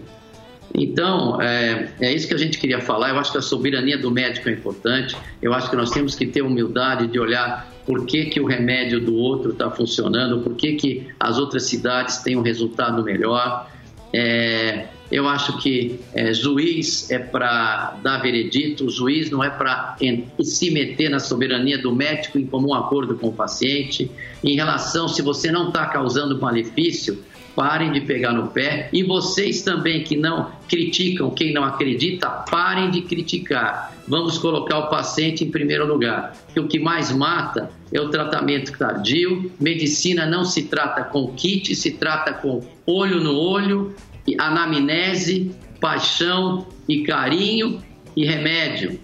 Então, 0.74 1.40
é, 1.40 1.90
é, 2.00 2.14
isso 2.14 2.26
que 2.26 2.34
a 2.34 2.38
gente 2.38 2.58
queria 2.58 2.80
falar. 2.80 3.10
Eu 3.10 3.18
acho 3.18 3.32
que 3.32 3.38
a 3.38 3.42
soberania 3.42 3.98
do 3.98 4.10
médico 4.10 4.48
é 4.48 4.52
importante. 4.52 5.16
Eu 5.40 5.52
acho 5.52 5.68
que 5.68 5.76
nós 5.76 5.90
temos 5.90 6.14
que 6.14 6.26
ter 6.26 6.42
humildade 6.42 7.06
de 7.06 7.18
olhar 7.18 7.70
por 7.86 8.06
que, 8.06 8.26
que 8.26 8.40
o 8.40 8.46
remédio 8.46 9.00
do 9.00 9.14
outro 9.14 9.50
está 9.52 9.70
funcionando, 9.70 10.40
por 10.40 10.54
que, 10.54 10.74
que 10.74 11.08
as 11.18 11.38
outras 11.38 11.64
cidades 11.64 12.18
têm 12.18 12.36
um 12.36 12.42
resultado 12.42 13.02
melhor. 13.02 13.70
É, 14.14 14.86
eu 15.10 15.28
acho 15.28 15.58
que 15.58 16.00
é, 16.14 16.32
juiz 16.32 17.10
é 17.10 17.18
para 17.18 17.98
dar 18.02 18.18
veredito, 18.22 18.88
juiz 18.88 19.30
não 19.30 19.44
é 19.44 19.50
para 19.50 19.96
se 20.40 20.70
meter 20.70 21.10
na 21.10 21.18
soberania 21.18 21.76
do 21.76 21.94
médico 21.94 22.38
em 22.38 22.46
comum 22.46 22.72
acordo 22.72 23.14
com 23.16 23.28
o 23.28 23.32
paciente. 23.32 24.10
Em 24.42 24.54
relação, 24.54 25.06
se 25.08 25.20
você 25.20 25.52
não 25.52 25.68
está 25.68 25.84
causando 25.86 26.40
malefício, 26.40 27.22
parem 27.54 27.92
de 27.92 28.00
pegar 28.00 28.32
no 28.32 28.48
pé. 28.48 28.88
E 28.92 29.02
vocês 29.02 29.62
também 29.62 30.02
que 30.02 30.16
não 30.16 30.50
criticam 30.68 31.30
quem 31.30 31.52
não 31.52 31.64
acredita, 31.64 32.28
parem 32.28 32.90
de 32.90 33.02
criticar. 33.02 33.92
Vamos 34.08 34.38
colocar 34.38 34.78
o 34.78 34.88
paciente 34.88 35.44
em 35.44 35.50
primeiro 35.50 35.86
lugar. 35.86 36.36
Porque 36.46 36.60
o 36.60 36.68
que 36.68 36.78
mais 36.78 37.12
mata 37.12 37.70
é 37.92 38.00
o 38.00 38.08
tratamento 38.08 38.76
tardio. 38.76 39.50
Medicina 39.60 40.26
não 40.26 40.44
se 40.44 40.64
trata 40.64 41.04
com 41.04 41.32
kit, 41.34 41.74
se 41.74 41.92
trata 41.92 42.32
com 42.32 42.62
olho 42.86 43.20
no 43.20 43.34
olho, 43.34 43.94
anamnese, 44.38 45.52
paixão 45.80 46.66
e 46.88 47.02
carinho 47.02 47.82
e 48.16 48.24
remédio. 48.24 48.98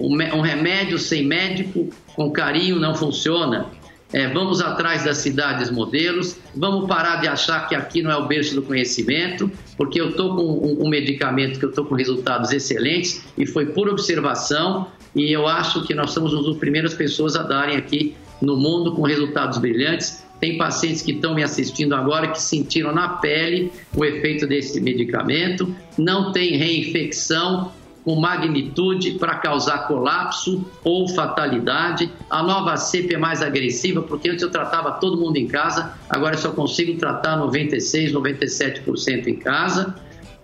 Um 0.00 0.40
remédio 0.40 0.98
sem 0.98 1.24
médico 1.24 1.90
com 2.14 2.30
carinho 2.30 2.78
não 2.78 2.94
funciona. 2.94 3.66
É, 4.12 4.28
vamos 4.28 4.60
atrás 4.60 5.04
das 5.04 5.18
cidades 5.18 5.70
modelos, 5.70 6.36
vamos 6.54 6.86
parar 6.86 7.16
de 7.16 7.28
achar 7.28 7.66
que 7.66 7.74
aqui 7.74 8.02
não 8.02 8.10
é 8.10 8.16
o 8.16 8.26
berço 8.26 8.54
do 8.54 8.62
conhecimento, 8.62 9.50
porque 9.76 9.98
eu 9.98 10.10
estou 10.10 10.36
com 10.36 10.42
um, 10.42 10.84
um, 10.84 10.88
medicamento 10.88 11.58
que 11.58 11.64
eu 11.64 11.70
estou 11.70 11.86
com 11.86 11.94
resultados 11.94 12.52
excelentes 12.52 13.24
e 13.38 13.46
foi 13.46 13.66
por 13.66 13.88
observação 13.88 14.86
e 15.16 15.32
eu 15.32 15.46
acho 15.46 15.86
que 15.86 15.94
nós 15.94 16.10
somos 16.10 16.34
uma 16.34 16.42
das 16.42 16.56
primeiras 16.58 16.92
pessoas 16.92 17.36
a 17.36 17.42
darem 17.42 17.76
aqui 17.76 18.14
no 18.40 18.56
mundo 18.56 18.92
com 18.92 19.02
resultados 19.02 19.56
brilhantes. 19.58 20.22
Tem 20.40 20.58
pacientes 20.58 21.00
que 21.02 21.12
estão 21.12 21.34
me 21.34 21.42
assistindo 21.42 21.94
agora 21.94 22.28
que 22.28 22.40
sentiram 22.40 22.92
na 22.92 23.08
pele 23.08 23.72
o 23.96 24.04
efeito 24.04 24.46
desse 24.46 24.80
medicamento, 24.80 25.74
não 25.96 26.32
tem 26.32 26.56
reinfecção, 26.56 27.72
com 28.04 28.16
magnitude 28.16 29.12
para 29.12 29.36
causar 29.36 29.86
colapso 29.86 30.64
ou 30.82 31.08
fatalidade. 31.08 32.10
A 32.28 32.42
nova 32.42 32.76
cepa 32.76 33.14
é 33.14 33.16
mais 33.16 33.42
agressiva, 33.42 34.02
porque 34.02 34.28
antes 34.28 34.42
eu 34.42 34.50
tratava 34.50 34.92
todo 34.92 35.16
mundo 35.16 35.36
em 35.36 35.46
casa, 35.46 35.94
agora 36.08 36.34
eu 36.34 36.38
só 36.38 36.50
consigo 36.50 36.98
tratar 36.98 37.36
96, 37.36 38.12
97% 38.12 39.26
em 39.26 39.36
casa. 39.36 39.94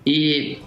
E, 0.06 0.58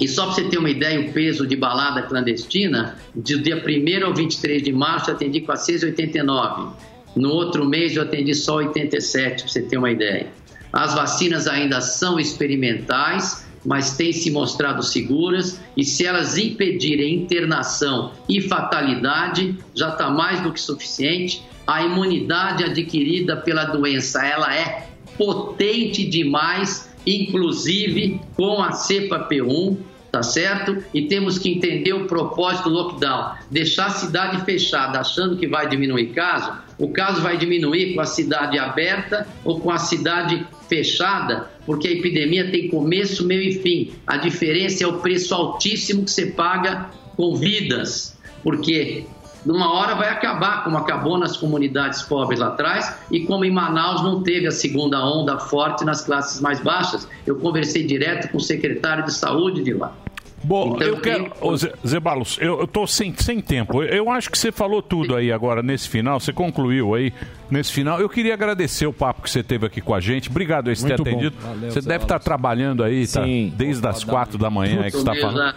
e 0.00 0.08
só 0.08 0.26
para 0.26 0.34
você 0.34 0.44
ter 0.44 0.58
uma 0.58 0.70
ideia, 0.70 1.00
o 1.00 1.12
peso 1.12 1.46
de 1.46 1.56
balada 1.56 2.02
clandestina, 2.02 2.96
de 3.14 3.38
dia 3.38 3.56
1 3.56 4.06
ao 4.06 4.14
23 4.14 4.62
de 4.62 4.72
março 4.72 5.10
eu 5.10 5.14
atendi 5.14 5.40
com 5.40 5.52
a 5.52 5.56
6,89. 5.56 6.72
No 7.14 7.30
outro 7.30 7.66
mês 7.66 7.96
eu 7.96 8.02
atendi 8.02 8.34
só 8.34 8.56
87, 8.56 9.42
para 9.42 9.52
você 9.52 9.62
ter 9.62 9.76
uma 9.76 9.90
ideia. 9.90 10.28
As 10.72 10.94
vacinas 10.94 11.48
ainda 11.48 11.80
são 11.80 12.18
experimentais, 12.18 13.44
mas 13.64 13.96
têm 13.96 14.12
se 14.12 14.30
mostrado 14.30 14.82
seguras 14.82 15.60
e 15.76 15.84
se 15.84 16.06
elas 16.06 16.38
impedirem 16.38 17.14
internação 17.14 18.12
e 18.28 18.40
fatalidade, 18.40 19.56
já 19.74 19.90
está 19.90 20.10
mais 20.10 20.40
do 20.40 20.52
que 20.52 20.60
suficiente. 20.60 21.42
A 21.66 21.82
imunidade 21.82 22.64
adquirida 22.64 23.36
pela 23.36 23.64
doença, 23.64 24.24
ela 24.24 24.54
é 24.54 24.88
potente 25.16 26.08
demais, 26.08 26.90
inclusive 27.06 28.20
com 28.34 28.62
a 28.62 28.72
cepa 28.72 29.28
P1, 29.30 29.76
tá 30.10 30.22
certo? 30.22 30.82
E 30.92 31.02
temos 31.02 31.38
que 31.38 31.50
entender 31.50 31.92
o 31.92 32.06
propósito 32.06 32.68
do 32.68 32.74
lockdown. 32.74 33.34
Deixar 33.50 33.86
a 33.86 33.90
cidade 33.90 34.44
fechada 34.44 34.98
achando 34.98 35.36
que 35.36 35.46
vai 35.46 35.68
diminuir 35.68 36.06
caso, 36.06 36.52
O 36.80 36.88
caso 36.88 37.20
vai 37.20 37.36
diminuir 37.36 37.94
com 37.94 38.00
a 38.00 38.06
cidade 38.06 38.58
aberta 38.58 39.28
ou 39.44 39.60
com 39.60 39.70
a 39.70 39.76
cidade 39.76 40.46
fechada, 40.66 41.50
porque 41.66 41.86
a 41.86 41.90
epidemia 41.90 42.50
tem 42.50 42.68
começo, 42.68 43.26
meio 43.26 43.42
e 43.42 43.52
fim. 43.52 43.92
A 44.06 44.16
diferença 44.16 44.82
é 44.82 44.86
o 44.86 44.94
preço 44.94 45.34
altíssimo 45.34 46.04
que 46.04 46.10
você 46.10 46.26
paga 46.26 46.88
com 47.16 47.36
vidas, 47.36 48.16
porque 48.42 49.04
numa 49.44 49.72
hora 49.74 49.94
vai 49.94 50.08
acabar, 50.08 50.64
como 50.64 50.78
acabou 50.78 51.18
nas 51.18 51.36
comunidades 51.36 52.02
pobres 52.02 52.40
lá 52.40 52.48
atrás, 52.48 52.94
e 53.10 53.20
como 53.20 53.44
em 53.44 53.50
Manaus 53.50 54.02
não 54.02 54.22
teve 54.22 54.46
a 54.46 54.50
segunda 54.50 55.04
onda 55.04 55.38
forte 55.38 55.84
nas 55.84 56.02
classes 56.02 56.40
mais 56.40 56.60
baixas. 56.60 57.06
Eu 57.26 57.36
conversei 57.36 57.84
direto 57.84 58.30
com 58.30 58.38
o 58.38 58.40
secretário 58.40 59.04
de 59.04 59.12
saúde 59.12 59.62
de 59.62 59.74
lá. 59.74 59.94
Bom, 60.42 60.74
Então, 60.76 60.88
eu 60.88 61.00
quero. 61.00 61.30
Ô, 61.40 61.56
Zé, 61.56 61.72
Zé 61.86 62.00
Balos, 62.00 62.38
eu, 62.40 62.60
eu 62.60 62.66
tô 62.66 62.86
sem, 62.86 63.14
sem 63.14 63.40
tempo. 63.40 63.82
Eu, 63.82 63.88
eu 64.04 64.10
acho 64.10 64.30
que 64.30 64.38
você 64.38 64.50
falou 64.50 64.80
tudo 64.80 65.14
aí 65.14 65.30
agora 65.30 65.62
nesse 65.62 65.88
final, 65.88 66.18
você 66.18 66.32
concluiu 66.32 66.94
aí 66.94 67.12
nesse 67.50 67.70
final. 67.72 68.00
Eu 68.00 68.08
queria 68.08 68.32
agradecer 68.32 68.86
o 68.86 68.92
papo 68.92 69.22
que 69.22 69.30
você 69.30 69.42
teve 69.42 69.66
aqui 69.66 69.80
com 69.82 69.94
a 69.94 70.00
gente. 70.00 70.30
Obrigado 70.30 70.68
aí 70.70 70.76
por 70.76 70.86
ter 70.86 70.94
atendido. 71.00 71.36
Valeu, 71.40 71.70
você 71.70 71.80
Zé 71.82 71.88
deve 71.90 72.04
estar 72.04 72.18
trabalhando 72.18 72.82
aí, 72.82 73.06
tá? 73.06 73.22
Sim. 73.24 73.52
Desde 73.54 73.86
as 73.86 74.02
quatro 74.02 74.38
da 74.38 74.48
manhã 74.48 74.80
aí 74.82 74.90
que 74.90 74.96
você 74.98 75.10
está 75.10 75.14
falando. 75.14 75.54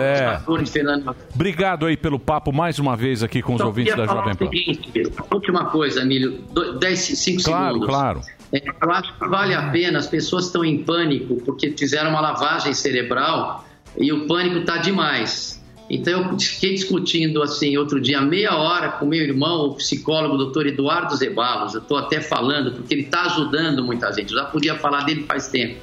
É. 0.00 0.40
Fernando. 0.66 1.16
Obrigado 1.34 1.86
aí 1.86 1.96
pelo 1.96 2.18
papo 2.18 2.52
mais 2.52 2.78
uma 2.78 2.96
vez 2.96 3.22
aqui 3.22 3.42
com 3.42 3.54
os 3.54 3.60
Só 3.60 3.66
ouvintes 3.66 3.96
da 3.96 4.06
Jovem 4.06 4.34
Pan. 4.36 4.48
seguinte, 4.48 5.12
última 5.32 5.64
coisa, 5.66 6.02
Emílio, 6.02 6.38
10, 6.78 6.98
5 7.00 7.42
Claro, 7.42 7.66
segundos. 7.74 7.88
claro. 7.88 8.20
É, 8.52 8.62
eu 8.82 8.90
acho 8.92 9.16
que 9.16 9.28
vale 9.28 9.54
a 9.54 9.70
pena, 9.70 9.98
as 9.98 10.06
pessoas 10.08 10.46
estão 10.46 10.64
em 10.64 10.82
pânico 10.82 11.36
porque 11.44 11.70
fizeram 11.76 12.10
uma 12.10 12.20
lavagem 12.20 12.72
cerebral 12.74 13.64
e 13.98 14.12
o 14.12 14.26
pânico 14.26 14.58
está 14.58 14.76
demais. 14.78 15.60
Então 15.88 16.30
eu 16.30 16.38
fiquei 16.38 16.74
discutindo 16.74 17.42
assim 17.42 17.76
outro 17.76 18.00
dia, 18.00 18.20
meia 18.20 18.54
hora, 18.54 18.90
com 18.90 19.06
meu 19.06 19.20
irmão, 19.20 19.66
o 19.66 19.74
psicólogo, 19.74 20.36
doutor 20.36 20.66
Eduardo 20.66 21.16
Zebalos. 21.16 21.74
Eu 21.74 21.80
estou 21.80 21.96
até 21.96 22.20
falando 22.20 22.72
porque 22.72 22.94
ele 22.94 23.02
está 23.02 23.22
ajudando 23.22 23.84
muita 23.84 24.12
gente. 24.12 24.30
Eu 24.30 24.38
já 24.38 24.44
podia 24.44 24.76
falar 24.76 25.04
dele 25.04 25.24
faz 25.24 25.48
tempo. 25.48 25.80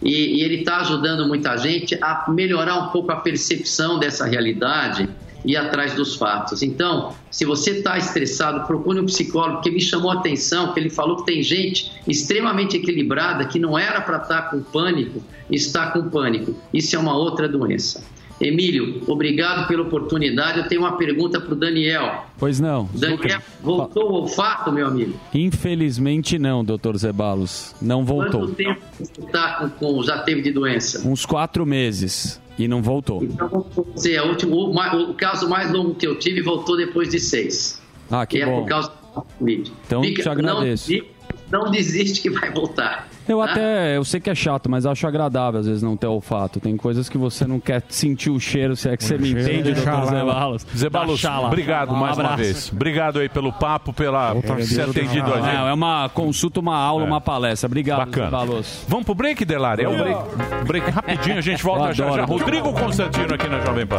E, 0.00 0.38
e 0.38 0.42
ele 0.42 0.60
está 0.60 0.78
ajudando 0.78 1.28
muita 1.28 1.56
gente 1.58 1.96
a 2.00 2.24
melhorar 2.28 2.76
um 2.76 2.88
pouco 2.88 3.12
a 3.12 3.16
percepção 3.16 3.98
dessa 3.98 4.24
realidade 4.26 5.08
ir 5.44 5.56
atrás 5.56 5.94
dos 5.94 6.14
fatos. 6.16 6.62
Então, 6.62 7.14
se 7.30 7.44
você 7.44 7.70
está 7.78 7.98
estressado, 7.98 8.66
procure 8.66 9.00
um 9.00 9.06
psicólogo, 9.06 9.56
porque 9.56 9.70
me 9.70 9.80
chamou 9.80 10.10
a 10.10 10.14
atenção 10.14 10.72
que 10.72 10.80
ele 10.80 10.90
falou 10.90 11.16
que 11.16 11.26
tem 11.26 11.42
gente 11.42 11.92
extremamente 12.06 12.76
equilibrada 12.76 13.44
que 13.44 13.58
não 13.58 13.78
era 13.78 14.00
para 14.00 14.18
estar 14.18 14.50
com 14.50 14.62
pânico, 14.62 15.22
está 15.50 15.90
com 15.90 16.08
pânico. 16.08 16.54
Isso 16.72 16.94
é 16.96 16.98
uma 16.98 17.16
outra 17.16 17.48
doença. 17.48 18.04
Emílio, 18.42 19.02
obrigado 19.06 19.66
pela 19.68 19.82
oportunidade. 19.82 20.58
Eu 20.58 20.68
tenho 20.68 20.80
uma 20.82 20.96
pergunta 20.96 21.40
para 21.40 21.52
o 21.52 21.56
Daniel. 21.56 22.26
Pois 22.38 22.58
não. 22.60 22.88
Daniel, 22.92 23.40
voltou 23.62 24.10
o 24.10 24.14
olfato, 24.22 24.72
meu 24.72 24.86
amigo? 24.86 25.14
Infelizmente 25.32 26.38
não, 26.38 26.64
doutor 26.64 26.96
Zebalos. 26.96 27.74
Não 27.80 28.04
voltou. 28.04 28.40
Quanto 28.42 28.54
tempo 28.54 28.80
você 28.98 29.22
tá 29.30 29.54
com, 29.54 29.68
com- 29.70 30.02
já 30.02 30.18
teve 30.18 30.42
de 30.42 30.50
doença? 30.52 31.06
Uns 31.08 31.24
quatro 31.24 31.64
meses. 31.64 32.40
E 32.58 32.68
não 32.68 32.82
voltou. 32.82 33.22
Então, 33.24 33.48
vamos 33.48 33.94
dizer, 33.94 34.20
o, 34.20 34.28
último, 34.28 34.56
o, 34.56 35.10
o 35.10 35.14
caso 35.14 35.48
mais 35.48 35.70
longo 35.72 35.94
que 35.94 36.06
eu 36.06 36.18
tive 36.18 36.42
voltou 36.42 36.76
depois 36.76 37.08
de 37.08 37.18
seis. 37.18 37.80
Ah, 38.10 38.26
que 38.26 38.42
é 38.42 38.44
bom. 38.44 38.60
por 38.60 38.68
causa 38.68 38.88
do 38.90 39.22
Covid. 39.22 39.72
Então, 39.86 40.02
te 40.02 40.28
agradeço. 40.28 40.92
Não, 41.50 41.64
não 41.64 41.70
desiste 41.70 42.20
que 42.20 42.28
vai 42.28 42.50
voltar. 42.50 43.08
Eu 43.28 43.40
até, 43.40 43.96
eu 43.96 44.04
sei 44.04 44.20
que 44.20 44.28
é 44.30 44.34
chato, 44.34 44.68
mas 44.70 44.84
acho 44.84 45.06
agradável 45.06 45.60
às 45.60 45.66
vezes 45.66 45.82
não 45.82 45.96
ter 45.96 46.06
olfato. 46.06 46.58
Tem 46.60 46.76
coisas 46.76 47.08
que 47.08 47.16
você 47.16 47.46
não 47.46 47.60
quer 47.60 47.82
sentir 47.88 48.30
o 48.30 48.38
cheiro, 48.40 48.74
se 48.76 48.88
é 48.88 48.96
que 48.96 49.04
você 49.04 49.16
me 49.16 49.30
entende, 49.30 49.72
deixa 49.74 49.90
doutor. 49.90 50.10
Zebalos. 50.10 50.66
Zebalos, 50.76 51.22
Dá 51.22 51.28
chala. 51.28 51.46
obrigado 51.48 51.92
Um 51.92 51.96
mais 51.96 52.16
uma 52.16 52.24
abraço. 52.24 52.42
vez. 52.42 52.72
Obrigado 52.72 53.18
aí 53.20 53.28
pelo 53.28 53.52
papo, 53.52 53.92
pela 53.92 54.34
por 54.34 54.42
ter 54.42 54.80
atendido 54.82 55.32
a 55.34 55.40
gente. 55.40 55.54
Não, 55.54 55.68
é 55.68 55.72
uma 55.72 56.08
consulta, 56.08 56.60
uma 56.60 56.76
aula, 56.76 57.04
É. 57.04 57.06
uma 57.06 57.20
palestra. 57.20 57.66
Obrigado, 57.66 57.98
Bacana. 58.06 58.26
Zebalos. 58.26 58.84
Vamos 58.88 59.04
pro 59.04 59.14
break, 59.14 59.44
Delari? 59.44 59.84
É 59.84 59.88
o 59.88 59.96
break. 59.96 60.20
Break 60.66 60.90
rapidinho, 60.90 61.38
a 61.38 61.42
gente 61.42 61.62
volta 61.62 61.92
já 61.92 62.10
já. 62.10 62.24
Rodrigo 62.24 62.72
Constantino 62.72 63.34
aqui 63.34 63.48
na 63.48 63.60
Jovem 63.60 63.86
Pan. 63.86 63.98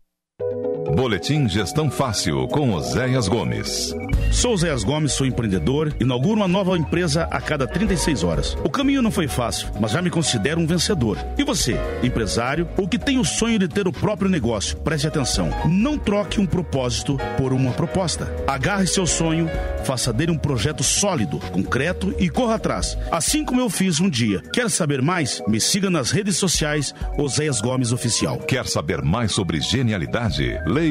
Boletim 1.01 1.49
Gestão 1.49 1.89
Fácil 1.89 2.47
com 2.47 2.75
Oséias 2.75 3.27
Gomes. 3.27 3.91
Sou 4.31 4.55
Zéas 4.55 4.83
Gomes, 4.83 5.11
sou 5.11 5.25
empreendedor, 5.25 5.93
inauguro 5.99 6.37
uma 6.37 6.47
nova 6.47 6.77
empresa 6.77 7.23
a 7.31 7.41
cada 7.41 7.67
36 7.67 8.23
horas. 8.23 8.55
O 8.63 8.69
caminho 8.69 9.01
não 9.01 9.09
foi 9.09 9.27
fácil, 9.27 9.67
mas 9.79 9.91
já 9.91 10.01
me 10.01 10.11
considero 10.11 10.61
um 10.61 10.67
vencedor. 10.67 11.17
E 11.39 11.43
você, 11.43 11.75
empresário 12.03 12.69
ou 12.77 12.87
que 12.87 12.99
tem 12.99 13.17
o 13.17 13.25
sonho 13.25 13.57
de 13.57 13.67
ter 13.67 13.87
o 13.87 13.91
próprio 13.91 14.29
negócio, 14.29 14.77
preste 14.77 15.07
atenção. 15.07 15.49
Não 15.67 15.97
troque 15.97 16.39
um 16.39 16.45
propósito 16.45 17.17
por 17.35 17.51
uma 17.51 17.71
proposta. 17.71 18.31
Agarre 18.47 18.85
seu 18.85 19.07
sonho, 19.07 19.49
faça 19.83 20.13
dele 20.13 20.31
um 20.31 20.37
projeto 20.37 20.83
sólido, 20.83 21.39
concreto 21.51 22.13
e 22.19 22.29
corra 22.29 22.55
atrás. 22.55 22.95
Assim 23.11 23.43
como 23.43 23.59
eu 23.59 23.71
fiz 23.71 23.99
um 23.99 24.09
dia. 24.09 24.41
Quer 24.53 24.69
saber 24.69 25.01
mais? 25.01 25.41
Me 25.47 25.59
siga 25.59 25.89
nas 25.89 26.11
redes 26.11 26.37
sociais 26.37 26.93
Oséias 27.17 27.59
Gomes 27.59 27.91
Oficial. 27.91 28.37
Quer 28.37 28.67
saber 28.67 29.01
mais 29.01 29.31
sobre 29.33 29.59
genialidade? 29.59 30.57
Leia 30.65 30.90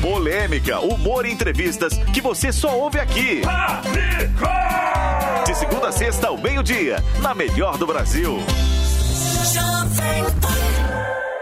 Polêmica, 0.00 0.78
humor 0.80 1.26
e 1.26 1.32
entrevistas 1.32 1.98
que 2.12 2.20
você 2.20 2.52
só 2.52 2.76
ouve 2.78 2.98
aqui. 2.98 3.42
De 5.46 5.54
segunda 5.54 5.88
a 5.88 5.92
sexta 5.92 6.28
ao 6.28 6.38
meio-dia, 6.38 6.96
na 7.20 7.34
melhor 7.34 7.76
do 7.76 7.86
Brasil. 7.86 8.38
Jovem 9.52 10.24
Olha 10.24 11.33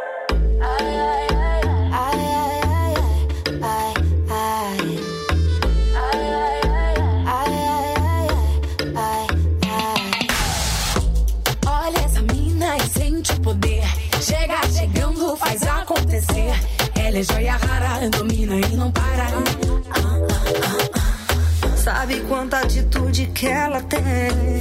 Ela 17.13 17.21
é 17.21 17.25
joia 17.25 17.57
rara, 17.59 18.09
domina 18.09 18.57
e 18.57 18.75
não 18.75 18.91
para. 18.91 19.27
Sabe 21.77 22.21
quanta 22.21 22.61
atitude 22.61 23.27
que 23.35 23.49
ela 23.49 23.83
tem? 23.83 24.01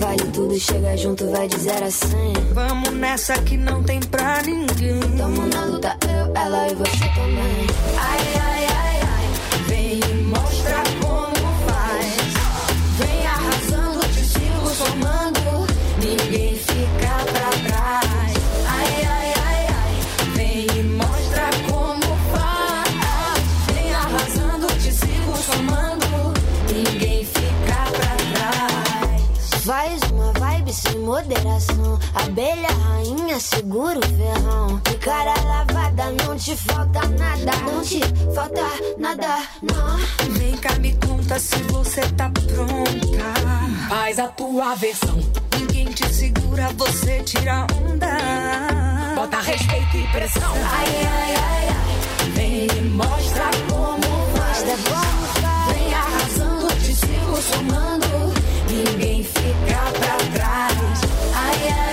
Vale 0.02 0.24
tudo, 0.34 0.60
chega 0.60 0.98
junto, 0.98 1.32
vai 1.32 1.48
de 1.48 1.58
0 1.58 1.86
a 1.86 1.90
100. 1.90 2.34
Vamos 2.52 2.90
nessa 2.90 3.42
que 3.44 3.56
não 3.56 3.82
tem 3.84 4.02
pra 4.02 4.42
ninguém. 4.42 5.00
Tamo 5.18 5.48
na 5.48 5.64
luta, 5.64 5.96
eu, 6.04 6.34
ela 6.36 6.68
e 6.68 6.76
você 6.76 7.08
também. 7.16 7.68
Ai, 7.98 8.20
ai, 8.44 8.66
ai, 8.66 9.00
ai. 9.02 9.64
Vem 9.70 10.00
e 10.02 10.24
mostra 10.24 10.84
como 11.02 11.54
faz. 11.70 12.34
Vem 12.98 13.28
arrasando, 13.28 14.00
te 14.10 14.26
sigo 14.26 14.68
somando. 14.76 15.68
Ninguém 16.04 16.51
Faz 29.72 30.02
uma 30.12 30.34
vibe 30.34 30.74
sem 30.74 31.00
moderação. 31.00 31.98
Abelha 32.14 32.68
rainha, 32.68 33.40
segura 33.40 34.00
o 34.00 34.06
ferrão. 34.06 34.82
De 34.84 34.96
cara 34.96 35.34
lavada, 35.46 36.12
não 36.12 36.36
te 36.36 36.58
falta 36.58 37.00
nada. 37.08 37.52
Não 37.66 37.82
te 37.82 38.02
falta 38.36 38.64
nada, 38.98 39.38
não. 39.62 40.32
Vem 40.34 40.58
cá, 40.58 40.76
me 40.76 40.94
conta 40.98 41.40
se 41.40 41.56
você 41.72 42.02
tá 42.18 42.30
pronta. 42.30 43.88
Faz 43.88 44.20
a 44.20 44.28
tua 44.28 44.76
versão. 44.76 45.18
Ninguém 45.58 45.86
te 45.86 46.06
segura, 46.16 46.68
você 46.76 47.22
tira 47.24 47.66
onda. 47.82 48.18
Bota 49.16 49.40
respeito 49.40 49.96
e 49.96 50.08
pressão. 50.08 50.52
Ai, 50.54 50.88
ai, 50.98 51.36
ai, 51.36 51.68
ai. 51.70 52.30
Vem 52.34 52.68
e 52.68 52.82
mostra 52.90 53.50
como 53.70 54.36
faz. 54.36 54.64
Vem 55.74 55.94
arrasando, 55.94 56.68
te 56.76 56.94
sigo 56.94 57.42
somando. 57.42 58.41
Ninguém 58.72 59.22
fica 59.22 59.82
pra 60.00 60.18
trás. 60.34 61.02
Ai, 61.36 61.68
ai. 61.68 61.91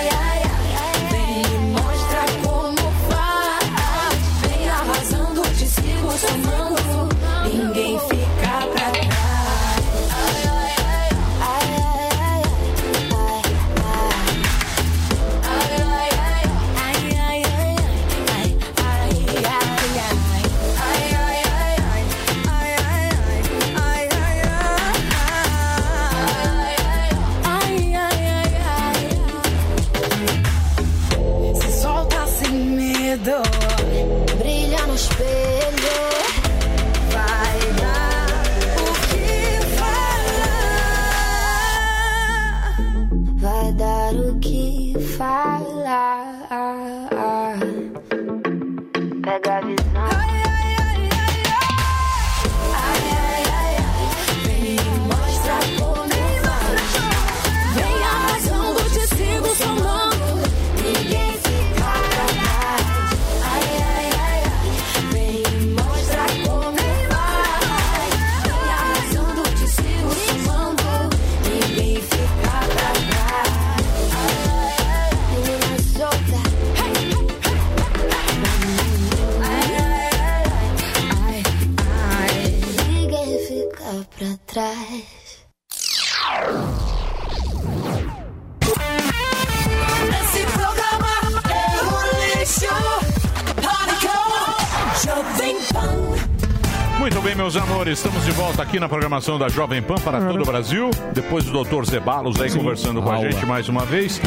Meus 97.39 97.55
amores, 97.55 97.99
estamos 97.99 98.25
de 98.25 98.31
volta 98.31 98.61
aqui 98.61 98.81
na 98.81 98.89
programação 98.89 99.39
da 99.39 99.47
Jovem 99.47 99.81
Pan 99.81 99.95
para 99.95 100.19
todo 100.19 100.41
o 100.41 100.45
Brasil. 100.45 100.91
Depois 101.13 101.45
do 101.45 101.63
Dr. 101.63 101.85
Zebalos 101.85 102.39
aí 102.41 102.51
conversando 102.51 103.01
com 103.01 103.09
a 103.09 103.15
Aula. 103.15 103.31
gente 103.31 103.45
mais 103.45 103.69
uma 103.69 103.85
vez, 103.85 104.19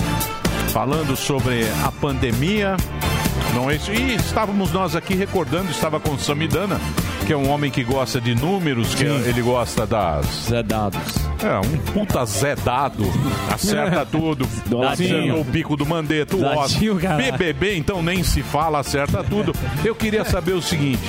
falando 0.69 1.15
sobre 1.15 1.61
a 1.85 1.93
pandemia. 1.93 2.75
Não 3.55 3.71
é 3.71 3.77
isso? 3.77 3.93
E 3.93 4.15
estávamos 4.15 4.73
nós 4.73 4.97
aqui 4.97 5.15
recordando, 5.15 5.71
estava 5.71 6.01
com 6.01 6.13
o 6.13 6.19
Samidana, 6.19 6.81
que 7.27 7.35
é 7.35 7.37
um 7.37 7.51
homem 7.51 7.71
que 7.71 7.85
gosta 7.85 8.19
de 8.19 8.35
números, 8.35 8.95
que 8.95 9.05
Sim. 9.05 9.29
ele 9.29 9.43
gosta 9.43 9.87
das. 9.87 10.47
Zé 10.49 10.63
Dados. 10.63 11.32
É, 11.43 11.59
um 11.59 11.79
puta 11.93 12.25
Zé 12.25 12.55
dado, 12.55 13.05
acerta 13.53 14.07
tudo. 14.07 14.47
Dadinho. 14.67 15.41
o 15.41 15.45
bico 15.45 15.77
do 15.77 15.85
mandeto, 15.85 16.37
o 16.37 16.41
Dadinho. 16.41 16.95
BBB, 16.95 17.77
então 17.77 18.01
nem 18.03 18.23
se 18.23 18.43
fala, 18.43 18.79
acerta 18.79 19.25
tudo. 19.25 19.53
Eu 19.85 19.95
queria 19.95 20.25
saber 20.25 20.53
o 20.53 20.63
seguinte. 20.63 21.03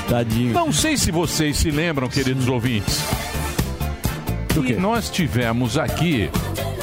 Não 0.53 0.72
sei 0.72 0.97
se 0.97 1.11
vocês 1.11 1.57
se 1.57 1.69
lembram, 1.69 2.07
queridos 2.10 2.47
ouvintes. 2.47 3.03
Que 4.65 4.73
nós 4.73 5.10
tivemos 5.10 5.77
aqui, 5.77 6.30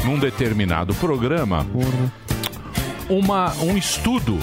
num 0.04 0.18
determinado 0.18 0.94
programa, 0.94 1.66
uma, 3.08 3.52
um 3.62 3.76
estudo 3.76 4.38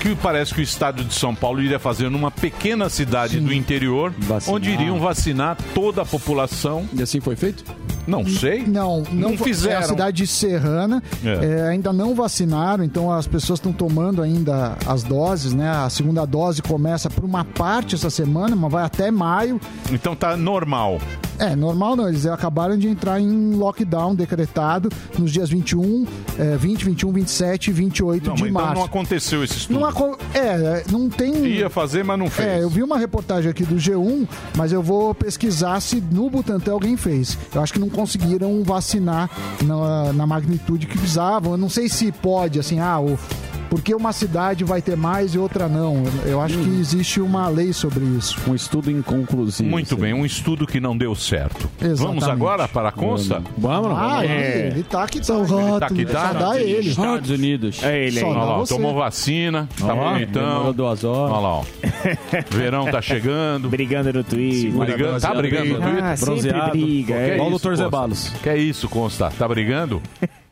que 0.00 0.14
parece 0.14 0.54
que 0.54 0.60
o 0.60 0.62
estado 0.62 1.02
de 1.02 1.14
São 1.14 1.34
Paulo 1.34 1.60
iria 1.60 1.78
fazer 1.78 2.08
numa 2.10 2.30
pequena 2.30 2.88
cidade 2.88 3.40
do 3.40 3.52
interior, 3.52 4.12
onde 4.48 4.70
iriam 4.70 5.00
vacinar 5.00 5.56
toda 5.74 6.02
a 6.02 6.04
população. 6.04 6.88
E 6.92 7.02
assim 7.02 7.20
foi 7.20 7.34
feito? 7.34 7.64
Não 8.06 8.26
sei. 8.26 8.64
Não, 8.66 9.02
não, 9.12 9.30
Não 9.30 9.38
fizeram. 9.38 9.76
É 9.76 9.78
a 9.78 9.82
cidade 9.82 10.16
de 10.18 10.26
Serrana. 10.26 11.02
É. 11.24 11.44
é, 11.44 11.62
ainda 11.68 11.92
não 11.92 12.14
vacinaram, 12.14 12.84
então 12.84 13.10
as 13.12 13.26
pessoas 13.26 13.58
estão 13.58 13.72
tomando 13.72 14.22
ainda 14.22 14.76
as 14.86 15.02
doses, 15.02 15.52
né? 15.52 15.68
A 15.70 15.90
segunda 15.90 16.24
dose 16.24 16.62
começa 16.62 17.10
por 17.10 17.24
uma 17.24 17.44
parte 17.44 17.94
essa 17.94 18.10
semana, 18.10 18.54
mas 18.54 18.70
vai 18.70 18.84
até 18.84 19.10
maio. 19.10 19.60
Então 19.92 20.14
tá 20.14 20.36
normal. 20.36 21.00
É, 21.38 21.54
normal 21.54 21.96
não, 21.96 22.08
eles 22.08 22.24
acabaram 22.24 22.78
de 22.78 22.88
entrar 22.88 23.20
em 23.20 23.54
lockdown 23.56 24.14
decretado 24.14 24.88
nos 25.18 25.30
dias 25.30 25.50
21, 25.50 26.06
é, 26.38 26.56
20, 26.56 26.84
21, 26.86 27.12
27 27.12 27.68
e 27.68 27.72
28 27.74 28.28
Não, 28.28 28.34
de 28.34 28.42
mas 28.44 28.50
então 28.50 28.62
março. 28.62 28.74
não 28.78 28.84
aconteceu 28.84 29.44
esse 29.44 29.58
estudo. 29.58 29.78
Não 29.80 29.86
aco- 29.86 30.16
é, 30.32 30.82
não 30.90 31.10
tem. 31.10 31.44
Ia 31.46 31.68
fazer, 31.68 32.02
mas 32.02 32.18
não 32.18 32.30
fez. 32.30 32.48
É, 32.48 32.62
eu 32.62 32.70
vi 32.70 32.82
uma 32.82 32.96
reportagem 32.96 33.50
aqui 33.50 33.64
do 33.64 33.76
G1, 33.76 34.26
mas 34.56 34.72
eu 34.72 34.82
vou 34.82 35.14
pesquisar 35.14 35.78
se 35.80 36.02
no 36.10 36.30
Butantan 36.30 36.72
alguém 36.72 36.96
fez. 36.96 37.36
Eu 37.54 37.60
acho 37.62 37.72
que 37.74 37.78
não 37.78 37.90
conseguiram 37.96 38.62
vacinar 38.62 39.30
na, 39.64 40.12
na 40.12 40.26
magnitude 40.26 40.86
que 40.86 40.98
precisavam. 40.98 41.52
Eu 41.52 41.58
não 41.58 41.70
sei 41.70 41.88
se 41.88 42.12
pode, 42.12 42.60
assim, 42.60 42.78
ah, 42.78 43.00
o, 43.00 43.18
porque 43.68 43.94
uma 43.94 44.12
cidade 44.12 44.64
vai 44.64 44.80
ter 44.82 44.96
mais 44.96 45.34
e 45.34 45.38
outra 45.38 45.68
não. 45.68 46.02
Eu 46.24 46.40
acho 46.40 46.58
que 46.58 46.68
existe 46.80 47.20
uma 47.20 47.48
lei 47.48 47.72
sobre 47.72 48.04
isso. 48.04 48.38
Um 48.48 48.54
estudo 48.54 48.90
inconclusivo. 48.90 49.68
Muito 49.68 49.96
bem, 49.96 50.12
um 50.14 50.24
estudo 50.24 50.66
que 50.66 50.80
não 50.80 50.96
deu 50.96 51.14
certo. 51.14 51.68
Exatamente. 51.80 51.98
Vamos 52.20 52.24
agora 52.28 52.68
para 52.68 52.88
a 52.88 52.92
consta? 52.92 53.42
Vamos, 53.56 53.92
Ah, 53.98 54.24
ele, 54.24 54.32
É. 54.32 54.66
ele 54.68 54.82
tá 54.82 55.06
que 55.06 55.20
tá. 55.20 55.34
Ele 55.36 55.80
tá 55.80 55.88
que 55.88 56.04
tá? 56.06 56.32
Só 56.32 56.38
dá 56.38 56.60
ele. 56.60 56.88
Estados 56.90 57.30
Unidos. 57.30 57.82
É 57.82 58.06
ele, 58.06 58.20
Só 58.20 58.28
Olha 58.28 58.38
lá, 58.38 58.58
você. 58.58 58.74
tomou 58.74 58.94
vacina, 58.94 59.68
tá 59.78 59.94
Ó, 59.94 60.12
bonitão. 60.12 60.48
demorou 60.48 60.72
duas 60.72 61.04
horas. 61.04 61.32
Olha 61.32 61.40
lá, 61.40 61.48
ó. 61.56 61.64
Verão 62.50 62.84
tá 62.86 63.02
chegando. 63.02 63.68
Brigando 63.68 64.12
no 64.12 64.24
Twitter. 64.24 64.72
Brigando, 64.72 65.20
tá 65.20 65.34
brigando 65.34 65.74
no 65.74 65.80
Twitter? 65.80 66.04
Ah, 66.04 66.16
sempre 66.16 66.70
briga. 66.70 67.06
Que 67.14 67.20
É. 67.20 67.28
é 67.30 67.34
Igual 67.34 67.50
o 67.50 67.56
isso, 67.56 67.68
Dr. 67.68 67.74
Zé 67.76 67.82
Consta? 67.84 67.90
Balos. 67.90 68.32
Que 68.42 68.48
é 68.48 68.56
isso, 68.58 68.88
Consta? 68.88 69.30
Tá 69.36 69.48
brigando? 69.48 70.00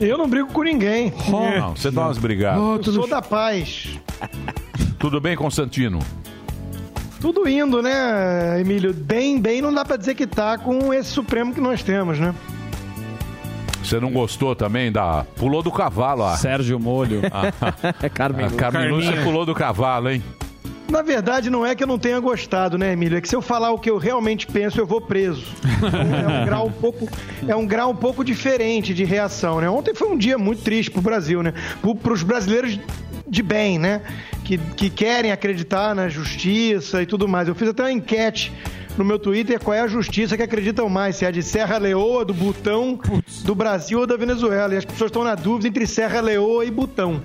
Eu 0.00 0.16
não 0.16 0.28
brigo 0.28 0.52
com 0.52 0.62
ninguém. 0.62 1.12
Não, 1.28 1.74
você 1.74 1.90
dá 1.90 2.02
umas 2.02 2.18
brigadas. 2.18 2.86
Eu 2.86 2.92
sou 2.92 3.08
da 3.08 3.20
paz. 3.20 3.98
Tudo 4.98 5.20
bem, 5.20 5.36
Constantino? 5.36 5.98
Tudo 7.20 7.48
indo, 7.48 7.82
né, 7.82 8.60
Emílio? 8.60 8.94
Bem, 8.94 9.40
bem, 9.40 9.60
não 9.60 9.74
dá 9.74 9.84
pra 9.84 9.96
dizer 9.96 10.14
que 10.14 10.26
tá 10.26 10.56
com 10.56 10.94
esse 10.94 11.10
Supremo 11.10 11.52
que 11.52 11.60
nós 11.60 11.82
temos, 11.82 12.18
né? 12.18 12.32
Você 13.82 13.98
não 13.98 14.12
gostou 14.12 14.54
também 14.54 14.92
da... 14.92 15.24
Pulou 15.36 15.62
do 15.62 15.72
cavalo, 15.72 16.22
ah. 16.24 16.36
Sérgio 16.36 16.78
Molho. 16.78 17.22
Ah, 17.32 17.50
Carmen 18.10 18.46
a 18.46 18.50
Carmen 18.50 18.90
Lúcia 18.90 19.22
pulou 19.24 19.44
do 19.44 19.54
cavalo, 19.54 20.10
hein? 20.10 20.22
Na 20.90 21.02
verdade, 21.02 21.50
não 21.50 21.66
é 21.66 21.74
que 21.74 21.82
eu 21.82 21.86
não 21.86 21.98
tenha 21.98 22.18
gostado, 22.18 22.78
né, 22.78 22.92
Emílio? 22.92 23.18
É 23.18 23.20
que 23.20 23.28
se 23.28 23.36
eu 23.36 23.42
falar 23.42 23.70
o 23.72 23.78
que 23.78 23.90
eu 23.90 23.98
realmente 23.98 24.46
penso, 24.46 24.80
eu 24.80 24.86
vou 24.86 25.00
preso. 25.00 25.44
é, 25.82 26.42
um 26.42 26.46
grau 26.46 26.66
um 26.66 26.72
pouco, 26.72 27.08
é 27.46 27.54
um 27.54 27.66
grau 27.66 27.90
um 27.90 27.96
pouco 27.96 28.24
diferente 28.24 28.94
de 28.94 29.04
reação, 29.04 29.60
né? 29.60 29.68
Ontem 29.68 29.94
foi 29.94 30.08
um 30.08 30.16
dia 30.16 30.38
muito 30.38 30.62
triste 30.62 30.90
pro 30.90 31.02
Brasil, 31.02 31.42
né? 31.42 31.52
Para 32.02 32.12
os 32.12 32.22
brasileiros 32.22 32.80
de 33.26 33.42
bem, 33.42 33.78
né? 33.78 34.00
Que, 34.44 34.56
que 34.56 34.88
querem 34.88 35.30
acreditar 35.30 35.94
na 35.94 36.08
justiça 36.08 37.02
e 37.02 37.06
tudo 37.06 37.28
mais. 37.28 37.48
Eu 37.48 37.54
fiz 37.54 37.68
até 37.68 37.82
uma 37.82 37.92
enquete 37.92 38.50
no 38.96 39.04
meu 39.04 39.18
Twitter 39.18 39.60
qual 39.62 39.74
é 39.74 39.80
a 39.80 39.86
justiça 39.86 40.36
que 40.36 40.42
acreditam 40.42 40.88
mais, 40.88 41.16
se 41.16 41.24
é 41.24 41.28
a 41.28 41.30
de 41.30 41.42
Serra 41.42 41.78
Leoa, 41.78 42.24
do 42.24 42.34
Butão, 42.34 42.98
do 43.44 43.54
Brasil 43.54 44.00
ou 44.00 44.06
da 44.06 44.16
Venezuela. 44.16 44.74
E 44.74 44.78
as 44.78 44.84
pessoas 44.84 45.10
estão 45.10 45.22
na 45.22 45.34
dúvida 45.34 45.68
entre 45.68 45.86
Serra 45.86 46.20
Leoa 46.20 46.64
e 46.64 46.70
Butão. 46.70 47.22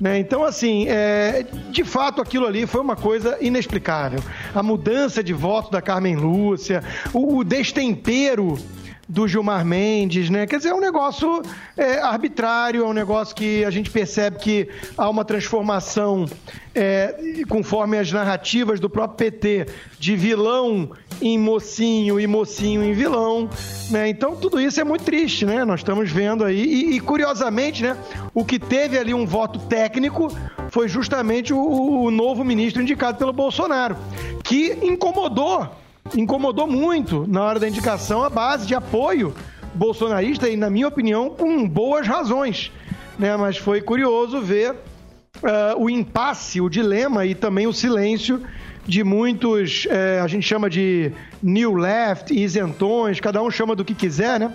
Né? 0.00 0.18
Então, 0.18 0.44
assim, 0.44 0.86
é, 0.88 1.44
de 1.70 1.84
fato 1.84 2.20
aquilo 2.20 2.46
ali 2.46 2.66
foi 2.66 2.80
uma 2.80 2.96
coisa 2.96 3.38
inexplicável. 3.40 4.20
A 4.54 4.62
mudança 4.62 5.22
de 5.22 5.32
voto 5.32 5.70
da 5.70 5.80
Carmen 5.80 6.16
Lúcia, 6.16 6.82
o, 7.12 7.38
o 7.38 7.44
destempero 7.44 8.58
do 9.08 9.28
Gilmar 9.28 9.64
Mendes, 9.64 10.28
né? 10.30 10.46
Quer 10.46 10.56
dizer, 10.56 10.70
é 10.70 10.74
um 10.74 10.80
negócio 10.80 11.42
é, 11.76 12.00
arbitrário, 12.00 12.84
é 12.84 12.86
um 12.86 12.92
negócio 12.92 13.34
que 13.34 13.64
a 13.64 13.70
gente 13.70 13.90
percebe 13.90 14.38
que 14.38 14.68
há 14.98 15.08
uma 15.08 15.24
transformação 15.24 16.26
é, 16.74 17.42
conforme 17.48 17.98
as 17.98 18.10
narrativas 18.10 18.80
do 18.80 18.90
próprio 18.90 19.16
PT 19.16 19.66
de 19.98 20.16
vilão 20.16 20.90
em 21.22 21.38
mocinho 21.38 22.18
e 22.18 22.26
mocinho 22.26 22.82
em 22.82 22.92
vilão, 22.92 23.48
né? 23.90 24.08
Então 24.08 24.34
tudo 24.34 24.60
isso 24.60 24.80
é 24.80 24.84
muito 24.84 25.04
triste, 25.04 25.46
né? 25.46 25.64
Nós 25.64 25.80
estamos 25.80 26.10
vendo 26.10 26.44
aí 26.44 26.62
e, 26.64 26.96
e, 26.96 27.00
curiosamente, 27.00 27.82
né? 27.82 27.96
O 28.34 28.44
que 28.44 28.58
teve 28.58 28.98
ali 28.98 29.14
um 29.14 29.24
voto 29.24 29.58
técnico 29.60 30.28
foi 30.70 30.88
justamente 30.88 31.54
o, 31.54 32.04
o 32.04 32.10
novo 32.10 32.44
ministro 32.44 32.82
indicado 32.82 33.18
pelo 33.18 33.32
Bolsonaro, 33.32 33.96
que 34.42 34.78
incomodou 34.82 35.68
incomodou 36.14 36.66
muito 36.66 37.26
na 37.26 37.42
hora 37.42 37.58
da 37.58 37.68
indicação 37.68 38.22
a 38.22 38.30
base 38.30 38.66
de 38.66 38.74
apoio 38.74 39.34
bolsonarista 39.74 40.48
e, 40.48 40.56
na 40.56 40.70
minha 40.70 40.88
opinião, 40.88 41.30
com 41.30 41.68
boas 41.68 42.06
razões. 42.06 42.72
Né? 43.18 43.36
Mas 43.36 43.56
foi 43.56 43.80
curioso 43.80 44.40
ver 44.40 44.72
uh, 44.72 45.78
o 45.78 45.90
impasse, 45.90 46.60
o 46.60 46.68
dilema 46.68 47.26
e 47.26 47.34
também 47.34 47.66
o 47.66 47.72
silêncio 47.72 48.42
de 48.86 49.02
muitos, 49.02 49.86
uh, 49.86 50.22
a 50.24 50.26
gente 50.28 50.46
chama 50.46 50.70
de 50.70 51.12
new 51.42 51.74
left, 51.74 52.32
isentões, 52.32 53.20
cada 53.20 53.42
um 53.42 53.50
chama 53.50 53.74
do 53.74 53.84
que 53.84 53.94
quiser, 53.94 54.38
né? 54.38 54.52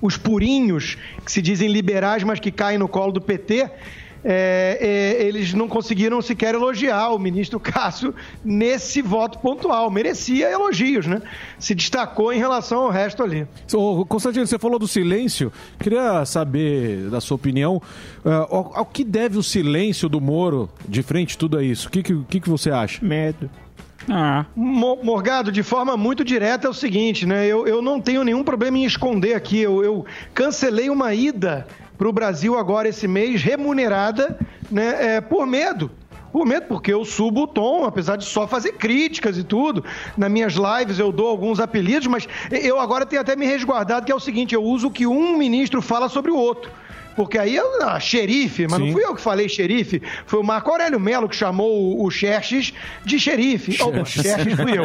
Os 0.00 0.16
purinhos, 0.16 0.96
que 1.24 1.32
se 1.32 1.42
dizem 1.42 1.68
liberais, 1.68 2.22
mas 2.22 2.38
que 2.38 2.52
caem 2.52 2.78
no 2.78 2.86
colo 2.86 3.10
do 3.10 3.20
PT, 3.20 3.68
é, 4.30 4.76
é, 4.78 5.26
eles 5.26 5.54
não 5.54 5.66
conseguiram 5.66 6.20
sequer 6.20 6.54
elogiar 6.54 7.14
o 7.14 7.18
ministro 7.18 7.58
Cássio 7.58 8.14
nesse 8.44 9.00
voto 9.00 9.38
pontual. 9.38 9.90
Merecia 9.90 10.50
elogios, 10.50 11.06
né? 11.06 11.22
Se 11.58 11.74
destacou 11.74 12.30
em 12.30 12.38
relação 12.38 12.80
ao 12.82 12.90
resto 12.90 13.22
ali. 13.22 13.46
Ô, 13.72 14.04
Constantino, 14.04 14.46
você 14.46 14.58
falou 14.58 14.78
do 14.78 14.86
silêncio. 14.86 15.50
Queria 15.78 16.26
saber 16.26 17.08
da 17.08 17.22
sua 17.22 17.36
opinião. 17.36 17.80
Uh, 18.22 18.30
ao, 18.30 18.72
ao, 18.76 18.84
que 18.84 19.02
deve 19.02 19.38
o 19.38 19.42
silêncio 19.42 20.10
do 20.10 20.20
Moro 20.20 20.68
de 20.86 21.02
frente 21.02 21.34
a 21.34 21.38
tudo 21.38 21.62
isso? 21.62 21.88
O 21.88 21.90
que, 21.90 22.02
que, 22.02 22.40
que 22.40 22.50
você 22.50 22.70
acha? 22.70 23.02
Medo. 23.02 23.48
Ah. 24.10 24.44
Morgado, 24.54 25.50
de 25.50 25.62
forma 25.62 25.96
muito 25.96 26.22
direta 26.22 26.66
é 26.66 26.70
o 26.70 26.74
seguinte, 26.74 27.24
né? 27.24 27.46
Eu, 27.46 27.66
eu 27.66 27.80
não 27.80 27.98
tenho 27.98 28.22
nenhum 28.24 28.44
problema 28.44 28.76
em 28.76 28.84
esconder 28.84 29.32
aqui. 29.32 29.58
Eu, 29.58 29.82
eu 29.82 30.06
cancelei 30.34 30.90
uma 30.90 31.14
ida 31.14 31.66
para 31.98 32.08
o 32.08 32.12
Brasil 32.12 32.56
agora 32.56 32.88
esse 32.88 33.08
mês, 33.08 33.42
remunerada, 33.42 34.38
né, 34.70 35.16
é, 35.16 35.20
por 35.20 35.44
medo. 35.46 35.90
Por 36.32 36.46
medo, 36.46 36.66
porque 36.66 36.92
eu 36.92 37.04
subo 37.04 37.42
o 37.42 37.46
tom, 37.46 37.84
apesar 37.84 38.16
de 38.16 38.24
só 38.24 38.46
fazer 38.46 38.72
críticas 38.72 39.36
e 39.36 39.42
tudo. 39.42 39.84
Nas 40.16 40.30
minhas 40.30 40.54
lives 40.54 40.98
eu 40.98 41.10
dou 41.10 41.26
alguns 41.26 41.58
apelidos, 41.58 42.06
mas 42.06 42.28
eu 42.50 42.78
agora 42.78 43.06
tenho 43.06 43.22
até 43.22 43.34
me 43.34 43.46
resguardado, 43.46 44.06
que 44.06 44.12
é 44.12 44.14
o 44.14 44.20
seguinte: 44.20 44.54
eu 44.54 44.62
uso 44.62 44.88
o 44.88 44.90
que 44.90 45.06
um 45.06 45.36
ministro 45.36 45.80
fala 45.80 46.08
sobre 46.08 46.30
o 46.30 46.36
outro. 46.36 46.70
Porque 47.16 47.36
aí 47.36 47.56
eu, 47.56 47.82
ah, 47.82 47.98
xerife, 47.98 48.68
mas 48.70 48.78
Sim. 48.78 48.86
não 48.86 48.92
fui 48.92 49.04
eu 49.04 49.12
que 49.12 49.20
falei 49.20 49.48
xerife, 49.48 50.00
foi 50.24 50.38
o 50.38 50.44
Marco 50.44 50.70
Aurélio 50.70 51.00
Melo 51.00 51.28
que 51.28 51.34
chamou 51.34 51.98
o, 51.98 52.06
o 52.06 52.10
Xerxes 52.12 52.72
de 53.04 53.18
xerife. 53.18 53.76
Oh, 53.82 54.04
Xerxes 54.04 54.54
fui 54.54 54.78
eu. 54.78 54.84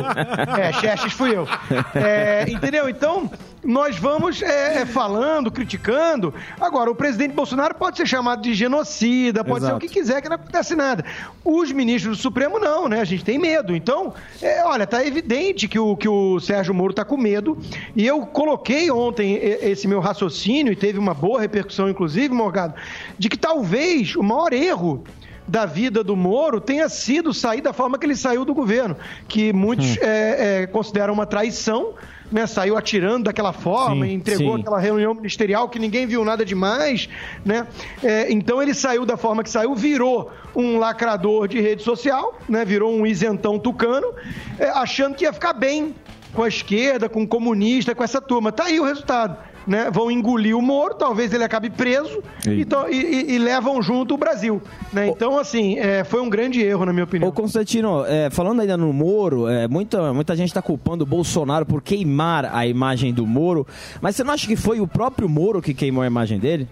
É, 0.57 0.73
Xerxes 0.73 1.13
fui 1.13 1.35
eu. 1.35 1.47
É, 1.93 2.45
entendeu? 2.49 2.89
Então, 2.89 3.29
nós 3.63 3.97
vamos 3.97 4.41
é, 4.41 4.81
é, 4.81 4.85
falando, 4.85 5.51
criticando. 5.51 6.33
Agora, 6.59 6.91
o 6.91 6.95
presidente 6.95 7.33
Bolsonaro 7.33 7.75
pode 7.75 7.97
ser 7.97 8.05
chamado 8.05 8.41
de 8.41 8.53
genocida, 8.53 9.43
pode 9.43 9.59
Exato. 9.59 9.73
ser 9.73 9.77
o 9.77 9.79
que 9.79 9.93
quiser, 9.93 10.21
que 10.21 10.29
não 10.29 10.35
acontece 10.35 10.75
nada. 10.75 11.05
Os 11.43 11.71
ministros 11.71 12.17
do 12.17 12.21
Supremo 12.21 12.59
não, 12.59 12.87
né? 12.87 12.99
A 13.01 13.05
gente 13.05 13.23
tem 13.23 13.37
medo. 13.37 13.75
Então, 13.75 14.13
é, 14.41 14.63
olha, 14.65 14.85
tá 14.85 15.05
evidente 15.05 15.67
que 15.67 15.79
o, 15.79 15.95
que 15.95 16.07
o 16.07 16.39
Sérgio 16.39 16.73
Moro 16.73 16.93
tá 16.93 17.05
com 17.05 17.17
medo. 17.17 17.57
E 17.95 18.05
eu 18.05 18.25
coloquei 18.25 18.91
ontem 18.91 19.39
esse 19.61 19.87
meu 19.87 19.99
raciocínio, 19.99 20.73
e 20.73 20.75
teve 20.75 20.99
uma 20.99 21.13
boa 21.13 21.39
repercussão, 21.39 21.89
inclusive 21.89 22.33
Morgado, 22.33 22.73
de 23.17 23.29
que 23.29 23.37
talvez 23.37 24.15
o 24.15 24.23
maior 24.23 24.53
erro 24.53 25.03
da 25.47 25.65
vida 25.65 26.03
do 26.03 26.15
Moro 26.15 26.61
tenha 26.61 26.87
sido 26.89 27.33
sair 27.33 27.61
da 27.61 27.73
forma 27.73 27.97
que 27.97 28.05
ele 28.05 28.15
saiu 28.15 28.45
do 28.45 28.53
governo, 28.53 28.95
que 29.27 29.51
muitos 29.51 29.97
hum. 29.97 29.99
é, 30.01 30.61
é, 30.63 30.67
consideram 30.67 31.13
uma 31.13 31.25
traição, 31.25 31.93
né, 32.33 32.47
saiu 32.47 32.75
atirando 32.75 33.25
daquela 33.25 33.53
forma, 33.53 34.05
sim, 34.05 34.13
entregou 34.13 34.55
sim. 34.55 34.61
aquela 34.61 34.79
reunião 34.79 35.13
ministerial 35.13 35.69
que 35.69 35.77
ninguém 35.77 36.07
viu 36.07 36.25
nada 36.25 36.43
demais, 36.43 37.07
né? 37.45 37.67
É, 38.03 38.31
então 38.31 38.61
ele 38.61 38.73
saiu 38.73 39.05
da 39.05 39.15
forma 39.15 39.43
que 39.43 39.49
saiu, 39.49 39.75
virou 39.75 40.31
um 40.55 40.79
lacrador 40.79 41.47
de 41.47 41.61
rede 41.61 41.83
social, 41.83 42.39
né? 42.49 42.65
Virou 42.65 42.91
um 42.91 43.05
isentão 43.05 43.59
tucano, 43.59 44.13
é, 44.57 44.69
achando 44.69 45.15
que 45.15 45.25
ia 45.25 45.31
ficar 45.31 45.53
bem 45.53 45.93
com 46.33 46.41
a 46.41 46.47
esquerda, 46.47 47.07
com 47.07 47.21
o 47.21 47.27
comunista, 47.27 47.93
com 47.93 48.03
essa 48.03 48.19
turma. 48.19 48.51
Tá 48.51 48.65
aí 48.65 48.79
o 48.79 48.83
resultado 48.83 49.37
né, 49.65 49.89
vão 49.91 50.11
engolir 50.11 50.57
o 50.57 50.61
Moro, 50.61 50.95
talvez 50.95 51.33
ele 51.33 51.43
acabe 51.43 51.69
preso 51.69 52.21
e, 52.45 52.65
e, 52.91 53.35
e, 53.35 53.37
levam 53.37 53.81
junto 53.81 54.13
o 54.13 54.17
Brasil. 54.17 54.61
Né? 54.91 55.07
Então, 55.07 55.37
assim, 55.37 55.77
é, 55.77 56.03
foi 56.03 56.21
um 56.21 56.29
grande 56.29 56.61
erro, 56.61 56.85
na 56.85 56.93
minha 56.93 57.05
opinião. 57.05 57.29
Ô, 57.29 57.31
Constantino, 57.31 58.05
é, 58.05 58.29
falando 58.29 58.61
ainda 58.61 58.77
no 58.77 58.91
Moro, 58.91 59.47
é, 59.47 59.67
muita, 59.67 60.13
muita 60.13 60.35
gente 60.35 60.49
está 60.49 60.61
culpando 60.61 61.03
o 61.03 61.07
Bolsonaro 61.07 61.65
por 61.65 61.81
queimar 61.81 62.45
a 62.53 62.65
imagem 62.67 63.13
do 63.13 63.25
Moro, 63.25 63.65
mas 64.01 64.15
você 64.15 64.23
não 64.23 64.33
acha 64.33 64.47
que 64.47 64.55
foi 64.55 64.79
o 64.79 64.87
próprio 64.87 65.27
Moro 65.29 65.61
que 65.61 65.73
queimou 65.73 66.03
a 66.03 66.07
imagem 66.07 66.39
dele? 66.39 66.67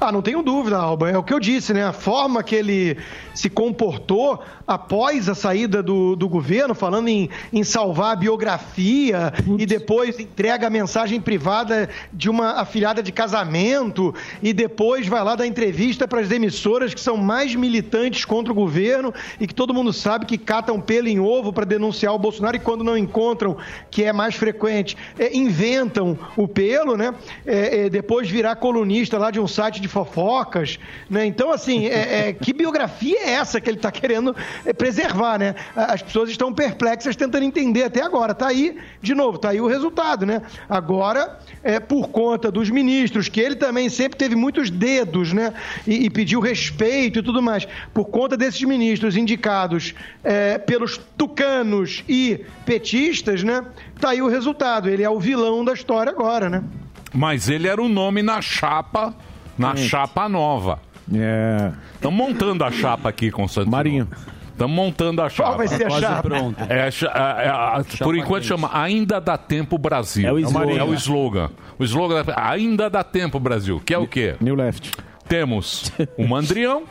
Ah, 0.00 0.10
não 0.12 0.22
tenho 0.22 0.42
dúvida, 0.42 0.76
Alba. 0.76 1.10
É 1.10 1.18
o 1.18 1.22
que 1.22 1.32
eu 1.32 1.40
disse, 1.40 1.72
né? 1.72 1.84
A 1.84 1.92
forma 1.92 2.42
que 2.42 2.54
ele 2.54 2.96
se 3.34 3.48
comportou 3.48 4.42
após 4.66 5.28
a 5.28 5.34
saída 5.34 5.82
do, 5.82 6.14
do 6.14 6.28
governo, 6.28 6.74
falando 6.74 7.08
em, 7.08 7.28
em 7.52 7.64
salvar 7.64 8.12
a 8.12 8.16
biografia 8.16 9.32
Putz. 9.44 9.62
e 9.62 9.66
depois 9.66 10.18
entrega 10.18 10.66
a 10.66 10.70
mensagem 10.70 11.20
privada 11.20 11.88
de 12.12 12.28
uma 12.28 12.60
afilhada 12.60 13.02
de 13.02 13.12
casamento 13.12 14.14
e 14.42 14.52
depois 14.52 15.06
vai 15.06 15.22
lá 15.22 15.34
dar 15.34 15.46
entrevista 15.46 16.06
para 16.06 16.20
as 16.20 16.30
emissoras 16.30 16.94
que 16.94 17.00
são 17.00 17.16
mais 17.16 17.54
militantes 17.54 18.24
contra 18.24 18.52
o 18.52 18.56
governo 18.56 19.12
e 19.38 19.46
que 19.46 19.54
todo 19.54 19.74
mundo 19.74 19.92
sabe 19.92 20.26
que 20.26 20.38
catam 20.38 20.80
pelo 20.80 21.08
em 21.08 21.20
ovo 21.20 21.52
para 21.52 21.64
denunciar 21.64 22.14
o 22.14 22.18
Bolsonaro 22.18 22.56
e 22.56 22.60
quando 22.60 22.84
não 22.84 22.96
encontram, 22.96 23.56
que 23.90 24.04
é 24.04 24.12
mais 24.12 24.34
frequente, 24.34 24.96
é, 25.18 25.36
inventam 25.36 26.18
o 26.36 26.46
pelo, 26.46 26.96
né? 26.96 27.14
É, 27.46 27.86
é, 27.86 27.88
depois 27.88 28.28
virar 28.28 28.56
colunista 28.56 29.18
lá 29.18 29.30
de 29.30 29.40
um 29.40 29.46
site 29.46 29.69
de 29.78 29.88
fofocas, 29.88 30.78
né? 31.08 31.26
Então, 31.26 31.52
assim, 31.52 31.86
é, 31.86 32.28
é, 32.28 32.32
que 32.32 32.54
biografia 32.54 33.18
é 33.20 33.30
essa 33.32 33.60
que 33.60 33.68
ele 33.68 33.76
está 33.76 33.92
querendo 33.92 34.34
é, 34.64 34.72
preservar, 34.72 35.38
né? 35.38 35.54
As 35.76 36.00
pessoas 36.00 36.30
estão 36.30 36.52
perplexas 36.52 37.14
tentando 37.14 37.44
entender 37.44 37.84
até 37.84 38.02
agora. 38.02 38.34
Tá 38.34 38.48
aí, 38.48 38.78
de 39.02 39.14
novo, 39.14 39.36
tá 39.36 39.50
aí 39.50 39.60
o 39.60 39.66
resultado, 39.66 40.24
né? 40.24 40.40
Agora, 40.68 41.38
é 41.62 41.78
por 41.78 42.08
conta 42.08 42.50
dos 42.50 42.70
ministros, 42.70 43.28
que 43.28 43.40
ele 43.40 43.56
também 43.56 43.88
sempre 43.90 44.18
teve 44.18 44.34
muitos 44.34 44.70
dedos, 44.70 45.32
né? 45.32 45.52
E, 45.86 46.06
e 46.06 46.10
pediu 46.10 46.40
respeito 46.40 47.18
e 47.18 47.22
tudo 47.22 47.42
mais. 47.42 47.68
Por 47.92 48.06
conta 48.06 48.36
desses 48.36 48.62
ministros 48.62 49.16
indicados 49.16 49.94
é, 50.24 50.56
pelos 50.56 50.98
tucanos 51.16 52.02
e 52.08 52.40
petistas, 52.64 53.42
né? 53.42 53.64
Tá 54.00 54.10
aí 54.10 54.22
o 54.22 54.28
resultado. 54.28 54.88
Ele 54.88 55.02
é 55.02 55.10
o 55.10 55.20
vilão 55.20 55.62
da 55.64 55.74
história 55.74 56.10
agora, 56.10 56.48
né? 56.48 56.64
Mas 57.12 57.48
ele 57.48 57.66
era 57.66 57.82
o 57.82 57.88
nome 57.88 58.22
na 58.22 58.40
chapa 58.40 59.14
na 59.60 59.76
chapa 59.76 60.28
nova. 60.28 60.80
É. 61.12 61.72
Estamos 61.94 62.16
montando 62.16 62.64
a 62.64 62.70
chapa 62.70 63.08
aqui, 63.08 63.30
Constantino. 63.30 63.70
Marinho. 63.70 64.08
Estamos 64.52 64.76
montando 64.76 65.22
a 65.22 65.28
chapa. 65.28 65.50
Qual 65.50 65.58
vai 65.58 65.68
ser 65.68 65.86
a 65.86 65.90
chapa? 65.90 66.22
Pronto. 66.22 66.60
É, 66.68 66.88
é, 66.88 67.98
é, 67.98 68.04
por 68.04 68.16
enquanto 68.16 68.44
chama 68.44 68.70
Ainda 68.72 69.20
dá 69.20 69.38
tempo 69.38 69.78
Brasil. 69.78 70.28
É 70.28 70.32
o 70.32 70.38
slogan. 70.38 70.76
É 70.76 70.84
o 70.84 70.94
slogan. 70.94 71.50
O 71.78 71.84
slogan 71.84 72.24
é 72.26 72.34
Ainda 72.36 72.90
dá 72.90 73.02
tempo 73.02 73.40
Brasil. 73.40 73.80
Que 73.84 73.94
é 73.94 73.98
o 73.98 74.06
quê? 74.06 74.36
New 74.40 74.54
Left. 74.54 74.92
Temos 75.28 75.92
o 76.16 76.26
mandrião 76.26 76.84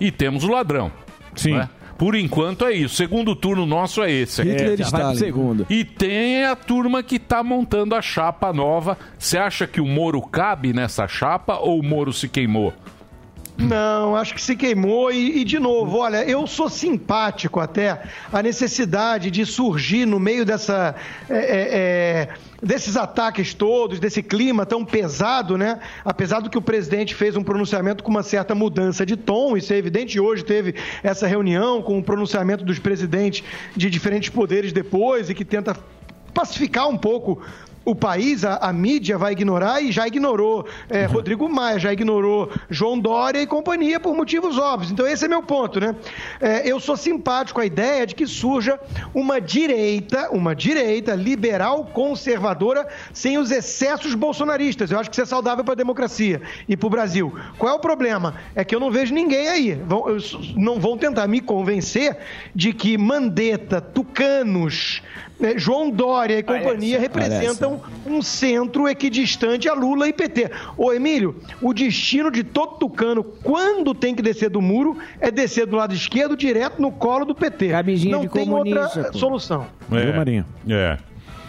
e 0.00 0.10
temos 0.10 0.44
o 0.44 0.48
ladrão. 0.48 0.90
Sim. 1.36 1.60
Por 1.98 2.14
enquanto 2.14 2.64
é 2.64 2.72
isso. 2.72 2.94
Segundo 2.94 3.34
turno 3.34 3.66
nosso 3.66 4.00
é 4.02 4.10
esse. 4.10 4.40
Hitler 4.42 4.80
é, 4.80 4.90
pro 4.90 5.16
segundo. 5.16 5.66
E 5.68 5.84
tem 5.84 6.44
a 6.44 6.54
turma 6.54 7.02
que 7.02 7.18
tá 7.18 7.42
montando 7.42 7.96
a 7.96 8.00
chapa 8.00 8.52
nova. 8.52 8.96
Você 9.18 9.36
acha 9.36 9.66
que 9.66 9.80
o 9.80 9.86
Moro 9.86 10.22
cabe 10.22 10.72
nessa 10.72 11.08
chapa 11.08 11.58
ou 11.58 11.80
o 11.80 11.82
Moro 11.82 12.12
se 12.12 12.28
queimou? 12.28 12.72
Não, 13.58 14.14
acho 14.14 14.34
que 14.34 14.40
se 14.40 14.54
queimou 14.54 15.10
e, 15.10 15.40
e, 15.40 15.44
de 15.44 15.58
novo, 15.58 15.98
olha, 15.98 16.22
eu 16.22 16.46
sou 16.46 16.68
simpático 16.68 17.58
até 17.58 18.00
a 18.32 18.40
necessidade 18.40 19.32
de 19.32 19.44
surgir 19.44 20.06
no 20.06 20.20
meio 20.20 20.44
dessa 20.44 20.94
é, 21.28 21.36
é, 21.36 21.68
é, 21.72 22.28
desses 22.62 22.96
ataques 22.96 23.54
todos, 23.54 24.00
desse 24.00 24.22
clima 24.22 24.66
tão 24.66 24.84
pesado, 24.84 25.56
né? 25.56 25.78
Apesar 26.04 26.40
do 26.40 26.50
que 26.50 26.58
o 26.58 26.62
presidente 26.62 27.14
fez 27.14 27.36
um 27.36 27.42
pronunciamento 27.42 28.02
com 28.02 28.10
uma 28.10 28.22
certa 28.22 28.54
mudança 28.54 29.06
de 29.06 29.16
tom, 29.16 29.56
isso 29.56 29.72
é 29.72 29.76
evidente. 29.76 30.18
Hoje 30.18 30.44
teve 30.44 30.74
essa 31.02 31.26
reunião 31.26 31.80
com 31.82 31.98
o 31.98 32.02
pronunciamento 32.02 32.64
dos 32.64 32.78
presidentes 32.78 33.44
de 33.76 33.88
diferentes 33.88 34.28
poderes 34.28 34.72
depois 34.72 35.30
e 35.30 35.34
que 35.34 35.44
tenta 35.44 35.76
pacificar 36.34 36.88
um 36.88 36.96
pouco 36.96 37.42
o 37.88 37.94
país, 37.94 38.44
a, 38.44 38.56
a, 38.56 38.70
mídia 38.70 39.16
vai 39.16 39.32
ignorar 39.32 39.80
e 39.80 39.90
já 39.90 40.06
ignorou 40.06 40.66
é, 40.90 41.06
Uhum. 41.06 41.14
Rodrigo 41.14 41.48
Maia, 41.48 41.78
já 41.78 41.92
ignorou 41.92 42.50
João 42.68 42.98
Dória 42.98 43.40
e 43.40 43.46
companhia 43.46 43.98
por 43.98 44.14
motivos 44.14 44.58
óbvios. 44.58 44.92
Então 44.92 45.06
esse 45.06 45.24
é 45.24 45.28
meu 45.28 45.42
ponto, 45.42 45.80
né? 45.80 45.94
É, 46.38 46.70
eu 46.70 46.78
sou 46.78 46.96
simpático 46.96 47.60
à 47.60 47.64
ideia 47.64 48.06
de 48.06 48.14
que 48.14 48.26
surja 48.26 48.78
uma 49.14 49.40
direita, 49.40 50.28
uma 50.30 50.54
direita 50.54 51.14
liberal 51.14 51.86
conservadora 51.86 52.86
sem 53.12 53.38
os 53.38 53.50
excessos 53.50 54.14
bolsonaristas. 54.14 54.90
Eu 54.90 54.98
acho 54.98 55.08
que 55.08 55.14
isso 55.14 55.22
é 55.22 55.26
saudável 55.26 55.64
para 55.64 55.72
a 55.72 55.76
democracia 55.76 56.42
e 56.68 56.76
para 56.76 56.86
o 56.86 56.90
Brasil. 56.90 57.34
Qual 57.56 57.72
é 57.72 57.74
o 57.74 57.80
problema? 57.80 58.34
É 58.54 58.64
que 58.64 58.74
eu 58.74 58.80
não 58.80 58.90
vejo 58.90 59.14
ninguém 59.14 59.48
aí. 59.48 59.74
Vão, 59.74 60.04
não 60.56 60.78
vão 60.78 60.98
tentar 60.98 61.26
me 61.26 61.40
convencer 61.40 62.18
de 62.54 62.74
que 62.74 62.98
Mandetta, 62.98 63.80
Tucanos, 63.80 65.02
né, 65.38 65.54
João 65.56 65.90
Dória 65.90 66.38
e 66.38 66.42
companhia 66.42 66.98
representam 66.98 67.80
um 68.06 68.20
centro 68.20 68.88
equidistante 68.88 69.68
a 69.68 69.74
Lula 69.74 70.08
e 70.08 70.12
PT. 70.12 70.50
Ô 70.76 70.92
Emílio, 70.92 71.36
o 71.62 71.72
destino 71.72 72.30
de 72.30 72.42
todo 72.42 72.78
tucano, 72.78 73.22
quando 73.22 73.94
tem 73.94 74.14
que 74.14 74.22
descer 74.22 74.50
do 74.50 74.60
muro, 74.60 74.98
é 75.20 75.30
descer 75.30 75.66
do 75.66 75.76
lado 75.76 75.94
esquerdo, 75.94 76.36
direto 76.36 76.80
no 76.80 76.90
colo 76.90 77.24
do 77.24 77.34
PT. 77.34 77.72
não 78.10 78.22
de 78.22 78.28
tem 78.28 78.50
outra 78.52 78.88
pô. 78.88 79.18
solução. 79.18 79.66
É. 79.92 80.12
Marinho? 80.12 80.44
É. 80.68 80.98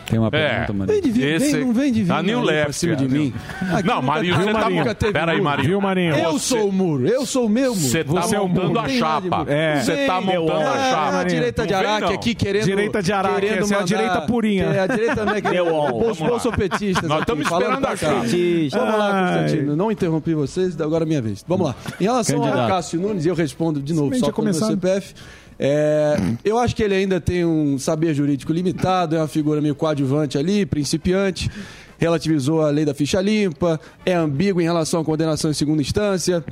Tem 0.10 0.20
uma 0.20 0.32
pergunta, 0.32 0.86
Vem 0.86 1.02
de 1.02 1.12
vir, 1.12 1.40
vem, 1.40 1.56
não 1.66 1.74
vem 1.74 1.92
de 1.92 2.04
vir. 2.04 2.12
A 2.12 2.22
New 2.24 2.42
Left. 2.42 2.74
cima 2.74 2.96
de 2.96 3.08
mim. 3.08 3.34
Aqui 3.74 3.88
Não, 3.88 4.02
Marinho, 4.02 4.36
você 4.36 4.52
tá 4.52 4.70
nunca 4.70 4.96
teve 4.96 5.14
Pera 5.14 5.32
aí. 5.32 5.42
Marinho. 5.42 5.68
Viu, 5.70 5.82
Marinho? 5.82 6.16
Eu 6.16 6.34
Você- 6.34 6.48
sou 6.56 6.70
o 6.70 6.72
muro, 6.72 7.08
eu 7.08 7.26
sou 7.26 7.46
o 7.46 7.50
meu 7.50 7.76
muro. 7.76 7.80
Você 7.88 8.04
tá 8.04 8.12
Você 8.12 8.36
é 8.36 8.40
montando 8.40 8.68
muro. 8.68 8.80
a 8.80 8.90
chapa. 8.90 9.38
muro. 9.40 9.52
É. 9.52 9.82
Você 9.82 10.06
tá 10.06 10.22
montando 10.22 10.52
a 10.52 10.78
é, 10.78 10.92
chapa. 10.92 11.20
a 11.20 11.24
direita 11.24 11.68
de 11.68 11.74
Araque 11.74 12.14
aqui 12.14 12.36
querendo. 12.36 12.66
Direita 12.66 13.02
de 13.02 13.14
Araque, 13.14 13.40
querendo 13.42 13.64
essa 13.64 13.76
é 13.76 13.80
a 13.80 13.84
direita 13.84 14.22
purinha. 14.22 14.64
É, 14.66 14.80
a 14.80 14.88
direita 14.88 15.22
é 15.22 15.40
Meu 15.50 15.86
os 16.10 16.20
bolsopetistas. 16.20 17.08
Nós 17.10 17.22
estamos 17.22 17.48
falando 17.48 17.70
esperando 17.70 17.88
a 17.88 17.96
chapa. 17.96 18.80
Vamos 18.86 19.00
lá. 19.00 19.22
Constantino. 19.22 19.76
Não 19.76 19.92
interrompi 19.92 20.34
vocês, 20.34 20.80
agora 20.80 21.04
é 21.04 21.08
minha 21.08 21.22
vez. 21.22 21.44
Vamos 21.48 21.68
lá. 21.68 21.76
Em 22.00 22.04
relação 22.04 22.44
ao 22.44 22.68
Cássio 22.68 23.00
Nunes, 23.00 23.26
eu 23.26 23.36
respondo 23.36 23.82
de 23.82 23.94
novo 23.94 24.16
só 24.16 24.32
com 24.32 24.42
o 24.42 24.46
meu. 24.46 24.54
CPF. 24.54 25.14
É, 25.62 26.18
eu 26.46 26.58
acho 26.58 26.74
que 26.74 26.82
ele 26.82 26.96
ainda 26.96 27.20
tem 27.20 27.44
um 27.44 27.78
saber 27.78 28.14
jurídico 28.14 28.54
limitado, 28.54 29.18
é 29.18 29.20
uma 29.20 29.28
figura 29.28 29.60
meio 29.60 29.76
coadjuvante 29.76 30.38
ali, 30.38 30.66
principiante, 30.66 31.52
relativizou 31.98 32.62
a 32.62 32.70
lei 32.70 32.86
da 32.86 32.94
ficha 32.94 33.20
limpa, 33.20 33.78
é 34.06 34.14
ambíguo 34.14 34.62
em 34.62 34.64
relação 34.64 35.02
à 35.02 35.04
condenação 35.04 35.52
em 35.52 35.54
segunda 35.54 35.82
instância, 35.82 36.44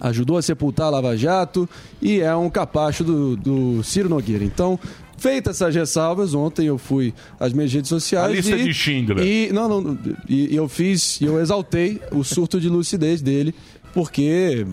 ajudou 0.00 0.38
a 0.38 0.42
sepultar 0.42 0.86
a 0.86 0.90
Lava 0.90 1.16
Jato 1.16 1.68
e 2.00 2.20
é 2.20 2.34
um 2.36 2.48
capacho 2.48 3.02
do, 3.02 3.36
do 3.36 3.82
Ciro 3.82 4.08
Nogueira. 4.08 4.44
Então, 4.44 4.78
feitas 5.16 5.60
essas 5.60 5.74
ressalvas, 5.74 6.32
ontem 6.32 6.66
eu 6.66 6.78
fui 6.78 7.12
às 7.40 7.52
minhas 7.52 7.72
redes 7.72 7.88
sociais 7.88 8.30
A 8.30 8.32
lista 8.32 8.56
e, 8.56 8.64
de 8.64 8.72
Schindler. 8.72 9.26
e 9.26 9.52
não, 9.52 9.68
não, 9.68 9.98
e, 10.28 10.54
eu 10.54 10.68
fiz, 10.68 11.20
eu 11.20 11.40
exaltei 11.40 12.00
o 12.12 12.22
surto 12.22 12.60
de 12.60 12.68
lucidez 12.68 13.20
dele, 13.20 13.52
porque 13.92 14.64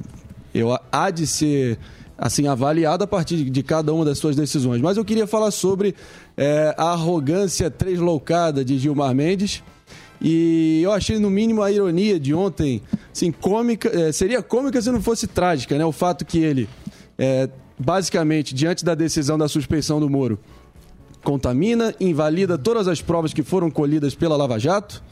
eu 0.53 0.77
há 0.91 1.09
de 1.09 1.25
ser 1.25 1.79
assim 2.17 2.47
avaliado 2.47 3.03
a 3.03 3.07
partir 3.07 3.49
de 3.49 3.63
cada 3.63 3.93
uma 3.93 4.05
das 4.05 4.17
suas 4.17 4.35
decisões. 4.35 4.81
Mas 4.81 4.97
eu 4.97 5.05
queria 5.05 5.27
falar 5.27 5.51
sobre 5.51 5.95
é, 6.37 6.73
a 6.77 6.91
arrogância 6.91 7.69
tresloucada 7.69 8.63
de 8.63 8.77
Gilmar 8.77 9.13
Mendes. 9.13 9.63
E 10.21 10.81
eu 10.81 10.91
achei, 10.91 11.19
no 11.19 11.29
mínimo, 11.29 11.61
a 11.61 11.71
ironia 11.71 12.19
de 12.19 12.33
ontem, 12.33 12.81
assim, 13.11 13.31
cômica, 13.31 13.89
é, 13.89 14.11
seria 14.11 14.41
cômica 14.41 14.81
se 14.81 14.89
não 14.89 15.01
fosse 15.01 15.27
trágica, 15.27 15.77
né? 15.77 15.85
O 15.85 15.91
fato 15.91 16.23
que 16.23 16.39
ele, 16.39 16.69
é, 17.17 17.49
basicamente, 17.77 18.55
diante 18.55 18.85
da 18.85 18.95
decisão 18.95 19.37
da 19.37 19.49
suspeição 19.49 19.99
do 19.99 20.09
Moro, 20.09 20.39
contamina, 21.21 21.93
invalida 21.99 22.57
todas 22.57 22.87
as 22.87 23.01
provas 23.01 23.33
que 23.33 23.43
foram 23.43 23.69
colhidas 23.69 24.15
pela 24.15 24.37
Lava 24.37 24.57
Jato 24.57 25.03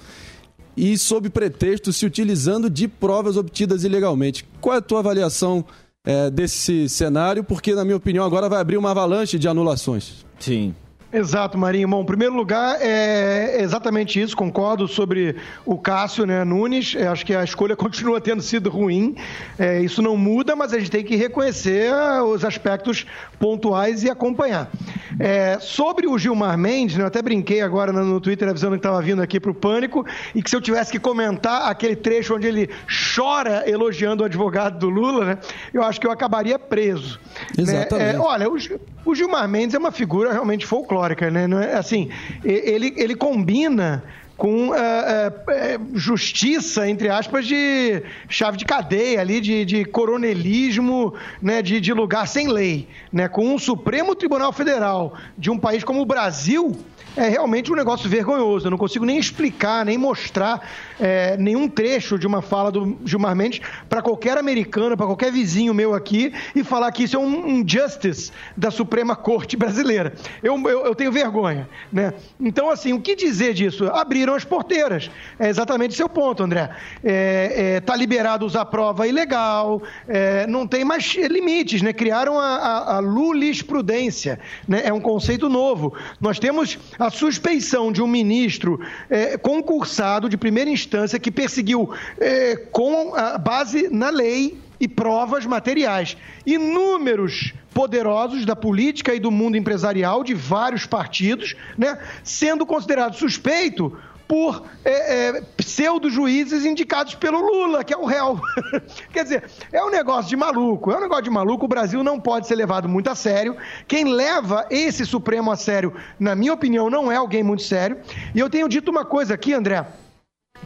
e, 0.75 0.97
sob 0.97 1.29
pretexto, 1.29 1.91
se 1.91 2.05
utilizando 2.05 2.69
de 2.69 2.87
provas 2.87 3.35
obtidas 3.35 3.83
ilegalmente. 3.83 4.45
Qual 4.61 4.75
é 4.75 4.77
a 4.77 4.81
tua 4.81 4.99
avaliação 4.99 5.65
é, 6.05 6.29
desse 6.29 6.89
cenário? 6.89 7.43
Porque, 7.43 7.73
na 7.73 7.83
minha 7.83 7.97
opinião, 7.97 8.25
agora 8.25 8.49
vai 8.49 8.59
abrir 8.59 8.77
uma 8.77 8.91
avalanche 8.91 9.39
de 9.39 9.47
anulações. 9.47 10.25
Sim. 10.39 10.75
Exato, 11.13 11.59
Marinho. 11.59 11.87
Bom, 11.87 12.01
em 12.01 12.05
primeiro 12.05 12.33
lugar, 12.33 12.77
é 12.81 13.61
exatamente 13.61 14.19
isso. 14.19 14.35
Concordo 14.35 14.87
sobre 14.87 15.35
o 15.63 15.77
Cássio 15.77 16.25
né, 16.25 16.43
Nunes. 16.43 16.95
É, 16.95 17.05
acho 17.05 17.23
que 17.23 17.35
a 17.35 17.43
escolha 17.43 17.75
continua 17.77 18.19
tendo 18.19 18.41
sido 18.41 18.69
ruim. 18.69 19.15
É, 19.59 19.79
isso 19.79 20.01
não 20.01 20.17
muda, 20.17 20.55
mas 20.55 20.73
a 20.73 20.79
gente 20.79 20.89
tem 20.89 21.03
que 21.03 21.15
reconhecer 21.15 21.93
ah, 21.93 22.23
os 22.23 22.43
aspectos 22.43 23.05
pontuais 23.39 24.03
e 24.03 24.09
acompanhar. 24.09 24.71
É, 25.19 25.59
sobre 25.59 26.07
o 26.07 26.17
Gilmar 26.17 26.57
Mendes, 26.57 26.97
né, 26.97 27.03
eu 27.03 27.07
até 27.07 27.21
brinquei 27.21 27.61
agora 27.61 27.91
no 27.91 28.19
Twitter 28.19 28.49
avisando 28.49 28.73
que 28.73 28.79
estava 28.79 28.99
vindo 28.99 29.21
aqui 29.21 29.39
para 29.39 29.51
o 29.51 29.53
Pânico 29.53 30.03
e 30.33 30.41
que 30.41 30.49
se 30.49 30.55
eu 30.55 30.61
tivesse 30.61 30.91
que 30.91 30.99
comentar 30.99 31.69
aquele 31.69 31.95
trecho 31.95 32.35
onde 32.35 32.47
ele 32.47 32.69
chora 33.15 33.69
elogiando 33.69 34.23
o 34.23 34.25
advogado 34.25 34.79
do 34.79 34.89
Lula, 34.89 35.25
né, 35.25 35.37
eu 35.71 35.83
acho 35.83 36.01
que 36.01 36.07
eu 36.07 36.11
acabaria 36.11 36.57
preso. 36.57 37.19
né? 37.55 37.63
Exatamente. 37.63 38.15
É, 38.15 38.19
olha, 38.19 38.49
o, 38.49 38.57
o 39.05 39.13
Gilmar 39.15 39.47
Mendes 39.47 39.75
é 39.75 39.77
uma 39.79 39.91
figura 39.91 40.31
realmente 40.31 40.65
folclórica, 40.65 41.29
né? 41.29 41.47
É, 41.71 41.75
assim, 41.75 42.09
ele, 42.43 42.93
ele 42.97 43.15
combina 43.15 44.03
com 44.35 44.73
ah, 44.73 45.31
eh, 45.49 45.79
justiça, 45.93 46.89
entre 46.89 47.07
aspas, 47.07 47.45
de 47.45 48.01
chave 48.27 48.57
de 48.57 48.65
cadeia 48.65 49.21
ali, 49.21 49.39
de, 49.39 49.63
de 49.63 49.85
coronelismo, 49.85 51.13
né, 51.41 51.61
de, 51.61 51.79
de 51.79 51.93
lugar 51.93 52.27
sem 52.27 52.47
lei, 52.47 52.87
né, 53.11 53.27
com 53.27 53.53
um 53.53 53.59
Supremo 53.59 54.15
Tribunal 54.15 54.51
Federal 54.51 55.13
de 55.37 55.51
um 55.51 55.57
país 55.57 55.83
como 55.83 56.01
o 56.01 56.05
Brasil, 56.05 56.75
é 57.15 57.29
realmente 57.29 57.71
um 57.71 57.75
negócio 57.75 58.09
vergonhoso. 58.09 58.65
Eu 58.65 58.71
não 58.71 58.77
consigo 58.77 59.05
nem 59.05 59.17
explicar, 59.17 59.85
nem 59.85 59.97
mostrar 59.97 60.67
eh, 60.99 61.35
nenhum 61.37 61.67
trecho 61.67 62.17
de 62.17 62.27
uma 62.27 62.41
fala 62.41 62.71
do 62.71 62.97
Gilmar 63.05 63.35
Mendes 63.35 63.61
para 63.89 64.01
qualquer 64.01 64.37
americano, 64.37 64.95
para 64.95 65.05
qualquer 65.05 65.31
vizinho 65.31 65.73
meu 65.73 65.93
aqui 65.93 66.33
e 66.55 66.63
falar 66.63 66.91
que 66.91 67.03
isso 67.03 67.15
é 67.15 67.19
um, 67.19 67.59
um 67.59 67.63
justice 67.67 68.31
da 68.55 68.71
Suprema 68.71 69.15
Corte 69.15 69.57
brasileira. 69.57 70.13
Eu, 70.41 70.57
eu, 70.69 70.85
eu 70.85 70.95
tenho 70.95 71.11
vergonha, 71.11 71.67
né? 71.91 72.13
Então, 72.39 72.69
assim, 72.69 72.93
o 72.93 73.01
que 73.01 73.15
dizer 73.15 73.53
disso? 73.53 73.85
Abriram 73.87 74.35
as 74.35 74.45
porteiras. 74.45 75.09
É 75.39 75.49
exatamente 75.49 75.91
o 75.91 75.95
seu 75.95 76.09
ponto, 76.09 76.43
André. 76.43 76.69
É, 77.03 77.75
é, 77.75 77.79
tá 77.81 77.95
liberado 77.95 78.45
usar 78.45 78.65
prova 78.65 79.07
ilegal, 79.07 79.81
é, 80.07 80.45
não 80.47 80.67
tem 80.67 80.83
mais 80.83 81.13
limites, 81.15 81.81
né? 81.81 81.93
Criaram 81.93 82.39
a, 82.39 82.55
a, 82.55 82.95
a 82.95 82.99
lulisprudência, 82.99 84.39
né? 84.67 84.81
É 84.85 84.93
um 84.93 85.01
conceito 85.01 85.49
novo. 85.49 85.93
Nós 86.19 86.39
temos 86.39 86.77
a 86.97 87.09
suspeição 87.09 87.91
de 87.91 88.01
um 88.01 88.07
ministro 88.07 88.79
é, 89.09 89.37
concursado 89.37 90.29
de 90.29 90.37
primeira 90.37 90.69
instância 90.69 90.82
que 91.19 91.31
perseguiu 91.31 91.89
é, 92.19 92.55
com 92.55 93.15
a 93.15 93.37
base 93.37 93.89
na 93.89 94.09
lei 94.09 94.57
e 94.79 94.87
provas 94.87 95.45
materiais. 95.45 96.17
Inúmeros 96.45 97.53
poderosos 97.73 98.45
da 98.45 98.55
política 98.55 99.15
e 99.15 99.19
do 99.19 99.31
mundo 99.31 99.57
empresarial 99.57 100.23
de 100.23 100.33
vários 100.33 100.85
partidos, 100.85 101.55
né, 101.77 101.97
sendo 102.23 102.65
considerado 102.65 103.15
suspeito 103.15 103.97
por 104.27 104.63
é, 104.83 105.27
é, 105.27 105.41
pseudo-juízes 105.57 106.65
indicados 106.65 107.13
pelo 107.15 107.39
Lula, 107.39 107.83
que 107.83 107.93
é 107.93 107.97
o 107.97 108.05
réu. 108.05 108.39
Quer 109.11 109.23
dizer, 109.23 109.43
é 109.71 109.83
um 109.83 109.89
negócio 109.89 110.29
de 110.29 110.35
maluco. 110.35 110.91
É 110.91 110.97
um 110.97 111.01
negócio 111.01 111.23
de 111.23 111.29
maluco. 111.29 111.65
O 111.65 111.67
Brasil 111.67 112.03
não 112.03 112.19
pode 112.19 112.47
ser 112.47 112.55
levado 112.55 112.87
muito 112.87 113.09
a 113.09 113.15
sério. 113.15 113.55
Quem 113.87 114.05
leva 114.05 114.65
esse 114.69 115.05
Supremo 115.05 115.51
a 115.51 115.55
sério, 115.55 115.93
na 116.19 116.35
minha 116.35 116.53
opinião, 116.53 116.89
não 116.89 117.11
é 117.11 117.15
alguém 117.15 117.43
muito 117.43 117.63
sério. 117.63 117.99
E 118.33 118.39
eu 118.39 118.49
tenho 118.49 118.67
dito 118.67 118.89
uma 118.89 119.05
coisa 119.05 119.33
aqui, 119.33 119.53
André, 119.53 119.85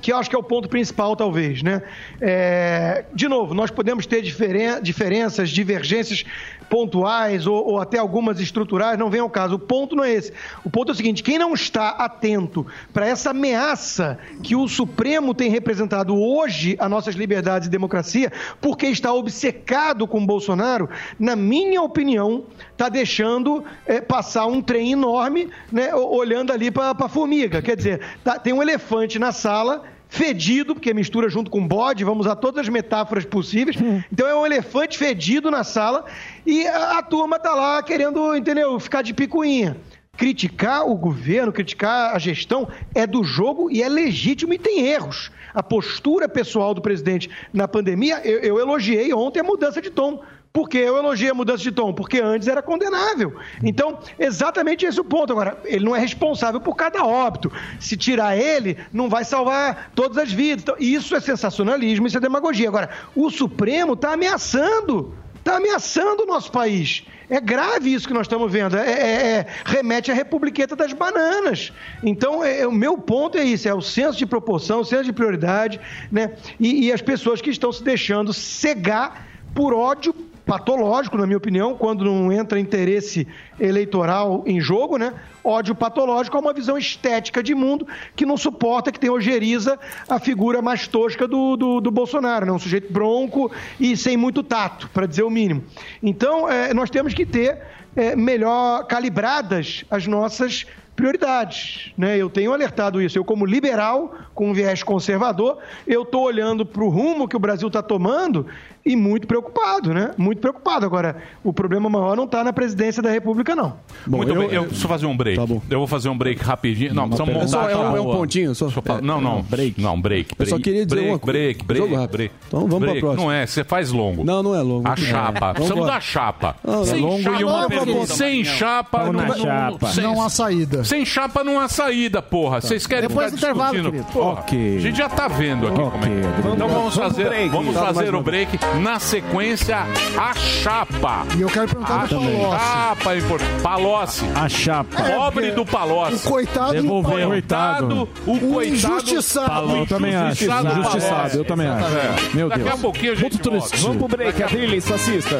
que 0.02 0.12
eu 0.12 0.18
acho 0.18 0.30
que 0.30 0.36
é 0.36 0.40
o 0.40 0.44
ponto 0.44 0.68
principal, 0.70 1.16
talvez, 1.16 1.62
né? 1.64 1.82
É, 2.22 3.06
de 3.14 3.28
novo, 3.28 3.54
nós 3.54 3.72
podemos 3.72 4.06
ter 4.06 4.22
diferen- 4.22 4.82
diferenças, 4.82 5.50
divergências 5.50 6.24
pontuais 6.70 7.48
ou, 7.48 7.66
ou 7.66 7.80
até 7.80 7.98
algumas 7.98 8.40
estruturais, 8.40 8.98
não 8.98 9.10
vem 9.10 9.22
ao 9.22 9.30
caso. 9.30 9.56
O 9.56 9.60
ponto 9.60 9.96
não 9.96 10.04
é 10.04 10.14
esse. 10.14 10.34
O 10.64 10.70
ponto 10.70 10.90
é 10.90 10.94
o 10.94 10.96
seguinte: 10.96 11.24
quem 11.24 11.38
não 11.38 11.54
está 11.54 11.90
atento 11.90 12.66
para 12.94 13.08
essa 13.08 13.32
ameaça 13.32 14.18
que 14.44 14.56
o 14.56 14.68
Supremo 14.68 15.34
tem 15.34 15.50
representado 15.50 16.16
hoje 16.16 16.76
a 16.80 16.88
nossas 16.88 17.16
liberdades 17.16 17.68
e 17.68 17.72
democracia, 17.72 18.32
porque 18.62 18.88
está 18.88 19.14
obcecado 19.14 20.08
com 20.08 20.26
Bolsonaro, 20.26 20.90
na 21.20 21.36
minha 21.36 21.82
opinião, 21.82 22.46
está 22.72 22.90
deixando 22.90 23.64
é, 23.86 24.02
passar 24.02 24.46
um 24.46 24.62
trem 24.62 24.92
enorme, 24.92 25.50
né, 25.72 25.94
olhando 25.96 26.52
ali 26.52 26.72
para 26.72 26.92
a 26.92 27.10
formiga. 27.10 27.62
Quer 27.62 27.76
dizer, 27.76 28.02
tá- 28.24 28.40
tem 28.40 28.54
um 28.54 28.62
elefante 28.62 29.18
na 29.20 29.32
sala 29.32 29.84
fedido, 30.10 30.74
porque 30.74 30.94
mistura 30.94 31.28
junto 31.30 31.52
com 31.52 31.68
bode, 31.68 32.04
vamos 32.04 32.26
usar 32.26 32.38
todas 32.38 32.62
as 32.62 32.70
metáforas 32.70 33.26
possíveis. 33.26 33.78
Então 34.12 34.28
é 34.28 34.36
um 34.36 34.46
elefante 34.46 34.98
fedido 34.98 35.52
na 35.52 35.64
sala 35.66 36.06
e 36.48 36.66
a, 36.66 37.00
a 37.00 37.04
turma 37.04 37.38
tá 37.38 37.54
lá 37.54 37.84
querendo, 37.84 38.34
entendeu, 38.34 38.80
ficar 38.80 39.02
de 39.02 39.14
picuinha. 39.14 39.76
Criticar 40.16 40.88
o 40.88 40.96
governo, 40.96 41.52
criticar 41.52 42.16
a 42.16 42.18
gestão 42.18 42.70
é 42.96 43.06
do 43.06 43.22
jogo 43.24 43.70
e 43.70 43.84
é 43.84 43.90
legítimo 43.90 44.54
e 44.54 44.58
tem 44.58 44.88
erros. 44.88 45.30
A 45.54 45.62
postura 45.62 46.30
pessoal 46.30 46.74
do 46.74 46.82
presidente 46.82 47.30
na 47.54 47.68
pandemia, 47.68 48.22
eu, 48.24 48.40
eu 48.40 48.60
elogiei 48.60 49.14
ontem 49.14 49.42
a 49.42 49.44
mudança 49.44 49.82
de 49.82 49.90
tom. 49.90 50.24
Por 50.54 50.70
que 50.70 50.78
eu 50.78 50.98
elogiei 50.98 51.30
a 51.30 51.34
mudança 51.36 51.62
de 51.62 51.72
tom? 51.72 51.94
Porque 51.94 52.20
antes 52.20 52.48
era 52.48 52.64
condenável. 52.64 53.36
Então, 53.62 54.00
exatamente 54.18 54.86
esse 54.86 54.98
é 54.98 55.02
o 55.02 55.06
ponto. 55.06 55.32
Agora, 55.32 55.60
ele 55.66 55.86
não 55.86 55.96
é 55.96 56.00
responsável 56.00 56.60
por 56.60 56.76
cada 56.76 57.06
óbito. 57.06 57.52
Se 57.80 57.96
tirar 57.96 58.36
ele, 58.36 58.78
não 58.92 59.08
vai 59.10 59.24
salvar 59.24 59.92
todas 59.94 60.18
as 60.18 60.32
vidas. 60.32 60.64
Então, 60.64 60.76
isso 60.80 61.16
é 61.16 61.20
sensacionalismo, 61.20 62.08
isso 62.08 62.18
é 62.18 62.22
demagogia. 62.22 62.70
Agora, 62.70 62.90
o 63.16 63.30
Supremo 63.30 63.94
está 63.94 64.14
ameaçando. 64.14 65.14
Está 65.48 65.60
ameaçando 65.60 66.24
o 66.24 66.26
nosso 66.26 66.52
país. 66.52 67.06
É 67.30 67.40
grave 67.40 67.94
isso 67.94 68.06
que 68.06 68.14
nós 68.14 68.24
estamos 68.24 68.52
vendo. 68.52 68.76
É, 68.76 68.92
é- 68.92 69.32
é- 69.38 69.48
remete 69.64 70.12
à 70.12 70.14
republiqueta 70.14 70.76
das 70.76 70.92
bananas. 70.92 71.72
Então, 72.04 72.44
é- 72.44 72.60
é- 72.60 72.68
o 72.68 72.72
meu 72.72 72.98
ponto 72.98 73.38
é 73.38 73.46
isso: 73.46 73.66
é 73.66 73.74
o 73.74 73.82
senso 73.82 74.18
de 74.18 74.26
proporção, 74.26 74.82
o 74.82 74.86
senso 74.86 75.06
de 75.06 75.14
prioridade, 75.14 75.80
né? 76.12 76.34
E, 76.60 76.88
e 76.88 76.92
as 76.92 77.02
pessoas 77.02 77.40
que 77.40 77.50
estão 77.50 77.72
se 77.72 77.82
deixando 77.82 78.34
cegar 78.34 79.26
por 79.56 79.74
ódio 79.74 80.14
patológico, 80.48 81.18
na 81.18 81.28
minha 81.28 81.38
opinião, 81.38 81.76
quando 81.76 82.06
não 82.06 82.32
entra 82.32 82.58
interesse 82.58 83.28
eleitoral 83.60 84.44
em 84.48 84.62
jogo, 84.62 84.98
né? 84.98 85.14
Ódio 85.44 85.76
patológico 85.76 86.38
é 86.38 86.40
uma 86.40 86.54
visão 86.54 86.78
estética 86.78 87.44
de 87.44 87.54
mundo 87.54 87.86
que 88.16 88.26
não 88.26 88.38
suporta, 88.38 88.92
que 88.92 89.00
tem 89.00 89.10
ojeriza 89.10 89.78
a 90.08 90.18
figura 90.20 90.62
mais 90.62 90.88
tosca 90.88 91.28
do, 91.28 91.58
do, 91.58 91.82
do 91.82 91.92
Bolsonaro, 91.92 92.46
né? 92.46 92.52
Um 92.54 92.60
sujeito 92.60 92.92
bronco 92.92 93.52
e 93.78 93.98
sem 93.98 94.16
muito 94.16 94.42
tato, 94.42 94.90
para 94.94 95.06
dizer 95.06 95.24
o 95.24 95.30
mínimo. 95.30 95.64
Então, 96.02 96.50
eh, 96.50 96.74
nós 96.74 96.90
temos 96.90 97.14
que 97.14 97.26
ter 97.26 97.60
eh, 97.96 98.16
melhor 98.16 98.86
calibradas 98.88 99.84
as 99.92 100.08
nossas 100.08 100.66
prioridades. 100.98 101.94
Né? 101.96 102.18
Eu 102.18 102.28
tenho 102.28 102.52
alertado 102.52 103.00
isso. 103.00 103.18
Eu, 103.18 103.24
como 103.24 103.46
liberal, 103.46 104.16
com 104.34 104.50
um 104.50 104.54
viés 104.54 104.82
conservador, 104.82 105.60
eu 105.86 106.02
estou 106.02 106.24
olhando 106.24 106.66
para 106.66 106.84
o 106.84 106.90
rumo 106.90 107.28
que 107.28 107.36
o 107.36 107.40
Brasil 107.40 107.68
está 107.68 107.84
tomando 107.84 108.48
e 108.88 108.96
muito 108.96 109.28
preocupado, 109.28 109.94
né? 109.94 110.12
Muito 110.18 110.40
preocupado. 110.40 110.86
Agora, 110.86 111.18
o 111.44 111.52
problema 111.54 111.90
maior 111.90 112.16
não 112.16 112.24
está 112.26 112.44
na 112.44 112.54
presidência 112.54 113.02
da 113.04 113.10
República, 113.12 113.56
não. 113.56 113.74
Muito 114.08 114.34
bem, 114.34 114.50
eu 114.52 114.64
preciso 114.66 114.88
fazer 114.88 115.06
um 115.06 115.16
break. 115.18 115.40
Eu 115.70 115.80
vou 115.80 115.88
fazer 115.88 116.10
um 116.10 116.18
break 116.18 116.42
rapidinho. 116.44 116.94
Não, 116.94 117.08
precisamos 117.08 117.32
É 117.36 117.38
montar 117.38 117.48
só- 117.48 117.70
é 117.70 117.76
um- 117.76 117.88
aqui 117.88 117.98
é 117.98 118.02
um 118.02 118.06
uma- 118.06 118.16
pontinho, 118.16 118.56
só. 118.56 118.66
Eu 118.66 118.72
falar- 118.72 119.02
Não, 119.02 119.20
não. 119.22 119.42
break. 119.42 119.82
Não, 119.82 120.00
break. 120.00 120.32
Eu 120.38 120.46
só 120.46 120.52
break, 120.56 120.64
queria 120.64 120.86
dizer 120.86 120.96
break, 120.96 121.12
uma 121.12 121.20
coisa. 121.20 121.38
break, 121.40 121.64
break, 121.66 122.08
break. 122.12 122.34
Então 122.48 122.60
vamos 122.62 122.78
pra 122.78 122.80
break. 122.88 123.00
próxima. 123.02 123.24
Não 123.24 123.32
é, 123.32 123.46
você 123.46 123.64
faz 123.64 123.92
longo. 123.92 124.24
Não, 124.24 124.42
não 124.42 124.56
é 124.56 124.62
longo. 124.62 124.88
A 124.88 124.94
É. 124.94 124.96
chapa. 124.96 125.40
Vamos 125.40 125.54
Precisamos 125.58 125.88
da 125.88 126.00
chapa. 126.00 126.56
Não, 126.64 126.86
sem 126.86 126.98
é 126.98 127.02
longo 127.02 127.22
chapa, 127.24 127.42
e 127.42 127.44
uma 127.44 127.62
não- 127.62 127.68
pergunta. 127.70 128.08
Sem 128.14 128.44
chapa, 128.44 129.12
na 129.12 129.26
não, 129.26 129.36
chapa. 129.36 129.88
sem- 129.90 130.04
Não 130.04 130.22
há 130.22 130.30
saída. 130.30 130.84
Sem 130.84 131.06
chapa 131.06 131.44
não 131.44 131.60
há 131.60 131.68
saída, 131.68 132.22
porra. 132.22 132.62
Vocês 132.62 132.88
querem 132.88 133.08
Depois 133.10 133.34
ficar 133.34 133.38
intervalo, 133.50 133.74
discutindo? 133.74 133.92
querido. 134.04 134.12
Porra, 134.14 134.40
Ok. 134.42 134.78
A 134.78 134.80
gente 134.80 134.98
já 134.98 135.10
tá 135.10 135.28
vendo 135.28 135.68
aqui 135.68 135.76
como 135.76 135.88
é. 135.98 136.00
que- 136.00 136.48
Então 136.56 136.68
vamos 136.70 136.96
fazer, 136.96 137.26
break. 137.26 137.50
vamos 137.50 137.74
Tá, 137.74 137.86
fazer 137.94 138.16
o 138.16 138.22
break. 138.22 138.58
Na 138.82 139.00
sequência, 139.00 139.78
a 140.18 140.34
chapa. 140.36 141.26
E 141.36 141.42
eu 141.42 141.50
quero 141.50 141.68
perguntar 141.68 142.04
A 142.04 142.06
do 142.06 142.16
Palocci. 142.16 142.64
chapa 142.64 143.14
é 143.14 143.18
importante. 143.18 143.62
Palocci. 143.62 144.26
A 144.36 144.50
chapa. 144.50 145.04
Pobre 145.04 145.52
do 145.52 145.66
Palocci. 145.66 146.16
O 146.28 146.30
coitado 146.30 146.74
Devolveu. 146.74 147.28
o 147.28 147.32
Coitado, 147.32 148.10
o 148.26 148.32
O 148.34 148.40
coitado. 148.40 148.66
injustiçado. 148.76 149.48
Falou, 149.48 149.78
eu 149.78 149.88
também 149.88 150.16
acho. 150.16 150.44
injustiçado 150.44 150.80
Injustiçado, 150.80 151.38
eu 151.38 151.46
também 151.46 151.68
acho. 151.68 151.98
É. 151.98 152.16
Meu 152.36 152.50
Daqui 152.50 152.64
Deus. 152.64 152.76
a 152.76 152.78
pouquinho 152.78 153.12
a 153.12 153.16
gente 153.16 153.22
Muito 153.32 153.50
triste. 153.50 153.70
volta. 153.78 153.78
Vamos 153.88 153.98
pro 153.98 154.08
break, 154.18 154.44
a 154.44 154.48
trilha, 154.48 154.78
assista. 154.78 155.36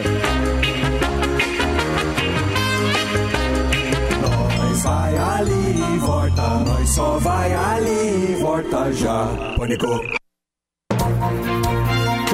Nós 4.22 4.84
vai 4.84 5.18
ali 5.18 5.96
e 5.96 5.98
volta, 6.00 6.42
nós 6.66 6.90
só 6.90 7.18
vai 7.20 7.54
ali 7.54 8.32
e 8.32 8.36
volta 8.42 8.92
já. 8.94 9.28
Pânico. 9.56 10.17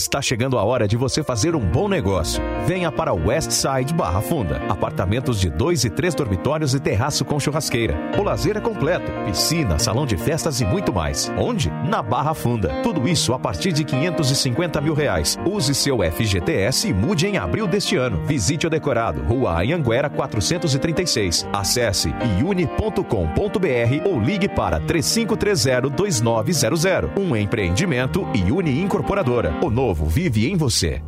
Está 0.00 0.22
chegando 0.22 0.58
a 0.58 0.64
hora 0.64 0.88
de 0.88 0.96
você 0.96 1.22
fazer 1.22 1.54
um 1.54 1.60
bom 1.60 1.86
negócio. 1.86 2.42
Venha 2.66 2.90
para 2.92 3.12
o 3.12 3.28
Westside 3.28 3.92
Barra 3.94 4.20
Funda. 4.20 4.60
Apartamentos 4.68 5.40
de 5.40 5.48
dois 5.50 5.84
e 5.84 5.90
três 5.90 6.14
dormitórios 6.14 6.74
e 6.74 6.80
terraço 6.80 7.24
com 7.24 7.40
churrasqueira. 7.40 7.96
O 8.18 8.22
lazer 8.22 8.56
é 8.56 8.60
completo. 8.60 9.10
Piscina, 9.24 9.78
salão 9.78 10.04
de 10.06 10.16
festas 10.16 10.60
e 10.60 10.64
muito 10.64 10.92
mais. 10.92 11.32
Onde? 11.36 11.70
Na 11.88 12.02
Barra 12.02 12.34
Funda. 12.34 12.82
Tudo 12.82 13.08
isso 13.08 13.32
a 13.32 13.38
partir 13.38 13.72
de 13.72 13.84
550 13.84 14.80
mil 14.80 14.94
reais. 14.94 15.38
Use 15.44 15.74
seu 15.74 15.98
FGTS 15.98 16.88
e 16.88 16.94
mude 16.94 17.26
em 17.26 17.38
abril 17.38 17.66
deste 17.66 17.96
ano. 17.96 18.22
Visite 18.24 18.66
o 18.66 18.70
decorado, 18.70 19.22
Rua 19.22 19.60
Anhanguera 19.60 20.10
436. 20.10 21.48
Acesse 21.52 22.14
iune.com.br 22.38 24.04
ou 24.04 24.20
ligue 24.20 24.48
para 24.48 24.80
3530-2900. 24.80 27.10
Um 27.18 27.34
empreendimento 27.34 28.28
Iune 28.34 28.80
Incorporadora. 28.80 29.54
O 29.62 29.70
novo 29.70 30.06
vive 30.06 30.50
em 30.50 30.56
você. 30.56 31.00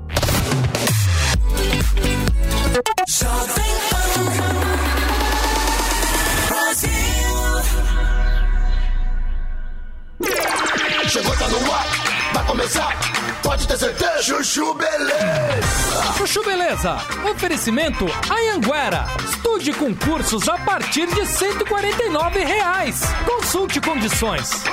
Chegou, 11.08 11.36
tá 11.36 11.48
no 11.48 11.72
ar, 11.72 11.86
vai 12.32 12.46
começar, 12.46 12.98
pode 13.42 13.68
ter 13.68 13.76
certeza. 13.76 14.22
Chuchu 14.22 14.72
Beleza. 14.72 16.14
Chuchu 16.16 16.42
Beleza, 16.42 16.96
oferecimento 17.30 18.06
Anhanguera. 18.30 19.06
Estude 19.28 19.74
concursos 19.74 20.48
a 20.48 20.56
partir 20.56 21.06
de 21.08 21.26
149 21.26 22.42
reais. 22.42 23.02
Consulte 23.26 23.78
condições. 23.82 24.64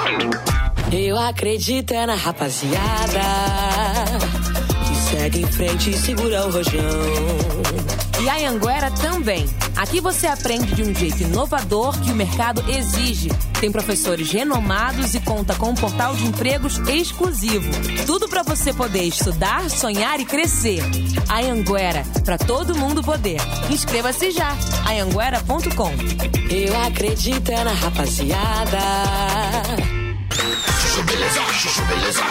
Eu 0.89 1.19
acredito 1.19 1.93
é 1.93 2.05
na 2.05 2.15
rapaziada 2.15 3.19
segue 5.09 5.41
em 5.41 5.47
frente 5.47 5.89
e 5.89 5.97
segura 5.97 6.45
o 6.45 6.51
rojão. 6.51 6.81
E 8.21 8.29
a 8.29 8.49
Anguera 8.49 8.91
também. 8.91 9.45
Aqui 9.75 10.01
você 10.01 10.27
aprende 10.27 10.75
de 10.75 10.83
um 10.83 10.93
jeito 10.93 11.23
inovador 11.23 11.97
que 12.01 12.11
o 12.11 12.15
mercado 12.15 12.63
exige. 12.69 13.29
Tem 13.59 13.71
professores 13.71 14.29
renomados 14.31 15.15
e 15.15 15.19
conta 15.21 15.55
com 15.55 15.69
um 15.69 15.75
portal 15.75 16.15
de 16.15 16.25
empregos 16.25 16.79
exclusivo. 16.89 17.69
Tudo 18.05 18.27
para 18.27 18.43
você 18.43 18.73
poder 18.73 19.03
estudar, 19.03 19.69
sonhar 19.69 20.19
e 20.19 20.25
crescer. 20.25 20.81
A 21.27 21.39
Anguera, 21.39 22.03
para 22.25 22.37
todo 22.37 22.75
mundo 22.75 23.01
poder. 23.01 23.39
Inscreva-se 23.69 24.31
já. 24.31 24.51
Anhanguera.com. 24.85 25.91
Eu 26.53 26.81
acredito 26.81 27.51
é 27.51 27.63
na 27.63 27.73
rapaziada. 27.73 28.79
Chuchu 30.81 31.03
Beleza, 31.03 31.41
Chuchu 31.53 31.81
Beleza. 31.83 32.21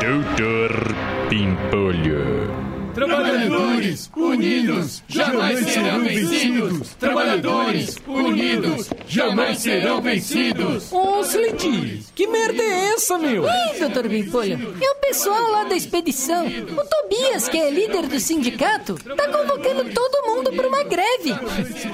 Doutor 0.00 1.21
Pimpolho. 1.32 2.92
Trabalhadores 2.94 4.10
unidos 4.14 5.02
jamais 5.08 5.60
serão 5.60 6.04
vencidos. 6.04 6.88
Trabalhadores 6.96 7.96
unidos 8.06 8.90
jamais 9.08 9.60
serão 9.60 10.02
vencidos. 10.02 10.92
Ô, 10.92 11.20
Slendy, 11.22 12.02
que 12.14 12.26
merda 12.26 12.62
é 12.62 12.92
essa, 12.92 13.16
meu? 13.16 13.46
Ih, 13.46 13.78
doutor 13.80 14.08
Bimpolho, 14.08 14.76
é 14.78 14.90
o 14.90 14.96
pessoal 14.96 15.50
lá 15.52 15.64
da 15.64 15.74
expedição. 15.74 16.46
O 16.46 16.84
Tobias, 16.86 17.48
que 17.48 17.56
é 17.56 17.70
líder 17.70 18.08
do 18.08 18.20
sindicato, 18.20 18.96
tá 19.16 19.26
convocando 19.28 19.90
todo 19.90 20.26
mundo 20.26 20.52
pra 20.52 20.68
uma 20.68 20.84
greve. 20.84 21.34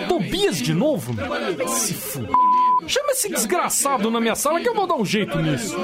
Tobias 0.08 0.56
de 0.56 0.74
novo? 0.74 1.14
Se 1.68 1.94
fu... 1.94 2.26
Chama 2.88 3.12
esse 3.12 3.28
desgraçado 3.28 4.10
na 4.10 4.20
minha 4.20 4.34
sala 4.34 4.60
que 4.60 4.68
eu 4.68 4.74
vou 4.74 4.88
dar 4.88 4.96
um 4.96 5.04
jeito 5.04 5.38
nisso. 5.38 5.76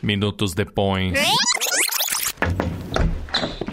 Minutos 0.00 0.54
depois. 0.54 1.12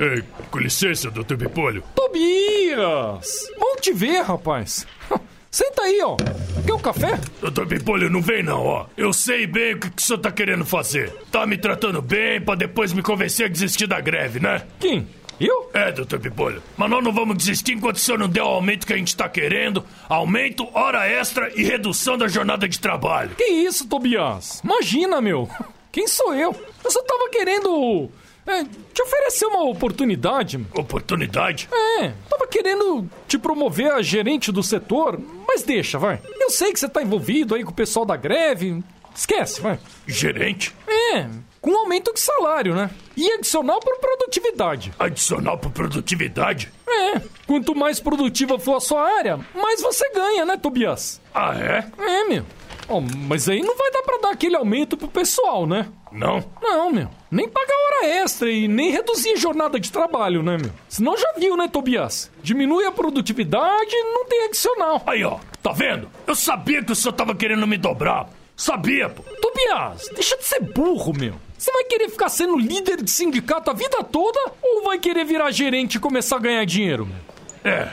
Ei, 0.02 0.24
com 0.50 0.58
licença, 0.58 1.12
doutor 1.12 1.38
Bipolho. 1.38 1.84
Tobias! 1.94 3.48
Bom 3.56 3.76
te 3.80 3.94
ver, 3.94 4.24
rapaz. 4.24 4.88
Senta 5.52 5.84
aí, 5.84 6.02
ó. 6.02 6.18
Quer 6.66 6.74
um 6.74 6.80
café? 6.80 7.20
Doutor 7.40 7.68
Pimpolho, 7.68 8.10
não 8.10 8.20
vem 8.20 8.42
não, 8.42 8.66
ó. 8.66 8.88
Eu 8.98 9.14
sei 9.14 9.46
bem 9.46 9.76
o 9.76 9.80
que, 9.80 9.92
que 9.92 10.02
o 10.02 10.06
senhor 10.06 10.18
tá 10.18 10.32
querendo 10.32 10.66
fazer. 10.66 11.14
Tá 11.30 11.46
me 11.46 11.56
tratando 11.56 12.02
bem 12.02 12.42
pra 12.42 12.56
depois 12.56 12.94
me 12.94 13.04
convencer 13.04 13.46
a 13.46 13.50
desistir 13.50 13.86
da 13.86 14.02
greve, 14.02 14.40
né? 14.40 14.66
Quem? 14.80 15.08
Eu? 15.40 15.70
É, 15.72 15.92
doutor 15.92 16.20
Pimpolho. 16.20 16.64
Mas 16.76 16.90
nós 16.90 17.04
não 17.04 17.14
vamos 17.14 17.38
desistir 17.38 17.74
enquanto 17.74 17.98
o 17.98 18.00
senhor 18.00 18.18
não 18.18 18.28
der 18.28 18.42
o 18.42 18.48
aumento 18.48 18.88
que 18.88 18.94
a 18.94 18.98
gente 18.98 19.16
tá 19.16 19.30
querendo. 19.30 19.86
Aumento, 20.10 20.68
hora 20.74 21.08
extra 21.08 21.52
e 21.54 21.64
redução 21.64 22.18
da 22.18 22.28
jornada 22.28 22.68
de 22.68 22.80
trabalho. 22.80 23.36
Que 23.36 23.44
isso, 23.44 23.88
Tobias? 23.88 24.62
Imagina, 24.64 25.22
meu. 25.22 25.48
Quem 25.92 26.08
sou 26.08 26.34
eu? 26.34 26.56
Eu 26.84 26.90
só 26.90 27.04
tava 27.04 27.30
querendo. 27.30 28.10
É, 28.46 28.64
te 28.94 29.02
oferecer 29.02 29.46
uma 29.46 29.64
oportunidade. 29.64 30.66
Oportunidade? 30.74 31.70
É, 31.72 32.12
tava 32.30 32.48
querendo 32.48 33.10
te 33.28 33.38
promover 33.38 33.92
a 33.92 34.02
gerente 34.02 34.52
do 34.52 34.64
setor, 34.64 35.20
mas 35.48 35.64
deixa, 35.64 35.98
vai. 36.00 36.20
Eu 36.40 36.50
sei 36.50 36.72
que 36.74 36.80
você 36.80 36.90
tá 36.90 37.02
envolvido 37.02 37.56
aí 37.56 37.64
com 37.64 37.72
o 37.72 37.76
pessoal 37.76 38.06
da 38.06 38.16
greve. 38.16 38.84
Esquece, 39.16 39.62
vai. 39.62 39.80
Gerente? 40.08 40.74
É, 40.88 41.28
com 41.60 41.76
aumento 41.78 42.14
de 42.14 42.20
salário, 42.20 42.74
né? 42.74 42.90
E 43.16 43.30
adicional 43.34 43.80
por 43.80 43.98
produtividade. 44.00 44.94
Adicional 44.98 45.58
por 45.58 45.72
produtividade? 45.72 46.72
É, 46.88 47.22
quanto 47.46 47.76
mais 47.76 48.00
produtiva 48.00 48.58
for 48.58 48.78
a 48.78 48.82
sua 48.82 49.02
área, 49.18 49.40
mais 49.54 49.82
você 49.82 50.10
ganha, 50.14 50.46
né, 50.46 50.58
Tobias? 50.58 51.22
Ah, 51.34 51.54
é? 51.56 51.86
É, 51.98 52.24
meu. 52.26 52.46
Ó, 52.90 53.00
mas 53.00 53.48
aí 53.48 53.62
não 53.62 53.78
vai 53.78 53.92
dar 53.92 54.02
pra 54.02 54.18
dar 54.18 54.32
aquele 54.32 54.56
aumento 54.56 54.98
pro 54.98 55.08
pessoal, 55.08 55.68
né? 55.68 55.88
Não? 56.12 56.44
Não, 56.62 56.92
meu. 56.92 57.10
Nem 57.32 57.48
pagar 57.48 57.74
hora 57.74 58.08
extra 58.08 58.52
e 58.52 58.68
nem 58.68 58.92
reduzir 58.92 59.32
a 59.32 59.38
jornada 59.38 59.80
de 59.80 59.90
trabalho, 59.90 60.44
né, 60.44 60.58
meu? 60.58 60.72
Senão 60.90 61.18
já 61.18 61.32
viu, 61.38 61.56
né, 61.56 61.70
Tobias? 61.70 62.30
Diminui 62.44 62.86
a 62.86 62.92
produtividade 62.92 63.90
e 63.90 64.04
não 64.04 64.26
tem 64.26 64.44
adicional. 64.46 65.02
Aí, 65.08 65.24
ó. 65.24 65.40
Tá 65.64 65.72
vendo? 65.72 66.10
Eu 66.28 66.36
sabia 66.36 66.84
que 66.84 66.92
o 66.92 66.96
senhor 66.96 67.14
tava 67.14 67.34
querendo 67.34 67.66
me 67.66 67.78
dobrar. 67.78 68.28
Sabia, 68.54 69.08
pô. 69.08 69.24
Tobias, 69.24 70.10
deixa 70.14 70.36
de 70.36 70.44
ser 70.44 70.60
burro, 70.60 71.14
meu. 71.18 71.36
Você 71.58 71.72
vai 71.72 71.86
querer 71.86 72.10
ficar 72.10 72.28
sendo 72.28 72.58
líder 72.58 73.02
de 73.02 73.10
sindicato 73.10 73.72
a 73.72 73.74
vida 73.74 74.04
toda 74.04 74.40
ou 74.62 74.84
vai 74.84 75.00
querer 75.00 75.24
virar 75.24 75.52
gerente 75.52 75.96
e 75.96 76.00
começar 76.00 76.36
a 76.36 76.40
ganhar 76.40 76.66
dinheiro, 76.66 77.06
meu? 77.06 77.72
É. 77.72 77.90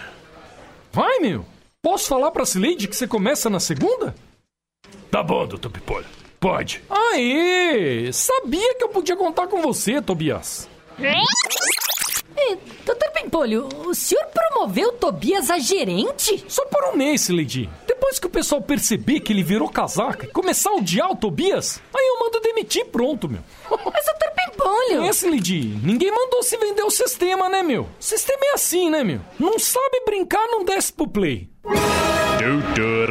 Vai, 0.90 1.20
meu. 1.20 1.46
Posso 1.80 2.08
falar 2.08 2.32
pra 2.32 2.44
Sileide 2.44 2.88
que 2.88 2.96
você 2.96 3.06
começa 3.06 3.48
na 3.48 3.60
segunda? 3.60 4.16
Tá 5.10 5.22
bom, 5.22 5.46
doutor 5.46 5.70
Pipolho. 5.70 6.06
Pode. 6.40 6.82
Aê! 6.88 8.12
Sabia 8.12 8.74
que 8.74 8.84
eu 8.84 8.88
podia 8.88 9.16
contar 9.16 9.48
com 9.48 9.60
você, 9.60 10.00
Tobias. 10.00 10.68
Ei, 12.36 12.58
doutor 12.86 13.10
Pimpolho, 13.10 13.68
o 13.84 13.94
senhor 13.94 14.24
promoveu 14.26 14.92
Tobias 14.92 15.50
a 15.50 15.58
gerente? 15.58 16.44
Só 16.48 16.64
por 16.66 16.84
um 16.84 16.96
mês, 16.96 17.28
Lady. 17.28 17.68
Depois 17.86 18.20
que 18.20 18.26
o 18.26 18.30
pessoal 18.30 18.62
perceber 18.62 19.20
que 19.20 19.32
ele 19.32 19.42
virou 19.42 19.68
casaca 19.68 20.26
e 20.26 20.30
começar 20.30 20.70
a 20.70 20.76
odiar 20.76 21.10
o 21.10 21.16
Tobias, 21.16 21.80
aí 21.94 22.06
eu 22.06 22.20
mando 22.20 22.40
demitir 22.40 22.86
pronto, 22.86 23.28
meu. 23.28 23.40
Mas 23.70 24.04
doutor 24.06 24.30
Pimpolho... 24.36 25.04
É, 25.04 25.30
Lady, 25.30 25.60
ninguém 25.82 26.12
mandou 26.12 26.42
se 26.42 26.56
vender 26.56 26.82
o 26.82 26.90
sistema, 26.90 27.48
né, 27.48 27.62
meu? 27.62 27.82
O 27.82 27.88
sistema 27.98 28.40
é 28.44 28.54
assim, 28.54 28.88
né, 28.88 29.02
meu? 29.02 29.20
Não 29.38 29.58
sabe 29.58 30.02
brincar, 30.06 30.46
não 30.46 30.64
desce 30.64 30.92
pro 30.92 31.08
play. 31.08 31.48
Doutor 31.64 33.10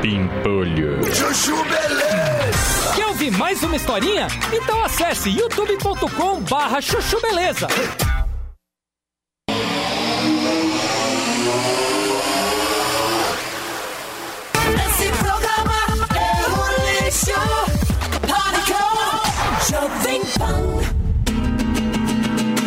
Pimpolho. 0.00 1.04
Chuchu 1.14 1.62
Beleza! 1.64 2.11
Mais 3.38 3.62
uma 3.62 3.76
historinha? 3.76 4.26
Então 4.52 4.84
acesse 4.84 5.30
youtube.com 5.30 6.40
barra 6.42 6.80
chuchu 6.80 7.20
beleza. 7.20 7.66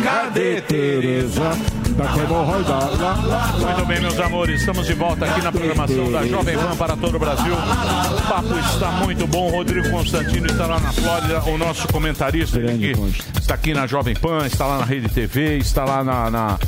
Cadê 0.06 0.60
Tereza? 0.60 1.50
Muito 3.58 3.86
bem, 3.86 4.00
meus 4.00 4.20
amores, 4.20 4.60
estamos 4.60 4.86
de 4.86 4.92
volta 4.94 5.24
aqui 5.24 5.42
na 5.42 5.50
programação 5.50 6.12
da 6.12 6.24
Jovem 6.24 6.56
Pan 6.56 6.76
para 6.76 6.96
todo 6.96 7.16
o 7.16 7.18
Brasil. 7.18 7.52
O 7.54 8.22
papo 8.28 8.56
está 8.56 8.90
muito 8.92 9.26
bom. 9.26 9.50
Rodrigo 9.50 9.90
Constantino 9.90 10.46
está 10.46 10.66
lá 10.66 10.78
na 10.78 10.92
Flórida, 10.92 11.42
o 11.50 11.58
nosso 11.58 11.88
comentarista 11.88 12.58
aqui, 12.60 12.92
está 13.36 13.54
aqui 13.54 13.74
na 13.74 13.88
Jovem 13.88 14.14
Pan, 14.14 14.46
está 14.46 14.64
lá 14.66 14.78
na 14.78 14.84
Rede 14.84 15.08
TV, 15.08 15.58
está 15.58 15.84
lá 15.84 16.04
na. 16.04 16.30
na- 16.30 16.58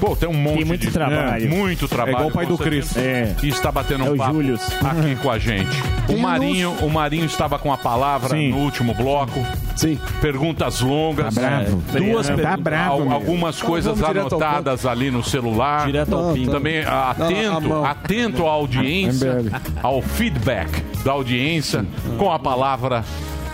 Pô, 0.00 0.14
tem 0.14 0.28
um 0.28 0.32
monte 0.32 0.58
Tem 0.58 0.64
muito 0.64 0.80
de 0.86 0.92
trabalho. 0.92 1.44
É, 1.44 1.48
muito 1.48 1.88
trabalho. 1.88 2.10
É 2.10 2.12
igual 2.20 2.28
o 2.28 2.32
pai 2.32 2.46
do. 2.46 2.56
Cris. 2.56 2.96
É. 2.96 3.34
E 3.42 3.48
está 3.48 3.72
batendo 3.72 4.06
É 4.06 4.10
um 4.10 4.14
o 4.14 4.16
papo 4.16 4.32
Július. 4.34 4.60
aqui 4.84 5.16
com 5.20 5.28
a 5.28 5.38
gente. 5.40 5.68
O 6.08 6.16
Marinho, 6.16 6.70
o 6.82 6.88
Marinho 6.88 7.24
estava 7.26 7.58
com 7.58 7.72
a 7.72 7.76
palavra 7.76 8.28
Sim. 8.28 8.50
no 8.52 8.58
último 8.58 8.94
bloco. 8.94 9.44
Sim. 9.74 9.98
Perguntas 10.20 10.80
longas. 10.80 11.34
Tá 11.34 11.40
bravo. 11.40 11.82
É, 11.92 11.98
Duas 11.98 12.28
Tá 12.28 12.34
perguntas. 12.36 12.60
bravo, 12.62 12.87
al-. 12.88 13.12
Algumas 13.12 13.56
Então 13.56 13.68
coisas 13.68 13.98
vamos 13.98 14.08
direto 14.08 14.34
ao 14.34 14.40
anotadas 14.40 14.86
ali 14.86 15.10
no 15.10 15.22
celular. 15.22 15.86
Direto 15.86 16.14
ao 16.14 16.34
fim. 16.34 16.46
Também 16.46 16.80
ah, 16.84 17.14
Não, 17.18 17.26
atento, 17.26 17.68
mão. 17.68 17.84
atento 17.84 18.46
à 18.46 18.50
audiência, 18.50 19.44
ao 19.82 20.02
feedback 20.02 20.82
da 21.04 21.12
audiência 21.12 21.84
com 22.18 22.30
a 22.30 22.38
palavra 22.38 23.04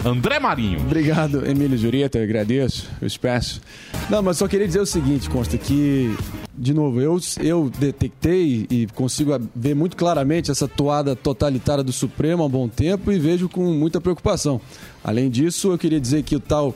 André 0.04 0.38
Marinho. 0.38 0.80
Obrigado, 0.80 1.46
Emílio 1.46 1.78
Jurita, 1.78 2.18
eu 2.18 2.24
agradeço, 2.24 2.90
eu 3.00 3.08
peço. 3.18 3.62
Não, 4.10 4.22
mas 4.22 4.36
só 4.36 4.46
queria 4.46 4.66
dizer 4.66 4.80
o 4.80 4.86
seguinte, 4.86 5.30
Consta, 5.30 5.56
que, 5.56 6.14
de 6.52 6.74
novo, 6.74 7.00
eu, 7.00 7.18
eu 7.40 7.70
detectei 7.78 8.66
e 8.70 8.86
consigo 8.94 9.32
ver 9.56 9.74
muito 9.74 9.96
claramente 9.96 10.50
essa 10.50 10.68
toada 10.68 11.16
totalitária 11.16 11.82
do 11.82 11.90
Supremo 11.92 12.42
há 12.42 12.46
um 12.46 12.50
bom 12.50 12.68
tempo 12.68 13.10
e 13.10 13.18
vejo 13.18 13.48
com 13.48 13.62
muita 13.72 13.98
preocupação. 13.98 14.60
Além 15.02 15.30
disso, 15.30 15.72
eu 15.72 15.78
queria 15.78 16.00
dizer 16.00 16.22
que 16.22 16.36
o 16.36 16.40
tal 16.40 16.74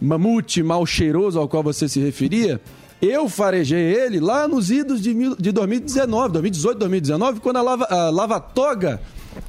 mamute 0.00 0.62
mal 0.62 0.84
cheiroso 0.86 1.38
ao 1.38 1.48
qual 1.48 1.62
você 1.62 1.88
se 1.88 2.00
referia, 2.00 2.60
eu 3.00 3.28
farejei 3.28 3.78
ele 3.94 4.20
lá 4.20 4.48
nos 4.48 4.70
idos 4.70 5.00
de, 5.00 5.12
mil- 5.14 5.36
de 5.36 5.52
2019, 5.52 6.32
2018, 6.32 6.78
2019, 6.78 7.40
quando 7.40 7.56
a 7.56 7.62
Lava, 7.62 7.84
a 7.84 8.10
Lava 8.10 8.40
Toga 8.40 9.00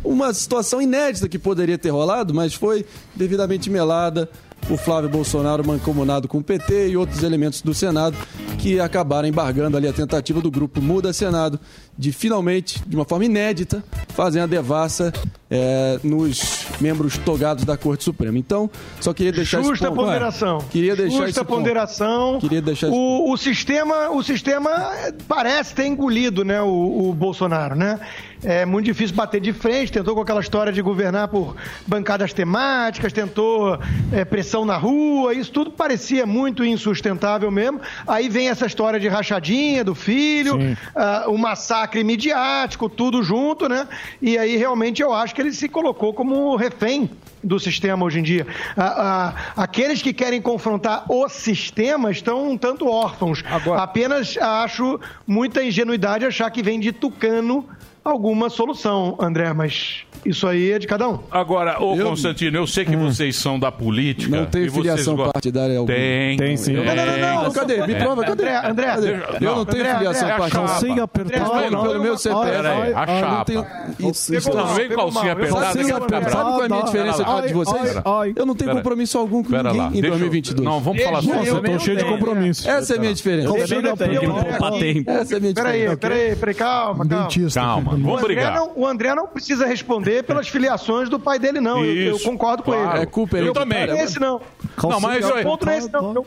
uma 0.03 0.33
situação 0.33 0.81
inédita 0.81 1.29
que 1.29 1.39
poderia 1.39 1.77
ter 1.77 1.89
rolado, 1.91 2.33
mas 2.33 2.53
foi 2.53 2.85
devidamente 3.15 3.69
melada. 3.69 4.29
Por 4.67 4.77
Flávio 4.77 5.07
Bolsonaro 5.07 5.65
mancomunado 5.65 6.27
com 6.27 6.39
o 6.39 6.43
PT 6.43 6.89
e 6.89 6.97
outros 6.97 7.21
elementos 7.23 7.61
do 7.61 7.75
Senado 7.75 8.17
que 8.57 8.79
acabaram 8.79 9.27
embargando 9.27 9.77
ali 9.77 9.87
a 9.87 9.93
tentativa 9.93 10.41
do 10.41 10.49
grupo 10.49 10.81
Muda 10.81 11.13
Senado 11.13 11.59
de 11.97 12.11
finalmente, 12.11 12.81
de 12.85 12.95
uma 12.95 13.05
forma 13.05 13.25
inédita, 13.25 13.83
fazem 14.09 14.41
a 14.41 14.45
devassa 14.45 15.11
eh, 15.49 15.99
nos 16.03 16.67
membros 16.79 17.17
togados 17.17 17.63
da 17.63 17.75
Corte 17.75 18.03
Suprema. 18.03 18.37
Então, 18.37 18.69
só 18.99 19.13
queria 19.13 19.31
deixar 19.31 19.61
esse 19.61 19.69
Justa 19.69 19.87
ponto. 19.89 20.01
ponderação. 20.01 20.59
Queria 20.69 20.95
deixar 20.95 21.17
Justa 21.17 21.29
esse 21.29 21.39
ponto. 21.39 21.57
ponderação. 21.57 22.39
Queria 22.39 22.61
deixar 22.61 22.87
esse 22.87 22.95
o, 22.95 23.31
o 23.31 23.37
sistema, 23.37 24.09
o 24.11 24.21
sistema 24.21 24.69
eh, 25.05 25.13
parece 25.27 25.73
ter 25.73 25.87
engolido, 25.87 26.45
né, 26.45 26.61
o, 26.61 27.09
o 27.09 27.13
Bolsonaro, 27.13 27.75
né? 27.75 27.99
É 28.43 28.67
muito 28.67 28.85
difícil 28.85 29.15
bater 29.15 29.41
de 29.41 29.51
frente. 29.51 29.91
Tentou 29.91 30.13
com 30.13 30.21
aquela 30.21 30.39
história 30.39 30.71
de 30.71 30.79
governar 30.79 31.27
por 31.27 31.55
bancadas 31.87 32.33
temáticas, 32.33 33.11
tentou 33.11 33.79
eh, 34.11 34.23
pressão 34.23 34.63
na 34.63 34.77
rua. 34.77 35.33
Isso 35.33 35.51
tudo 35.51 35.71
parecia 35.71 36.23
muito 36.25 36.63
insustentável 36.63 37.49
mesmo. 37.49 37.81
Aí 38.05 38.29
vem 38.29 38.49
essa 38.49 38.67
história 38.67 38.99
de 38.99 39.07
rachadinha 39.07 39.83
do 39.83 39.95
filho, 39.95 40.59
ah, 40.95 41.25
o 41.27 41.37
massacre 41.37 41.86
midiático, 41.95 42.89
tudo 42.89 43.23
junto, 43.23 43.67
né? 43.67 43.87
E 44.21 44.37
aí 44.37 44.57
realmente 44.57 45.01
eu 45.01 45.13
acho 45.13 45.33
que 45.33 45.41
ele 45.41 45.51
se 45.51 45.67
colocou 45.69 46.13
como 46.13 46.55
refém 46.55 47.09
do 47.43 47.59
sistema 47.59 48.05
hoje 48.05 48.19
em 48.19 48.23
dia. 48.23 48.45
Ah, 48.75 49.33
ah, 49.55 49.63
aqueles 49.63 50.01
que 50.01 50.13
querem 50.13 50.41
confrontar 50.41 51.05
o 51.09 51.29
sistema 51.29 52.11
estão 52.11 52.49
um 52.49 52.57
tanto 52.57 52.87
órfãos. 52.87 53.43
Apenas 53.77 54.37
acho 54.37 54.99
muita 55.25 55.63
ingenuidade 55.63 56.25
achar 56.25 56.49
que 56.51 56.63
vem 56.63 56.79
de 56.79 56.91
tucano 56.91 57.67
alguma 58.11 58.49
solução, 58.49 59.15
André, 59.19 59.51
mas 59.53 60.03
isso 60.25 60.47
aí 60.47 60.71
é 60.71 60.79
de 60.79 60.87
cada 60.87 61.07
um. 61.07 61.19
Agora, 61.31 61.81
ô 61.81 61.95
Constantino, 61.97 62.57
eu 62.57 62.67
sei 62.67 62.85
que 62.85 62.95
vocês 62.95 63.35
são 63.35 63.59
da 63.59 63.71
política. 63.71 64.35
Não 64.35 64.45
tem 64.45 64.63
vocês 64.63 64.73
filiação 64.73 65.15
go- 65.15 65.31
partidária 65.31 65.77
alguma. 65.77 65.95
Tem. 65.95 66.37
Tem 66.37 66.57
sim. 66.57 66.73
Não, 66.73 66.83
não, 66.83 66.95
não, 66.95 67.43
não, 67.43 67.51
cadê? 67.51 67.85
Me 67.87 67.95
prova, 67.95 68.23
cadê? 68.23 68.43
André, 68.49 68.65
André, 68.69 68.85
Cadê? 68.87 69.45
Eu 69.45 69.55
não 69.55 69.65
tenho 69.65 69.83
André, 69.83 69.95
filiação 69.97 70.23
André, 70.23 70.37
partidária. 70.37 70.67
Consiga 70.73 71.03
apertar. 71.03 71.41
André, 71.47 71.69
Pelo, 71.69 71.81
pelo 71.83 72.03
meu 72.03 72.17
CPF. 72.17 72.45
Peraí, 72.51 72.93
a 72.93 73.01
Ah, 73.01 73.05
não 73.05 73.19
chapa. 73.19 73.67
Isso, 73.99 74.35
isso 74.35 74.49
não 74.53 74.67
vem 74.67 74.89
calcinha. 74.89 75.25
Eu 75.27 75.31
apertada. 75.31 75.65
Sabe, 75.73 75.83
que 75.85 75.91
qual 75.91 76.61
é 76.61 76.65
a 76.65 76.69
minha 76.69 76.69
Pera 76.69 76.85
diferença 76.85 77.23
com 77.23 77.31
a 77.37 77.41
de 77.41 77.53
vocês? 77.53 77.95
Eu 78.35 78.45
não 78.45 78.55
tenho 78.55 78.69
Pera. 78.71 78.73
compromisso 78.81 79.17
algum 79.17 79.43
com 79.43 79.49
Pera 79.51 79.71
ninguém 79.71 79.87
em 79.87 79.91
deixa 80.01 80.07
eu- 80.07 80.11
2022. 80.11 80.65
Não, 80.65 80.79
vamos 80.79 81.03
falar 81.03 81.19
Deixa 81.19 81.33
sério. 81.33 81.47
eu 81.49 81.53
Nossa, 81.55 81.67
eu 81.67 81.73
tô 81.77 81.79
cheio 81.85 81.97
de 81.97 82.05
compromisso. 82.05 82.69
Essa 82.69 82.93
é 82.93 82.97
a 82.97 82.99
minha 82.99 83.13
diferença. 83.13 83.53
Deixa 83.53 83.75
eu 83.75 83.97
também. 83.97 85.03
Essa 85.07 85.33
é 85.33 85.37
a 85.37 85.39
minha 85.39 85.53
Peraí, 85.53 85.73
diferença. 85.79 85.97
peraí, 85.97 86.35
peraí, 86.35 86.55
calma, 86.55 87.05
calma. 87.07 87.27
Calma, 87.53 87.93
O 87.93 87.96
vamos 87.97 88.19
André, 88.21 88.35
brigar. 88.35 88.55
não, 88.55 88.71
o 88.75 88.85
André 88.87 89.13
não 89.15 89.27
precisa 89.27 89.65
responder 89.65 90.23
pelas 90.23 90.47
filiações 90.47 91.09
do 91.09 91.19
pai 91.19 91.37
dele, 91.39 91.59
não. 91.59 91.83
Eu, 91.83 91.95
eu 91.95 92.15
Isso, 92.15 92.25
concordo 92.25 92.63
com 92.63 92.71
claro. 92.71 92.97
ele. 92.97 93.03
É 93.03 93.05
culpa 93.05 93.37
eu 93.37 93.53
também. 93.53 93.87
Não 93.87 93.95
é 93.95 94.03
esse, 94.03 94.19
não. 94.19 94.41
Não, 94.83 94.99
mas 94.99 95.25
o 95.25 95.33
aí- 95.33 95.43
ponto 95.43 95.65
não 95.65 95.73
é 95.73 95.77
esse, 95.77 95.91
não. 95.91 96.13
Eu- 96.13 96.25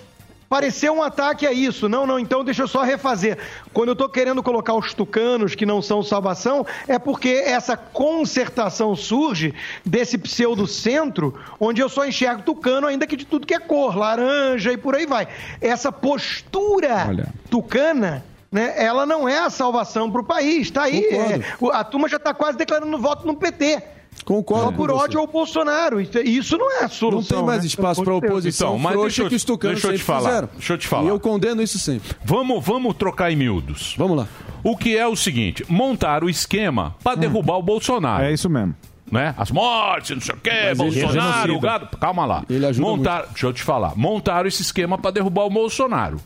pareceu 0.48 0.92
um 0.94 1.00
ataque 1.00 1.46
a 1.46 1.52
isso. 1.52 1.88
Não, 1.88 2.04
não, 2.04 2.18
então 2.18 2.42
deixa 2.42 2.62
eu 2.64 2.66
só 2.66 2.82
refazer. 2.82 3.38
Quando 3.72 3.90
eu 3.90 3.94
tô 3.94 4.08
querendo 4.08 4.42
colocar 4.42 4.74
os 4.74 4.92
tucanos 4.92 5.54
que 5.54 5.64
não 5.64 5.80
são 5.80 6.02
salvação, 6.02 6.66
é 6.88 6.98
porque 6.98 7.28
essa 7.46 7.76
concertação 7.76 8.96
surge 8.96 9.54
desse 9.86 10.18
pseudo-centro, 10.18 11.38
onde 11.60 11.80
eu 11.80 11.88
só 11.88 12.04
enxergo 12.04 12.42
tucano, 12.42 12.88
ainda 12.88 13.06
que 13.06 13.14
de 13.16 13.24
tudo 13.24 13.46
que 13.46 13.54
é 13.54 13.60
cor, 13.60 13.96
laranja 13.96 14.72
e 14.72 14.76
por 14.76 14.96
aí 14.96 15.06
vai. 15.06 15.28
Essa 15.60 15.92
postura 15.92 17.28
tucana 17.48 18.24
né, 18.50 18.72
ela 18.76 19.04
não 19.06 19.28
é 19.28 19.38
a 19.40 19.50
salvação 19.50 20.10
para 20.10 20.20
o 20.20 20.24
país. 20.24 20.62
Está 20.62 20.82
aí. 20.84 21.04
É, 21.04 21.40
o- 21.60 21.70
a 21.70 21.84
turma 21.84 22.08
já 22.08 22.16
está 22.16 22.34
quase 22.34 22.58
declarando 22.58 22.96
voto 22.98 23.26
no 23.26 23.36
PT. 23.36 23.82
Concordo 24.24 24.64
Só 24.66 24.72
por 24.72 24.90
ódio 24.90 25.20
ao 25.20 25.26
Bolsonaro. 25.26 26.00
Isso, 26.00 26.18
isso 26.18 26.58
não 26.58 26.70
é 26.80 26.84
a 26.84 26.88
solução. 26.88 27.38
Não 27.38 27.42
tem 27.44 27.46
mais 27.46 27.60
né? 27.62 27.66
espaço 27.68 28.02
para 28.02 28.14
oposição 28.14 28.70
Então, 28.70 28.78
mas 28.78 29.00
deixa 29.00 29.22
eu- 29.22 29.28
que 29.28 29.34
os 29.36 29.44
tucanos 29.44 29.76
deixa 29.80 29.94
eu 29.94 29.98
te 29.98 30.04
falar, 30.04 30.28
fizeram. 30.28 30.48
deixa 30.52 30.72
eu 30.72 30.78
te 30.78 30.88
falar. 30.88 31.04
E 31.04 31.08
eu 31.08 31.20
condeno 31.20 31.62
isso 31.62 31.78
sempre. 31.78 32.10
Vamos, 32.24 32.62
vamos 32.64 32.94
trocar 32.96 33.30
em 33.30 33.36
miúdos. 33.36 33.94
Vamos 33.96 34.16
lá. 34.18 34.26
O 34.64 34.76
que 34.76 34.96
é 34.96 35.06
o 35.06 35.14
seguinte: 35.16 35.64
montar 35.68 36.22
o 36.24 36.28
esquema 36.28 36.96
para 37.02 37.16
derrubar 37.16 37.56
o 37.56 37.62
Bolsonaro. 37.62 38.24
É 38.24 38.32
isso 38.32 38.50
mesmo. 38.50 38.74
Né? 39.10 39.34
As 39.38 39.50
mortes, 39.50 40.10
não 40.10 40.20
sei 40.20 40.34
o 40.34 40.38
quê, 40.38 40.50
Mas 40.50 40.70
é 40.70 40.74
Bolsonaro, 40.74 41.54
o 41.56 41.60
gado. 41.60 41.96
Calma 41.96 42.24
lá. 42.26 42.44
Ele 42.48 42.64
ajuda 42.66 42.86
Montar, 42.86 43.26
deixa 43.28 43.46
eu 43.46 43.52
te 43.52 43.62
falar. 43.62 43.96
Montaram 43.96 44.46
esse 44.46 44.62
esquema 44.62 44.96
para 44.98 45.10
derrubar 45.12 45.46
o 45.46 45.50
Bolsonaro. 45.50 46.20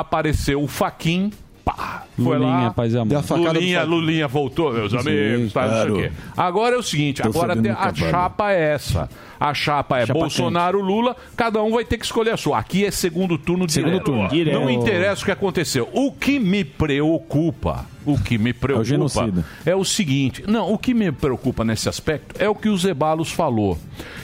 Apareceu 0.00 0.62
o 0.62 0.68
Faquin. 0.68 1.32
Pá, 1.64 2.04
foi 2.16 2.38
Lulinha, 2.38 2.66
lá. 2.66 2.70
paz 2.70 2.94
e 2.94 2.96
amor. 2.96 3.24
Lulinha. 3.28 3.82
Lulinha 3.82 4.28
voltou, 4.28 4.72
meus 4.72 4.92
Sim, 4.92 4.98
amigos. 4.98 5.52
Tá, 5.52 5.62
não 5.62 5.68
sei 5.68 5.80
o 5.80 5.84
claro. 5.86 5.94
quê. 5.96 6.12
Agora 6.36 6.76
é 6.76 6.78
o 6.78 6.82
seguinte: 6.82 7.22
Tô 7.22 7.28
agora 7.28 7.56
tem- 7.60 7.72
a 7.72 7.92
chapa 7.92 8.52
é 8.52 8.72
essa. 8.74 9.10
A 9.40 9.52
chapa 9.52 9.98
é 9.98 10.06
Chapa 10.06 10.18
Bolsonaro, 10.20 10.80
Lula, 10.80 11.16
cada 11.36 11.60
um 11.62 11.72
vai 11.72 11.84
ter 11.84 11.98
que 11.98 12.04
escolher 12.04 12.30
a 12.30 12.36
sua. 12.36 12.58
Aqui 12.58 12.84
é 12.84 12.90
segundo 12.92 13.36
turno 13.36 13.68
Segundo 13.68 13.90
direto. 13.90 14.04
turno. 14.04 14.28
Direto. 14.28 14.60
Não 14.60 14.70
interessa 14.70 15.22
o 15.22 15.24
que 15.24 15.30
aconteceu. 15.32 15.88
O 15.92 16.12
que 16.12 16.38
me 16.38 16.62
preocupa, 16.64 17.84
o 18.04 18.16
que 18.18 18.38
me 18.38 18.52
preocupa 18.52 18.84
genocida. 18.88 19.44
é 19.64 19.74
o 19.74 19.84
seguinte. 19.84 20.44
Não, 20.46 20.72
o 20.72 20.78
que 20.78 20.94
me 20.94 21.10
preocupa 21.10 21.64
nesse 21.64 21.88
aspecto 21.88 22.34
é 22.40 22.48
o 22.48 22.54
que 22.54 22.68
o 22.68 22.76
Zebalos 22.78 23.30
falou. 23.32 23.76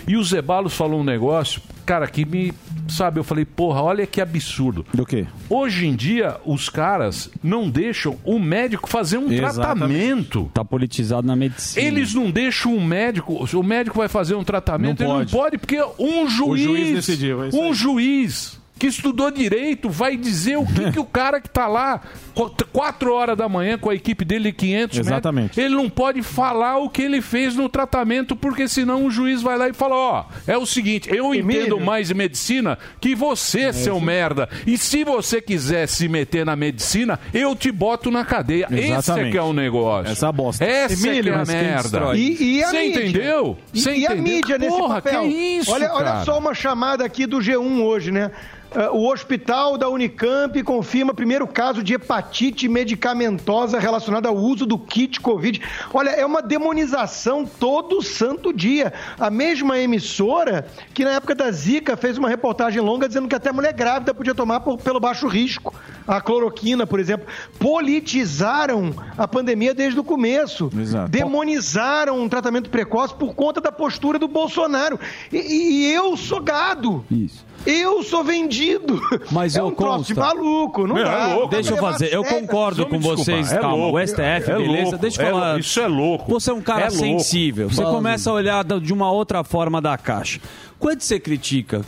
E 0.06 0.16
o 0.16 0.22
Zebalos 0.24 0.74
falou 0.76 1.00
um 1.00 1.04
negócio, 1.04 1.60
cara, 1.84 2.06
que 2.06 2.24
me. 2.24 2.52
Sabe, 2.88 3.18
eu 3.20 3.24
falei, 3.24 3.44
porra, 3.44 3.82
olha 3.82 4.06
que 4.06 4.20
absurdo. 4.20 4.84
Do 4.92 5.04
quê? 5.06 5.26
Hoje 5.48 5.86
em 5.86 5.94
dia, 5.94 6.36
os 6.44 6.68
caras 6.68 7.30
não 7.42 7.68
deixam 7.70 8.16
o 8.24 8.38
médico 8.38 8.88
fazer 8.88 9.18
um 9.18 9.28
tratamento. 9.34 10.50
Tá 10.52 10.64
politizado 10.64 11.26
na 11.26 11.36
medicina. 11.36 11.86
Eles 11.86 12.14
não 12.14 12.30
deixam 12.30 12.76
o 12.76 12.80
médico. 12.84 13.44
O 13.56 13.62
médico 13.62 13.98
vai 13.98 14.08
fazer 14.08 14.34
um 14.34 14.44
tratamento, 14.44 15.02
Não 15.02 15.16
ele 15.20 15.26
pode. 15.26 15.32
não 15.32 15.40
pode, 15.40 15.58
porque 15.58 15.82
um 15.98 16.28
juiz. 16.28 16.62
juiz 16.62 16.94
decidiu, 16.94 17.44
é 17.44 17.48
isso 17.48 17.60
um 17.60 17.74
juiz 17.74 18.61
que 18.82 18.88
estudou 18.88 19.30
direito 19.30 19.88
vai 19.88 20.16
dizer 20.16 20.56
o 20.58 20.66
que, 20.66 20.90
que 20.90 20.98
o 20.98 21.04
cara 21.04 21.40
que 21.40 21.48
tá 21.48 21.68
lá, 21.68 22.00
qu- 22.34 22.50
quatro 22.72 23.14
horas 23.14 23.36
da 23.36 23.48
manhã 23.48 23.78
com 23.78 23.88
a 23.88 23.94
equipe 23.94 24.24
dele, 24.24 24.52
500 24.52 24.98
Exatamente. 24.98 25.42
metros, 25.44 25.58
ele 25.64 25.74
não 25.76 25.88
pode 25.88 26.20
falar 26.20 26.78
o 26.78 26.90
que 26.90 27.00
ele 27.02 27.22
fez 27.22 27.54
no 27.54 27.68
tratamento, 27.68 28.34
porque 28.34 28.66
senão 28.66 29.06
o 29.06 29.10
juiz 29.10 29.40
vai 29.40 29.56
lá 29.56 29.68
e 29.68 29.72
fala: 29.72 29.94
Ó, 29.94 30.24
é 30.48 30.58
o 30.58 30.66
seguinte, 30.66 31.08
eu 31.14 31.32
entendo 31.32 31.78
mais 31.78 32.10
medicina 32.10 32.76
que 33.00 33.14
você, 33.14 33.72
seu 33.72 34.00
merda. 34.00 34.48
E 34.66 34.76
se 34.76 35.04
você 35.04 35.40
quiser 35.40 35.86
se 35.86 36.08
meter 36.08 36.44
na 36.44 36.56
medicina, 36.56 37.20
eu 37.32 37.54
te 37.54 37.70
boto 37.70 38.10
na 38.10 38.24
cadeia. 38.24 38.66
Esse 38.68 38.80
é 38.90 38.96
Exatamente. 38.96 39.30
que 39.30 39.38
é 39.38 39.42
o 39.42 39.52
negócio. 39.52 40.10
Essa 40.10 40.32
bosta. 40.32 40.64
Essa 40.64 41.08
é 41.08 41.22
que 41.22 41.28
é 41.28 41.32
a 41.32 41.36
mas 41.38 41.48
quem 41.50 41.58
merda. 41.62 42.16
E, 42.16 42.56
e 42.58 42.64
a 42.64 42.66
Você 42.68 42.82
mídia? 42.82 43.00
entendeu? 43.06 43.58
E, 43.72 43.80
Você 43.80 43.90
e 43.94 44.06
a 44.08 44.12
entendeu? 44.12 44.22
mídia 44.22 44.58
nesse 44.58 44.76
Porra, 44.76 44.94
papel? 45.00 45.22
que 45.22 45.28
isso, 45.28 45.70
olha, 45.70 45.92
olha 45.92 46.24
só 46.24 46.36
uma 46.36 46.52
chamada 46.52 47.04
aqui 47.04 47.26
do 47.26 47.38
G1 47.38 47.80
hoje, 47.80 48.10
né? 48.10 48.32
Ah, 48.74 48.90
o 48.92 49.06
hospital 49.10 49.76
da 49.76 49.88
Unicamp 49.88 50.62
confirma 50.62 51.12
primeiro 51.14 51.46
caso 51.46 51.82
de 51.82 51.94
hepatite 51.94 52.68
medicamentosa 52.68 53.78
relacionada 53.78 54.28
ao 54.28 54.36
uso 54.36 54.64
do 54.66 54.78
kit 54.78 55.20
Covid. 55.20 55.60
Olha, 55.92 56.10
é 56.10 56.24
uma 56.24 56.40
demonização 56.42 57.44
todo 57.44 58.00
santo 58.02 58.52
dia. 58.52 58.92
A 59.18 59.30
mesma 59.30 59.78
emissora 59.78 60.66
que 60.94 61.04
na 61.04 61.12
época 61.12 61.34
da 61.34 61.50
Zika 61.50 61.96
fez 61.96 62.16
uma 62.18 62.28
reportagem 62.28 62.80
longa 62.80 63.06
dizendo 63.08 63.28
que 63.28 63.34
até 63.34 63.52
mulher 63.52 63.72
grávida 63.72 64.14
podia 64.14 64.34
tomar 64.34 64.60
por- 64.60 64.78
pelo 64.78 64.98
baixo 65.00 65.26
risco. 65.26 65.74
A 66.06 66.20
cloroquina, 66.20 66.84
por 66.86 66.98
exemplo. 66.98 67.26
Politizaram 67.58 68.92
a 69.16 69.28
pandemia 69.28 69.72
desde 69.74 70.00
o 70.00 70.04
começo. 70.04 70.70
Exato. 70.76 71.10
Demonizaram 71.10 72.18
um 72.20 72.28
tratamento 72.28 72.70
precoce 72.70 73.14
por 73.14 73.34
conta 73.34 73.60
da 73.60 73.70
postura 73.70 74.18
do 74.18 74.26
Bolsonaro. 74.26 74.98
E, 75.32 75.36
e 75.38 75.92
eu 75.92 76.16
sou 76.16 76.40
gado. 76.40 77.04
Isso. 77.10 77.44
Eu 77.64 78.02
sou 78.02 78.24
vendido. 78.24 79.00
Mas 79.30 79.56
é 79.56 79.60
eu 79.60 79.66
um 79.66 79.70
troço 79.70 80.04
de 80.06 80.14
consta- 80.14 80.34
maluco, 80.34 80.86
não 80.86 80.94
Meu, 80.96 81.04
dá. 81.04 81.12
é 81.30 81.34
louco. 81.34 81.48
Deixa 81.48 81.70
eu 81.70 81.76
fazer, 81.76 82.12
eu 82.12 82.24
sério. 82.24 82.40
concordo 82.40 82.86
com 82.86 82.96
desculpa, 82.98 83.22
vocês, 83.22 83.52
é 83.52 83.58
calma. 83.58 83.76
louco, 83.76 83.98
o 83.98 84.00
STF, 84.06 84.20
é 84.50 84.56
beleza? 84.56 84.82
louco, 84.82 84.98
Deixa 84.98 85.22
eu 85.22 85.26
é 85.26 85.30
falar. 85.30 85.60
isso 85.60 85.80
é 85.80 85.86
louco. 85.86 86.30
Você 86.32 86.50
é 86.50 86.54
um 86.54 86.60
cara 86.60 86.80
É 86.86 86.88
louco. 86.88 86.98
sensível. 86.98 87.68
Você 87.70 87.82
Fala, 87.82 87.94
começa 87.94 88.30
a 88.30 88.32
olhar 88.32 88.64
de 88.64 88.92
uma 88.92 89.10
outra 89.12 89.44
forma 89.44 89.80
da 89.80 89.96
caixa. 89.96 90.40
Quando 90.78 91.00
você 91.00 91.20
critica 91.20 91.82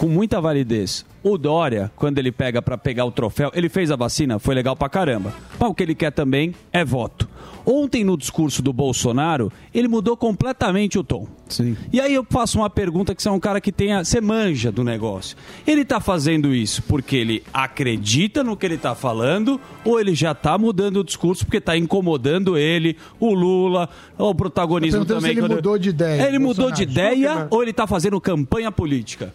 com 0.00 0.08
muita 0.08 0.40
validez 0.40 1.04
o 1.22 1.36
Dória, 1.36 1.92
quando 1.94 2.16
ele 2.18 2.32
pega 2.32 2.62
pra 2.62 2.78
pegar 2.78 3.04
o 3.04 3.12
troféu, 3.12 3.50
ele 3.54 3.68
fez 3.68 3.90
a 3.90 3.96
vacina, 3.96 4.38
foi 4.38 4.54
legal 4.54 4.74
pra 4.74 4.88
caramba. 4.88 5.34
Mas 5.58 5.68
o 5.68 5.74
que 5.74 5.82
ele 5.82 5.94
quer 5.94 6.10
também 6.10 6.54
é 6.72 6.82
voto. 6.82 7.28
Ontem, 7.66 8.02
no 8.02 8.16
discurso 8.16 8.62
do 8.62 8.72
Bolsonaro, 8.72 9.52
ele 9.74 9.86
mudou 9.86 10.16
completamente 10.16 10.98
o 10.98 11.04
tom. 11.04 11.28
Sim. 11.46 11.76
E 11.92 12.00
aí 12.00 12.14
eu 12.14 12.24
faço 12.30 12.58
uma 12.58 12.70
pergunta 12.70 13.14
que 13.14 13.22
você 13.22 13.28
é 13.28 13.32
um 13.32 13.38
cara 13.38 13.60
que 13.60 13.70
tenha. 13.70 14.02
Você 14.02 14.18
manja 14.22 14.72
do 14.72 14.82
negócio. 14.82 15.36
Ele 15.66 15.84
tá 15.84 16.00
fazendo 16.00 16.54
isso 16.54 16.82
porque 16.84 17.16
ele 17.16 17.42
acredita 17.52 18.42
no 18.42 18.56
que 18.56 18.64
ele 18.64 18.78
tá 18.78 18.94
falando, 18.94 19.60
ou 19.84 20.00
ele 20.00 20.14
já 20.14 20.34
tá 20.34 20.56
mudando 20.56 21.00
o 21.00 21.04
discurso 21.04 21.44
porque 21.44 21.60
tá 21.60 21.76
incomodando 21.76 22.56
ele, 22.56 22.96
o 23.20 23.34
Lula, 23.34 23.90
o 24.16 24.34
protagonismo 24.34 25.04
perguntando 25.04 25.20
também. 25.20 25.34
se 25.34 25.40
ele 25.44 25.54
mudou 25.54 25.76
de 25.78 25.90
ideia, 25.90 26.22
Ele 26.26 26.38
mudou 26.38 26.70
de 26.72 26.86
Bolsonaro. 26.86 26.90
ideia 26.90 27.28
Zuckerman. 27.28 27.48
ou 27.50 27.62
ele 27.62 27.72
tá 27.74 27.86
fazendo 27.86 28.18
campanha 28.18 28.72
política? 28.72 29.30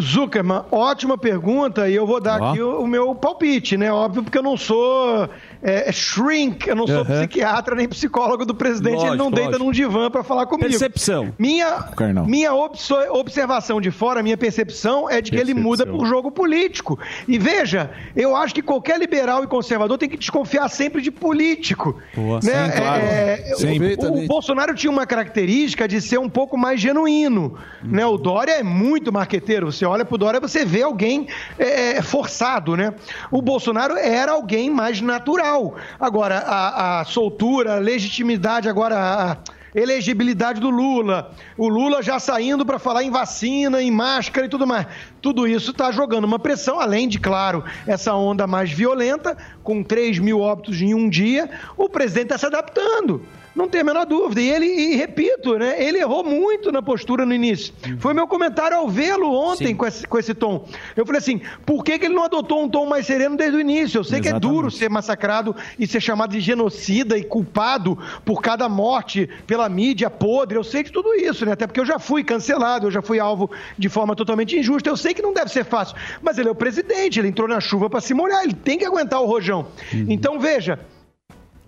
Zuckerman, 0.00 0.64
ótima 0.70 1.18
pergunta 1.18 1.88
e 1.88 1.94
eu 1.94 2.06
vou 2.06 2.20
dar 2.20 2.40
Ó. 2.40 2.50
aqui 2.50 2.62
o, 2.62 2.80
o 2.80 2.86
meu 2.86 3.14
palpite, 3.14 3.76
né? 3.76 3.92
Óbvio, 3.92 4.22
porque 4.22 4.38
eu 4.38 4.42
não 4.42 4.56
sou 4.56 5.28
é, 5.62 5.92
shrink, 5.92 6.68
eu 6.68 6.74
não 6.74 6.86
sou 6.86 7.00
Aham. 7.02 7.20
psiquiatra 7.20 7.76
nem 7.76 7.88
psicólogo 7.88 8.44
do 8.44 8.54
presidente, 8.54 9.04
ele 9.06 9.16
não 9.16 9.26
Lógico, 9.26 9.30
deita 9.36 9.50
lógico. 9.50 9.64
num 9.64 9.72
divã 9.72 10.10
para 10.10 10.24
falar 10.24 10.46
comigo. 10.46 10.68
Percepção. 10.68 11.32
Minha, 11.38 11.82
Carnal. 11.96 12.26
minha 12.26 12.52
observação 12.52 13.80
de 13.80 13.90
fora, 13.90 14.22
minha 14.22 14.36
percepção 14.36 15.08
é 15.08 15.20
de 15.20 15.30
que 15.30 15.36
ele 15.36 15.54
muda 15.54 15.86
por 15.86 16.04
jogo 16.06 16.30
político. 16.32 16.98
E 17.28 17.38
veja, 17.38 17.90
eu 18.16 18.34
acho 18.34 18.54
que 18.54 18.62
qualquer 18.62 18.98
liberal 18.98 19.44
e 19.44 19.46
conservador 19.46 19.96
tem 19.98 20.08
que 20.08 20.16
desconfiar 20.16 20.68
sempre 20.68 21.00
de 21.00 21.10
político. 21.10 22.00
Boa. 22.14 22.40
né? 22.42 22.70
Sim, 22.70 22.76
claro. 22.78 23.02
É, 23.04 23.36
Sempre. 23.56 23.96
o, 24.00 24.24
o 24.24 24.26
Bolsonaro 24.26 24.74
tinha 24.74 24.90
uma 24.90 25.06
característica 25.06 25.86
de 25.86 26.00
ser 26.00 26.18
um 26.18 26.28
pouco 26.28 26.56
mais 26.56 26.80
genuíno. 26.80 27.56
Né? 27.82 28.04
O 28.04 28.16
Dória 28.16 28.52
é 28.52 28.62
muito 28.62 29.12
marqueteiro. 29.12 29.70
Você 29.70 29.84
olha 29.84 30.04
pro 30.04 30.18
Dória, 30.18 30.40
você 30.40 30.64
vê 30.64 30.82
alguém 30.82 31.28
é, 31.58 32.02
forçado, 32.02 32.76
né? 32.76 32.92
O 33.30 33.40
Bolsonaro 33.40 33.96
era 33.96 34.32
alguém 34.32 34.68
mais 34.70 35.00
natural. 35.00 35.51
Agora, 35.98 36.38
a, 36.38 37.00
a 37.00 37.04
soltura, 37.04 37.76
a 37.76 37.78
legitimidade, 37.78 38.68
agora 38.68 38.96
a 38.96 39.36
elegibilidade 39.74 40.60
do 40.60 40.70
Lula, 40.70 41.30
o 41.56 41.68
Lula 41.68 42.02
já 42.02 42.18
saindo 42.18 42.64
para 42.64 42.78
falar 42.78 43.02
em 43.02 43.10
vacina, 43.10 43.82
em 43.82 43.90
máscara 43.90 44.46
e 44.46 44.50
tudo 44.50 44.66
mais. 44.66 44.86
Tudo 45.22 45.46
isso 45.46 45.70
está 45.70 45.92
jogando 45.92 46.24
uma 46.24 46.38
pressão, 46.38 46.80
além 46.80 47.08
de, 47.08 47.18
claro, 47.18 47.64
essa 47.86 48.12
onda 48.12 48.44
mais 48.44 48.72
violenta, 48.72 49.36
com 49.62 49.82
3 49.82 50.18
mil 50.18 50.40
óbitos 50.40 50.82
em 50.82 50.92
um 50.94 51.08
dia, 51.08 51.48
o 51.76 51.88
presidente 51.88 52.24
está 52.24 52.38
se 52.38 52.46
adaptando. 52.46 53.22
Não 53.54 53.68
tem 53.68 53.82
a 53.82 53.84
menor 53.84 54.06
dúvida. 54.06 54.40
E 54.40 54.48
ele, 54.48 54.66
e 54.66 54.96
repito, 54.96 55.58
né? 55.58 55.82
Ele 55.82 55.98
errou 55.98 56.24
muito 56.24 56.72
na 56.72 56.80
postura 56.80 57.26
no 57.26 57.34
início. 57.34 57.72
Foi 57.98 58.14
meu 58.14 58.26
comentário 58.26 58.76
ao 58.76 58.88
vê-lo 58.88 59.30
ontem 59.30 59.74
com 59.74 59.86
esse, 59.86 60.06
com 60.06 60.18
esse 60.18 60.34
tom. 60.34 60.66
Eu 60.96 61.04
falei 61.04 61.18
assim: 61.18 61.40
por 61.66 61.84
que, 61.84 61.98
que 61.98 62.06
ele 62.06 62.14
não 62.14 62.24
adotou 62.24 62.62
um 62.62 62.68
tom 62.68 62.86
mais 62.86 63.06
sereno 63.06 63.36
desde 63.36 63.56
o 63.56 63.60
início? 63.60 63.98
Eu 63.98 64.04
sei 64.04 64.20
que 64.20 64.28
é 64.28 64.38
duro 64.38 64.70
ser 64.70 64.88
massacrado 64.88 65.54
e 65.78 65.86
ser 65.86 66.00
chamado 66.00 66.32
de 66.32 66.40
genocida 66.40 67.18
e 67.18 67.22
culpado 67.22 67.98
por 68.24 68.40
cada 68.40 68.68
morte 68.68 69.28
pela 69.46 69.68
mídia 69.68 70.08
podre. 70.08 70.56
Eu 70.56 70.64
sei 70.64 70.82
de 70.82 70.90
tudo 70.90 71.14
isso, 71.14 71.44
né? 71.44 71.52
Até 71.52 71.66
porque 71.66 71.80
eu 71.80 71.86
já 71.86 71.98
fui 71.98 72.24
cancelado, 72.24 72.86
eu 72.86 72.90
já 72.90 73.02
fui 73.02 73.20
alvo 73.20 73.50
de 73.78 73.88
forma 73.88 74.16
totalmente 74.16 74.56
injusta. 74.56 74.88
Eu 74.88 74.96
sei 74.96 75.11
que 75.14 75.22
não 75.22 75.32
deve 75.32 75.50
ser 75.50 75.64
fácil. 75.64 75.96
Mas 76.22 76.38
ele 76.38 76.48
é 76.48 76.52
o 76.52 76.54
presidente, 76.54 77.18
ele 77.20 77.28
entrou 77.28 77.46
na 77.48 77.60
chuva 77.60 77.88
para 77.90 78.00
se 78.00 78.14
molhar, 78.14 78.42
ele 78.44 78.54
tem 78.54 78.78
que 78.78 78.84
aguentar 78.84 79.20
o 79.20 79.26
rojão. 79.26 79.66
Então, 79.92 80.38
veja. 80.40 80.78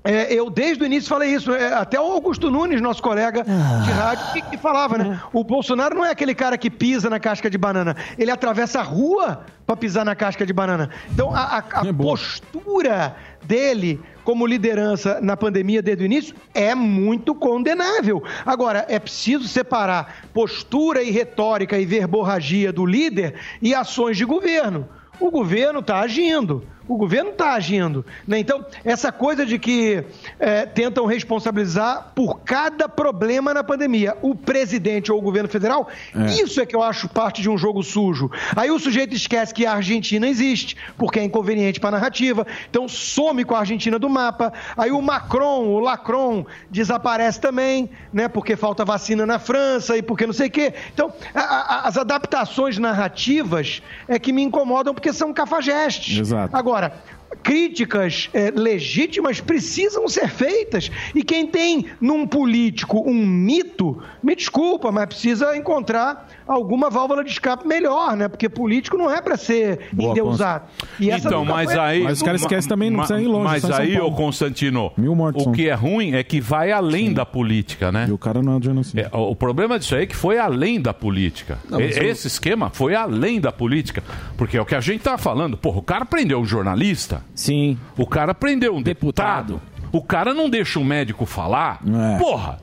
É, 0.07 0.31
eu 0.35 0.51
desde 0.51 0.83
o 0.83 0.87
início 0.87 1.09
falei 1.09 1.31
isso, 1.35 1.51
é, 1.55 1.73
até 1.73 1.99
o 1.99 2.03
Augusto 2.05 2.51
Nunes, 2.51 2.79
nosso 2.79 3.01
colega 3.03 3.43
de 3.43 3.91
rádio, 3.91 4.33
que, 4.35 4.43
que 4.51 4.59
falava, 4.59 4.99
né? 4.99 5.19
O 5.33 5.43
Bolsonaro 5.43 5.95
não 5.95 6.05
é 6.05 6.11
aquele 6.11 6.35
cara 6.35 6.59
que 6.59 6.69
pisa 6.69 7.09
na 7.09 7.19
casca 7.19 7.49
de 7.49 7.57
banana, 7.57 7.97
ele 8.19 8.31
atravessa 8.31 8.81
a 8.81 8.83
rua 8.83 9.47
para 9.67 9.75
pisar 9.77 10.05
na 10.05 10.15
casca 10.15 10.45
de 10.45 10.53
banana. 10.53 10.91
Então 11.11 11.35
a, 11.35 11.57
a- 11.57 11.59
a 11.81 11.95
postura 11.95 13.17
dele 13.45 13.99
como 14.25 14.47
liderança 14.47 15.21
na 15.21 15.37
pandemia 15.37 15.83
desde 15.83 16.03
o 16.03 16.07
início 16.07 16.35
é 16.55 16.75
muito 16.75 17.35
condenável. 17.35 18.23
Agora, 18.45 18.85
é 18.89 18.99
preciso 18.99 19.47
separar 19.47 20.27
postura 20.33 21.03
e 21.03 21.11
retórica 21.11 21.79
e 21.79 21.85
verborragia 21.85 22.73
do 22.73 22.87
líder 22.87 23.35
e 23.61 23.75
ações 23.75 24.17
de 24.17 24.25
governo. 24.25 24.89
O 25.21 25.31
governo 25.31 25.81
está 25.81 26.01
agindo. 26.01 26.67
O 26.87 26.97
governo 26.97 27.31
está 27.31 27.55
agindo. 27.55 28.05
né? 28.27 28.39
Então, 28.39 28.65
essa 28.85 29.11
coisa 29.11 29.47
de 29.47 29.59
que 29.59 30.05
eh, 30.39 30.67
tentam 30.67 31.07
responsabilizar 31.07 32.13
por 32.15 32.41
cada 32.41 32.89
problema 32.89 33.55
na 33.55 33.65
pandemia 33.65 34.17
o 34.23 34.35
presidente 34.35 35.11
ou 35.11 35.19
o 35.19 35.23
governo 35.23 35.49
federal, 35.49 35.89
É. 36.15 36.27
isso 36.43 36.61
é 36.61 36.67
que 36.67 36.77
eu 36.77 36.83
acho 36.83 37.09
parte 37.09 37.41
de 37.43 37.49
um 37.49 37.57
jogo 37.57 37.83
sujo. 37.83 38.31
Aí 38.55 38.71
o 38.71 38.79
sujeito 38.79 39.15
esquece 39.15 39.53
que 39.55 39.65
a 39.67 39.73
Argentina 39.73 40.27
existe, 40.29 40.77
porque 40.99 41.19
é 41.19 41.25
inconveniente 41.25 41.81
para 41.81 41.89
a 41.89 41.93
narrativa, 41.93 42.47
então 42.69 42.87
some 42.89 43.45
com 43.45 43.55
a 43.55 43.61
Argentina 43.61 43.99
do 43.99 44.09
mapa. 44.09 44.53
Aí 44.77 44.91
o 44.91 45.01
Macron, 45.01 45.67
o 45.69 45.79
Lacron, 45.81 46.45
desaparece 46.71 47.41
também, 47.41 47.89
né? 48.13 48.29
Porque 48.29 48.57
falta 48.57 48.85
vacina 48.85 49.25
na 49.25 49.39
França 49.39 49.97
e 49.97 50.03
porque 50.03 50.27
não 50.27 50.33
sei 50.35 50.49
o 50.49 50.51
quê. 50.51 50.75
Então, 50.93 51.13
a- 51.35 51.41
a- 51.41 51.89
as 51.89 51.97
adaptações 51.97 52.79
narrativas 52.79 53.81
é 54.09 54.19
que 54.19 54.33
me 54.33 54.43
incomodam 54.43 54.93
porque 54.95 55.13
são 55.13 55.33
cafajestes. 55.33 56.19
Exato. 56.19 56.55
Agora, 56.57 56.74
críticas 57.43 58.31
eh, 58.33 58.51
legítimas 58.55 59.41
precisam 59.41 60.09
ser 60.09 60.29
feitas. 60.29 60.91
E 61.15 61.23
quem 61.23 61.47
tem 61.47 61.87
num 62.01 62.27
político 62.27 63.03
um 63.07 63.27
mito, 63.27 64.03
me 64.23 64.35
desculpa, 64.35 64.91
mas 64.91 65.07
precisa 65.07 65.57
encontrar 65.57 66.29
alguma 66.47 66.91
válvula 66.91 67.23
de 67.25 67.31
escape 67.31 67.67
melhor, 67.67 68.17
né? 68.17 68.29
Porque 68.29 68.49
político 68.49 68.97
não 68.97 69.11
é 69.11 69.21
para 69.21 69.37
ser 69.37 69.89
Boa, 69.93 70.11
endeusado. 70.11 70.65
E 71.01 71.11
essa 71.11 71.27
então, 71.29 71.45
mas 71.45 71.71
foi- 71.71 71.81
aí. 71.81 72.03
Mas 72.03 72.19
os 72.19 72.23
caras 72.23 72.41
esquecem 72.41 72.69
também, 72.69 72.91
não 72.91 72.99
precisa 72.99 73.21
ir 73.21 73.27
longe, 73.27 73.45
Mas 73.45 73.71
aí, 73.71 73.99
ô. 74.01 74.11
Constantino, 74.13 74.93
mortos 74.97 75.47
o 75.47 75.53
que 75.53 75.69
é 75.69 75.75
ruim 75.75 76.15
é 76.15 76.23
que 76.23 76.41
vai 76.41 76.71
além 76.73 77.13
da 77.13 77.27
política, 77.27 77.91
né? 77.93 78.07
E 78.09 78.13
o 78.13 78.19
cara 78.19 78.43
não 78.43 78.57
é 78.59 78.63
genocídio. 78.63 79.09
o 79.13 79.35
o 79.35 79.37
problema 79.37 79.79
disso 79.79 79.95
aí 79.97 80.05
é 80.05 80.07
que 80.07 80.15
foi 80.17 80.39
além 80.39 80.81
da 80.81 80.95
política. 80.95 81.59
Não, 81.69 81.81
E- 81.81 81.91
eu- 81.97 82.05
Esse 82.05 82.27
esquema 82.29 82.71
foi 82.71 82.95
além 82.95 83.41
da 83.41 83.51
política. 83.51 84.03
Porque 84.37 84.57
é 84.57 84.61
o 84.61 84.65
que 84.65 84.75
a 84.75 84.81
gente 84.81 85.03
tá 85.03 85.19
falando. 85.19 85.57
Porra, 85.57 85.79
o 85.79 85.83
cara 85.83 86.05
prendeu 86.05 86.39
um 86.41 86.45
jornalista. 86.45 87.23
Sim. 87.35 87.77
O 87.99 88.07
cara 88.07 88.33
prendeu 88.35 88.75
um 88.75 88.83
deputado. 88.83 89.61
O 89.93 90.03
cara 90.03 90.33
não 90.35 90.49
deixa 90.51 90.79
o 90.79 90.85
médico 90.85 91.25
falar. 91.27 91.81
É. 92.15 92.19
Porra! 92.19 92.59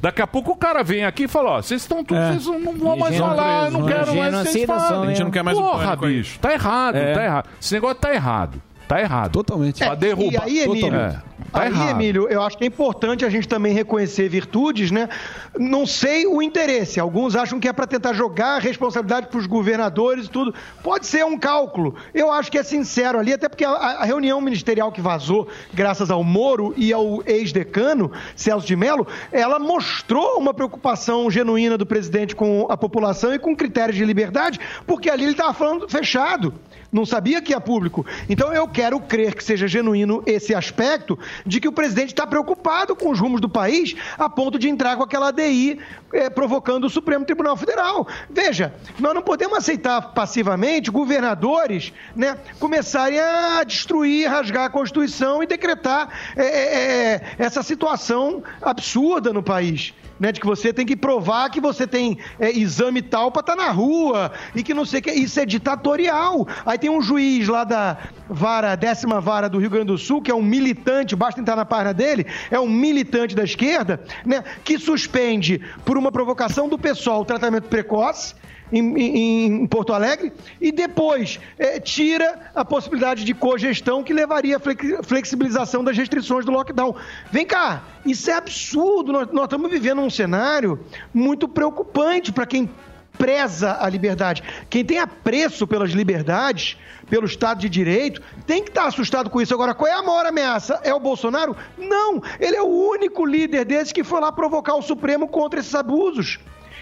Daqui 0.00 0.22
a 0.22 0.26
pouco 0.26 0.52
o 0.52 0.56
cara 0.56 0.82
vem 0.82 1.04
aqui 1.04 1.24
e 1.24 1.28
fala, 1.28 1.50
ó, 1.50 1.62
vocês 1.62 1.82
estão 1.82 2.02
tudo, 2.02 2.18
É. 2.18 2.28
vocês 2.32 2.46
não 2.46 2.72
vão 2.74 2.96
mais 2.96 3.16
falar, 3.18 3.70
não 3.70 3.82
né? 3.82 3.92
quero 3.92 4.06
mais 4.06 4.18
Ingênuo 4.28 4.30
que 4.44 4.50
vocês 4.50 4.54
aceitação, 4.64 4.88
falem. 4.88 5.04
A 5.04 5.08
gente 5.14 5.24
não 5.24 5.30
quer 5.30 5.42
mais 5.42 5.58
o 5.58 5.62
Porra, 5.62 5.96
bicho, 5.96 6.38
tá 6.38 6.52
errado, 6.52 6.96
É. 6.96 7.12
tá 7.14 7.24
errado. 7.24 7.48
Esse 7.60 7.74
negócio 7.74 7.96
tá 7.96 8.14
errado. 8.14 8.62
Tá 8.90 9.00
errado. 9.00 9.30
Totalmente. 9.30 9.78
Pra 9.78 9.92
É, 9.92 9.96
derrubar. 9.96 10.48
E 10.48 10.58
aí, 10.58 10.58
Emílio, 10.64 10.96
É, 10.96 11.10
tá 11.52 11.62
aí, 11.62 11.68
errado. 11.68 11.90
Emílio, 11.90 12.26
eu 12.28 12.42
acho 12.42 12.58
que 12.58 12.64
é 12.64 12.66
importante 12.66 13.24
a 13.24 13.30
gente 13.30 13.46
também 13.46 13.72
reconhecer 13.72 14.28
virtudes, 14.28 14.90
né? 14.90 15.08
Não 15.56 15.86
sei 15.86 16.26
o 16.26 16.42
interesse. 16.42 16.98
Alguns 16.98 17.36
acham 17.36 17.60
que 17.60 17.68
é 17.68 17.72
para 17.72 17.86
tentar 17.86 18.14
jogar 18.14 18.56
a 18.56 18.58
responsabilidade 18.58 19.28
para 19.28 19.38
os 19.38 19.46
governadores 19.46 20.26
e 20.26 20.28
tudo. 20.28 20.52
Pode 20.82 21.06
ser 21.06 21.24
um 21.24 21.38
cálculo. 21.38 21.94
Eu 22.12 22.32
acho 22.32 22.50
que 22.50 22.58
é 22.58 22.64
sincero 22.64 23.16
ali, 23.16 23.32
até 23.32 23.48
porque 23.48 23.64
a, 23.64 23.70
a 23.70 24.04
reunião 24.04 24.40
ministerial 24.40 24.90
que 24.90 25.00
vazou, 25.00 25.46
graças 25.72 26.10
ao 26.10 26.24
Moro 26.24 26.74
e 26.76 26.92
ao 26.92 27.22
ex-decano, 27.24 28.10
Celso 28.34 28.66
de 28.66 28.74
Mello, 28.74 29.06
ela 29.30 29.60
mostrou 29.60 30.36
uma 30.36 30.52
preocupação 30.52 31.30
genuína 31.30 31.78
do 31.78 31.86
presidente 31.86 32.34
com 32.34 32.66
a 32.68 32.76
população 32.76 33.32
e 33.32 33.38
com 33.38 33.54
critérios 33.54 33.96
de 33.96 34.04
liberdade, 34.04 34.58
porque 34.84 35.08
ali 35.08 35.22
ele 35.22 35.30
estava 35.30 35.54
falando 35.54 35.88
fechado. 35.88 36.52
Não 36.92 37.06
sabia 37.06 37.40
que 37.40 37.52
ia 37.52 37.60
público. 37.60 38.04
Então 38.28 38.52
eu 38.52 38.66
quero 38.66 38.98
crer 39.00 39.34
que 39.34 39.44
seja 39.44 39.68
genuíno 39.68 40.22
esse 40.26 40.54
aspecto 40.54 41.18
de 41.46 41.60
que 41.60 41.68
o 41.68 41.72
presidente 41.72 42.08
está 42.08 42.26
preocupado 42.26 42.96
com 42.96 43.10
os 43.10 43.20
rumos 43.20 43.40
do 43.40 43.48
país 43.48 43.94
a 44.18 44.28
ponto 44.28 44.58
de 44.58 44.68
entrar 44.68 44.96
com 44.96 45.02
aquela 45.02 45.28
ADI 45.28 45.78
eh, 46.12 46.28
provocando 46.28 46.84
o 46.84 46.90
Supremo 46.90 47.24
Tribunal 47.24 47.56
Federal. 47.56 48.08
Veja, 48.28 48.74
nós 48.98 49.14
não 49.14 49.22
podemos 49.22 49.56
aceitar 49.56 50.00
passivamente 50.12 50.90
governadores 50.90 51.92
né, 52.16 52.36
começarem 52.58 53.20
a 53.20 53.62
destruir, 53.62 54.28
rasgar 54.28 54.64
a 54.64 54.70
Constituição 54.70 55.42
e 55.42 55.46
decretar 55.46 56.08
eh, 56.36 56.42
eh, 56.42 57.20
essa 57.38 57.62
situação 57.62 58.42
absurda 58.60 59.32
no 59.32 59.42
país 59.42 59.94
né, 60.20 60.30
de 60.30 60.38
que 60.38 60.46
você 60.46 60.72
tem 60.72 60.84
que 60.84 60.94
provar 60.94 61.48
que 61.48 61.60
você 61.60 61.86
tem 61.86 62.18
é, 62.38 62.50
exame 62.50 63.00
tal 63.00 63.32
para 63.32 63.40
estar 63.40 63.56
na 63.56 63.70
rua 63.70 64.30
e 64.54 64.62
que 64.62 64.74
não 64.74 64.84
sei 64.84 65.00
o 65.00 65.02
que. 65.02 65.10
Isso 65.10 65.40
é 65.40 65.46
ditatorial. 65.46 66.46
Aí 66.66 66.78
tem 66.78 66.90
um 66.90 67.00
juiz 67.00 67.48
lá 67.48 67.64
da 67.64 67.96
vara, 68.28 68.76
décima 68.76 69.20
vara 69.20 69.48
do 69.48 69.58
Rio 69.58 69.70
Grande 69.70 69.86
do 69.86 69.98
Sul, 69.98 70.20
que 70.20 70.30
é 70.30 70.34
um 70.34 70.42
militante, 70.42 71.16
basta 71.16 71.40
entrar 71.40 71.56
na 71.56 71.64
página 71.64 71.94
dele, 71.94 72.26
é 72.50 72.60
um 72.60 72.68
militante 72.68 73.34
da 73.34 73.42
esquerda, 73.42 74.02
né, 74.26 74.44
que 74.62 74.78
suspende 74.78 75.60
por 75.84 75.96
uma 75.96 76.12
provocação 76.12 76.68
do 76.68 76.78
pessoal 76.78 77.22
o 77.22 77.24
tratamento 77.24 77.68
precoce. 77.68 78.34
Em, 78.72 78.98
em- 78.98 79.66
Porto 79.66 79.92
Alegre 79.92 80.32
e 80.60 80.70
depois 80.70 81.40
é, 81.58 81.80
tira 81.80 82.50
a 82.54 82.64
possibilidade 82.64 83.24
de 83.24 83.34
cogestão 83.34 84.02
que 84.02 84.12
levaria 84.12 84.56
à 84.56 84.60
flex- 84.60 85.06
flexibilização 85.06 85.82
das 85.82 85.96
restrições 85.96 86.44
do 86.44 86.52
lockdown. 86.52 86.94
Vem 87.32 87.44
cá, 87.46 87.82
isso 88.06 88.30
é 88.30 88.34
absurdo. 88.34 89.12
Nós, 89.12 89.28
nós 89.32 89.44
estamos 89.44 89.70
vivendo 89.70 90.00
um 90.00 90.10
cenário 90.10 90.78
muito 91.12 91.48
preocupante 91.48 92.32
para 92.32 92.46
quem 92.46 92.70
preza 93.18 93.76
a 93.80 93.88
liberdade. 93.88 94.42
Quem 94.70 94.84
tem 94.84 94.98
apreço 94.98 95.66
pelas 95.66 95.90
liberdades, 95.90 96.78
pelo 97.08 97.26
Estado 97.26 97.60
de 97.60 97.68
Direito, 97.68 98.22
tem 98.46 98.62
que 98.62 98.70
estar 98.70 98.86
assustado 98.86 99.28
com 99.28 99.42
isso. 99.42 99.52
Agora, 99.52 99.74
qual 99.74 99.90
é 99.90 99.94
a 99.94 100.02
maior 100.02 100.24
ameaça? 100.26 100.80
É 100.84 100.94
o 100.94 101.00
Bolsonaro? 101.00 101.54
Não! 101.76 102.22
Ele 102.38 102.56
é 102.56 102.62
o 102.62 102.66
único 102.88 103.26
líder 103.26 103.64
desse 103.66 103.92
que 103.92 104.02
foi 104.04 104.20
lá 104.20 104.32
provocar 104.32 104.74
o 104.76 104.80
Supremo 104.82 105.28
contra 105.28 105.60
esses 105.60 105.74
abusos. 105.74 106.38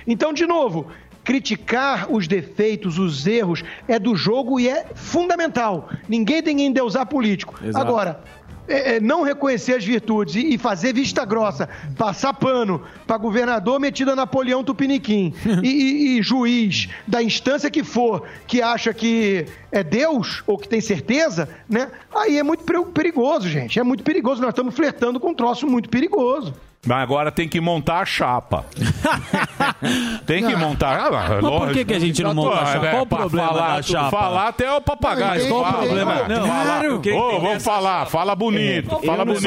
Então, 0.07 0.33
de 0.33 0.47
novo, 0.47 0.87
criticar 1.29 2.11
os 2.11 2.27
defeitos, 2.27 2.99
os 2.99 3.27
erros, 3.27 3.63
é 3.87 3.99
do 3.99 4.17
jogo 4.17 4.59
e 4.59 4.67
é 4.67 4.87
fundamental. 4.95 5.91
Ninguém 6.09 6.43
tem 6.43 6.57
que 6.57 6.63
endeusar 6.63 7.05
político. 7.05 7.55
Exato. 7.63 7.87
Agora, 7.87 8.21
é, 8.67 8.97
é, 8.97 9.01
não 9.01 9.23
reconhecer 9.23 9.75
as 9.75 9.85
virtudes 9.85 10.35
e, 10.37 10.57
fazer 10.57 10.95
vista 10.95 11.27
grossa, 11.27 11.69
passar 11.99 12.33
pano 12.33 12.83
para 13.07 13.19
governador 13.19 13.79
metido 13.79 14.11
a 14.13 14.17
Napoleão 14.17 14.65
Tupiniquim 14.65 15.35
e, 15.63 15.69
e- 15.69 16.19
e 16.19 16.23
juiz 16.23 16.89
da 17.07 17.23
instância 17.23 17.71
que 17.71 17.85
for 17.85 18.27
que 18.47 18.63
acha 18.63 18.95
que 18.95 19.45
é 19.71 19.83
Deus 19.85 20.43
ou 20.47 20.57
que 20.57 20.67
tem 20.67 20.81
certeza, 20.81 21.47
né? 21.69 21.91
Aí 22.15 22.39
é 22.39 22.43
muito 22.43 22.65
perigoso, 22.93 23.47
gente. 23.51 23.79
É 23.79 23.83
muito 23.83 24.03
perigoso. 24.03 24.41
Nós 24.41 24.51
estamos 24.53 24.75
flertando 24.75 25.21
com 25.21 25.29
um 25.31 25.35
troço 25.35 25.67
muito 25.67 25.91
perigoso. 25.91 26.55
Mas 26.87 26.99
agora 27.03 27.31
tem 27.33 27.49
que 27.49 27.61
montar 27.61 27.99
a 28.01 28.05
chapa. 28.07 28.65
tem 30.25 30.47
que 30.47 30.55
montar. 30.57 30.99
Ah, 30.99 31.41
Mas 31.43 31.51
por 31.59 31.73
que 31.73 31.85
que 31.85 31.93
a 31.95 31.99
gente 31.99 32.23
não 32.23 32.35
monta 32.35 32.57
a 32.61 32.67
chapa? 32.67 32.87
É, 32.87 32.91
Qual 32.93 33.03
o 33.03 33.07
problema 33.07 33.49
falar, 33.49 33.77
da 33.77 33.83
chapa? 33.83 34.11
Falar 34.11 34.49
até 34.49 34.73
o 34.73 34.81
papagaio. 34.81 35.41
Mas 35.41 35.49
qual 35.49 35.61
o 35.61 35.65
fala, 35.65 35.79
problema? 35.85 36.15
Não, 36.29 36.47
Fala. 36.47 36.65
claro. 36.65 37.03
Ô, 37.17 37.41
vamos 37.41 37.65
falar, 37.65 38.07
fala 38.07 38.35
bonito, 38.35 38.93
Eu 38.93 39.01
fala 39.03 39.25
bonito. 39.25 39.43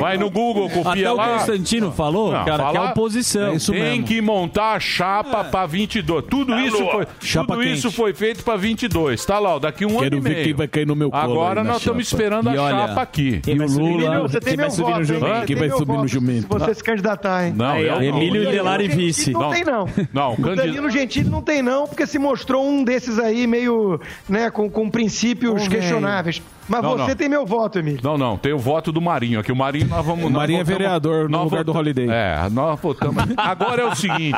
Vai 0.00 0.18
no 0.18 0.28
Google, 0.30 0.68
copia 0.70 0.90
Até 0.92 1.12
o 1.12 1.16
lá. 1.16 1.38
Constantino 1.38 1.92
falou, 1.92 2.32
Não, 2.32 2.44
cara, 2.44 2.64
que 2.64 2.70
é 2.70 2.80
fala- 2.80 2.90
oposição. 2.90 3.52
É 3.52 3.54
isso 3.54 3.72
Tem 3.72 3.82
mesmo. 3.82 4.04
que 4.06 4.20
montar 4.20 4.72
a 4.74 4.80
chapa 4.80 5.44
pra 5.44 5.66
22. 5.66 6.24
Tudo 6.28 6.52
É, 6.52 6.66
isso 6.66 6.84
foi, 6.90 7.06
Chapa 7.20 7.54
tudo 7.54 7.64
isso 7.66 7.90
foi 7.92 8.12
feito 8.12 8.42
pra 8.44 8.56
22. 8.56 9.24
Tá 9.24 9.38
lá, 9.38 9.54
ó, 9.54 9.58
daqui 9.58 9.84
um 9.86 9.90
Quero 9.98 10.00
ano 10.06 10.16
e 10.16 10.20
ver 10.20 10.30
meio. 10.30 10.44
quem 10.44 10.54
vai 10.54 10.68
cair 10.68 10.86
no 10.86 10.96
meu 10.96 11.10
colo 11.10 11.22
Agora 11.22 11.62
nós 11.62 11.78
estamos 11.78 12.06
esperando 12.06 12.48
a 12.50 12.54
E 12.54 12.58
olha, 12.58 12.88
chapa 12.88 13.02
aqui. 13.02 13.40
quem 13.40 13.56
vai 13.56 13.68
subir 13.68 13.82
no- 13.82 13.86
Emílio, 14.04 14.22
você 14.22 14.40
tem 14.40 14.48
quem 14.54 14.56
vai 14.56 14.70
subir 14.70 14.90
no 14.98 15.46
Quem 15.46 15.56
vai 15.56 15.70
subir 15.70 16.08
jumento? 16.08 16.55
Se 16.58 16.66
você 16.66 16.74
se 16.74 16.84
candidatar, 16.84 17.46
hein? 17.46 17.54
Não, 17.56 17.78
eu 17.78 17.94
não. 17.94 18.02
Emílio 18.02 18.48
O 18.48 18.52
Delari 18.52 18.88
vice. 18.88 19.32
Gentili 19.32 19.38
Não, 19.38 19.50
tem, 19.50 19.64
não. 19.64 19.88
Não, 20.12 20.34
o 20.34 20.56
Danilo 20.56 20.90
Gentili 20.90 21.28
não 21.28 21.42
tem, 21.42 21.62
não, 21.62 21.86
porque 21.86 22.06
se 22.06 22.18
mostrou 22.18 22.66
um 22.66 22.84
desses 22.84 23.18
aí 23.18 23.46
meio, 23.46 24.00
né, 24.28 24.50
com, 24.50 24.68
com 24.70 24.90
princípios 24.90 25.66
Ô, 25.66 25.68
questionáveis. 25.68 26.42
Mas 26.68 26.82
Não, 26.82 26.90
você 26.98 27.08
não. 27.08 27.16
tem 27.16 27.28
meu 27.28 27.46
voto, 27.46 27.78
Emílio. 27.78 28.00
Não, 28.02 28.18
não, 28.18 28.36
tem 28.36 28.52
o 28.52 28.58
voto 28.58 28.90
do 28.90 29.00
Marinho 29.00 29.38
aqui. 29.40 29.52
O 29.52 29.56
Marinho 29.56 29.86
nós 29.88 30.04
vamos. 30.04 30.24
O 30.24 30.28
nós 30.30 30.38
Marinho 30.38 30.60
é 30.60 30.64
votamos- 30.64 30.78
vereador 30.82 31.28
no 31.28 31.44
lugar 31.44 31.64
do 31.64 31.72
Holiday. 31.76 32.08
É, 32.10 32.48
nós 32.50 32.80
votamos. 32.80 33.24
Agora 33.36 33.82
é 33.82 33.84
o 33.86 33.94
seguinte: 33.94 34.36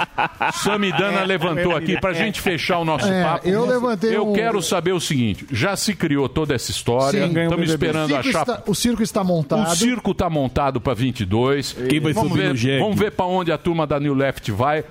Samidana 0.53 1.25
levantou 1.25 1.75
aqui 1.77 2.01
pra 2.01 2.13
gente 2.13 2.41
fechar 2.41 2.79
o 2.79 2.85
nosso 2.85 3.07
É, 3.07 3.23
papo. 3.25 3.49
eu 3.49 3.65
levantei 3.67 4.15
Eu 4.17 4.29
um- 4.31 4.33
quero 4.33 4.61
saber 4.63 4.93
o 4.93 5.01
seguinte: 5.01 5.47
já 5.51 5.77
se 5.77 5.95
criou 5.95 6.29
toda 6.29 6.55
essa 6.55 6.71
história. 6.71 7.27
Estamos 7.27 7.71
esperando 7.71 8.11
o 8.13 8.17
a 8.17 8.23
chapa. 8.23 8.53
Está, 8.53 8.71
o 8.71 8.75
circo 8.75 9.03
está 9.03 9.25
montado. 9.25 9.71
O 9.73 9.77
circo 9.77 10.15
tá 10.15 10.29
montado 10.31 10.81
pra 10.81 10.95
22. 10.95 11.73
Quem 11.89 12.01
vai 12.01 12.13
vamos 12.13 12.31
subir 12.31 12.43
ver, 12.43 12.49
no 12.51 12.57
jegue? 12.57 12.83
Vamos 12.83 12.99
ver 12.99 13.13
pra 13.13 13.27
onde 13.27 13.53
a 13.53 13.59
turma 13.59 13.87
da 13.87 13.99
New 14.01 14.15
Left 14.15 14.51
vai. 14.53 14.85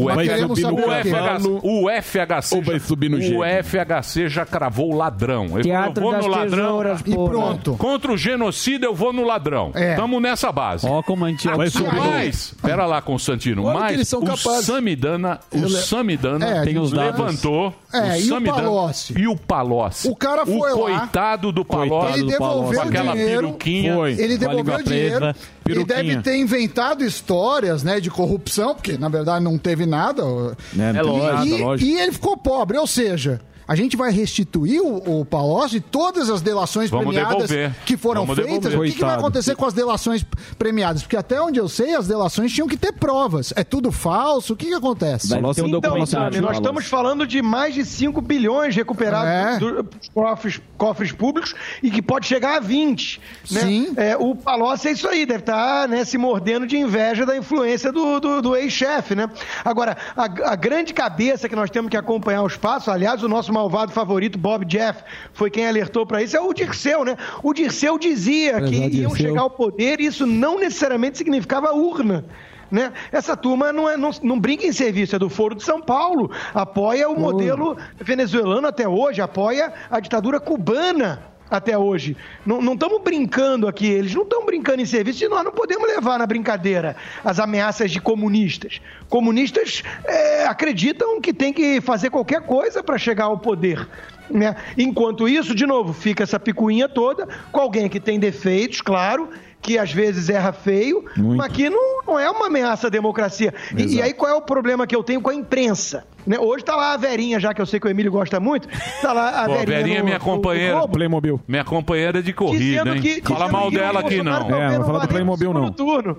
O, 0.00 0.04
Mas 0.04 0.18
F- 0.18 0.28
queremos 0.28 0.58
o, 0.62 0.74
o? 0.74 0.78
FHC, 0.80 1.48
o 1.62 1.90
FHC 2.02 2.54
Ou 2.56 2.62
vai 2.62 2.78
subir 2.80 3.08
no 3.10 3.18
o? 3.18 3.44
FHC 3.44 4.28
já 4.28 4.46
cravou 4.46 4.92
o 4.92 4.96
ladrão. 4.96 5.46
Ele 5.54 5.62
Teatro 5.64 5.94
falou, 6.02 6.12
eu 6.14 6.20
vou 6.20 6.28
no 6.30 6.36
ladrão. 6.36 6.64
tesouras, 6.66 7.00
E 7.06 7.14
pronto. 7.14 7.74
Contra 7.76 8.12
o 8.12 8.16
genocida, 8.16 8.86
eu 8.86 8.94
vou 8.94 9.12
no 9.12 9.24
ladrão. 9.24 9.70
É. 9.74 9.94
Tamo 9.94 10.20
nessa 10.20 10.50
base. 10.52 10.86
Ó, 10.86 11.02
como 11.02 11.24
a 11.24 11.28
gente 11.28 11.42
subir. 11.70 11.94
Mas, 11.94 12.54
pera 12.62 12.86
lá, 12.86 13.00
Constantino. 13.02 13.64
Olha 13.64 13.78
Mas 13.80 13.92
eles 13.94 14.08
são 14.08 14.20
o 14.20 14.24
capazes. 14.24 14.66
Samidana, 14.66 15.40
o 15.52 15.58
le- 15.58 15.68
Samidana 15.70 16.46
É, 16.46 16.62
tem 16.62 16.78
os 16.78 16.92
levantou. 16.92 17.74
É, 17.92 18.18
e 18.20 18.22
o 18.22 18.26
Samidana- 18.28 18.62
Palocci? 18.62 19.14
E 19.18 19.26
o 19.28 19.36
Palocci. 19.36 20.08
O 20.08 20.16
cara 20.16 20.46
foi 20.46 20.70
lá. 20.72 20.76
coitado 20.76 21.52
do 21.52 21.64
Palocci. 21.64 22.20
Ele 22.20 22.30
devolveu 22.30 22.80
com 22.80 22.86
o 22.86 22.88
aquela 22.88 23.12
dinheiro. 23.12 23.40
peruquinha. 23.48 23.94
Foi. 23.94 24.12
Ele 24.12 24.38
devolveu 24.38 24.74
o 24.76 24.82
dinheiro. 24.82 25.34
Ele 25.66 25.84
peruquinha. 25.84 26.02
deve 26.14 26.22
ter 26.22 26.36
inventado 26.36 27.04
histórias, 27.04 27.82
né, 27.82 28.00
de 28.00 28.10
corrupção, 28.10 28.74
porque 28.74 28.96
na 28.98 29.08
verdade 29.08 29.44
não 29.44 29.56
teve 29.58 29.86
nada. 29.86 30.22
É, 30.22 30.98
E- 30.98 31.02
lógico, 31.02 31.46
e, 31.56 31.62
lógico. 31.62 31.90
e 31.90 32.00
ele 32.00 32.12
ficou 32.12 32.36
pobre, 32.36 32.76
ou 32.78 32.86
seja, 32.86 33.40
a 33.70 33.76
gente 33.76 33.96
vai 33.96 34.10
restituir 34.10 34.80
o, 34.82 35.20
o 35.20 35.24
Palocci 35.24 35.76
e 35.76 35.80
todas 35.80 36.28
as 36.28 36.42
delações 36.42 36.90
Vamos 36.90 37.06
premiadas 37.14 37.48
devolver. 37.48 37.72
que 37.86 37.96
foram 37.96 38.22
Vamos 38.26 38.44
feitas. 38.44 38.62
devolver. 38.70 38.88
O 38.88 38.92
que, 38.92 38.98
que 38.98 39.04
vai 39.04 39.14
acontecer 39.14 39.54
com 39.54 39.64
as 39.64 39.72
delações 39.72 40.26
premiadas? 40.58 41.02
Porque 41.02 41.16
até 41.16 41.40
onde 41.40 41.60
eu 41.60 41.68
sei, 41.68 41.94
as 41.94 42.08
delações 42.08 42.52
tinham 42.52 42.66
que 42.66 42.76
ter 42.76 42.92
provas. 42.92 43.52
É 43.54 43.62
tudo 43.62 43.92
falso? 43.92 44.54
O 44.54 44.56
que, 44.56 44.66
que 44.66 44.74
acontece? 44.74 45.32
Um 45.34 45.38
Então. 45.38 46.06
Sami, 46.06 46.40
nós 46.40 46.56
estamos 46.56 46.86
falando 46.86 47.24
de 47.26 47.40
mais 47.42 47.72
de 47.74 47.84
5 47.84 48.20
bilhões 48.20 48.74
recuperados 48.74 49.30
É. 49.56 49.58
do- 49.60 49.82
dos 49.84 50.08
cofres, 50.12 50.60
cofres 50.76 51.12
públicos 51.12 51.54
e 51.82 51.90
que 51.92 52.02
pode 52.02 52.26
chegar 52.26 52.56
a 52.56 52.60
20. 52.60 53.20
Né? 53.52 53.60
Sim. 53.60 53.92
É, 53.96 54.16
o 54.16 54.34
Palocci 54.34 54.88
é 54.88 54.92
isso 54.92 55.06
aí, 55.06 55.24
deve 55.24 55.40
estar 55.40 55.86
né, 55.88 56.04
se 56.04 56.18
mordendo 56.18 56.66
de 56.66 56.76
inveja 56.76 57.24
da 57.24 57.36
influência 57.36 57.92
do, 57.92 58.18
do, 58.18 58.42
do 58.42 58.56
ex-chefe. 58.56 59.14
Né? 59.14 59.28
Agora, 59.64 59.96
a, 60.16 60.24
a 60.24 60.56
grande 60.56 60.92
cabeça 60.92 61.48
que 61.48 61.54
nós 61.54 61.70
temos 61.70 61.88
que 61.88 61.96
acompanhar 61.96 62.42
os 62.42 62.56
passos, 62.56 62.88
aliás, 62.88 63.22
o 63.22 63.28
nosso 63.28 63.52
malvado 63.60 63.92
favorito, 63.92 64.38
Bob 64.38 64.64
Jeff, 64.64 65.02
foi 65.32 65.50
quem 65.50 65.66
alertou 65.66 66.06
para 66.06 66.22
isso, 66.22 66.36
é 66.36 66.40
o 66.40 66.52
Dirceu. 66.52 67.04
Né? 67.04 67.16
O 67.42 67.52
Dirceu 67.52 67.98
dizia 67.98 68.60
que 68.60 68.74
Exato, 68.74 68.96
iam 68.96 69.10
Dirceu. 69.10 69.16
chegar 69.16 69.42
ao 69.42 69.50
poder 69.50 70.00
e 70.00 70.06
isso 70.06 70.26
não 70.26 70.58
necessariamente 70.58 71.18
significava 71.18 71.72
urna. 71.72 72.24
Né? 72.70 72.92
Essa 73.10 73.36
turma 73.36 73.72
não, 73.72 73.88
é, 73.88 73.96
não, 73.96 74.10
não 74.22 74.38
brinca 74.38 74.64
em 74.64 74.72
serviço, 74.72 75.16
é 75.16 75.18
do 75.18 75.28
Foro 75.28 75.56
de 75.56 75.64
São 75.64 75.80
Paulo, 75.80 76.30
apoia 76.54 77.08
o 77.08 77.18
modelo 77.18 77.76
venezuelano 77.98 78.68
até 78.68 78.88
hoje, 78.88 79.20
apoia 79.20 79.72
a 79.90 79.98
ditadura 79.98 80.38
cubana 80.38 81.30
até 81.50 81.76
hoje. 81.76 82.16
Não 82.46 82.74
estamos 82.74 83.02
brincando 83.02 83.66
aqui, 83.66 83.86
eles 83.86 84.14
não 84.14 84.22
estão 84.22 84.46
brincando 84.46 84.80
em 84.80 84.86
serviço 84.86 85.24
e 85.24 85.28
nós 85.28 85.44
não 85.44 85.52
podemos 85.52 85.88
levar 85.88 86.18
na 86.18 86.26
brincadeira 86.26 86.96
as 87.24 87.40
ameaças 87.40 87.90
de 87.90 88.00
comunistas. 88.00 88.80
Comunistas 89.08 89.82
é, 90.04 90.46
acreditam 90.46 91.20
que 91.20 91.32
tem 91.32 91.52
que 91.52 91.80
fazer 91.80 92.10
qualquer 92.10 92.42
coisa 92.42 92.82
para 92.82 92.96
chegar 92.96 93.24
ao 93.24 93.38
poder. 93.38 93.88
Né? 94.30 94.54
Enquanto 94.78 95.28
isso, 95.28 95.54
de 95.54 95.66
novo, 95.66 95.92
fica 95.92 96.22
essa 96.22 96.38
picuinha 96.38 96.88
toda 96.88 97.26
com 97.50 97.60
alguém 97.60 97.88
que 97.88 97.98
tem 97.98 98.18
defeitos, 98.18 98.80
claro, 98.80 99.28
que 99.62 99.78
às 99.78 99.92
vezes 99.92 100.28
erra 100.30 100.52
feio, 100.52 101.04
mas 101.16 101.52
que 101.52 101.68
não, 101.68 102.02
não 102.06 102.18
é 102.18 102.30
uma 102.30 102.46
ameaça 102.46 102.86
à 102.86 102.90
democracia. 102.90 103.52
E, 103.76 103.96
e 103.96 104.02
aí 104.02 104.12
qual 104.12 104.30
é 104.30 104.34
o 104.34 104.40
problema 104.40 104.86
que 104.86 104.96
eu 104.96 105.02
tenho 105.02 105.20
com 105.20 105.30
a 105.30 105.34
imprensa? 105.34 106.04
Né? 106.26 106.38
Hoje 106.38 106.64
tá 106.64 106.76
lá 106.76 106.92
a 106.92 106.96
Verinha, 106.96 107.40
já 107.40 107.52
que 107.54 107.60
eu 107.62 107.66
sei 107.66 107.80
que 107.80 107.86
o 107.86 107.90
Emílio 107.90 108.10
gosta 108.12 108.38
muito, 108.40 108.68
tá 109.00 109.12
lá 109.12 109.42
a 109.42 109.46
Pô, 109.46 109.52
Verinha. 109.54 109.66
Verinha 109.78 109.98
é 109.98 110.02
minha 110.02 110.18
companheira. 110.20 110.76
no 110.78 110.88
Playmobil. 110.88 111.40
Minha 111.48 111.64
companheira 111.64 112.22
de 112.22 112.32
corrida, 112.32 112.64
dizendo 112.84 112.94
hein? 112.94 113.00
que- 113.02 113.22
Fala 113.22 113.48
mal 113.48 113.68
que 113.70 113.76
dela 113.78 114.00
aqui, 114.00 114.22
não. 114.22 114.32
talvez 114.48 114.72
É, 114.72 114.78
não 114.78 114.84
fala 114.84 115.00
do 115.00 115.08
Playmobil, 115.08 115.52
não. 115.54 115.70
turno. 115.72 116.16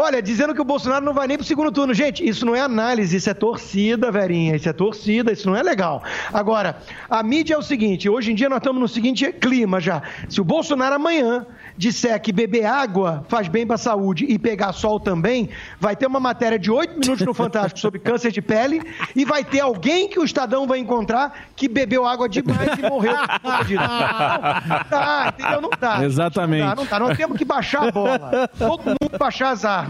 Olha, 0.00 0.22
dizendo 0.22 0.54
que 0.54 0.60
o 0.60 0.64
Bolsonaro 0.64 1.04
não 1.04 1.12
vai 1.12 1.26
nem 1.26 1.36
pro 1.36 1.44
segundo 1.44 1.72
turno. 1.72 1.92
Gente, 1.92 2.24
isso 2.24 2.46
não 2.46 2.54
é 2.54 2.60
análise, 2.60 3.16
isso 3.16 3.28
é 3.28 3.34
torcida, 3.34 4.12
Verinha. 4.12 4.54
Isso 4.54 4.68
é 4.68 4.72
torcida, 4.72 5.32
isso 5.32 5.50
não 5.50 5.56
é 5.56 5.62
legal. 5.62 6.04
Agora, 6.32 6.76
a 7.10 7.20
mídia 7.20 7.54
é 7.54 7.58
o 7.58 7.62
seguinte: 7.62 8.08
hoje 8.08 8.30
em 8.30 8.36
dia 8.36 8.48
nós 8.48 8.58
estamos 8.58 8.80
no 8.80 8.86
seguinte 8.86 9.32
clima 9.32 9.80
já. 9.80 10.00
Se 10.28 10.40
o 10.40 10.44
Bolsonaro 10.44 10.94
amanhã 10.94 11.44
disser 11.76 12.20
que 12.20 12.30
beber 12.30 12.64
água 12.64 13.24
faz 13.28 13.48
bem 13.48 13.66
para 13.66 13.74
a 13.74 13.78
saúde 13.78 14.24
e 14.28 14.38
pegar 14.38 14.72
sol 14.72 15.00
também, 15.00 15.48
vai 15.80 15.96
ter 15.96 16.06
uma 16.06 16.20
matéria 16.20 16.60
de 16.60 16.70
oito 16.70 16.92
minutos 16.98 17.26
no 17.26 17.34
Fantástico 17.34 17.80
sobre 17.80 17.98
câncer 17.98 18.30
de 18.30 18.40
pele 18.40 18.80
e 19.16 19.24
vai 19.24 19.42
ter 19.42 19.60
alguém 19.60 20.08
que 20.08 20.20
o 20.20 20.24
Estadão 20.24 20.64
vai 20.64 20.78
encontrar 20.78 21.48
que 21.56 21.68
bebeu 21.68 22.06
água 22.06 22.28
demais 22.28 22.78
e 22.78 22.82
morreu. 22.82 23.16
Não 23.16 24.84
tá, 24.84 25.34
entendeu? 25.34 25.60
Não 25.60 25.70
tá. 25.70 26.04
Exatamente. 26.04 26.62
Não 26.62 26.68
tá, 26.68 26.76
não 26.76 26.86
tá. 26.86 26.98
Nós 27.00 27.16
temos 27.16 27.36
que 27.36 27.44
baixar 27.44 27.88
a 27.88 27.90
bola. 27.90 28.48
Todo 28.56 28.84
mundo 28.84 29.18
baixar 29.18 29.50
as 29.50 29.64
armas. 29.64 29.87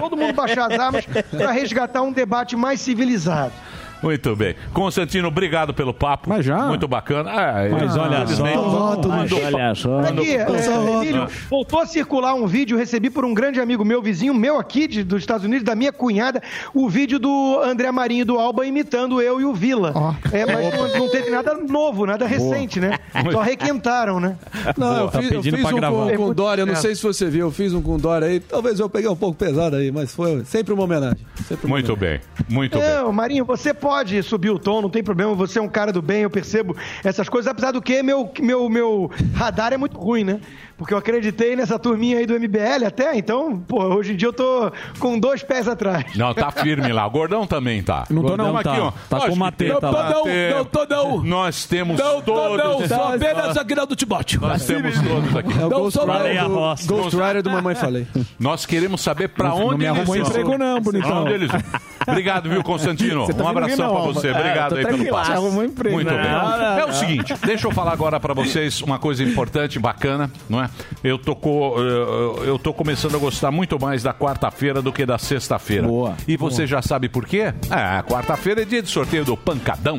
Todo 0.00 0.16
mundo 0.16 0.32
baixar 0.34 0.72
as 0.72 0.78
armas 0.78 1.06
para 1.06 1.50
resgatar 1.50 2.02
um 2.02 2.12
debate 2.12 2.56
mais 2.56 2.80
civilizado. 2.80 3.52
Muito 4.02 4.36
bem. 4.36 4.54
Constantino, 4.72 5.28
obrigado 5.28 5.72
pelo 5.74 5.92
papo. 5.94 6.28
Mas 6.28 6.44
já? 6.44 6.66
Muito 6.66 6.86
bacana. 6.86 7.30
Ah, 7.30 7.54
Mas 7.70 7.96
olha 7.96 8.26
só. 8.26 8.44
mandou- 8.44 9.40
Olha 9.42 9.74
só. 9.74 10.00
Aqui, 10.00 10.36
é, 10.36 10.46
Emílio, 11.00 11.26
voltou 11.48 11.80
a 11.80 11.86
circular 11.86 12.34
um 12.34 12.46
vídeo, 12.46 12.76
recebi 12.76 13.08
por 13.10 13.24
um 13.24 13.32
grande 13.34 13.60
amigo 13.60 13.84
meu, 13.84 14.02
vizinho 14.02 14.34
meu 14.34 14.58
aqui 14.58 14.86
de- 14.86 15.02
dos 15.02 15.20
Estados 15.20 15.44
Unidos, 15.44 15.64
da 15.64 15.74
minha 15.74 15.92
cunhada, 15.92 16.42
o 16.74 16.88
vídeo 16.88 17.18
do 17.18 17.60
André 17.64 17.90
Marinho 17.90 18.24
do 18.24 18.38
Alba 18.38 18.66
imitando 18.66 19.20
eu 19.22 19.40
e 19.40 19.44
o 19.44 19.54
Vila. 19.54 19.92
É, 20.32 20.44
mas 20.46 20.74
não, 20.74 20.98
não 21.00 21.08
teve 21.10 21.30
nada 21.30 21.54
novo, 21.54 22.04
nada 22.06 22.26
recente, 22.26 22.78
né? 22.78 22.98
Só 23.32 23.40
requentaram, 23.40 24.20
né? 24.20 24.36
Não, 24.76 24.96
eu 24.96 25.08
Tá 25.08 25.20
fiz, 25.20 25.30
eu 25.32 25.38
pedindo 25.40 25.56
fiz 25.56 25.66
pra 25.66 25.74
um 25.76 25.80
gravar. 25.80 26.10
com, 26.10 26.16
com 26.16 26.24
o 26.26 26.34
Dória, 26.34 26.62
eu 26.62 26.66
não 26.66 26.74
É. 26.74 26.76
sei 26.76 26.94
se 26.94 27.02
você 27.02 27.26
viu, 27.30 27.46
eu 27.46 27.50
fiz 27.50 27.72
um 27.72 27.80
com 27.80 27.94
o 27.94 27.98
Dória 27.98 28.28
aí. 28.28 28.40
Talvez 28.40 28.78
eu 28.78 28.88
peguei 28.90 29.08
um 29.08 29.16
pouco 29.16 29.36
pesado 29.36 29.76
aí, 29.76 29.90
mas 29.90 30.14
foi 30.14 30.44
sempre 30.44 30.72
uma 30.74 30.84
homenagem. 30.84 31.18
Sempre 31.48 31.66
uma 31.66 31.74
Muito 31.76 31.92
homenagem. 31.92 32.20
bem, 32.38 32.46
muito 32.54 32.78
bem. 32.78 32.88
Não, 32.94 33.12
Marinho, 33.12 33.44
você 33.44 33.72
pode 33.72 33.85
subir 34.22 34.50
o 34.50 34.58
tom, 34.58 34.82
não 34.82 34.90
tem 34.90 35.02
problema, 35.02 35.34
você 35.34 35.58
é 35.58 35.62
um 35.62 35.68
cara 35.68 35.92
do 35.92 36.02
bem, 36.02 36.22
eu 36.22 36.30
percebo 36.30 36.76
essas 37.04 37.28
coisas, 37.28 37.50
apesar 37.50 37.72
do 37.72 37.82
que 37.82 38.02
meu, 38.02 38.30
meu, 38.40 38.68
meu 38.68 39.10
radar 39.34 39.72
é 39.72 39.76
muito 39.76 39.98
ruim, 39.98 40.24
né? 40.24 40.40
Porque 40.76 40.92
eu 40.92 40.98
acreditei 40.98 41.56
nessa 41.56 41.78
turminha 41.78 42.18
aí 42.18 42.26
do 42.26 42.34
MBL 42.38 42.84
até, 42.86 43.16
então, 43.16 43.58
pô, 43.58 43.82
hoje 43.82 44.12
em 44.12 44.16
dia 44.16 44.28
eu 44.28 44.32
tô 44.32 44.70
com 44.98 45.18
dois 45.18 45.42
pés 45.42 45.66
atrás. 45.66 46.04
Não, 46.14 46.34
tá 46.34 46.50
firme 46.50 46.92
lá. 46.92 47.06
O 47.06 47.10
Gordão 47.10 47.46
também 47.46 47.82
tá. 47.82 48.04
Não 48.10 48.20
tô, 48.22 48.28
Gordão 48.28 48.46
não. 48.48 48.56
aqui, 48.56 48.64
Tá. 48.64 48.82
ó. 48.82 48.90
Tá 48.90 49.16
Lógico 49.16 49.30
com 49.30 49.36
uma 49.36 49.52
teta 49.52 49.90
lá. 49.90 50.10
Nós 50.10 50.22
temos- 50.22 50.56
Não 50.56 50.64
tô, 50.66 50.86
não. 50.86 51.22
Nós 51.24 51.64
temos 51.64 51.98
Não, 51.98 52.20
todos. 52.20 52.58
não. 52.58 52.86
Sou 52.88 52.96
Nós- 52.98 53.22
apenas 53.22 53.56
Aguinaldo 53.56 53.96
Timóteo. 53.96 54.40
Nós 54.42 54.66
temos 54.66 54.94
todos 55.00 55.36
aqui. 55.36 55.52
É 55.52 55.56
o 55.66 55.70
Não 55.70 55.80
Ghost 55.80 55.98
sou 55.98 56.06
Rider, 56.12 56.40
a 56.44 56.48
do. 56.48 56.86
Ghost 56.86 57.16
Rider 57.16 57.42
do 57.42 57.50
Mamãe 57.50 57.74
Falei. 57.74 58.06
Nós 58.38 58.66
queremos 58.66 59.00
saber 59.00 59.28
pra 59.28 59.48
Não- 59.48 59.68
onde 59.68 59.86
não 59.86 59.94
eles 59.96 60.06
vão. 60.06 60.16
emprego 60.16 60.58
não, 60.58 60.80
bonitão. 60.80 61.22
Onde 61.22 61.32
eles 61.32 61.50
vão. 61.50 61.62
Obrigado, 62.06 62.48
viu, 62.50 62.62
Constantino? 62.62 63.26
Tá 63.26 63.42
um 63.44 63.48
abração 63.48 63.86
não, 63.94 63.94
pra 64.02 64.12
você. 64.12 64.28
É, 64.28 64.30
Obrigado 64.32 64.68
tô 64.70 64.76
aí 64.76 64.84
pelo 64.86 65.64
emprego. 65.64 65.94
Muito 65.96 66.10
Não, 66.10 66.22
bem. 66.22 66.30
não, 66.30 66.78
É 66.78 66.84
o 66.84 66.92
seguinte, 66.92 67.34
deixa 67.44 67.66
eu 67.66 67.72
falar 67.72 67.92
agora 67.92 68.20
pra 68.20 68.34
vocês 68.34 68.80
uma 68.82 68.98
coisa 68.98 69.24
importante, 69.24 69.78
bacana, 69.78 70.30
não 70.48 70.62
é? 70.62 70.65
Eu 71.02 71.18
tô, 71.18 71.34
co- 71.36 71.78
eu- 71.80 72.44
eu 72.44 72.58
tô 72.58 72.72
começando 72.72 73.14
a 73.14 73.18
gostar 73.18 73.50
muito 73.50 73.78
mais 73.80 74.02
da 74.02 74.12
quarta-feira 74.14 74.80
do 74.82 74.92
que 74.92 75.04
da 75.06 75.18
sexta-feira. 75.18 75.86
Boa. 75.86 76.14
E 76.26 76.36
você 76.36 76.66
já 76.66 76.82
sabe 76.82 77.08
por 77.08 77.26
quê? 77.26 77.52
É, 77.70 78.02
quarta-feira 78.02 78.62
é 78.62 78.64
dia 78.64 78.82
de 78.82 78.88
sorteio 78.88 79.24
do 79.24 79.36
Pancadão. 79.36 79.98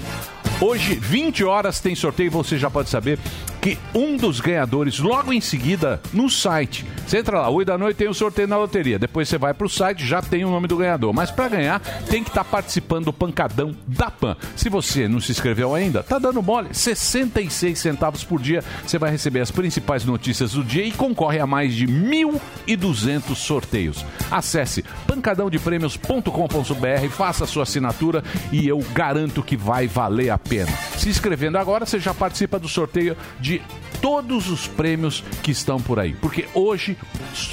Hoje, 0.59 0.95
20 0.95 1.43
horas, 1.43 1.79
tem 1.79 1.93
sorteio 1.93 2.27
e 2.27 2.29
você 2.29 2.57
já 2.57 2.69
pode 2.69 2.89
saber 2.89 3.19
que 3.67 3.77
um 3.93 4.15
dos 4.15 4.39
ganhadores, 4.39 4.97
logo 4.97 5.33
em 5.33 5.41
seguida, 5.41 6.01
no 6.13 6.29
site. 6.29 6.85
Você 7.05 7.17
entra 7.17 7.41
lá, 7.41 7.49
8 7.49 7.67
da 7.67 7.77
noite 7.77 7.97
tem 7.97 8.07
o 8.07 8.13
sorteio 8.13 8.47
na 8.47 8.57
loteria. 8.57 8.97
Depois 8.97 9.27
você 9.27 9.37
vai 9.37 9.53
pro 9.53 9.67
site, 9.67 10.05
já 10.05 10.21
tem 10.21 10.45
o 10.45 10.49
nome 10.49 10.69
do 10.69 10.77
ganhador. 10.77 11.13
Mas 11.13 11.31
para 11.31 11.49
ganhar, 11.49 11.81
tem 12.09 12.23
que 12.23 12.29
estar 12.29 12.45
participando 12.45 13.05
do 13.05 13.13
pancadão 13.13 13.75
da 13.85 14.09
PAN. 14.09 14.37
Se 14.55 14.69
você 14.69 15.09
não 15.09 15.19
se 15.19 15.33
inscreveu 15.33 15.75
ainda, 15.75 16.01
tá 16.01 16.17
dando 16.17 16.41
mole. 16.41 16.69
66 16.71 17.77
centavos 17.77 18.23
por 18.23 18.39
dia. 18.39 18.63
Você 18.85 18.97
vai 18.97 19.11
receber 19.11 19.41
as 19.41 19.51
principais 19.51 20.05
notícias 20.05 20.53
do 20.53 20.63
dia 20.63 20.85
e 20.85 20.93
concorre 20.93 21.39
a 21.39 21.47
mais 21.47 21.73
de 21.73 21.87
1.200 21.87 23.35
sorteios. 23.35 24.05
Acesse 24.31 24.85
pancadãodeprêmios.com.br, 25.05 27.09
faça 27.11 27.43
a 27.43 27.47
sua 27.47 27.63
assinatura 27.63 28.23
e 28.49 28.65
eu 28.65 28.79
garanto 28.93 29.43
que 29.43 29.57
vai 29.57 29.87
valer 29.87 30.29
a 30.29 30.37
pena. 30.37 30.71
Se 30.97 31.09
inscrevendo 31.09 31.57
agora, 31.57 31.85
você 31.85 31.99
já 31.99 32.13
participa 32.13 32.57
do 32.57 32.69
sorteio 32.69 33.17
de 33.39 33.56
todos 34.01 34.49
os 34.49 34.67
prêmios 34.67 35.23
que 35.43 35.51
estão 35.51 35.79
por 35.79 35.99
aí. 35.99 36.13
Porque 36.13 36.45
hoje 36.53 36.97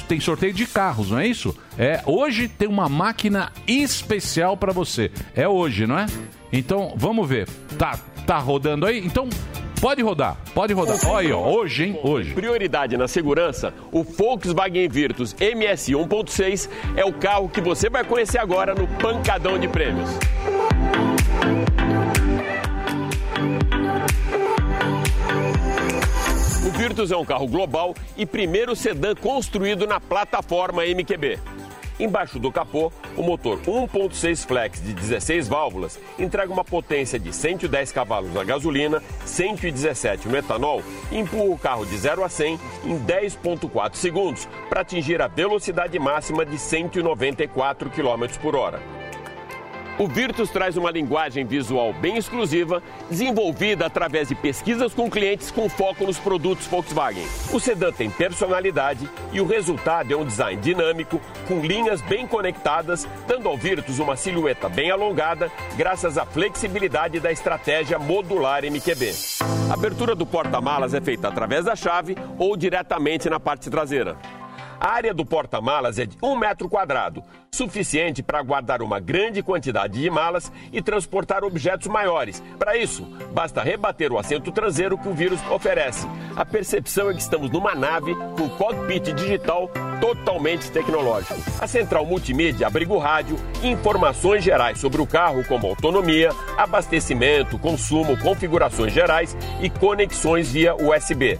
tem 0.07 0.19
sorteio 0.19 0.53
de 0.53 0.65
carros, 0.65 1.11
não 1.11 1.19
é 1.19 1.27
isso? 1.27 1.55
É, 1.77 2.01
hoje 2.05 2.47
tem 2.47 2.67
uma 2.67 2.87
máquina 2.87 3.51
especial 3.67 4.55
para 4.55 4.71
você. 4.71 5.11
É 5.35 5.47
hoje, 5.47 5.85
não 5.85 5.97
é? 5.97 6.05
Então, 6.51 6.93
vamos 6.95 7.27
ver. 7.27 7.47
Tá, 7.77 7.99
tá 8.25 8.37
rodando 8.37 8.85
aí? 8.85 8.99
Então, 9.05 9.27
pode 9.81 10.01
rodar. 10.01 10.37
Pode 10.53 10.73
rodar. 10.73 10.97
Olha 11.07 11.27
aí, 11.27 11.33
ó, 11.33 11.41
hoje, 11.41 11.83
hein? 11.83 11.99
Hoje. 12.03 12.33
Prioridade 12.33 12.95
na 12.97 13.07
segurança, 13.07 13.73
o 13.91 14.03
Volkswagen 14.03 14.87
Virtus 14.87 15.35
MS 15.39 15.91
1.6 15.91 16.69
é 16.95 17.03
o 17.03 17.13
carro 17.13 17.49
que 17.49 17.61
você 17.61 17.89
vai 17.89 18.03
conhecer 18.03 18.37
agora 18.37 18.73
no 18.73 18.87
Pancadão 18.87 19.59
de 19.59 19.67
Prêmios. 19.67 20.09
O 21.71 21.74
Virtus 26.87 27.09
é 27.09 27.17
um 27.17 27.25
carro 27.25 27.47
global 27.47 27.95
e 28.15 28.27
primeiro 28.27 28.75
sedã 28.75 29.15
construído 29.15 29.87
na 29.87 29.99
plataforma 29.99 30.83
MQB. 30.85 31.39
Embaixo 31.99 32.37
do 32.37 32.51
capô, 32.51 32.91
o 33.17 33.23
motor 33.23 33.59
1.6 33.61 34.45
flex 34.45 34.83
de 34.83 34.93
16 34.93 35.47
válvulas 35.47 35.99
entrega 36.19 36.53
uma 36.53 36.63
potência 36.63 37.17
de 37.17 37.33
110 37.33 37.91
cavalos 37.91 38.31
na 38.31 38.43
gasolina, 38.43 39.01
117 39.25 40.27
no 40.27 40.37
etanol 40.37 40.83
e 41.11 41.17
empurra 41.17 41.55
o 41.55 41.57
carro 41.57 41.87
de 41.87 41.97
0 41.97 42.23
a 42.23 42.29
100 42.29 42.59
em 42.83 42.99
10.4 42.99 43.95
segundos 43.95 44.47
para 44.69 44.81
atingir 44.81 45.19
a 45.23 45.27
velocidade 45.27 45.97
máxima 45.97 46.45
de 46.45 46.59
194 46.59 47.89
km 47.89 48.27
por 48.39 48.55
hora. 48.55 48.79
O 49.97 50.09
Virtus 50.09 50.49
traz 50.49 50.75
uma 50.75 50.91
linguagem 50.91 51.45
visual 51.45 51.93
bem 51.93 52.17
exclusiva, 52.17 52.83
desenvolvida 53.09 53.85
através 53.85 54.27
de 54.27 54.35
pesquisas 54.35 54.93
com 54.93 55.09
clientes 55.09 55.51
com 55.51 55.69
foco 55.69 56.05
nos 56.05 56.19
produtos 56.19 56.67
Volkswagen. 56.67 57.25
O 57.53 57.61
sedã 57.61 57.93
tem 57.93 58.09
personalidade 58.09 59.09
e 59.31 59.39
o 59.39 59.45
resultado 59.45 60.11
é 60.11 60.17
um 60.17 60.25
design 60.25 60.61
dinâmico, 60.61 61.21
com 61.47 61.61
linhas 61.61 62.01
bem 62.01 62.27
conectadas, 62.27 63.07
dando 63.25 63.47
ao 63.47 63.55
Virtus 63.55 63.97
uma 63.97 64.17
silhueta 64.17 64.67
bem 64.67 64.91
alongada, 64.91 65.49
graças 65.77 66.17
à 66.17 66.25
flexibilidade 66.25 67.21
da 67.21 67.31
estratégia 67.31 67.97
modular 67.97 68.65
MQB. 68.65 69.13
A 69.69 69.75
abertura 69.75 70.13
do 70.13 70.25
porta-malas 70.25 70.93
é 70.93 70.99
feita 70.99 71.29
através 71.29 71.63
da 71.63 71.75
chave 71.75 72.17
ou 72.37 72.57
diretamente 72.57 73.29
na 73.29 73.39
parte 73.39 73.69
traseira. 73.69 74.17
A 74.79 74.89
área 74.89 75.13
do 75.13 75.25
porta-malas 75.25 75.97
é 75.99 76.05
de 76.05 76.17
um 76.21 76.35
metro 76.35 76.69
quadrado, 76.69 77.23
suficiente 77.51 78.21
para 78.21 78.41
guardar 78.41 78.81
uma 78.81 78.99
grande 78.99 79.41
quantidade 79.41 79.99
de 79.99 80.09
malas 80.09 80.51
e 80.71 80.81
transportar 80.81 81.43
objetos 81.43 81.87
maiores. 81.87 82.43
Para 82.59 82.77
isso, 82.77 83.03
basta 83.33 83.61
rebater 83.63 84.11
o 84.11 84.19
assento 84.19 84.51
traseiro 84.51 84.97
que 84.97 85.07
o 85.07 85.13
vírus 85.13 85.39
oferece. 85.49 86.07
A 86.35 86.45
percepção 86.45 87.09
é 87.09 87.13
que 87.13 87.21
estamos 87.21 87.49
numa 87.49 87.73
nave 87.73 88.13
com 88.37 88.49
cockpit 88.49 89.13
digital 89.13 89.69
totalmente 90.01 90.69
tecnológico. 90.71 91.35
A 91.59 91.67
central 91.67 92.05
multimídia 92.05 92.67
abriga 92.67 92.93
o 92.93 92.99
rádio 92.99 93.37
e 93.63 93.69
informações 93.69 94.43
gerais 94.43 94.79
sobre 94.79 95.01
o 95.01 95.07
carro, 95.07 95.43
como 95.45 95.67
autonomia, 95.67 96.31
abastecimento, 96.57 97.57
consumo, 97.57 98.17
configurações 98.17 98.93
gerais 98.93 99.35
e 99.61 99.69
conexões 99.69 100.51
via 100.51 100.75
USB. 100.75 101.39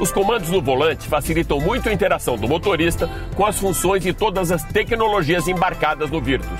Os 0.00 0.10
comandos 0.10 0.48
no 0.48 0.62
volante 0.62 1.06
facilitam 1.06 1.60
muito 1.60 1.86
a 1.86 1.92
interação 1.92 2.38
do 2.38 2.48
motorista 2.48 3.06
com 3.36 3.44
as 3.44 3.58
funções 3.58 4.06
e 4.06 4.14
todas 4.14 4.50
as 4.50 4.64
tecnologias 4.64 5.46
embarcadas 5.46 6.10
no 6.10 6.22
Virtus. 6.22 6.58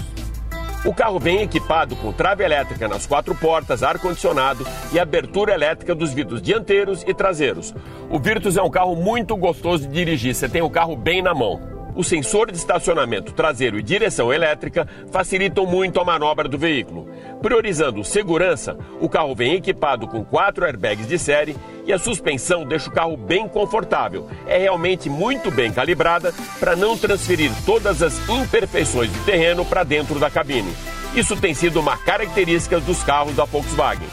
O 0.85 0.93
carro 0.93 1.19
vem 1.19 1.41
equipado 1.41 1.97
com 1.97 2.13
trave 2.13 2.45
elétrica 2.45 2.87
nas 2.87 3.07
quatro 3.07 3.35
portas, 3.35 3.83
ar-condicionado 3.83 4.67
e 4.93 4.99
abertura 4.99 5.55
elétrica 5.55 5.95
dos 5.95 6.13
vidros 6.13 6.43
dianteiros 6.43 7.03
e 7.07 7.15
traseiros. 7.15 7.75
O 8.11 8.19
Virtus 8.19 8.59
é 8.59 8.63
um 8.63 8.71
carro 8.71 8.95
muito 8.95 9.35
gostoso 9.39 9.89
de 9.89 9.93
dirigir, 9.95 10.35
você 10.35 10.47
tem 10.47 10.61
o 10.61 10.69
carro 10.69 10.95
bem 10.95 11.23
na 11.23 11.33
mão. 11.33 11.80
O 12.01 12.03
sensor 12.03 12.51
de 12.51 12.57
estacionamento 12.57 13.31
traseiro 13.31 13.79
e 13.79 13.83
direção 13.83 14.33
elétrica 14.33 14.89
facilitam 15.13 15.67
muito 15.67 16.01
a 16.01 16.05
manobra 16.05 16.49
do 16.49 16.57
veículo. 16.57 17.07
Priorizando 17.43 18.03
segurança, 18.03 18.75
o 19.03 19.07
carro 19.07 19.35
vem 19.35 19.53
equipado 19.53 20.09
com 20.09 20.25
quatro 20.25 20.65
airbags 20.65 21.07
de 21.07 21.19
série 21.19 21.55
e 21.85 21.93
a 21.93 21.99
suspensão 21.99 22.65
deixa 22.65 22.89
o 22.89 22.93
carro 22.95 23.19
bem 23.19 23.47
confortável. 23.47 24.27
É 24.47 24.57
realmente 24.57 25.11
muito 25.11 25.51
bem 25.51 25.71
calibrada 25.71 26.33
para 26.59 26.75
não 26.75 26.97
transferir 26.97 27.53
todas 27.67 28.03
as 28.03 28.19
imperfeições 28.31 29.13
do 29.13 29.23
terreno 29.27 29.63
para 29.63 29.85
dentro 29.85 30.19
da 30.19 30.31
cabine. 30.31 30.73
Isso 31.15 31.37
tem 31.37 31.53
sido 31.53 31.81
uma 31.81 31.99
característica 31.99 32.81
dos 32.81 33.03
carros 33.03 33.37
da 33.37 33.45
Volkswagen. 33.45 34.09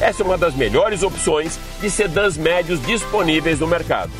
Essa 0.00 0.22
é 0.22 0.24
uma 0.24 0.38
das 0.38 0.54
melhores 0.54 1.02
opções 1.02 1.58
de 1.80 1.90
sedãs 1.90 2.36
médios 2.36 2.80
disponíveis 2.86 3.58
no 3.58 3.66
mercado. 3.66 4.12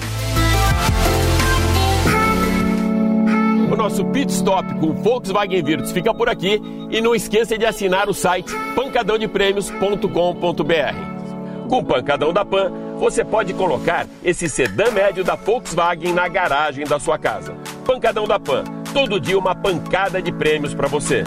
O 3.72 3.74
nosso 3.74 4.04
pit 4.04 4.30
stop 4.30 4.74
com 4.74 4.88
o 4.88 4.92
Volkswagen 4.92 5.62
Virtus 5.62 5.92
fica 5.92 6.12
por 6.12 6.28
aqui 6.28 6.60
e 6.90 7.00
não 7.00 7.14
esqueça 7.14 7.56
de 7.56 7.64
assinar 7.64 8.06
o 8.06 8.12
site 8.12 8.52
pancadãodeprêmios.com.br. 8.76 11.68
Com 11.70 11.78
o 11.78 11.82
Pancadão 11.82 12.34
da 12.34 12.44
Pan, 12.44 12.70
você 12.98 13.24
pode 13.24 13.54
colocar 13.54 14.06
esse 14.22 14.46
sedã 14.46 14.90
médio 14.90 15.24
da 15.24 15.36
Volkswagen 15.36 16.12
na 16.12 16.28
garagem 16.28 16.84
da 16.84 17.00
sua 17.00 17.16
casa. 17.16 17.54
Pancadão 17.86 18.26
da 18.26 18.38
Pan, 18.38 18.62
todo 18.92 19.18
dia 19.18 19.38
uma 19.38 19.54
pancada 19.54 20.20
de 20.20 20.30
prêmios 20.30 20.74
para 20.74 20.86
você. 20.86 21.24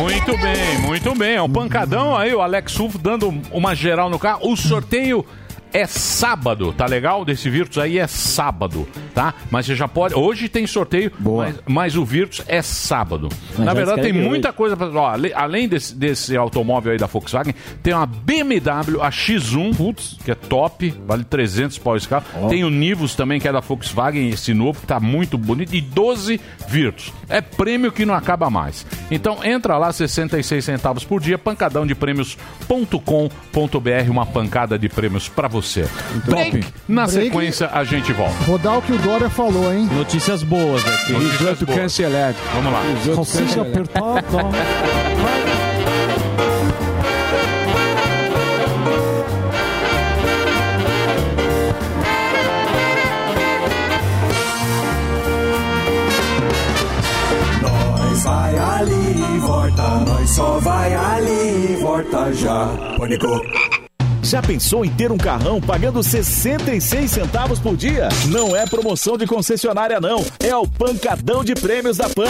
Muito 0.00 0.36
bem, 0.38 0.78
muito 0.80 1.14
bem. 1.14 1.36
É 1.36 1.42
um 1.42 1.48
pancadão 1.48 2.16
aí, 2.16 2.34
o 2.34 2.40
Alex 2.40 2.72
Sulfo 2.72 2.98
dando 2.98 3.32
uma 3.52 3.72
geral 3.72 4.10
no 4.10 4.18
carro. 4.18 4.50
O 4.50 4.56
sorteio 4.56 5.24
é 5.74 5.88
sábado, 5.88 6.72
tá 6.72 6.86
legal? 6.86 7.24
Desse 7.24 7.50
Virtus 7.50 7.78
aí 7.78 7.98
é 7.98 8.06
sábado, 8.06 8.86
tá? 9.12 9.34
Mas 9.50 9.66
você 9.66 9.74
já 9.74 9.88
pode. 9.88 10.14
Hoje 10.14 10.48
tem 10.48 10.68
sorteio, 10.68 11.10
mas, 11.18 11.56
mas 11.66 11.96
o 11.96 12.04
Virtus 12.04 12.42
é 12.46 12.62
sábado. 12.62 13.28
Mas 13.56 13.66
Na 13.66 13.74
verdade, 13.74 14.02
tem 14.02 14.12
muita 14.12 14.50
hoje. 14.50 14.56
coisa 14.56 14.76
pra. 14.76 14.86
Ó, 14.88 15.12
além 15.34 15.66
desse, 15.68 15.96
desse 15.96 16.36
automóvel 16.36 16.92
aí 16.92 16.98
da 16.98 17.06
Volkswagen, 17.06 17.52
tem 17.82 17.92
uma 17.92 18.06
BMW, 18.06 19.02
a 19.02 19.10
X1, 19.10 20.22
que 20.24 20.30
é 20.30 20.36
top, 20.36 20.94
vale 21.04 21.24
300 21.24 21.76
pau 21.78 21.96
esse 21.96 22.06
carro. 22.06 22.24
Tem 22.48 22.62
o 22.62 22.70
Nivus 22.70 23.16
também, 23.16 23.40
que 23.40 23.48
é 23.48 23.52
da 23.52 23.58
Volkswagen, 23.58 24.28
esse 24.28 24.54
novo, 24.54 24.80
que 24.80 24.86
tá 24.86 25.00
muito 25.00 25.36
bonito. 25.36 25.74
E 25.74 25.80
12 25.80 26.40
Virtus. 26.68 27.12
É 27.28 27.40
prêmio 27.40 27.90
que 27.90 28.06
não 28.06 28.14
acaba 28.14 28.48
mais. 28.48 28.86
Então 29.10 29.44
entra 29.44 29.76
lá, 29.76 29.92
66 29.92 30.64
centavos 30.64 31.04
por 31.04 31.20
dia, 31.20 31.36
pancadãodeprêmios.com.br, 31.36 34.10
uma 34.10 34.24
pancada 34.24 34.78
de 34.78 34.88
prêmios 34.88 35.28
pra 35.28 35.48
você. 35.48 35.63
Break. 36.26 36.64
Na 36.88 37.06
Break. 37.06 37.24
sequência, 37.24 37.70
a 37.72 37.84
gente 37.84 38.12
volta. 38.12 38.34
Vou 38.44 38.58
dar 38.58 38.78
o 38.78 38.82
que 38.82 38.92
o 38.92 38.98
Dória 38.98 39.30
falou, 39.30 39.72
hein? 39.72 39.88
Notícias 39.92 40.42
boas 40.42 40.82
aqui. 40.86 41.12
Notícias 41.12 41.62
boas. 41.62 41.78
cancelado. 41.80 42.36
Vamos 42.54 42.72
lá. 42.72 42.82
Consiga 43.14 43.62
apertar. 43.62 44.24
Nós 57.62 58.22
vai 58.22 58.58
ali 58.58 59.36
e 59.36 59.38
volta, 59.40 59.82
nós 60.06 60.30
só 60.30 60.58
vai 60.60 60.94
ali 60.94 61.72
e 61.72 61.76
volta 61.80 62.32
já. 62.32 62.66
Pânico. 62.98 63.73
Já 64.24 64.40
pensou 64.40 64.86
em 64.86 64.88
ter 64.88 65.12
um 65.12 65.18
carrão 65.18 65.60
pagando 65.60 66.02
66 66.02 67.10
centavos 67.10 67.58
por 67.58 67.76
dia? 67.76 68.08
Não 68.28 68.56
é 68.56 68.64
promoção 68.64 69.18
de 69.18 69.26
concessionária 69.26 70.00
não, 70.00 70.24
é 70.42 70.56
o 70.56 70.66
pancadão 70.66 71.44
de 71.44 71.54
prêmios 71.54 71.98
da 71.98 72.08
Pan. 72.08 72.24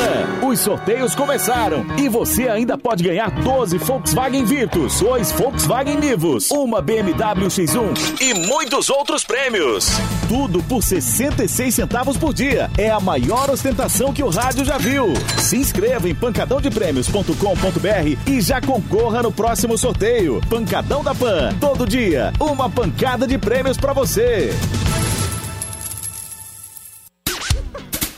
Os 0.45 0.59
sorteios 0.59 1.15
começaram 1.15 1.87
e 1.97 2.09
você 2.09 2.49
ainda 2.49 2.77
pode 2.77 3.05
ganhar 3.05 3.31
12 3.31 3.79
Volkswagen 3.79 4.45
Virtus, 4.45 4.99
2 4.99 5.31
Volkswagen 5.33 5.97
Nivus, 5.97 6.51
uma 6.51 6.83
BMW 6.83 7.47
X1 7.47 8.21
e 8.21 8.35
muitos 8.35 8.91
outros 8.91 9.23
prêmios. 9.23 9.87
Tudo 10.29 10.61
por 10.65 10.83
66 10.83 11.73
centavos 11.73 12.17
por 12.17 12.35
dia. 12.35 12.69
É 12.77 12.91
a 12.91 12.99
maior 12.99 13.49
ostentação 13.51 14.13
que 14.13 14.23
o 14.23 14.31
rádio 14.31 14.65
já 14.65 14.79
viu. 14.79 15.15
Se 15.39 15.57
inscreva 15.57 16.09
em 16.09 16.15
pancadãodeprêmios.com.br 16.15 18.29
e 18.29 18.41
já 18.41 18.61
concorra 18.61 19.23
no 19.23 19.31
próximo 19.31 19.79
sorteio. 19.79 20.41
Pancadão 20.51 21.05
da 21.05 21.15
Pan, 21.15 21.55
todo 21.61 21.84
dia, 21.87 22.33
uma 22.41 22.69
pancada 22.69 23.27
de 23.27 23.37
prêmios 23.39 23.77
pra 23.77 23.93
você. 23.93 24.51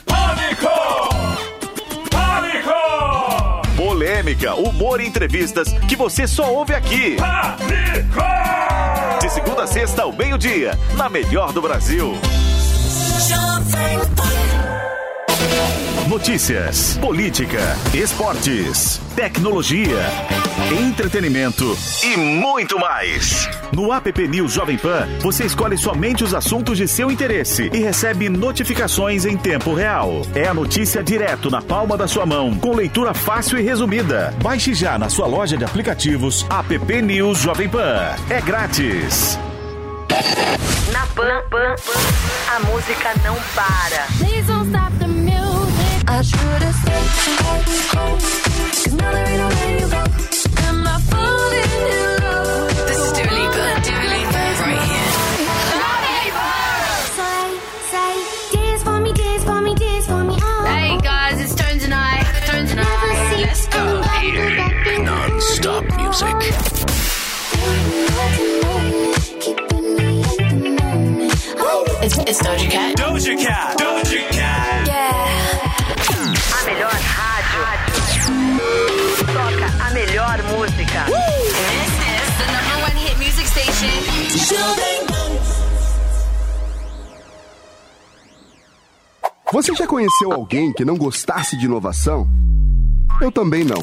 Pânico! 0.05 0.69
Pânico! 2.09 3.67
Polêmica, 3.75 4.55
humor 4.55 5.01
e 5.01 5.07
entrevistas 5.07 5.71
que 5.87 5.95
você 5.95 6.27
só 6.27 6.51
ouve 6.53 6.73
aqui. 6.73 7.17
De 9.21 9.29
segunda 9.29 9.63
a 9.63 9.67
sexta 9.67 10.03
ao 10.03 10.13
meio-dia, 10.13 10.77
na 10.95 11.09
melhor 11.09 11.51
do 11.51 11.61
Brasil. 11.61 12.13
Notícias, 16.07 16.97
política, 16.99 17.59
esportes, 17.93 19.01
tecnologia, 19.13 19.99
entretenimento 20.71 21.77
e 22.01 22.15
muito 22.15 22.79
mais. 22.79 23.49
No 23.73 23.91
app 23.91 24.25
News 24.25 24.53
Jovem 24.53 24.77
Pan, 24.77 25.05
você 25.19 25.45
escolhe 25.45 25.77
somente 25.77 26.23
os 26.23 26.33
assuntos 26.33 26.77
de 26.77 26.87
seu 26.87 27.11
interesse 27.11 27.69
e 27.73 27.79
recebe 27.79 28.29
notificações 28.29 29.25
em 29.25 29.35
tempo 29.35 29.73
real. 29.73 30.21
É 30.33 30.47
a 30.47 30.53
notícia 30.53 31.03
direto 31.03 31.51
na 31.51 31.61
palma 31.61 31.97
da 31.97 32.07
sua 32.07 32.25
mão, 32.25 32.57
com 32.57 32.73
leitura 32.73 33.13
fácil 33.13 33.59
e 33.59 33.61
resumida. 33.61 34.33
Baixe 34.41 34.73
já 34.73 34.97
na 34.97 35.09
sua 35.09 35.27
loja 35.27 35.57
de 35.57 35.65
aplicativos 35.65 36.45
app 36.49 37.01
News 37.01 37.39
Jovem 37.39 37.67
Pan. 37.67 38.15
É 38.29 38.39
grátis. 38.39 39.37
Na 40.93 41.05
Pan, 41.07 41.43
Pan, 41.49 41.75
a 42.55 42.59
música 42.61 43.13
não 43.25 43.35
para. 43.53 44.07
I 46.09 46.21
should 46.21 46.39
have 46.39 46.75
stayed 46.75 47.97
home. 47.97 48.19
Cause 48.19 48.93
now 48.93 49.11
there 49.11 49.27
ain't 49.27 49.37
no 49.37 49.47
way 49.49 49.79
you 49.81 49.89
go. 49.89 50.06
Conheceu 89.97 90.31
alguém 90.31 90.71
que 90.71 90.85
não 90.85 90.95
gostasse 90.95 91.57
de 91.57 91.65
inovação? 91.65 92.29
Eu 93.19 93.31
também 93.31 93.63
não. 93.63 93.81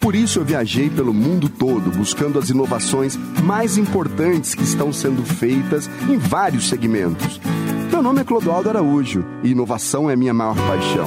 Por 0.00 0.14
isso 0.14 0.38
eu 0.38 0.44
viajei 0.44 0.88
pelo 0.88 1.12
mundo 1.12 1.50
todo 1.50 1.90
buscando 1.90 2.38
as 2.38 2.48
inovações 2.48 3.14
mais 3.44 3.76
importantes 3.76 4.54
que 4.54 4.62
estão 4.62 4.90
sendo 4.90 5.22
feitas 5.22 5.86
em 6.08 6.16
vários 6.16 6.66
segmentos. 6.70 7.38
Meu 7.90 8.02
nome 8.02 8.22
é 8.22 8.24
Clodoaldo 8.24 8.70
Araújo 8.70 9.22
e 9.42 9.50
inovação 9.50 10.08
é 10.08 10.16
minha 10.16 10.32
maior 10.32 10.56
paixão. 10.56 11.04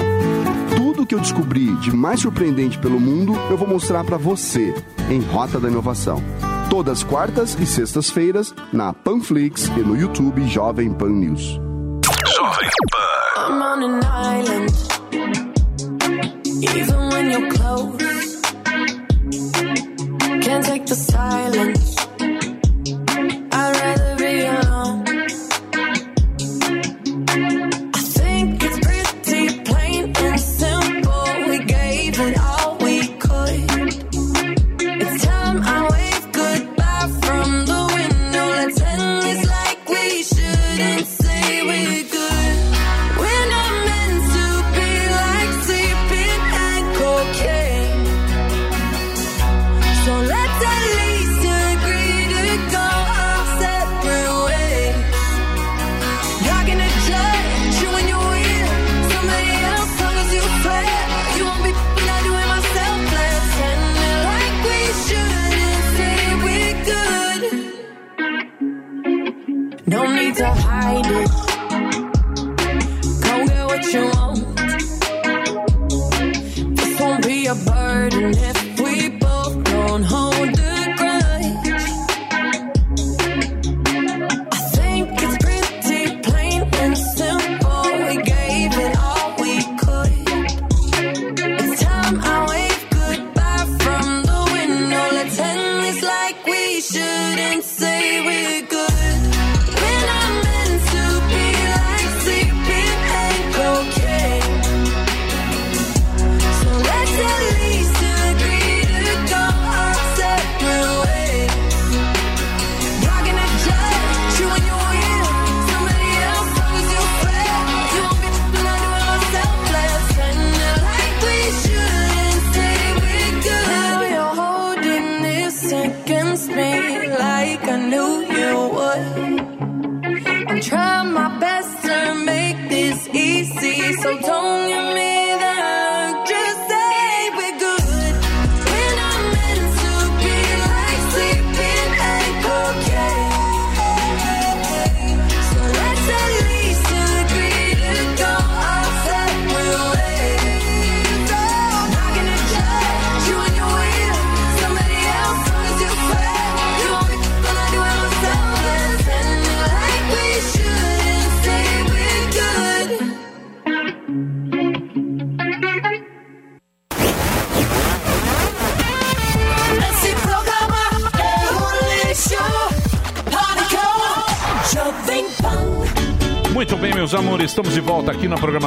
Tudo 0.78 1.04
que 1.04 1.16
eu 1.16 1.20
descobri 1.20 1.74
de 1.78 1.92
mais 1.92 2.20
surpreendente 2.20 2.78
pelo 2.78 3.00
mundo 3.00 3.34
eu 3.50 3.58
vou 3.58 3.68
mostrar 3.68 4.04
para 4.04 4.18
você 4.18 4.76
em 5.10 5.20
Rota 5.20 5.60
da 5.60 5.68
Inovação. 5.68 6.22
Todas 6.70 7.04
quartas 7.04 7.58
e 7.60 7.66
sextas-feiras 7.66 8.54
na 8.72 8.94
Panflix 8.94 9.66
e 9.76 9.80
no 9.80 9.98
YouTube 9.98 10.48
Jovem 10.48 10.94
Pan 10.94 11.10
News. 11.10 11.60
Jovem 12.38 12.70
on 13.84 13.96
an 13.96 14.04
island. 14.04 14.72
Even 16.62 17.10
when 17.10 17.32
you're 17.32 17.50
close, 17.52 18.42
can't 20.46 20.66
take 20.66 20.86
the 20.86 20.96
silence. 20.96 22.01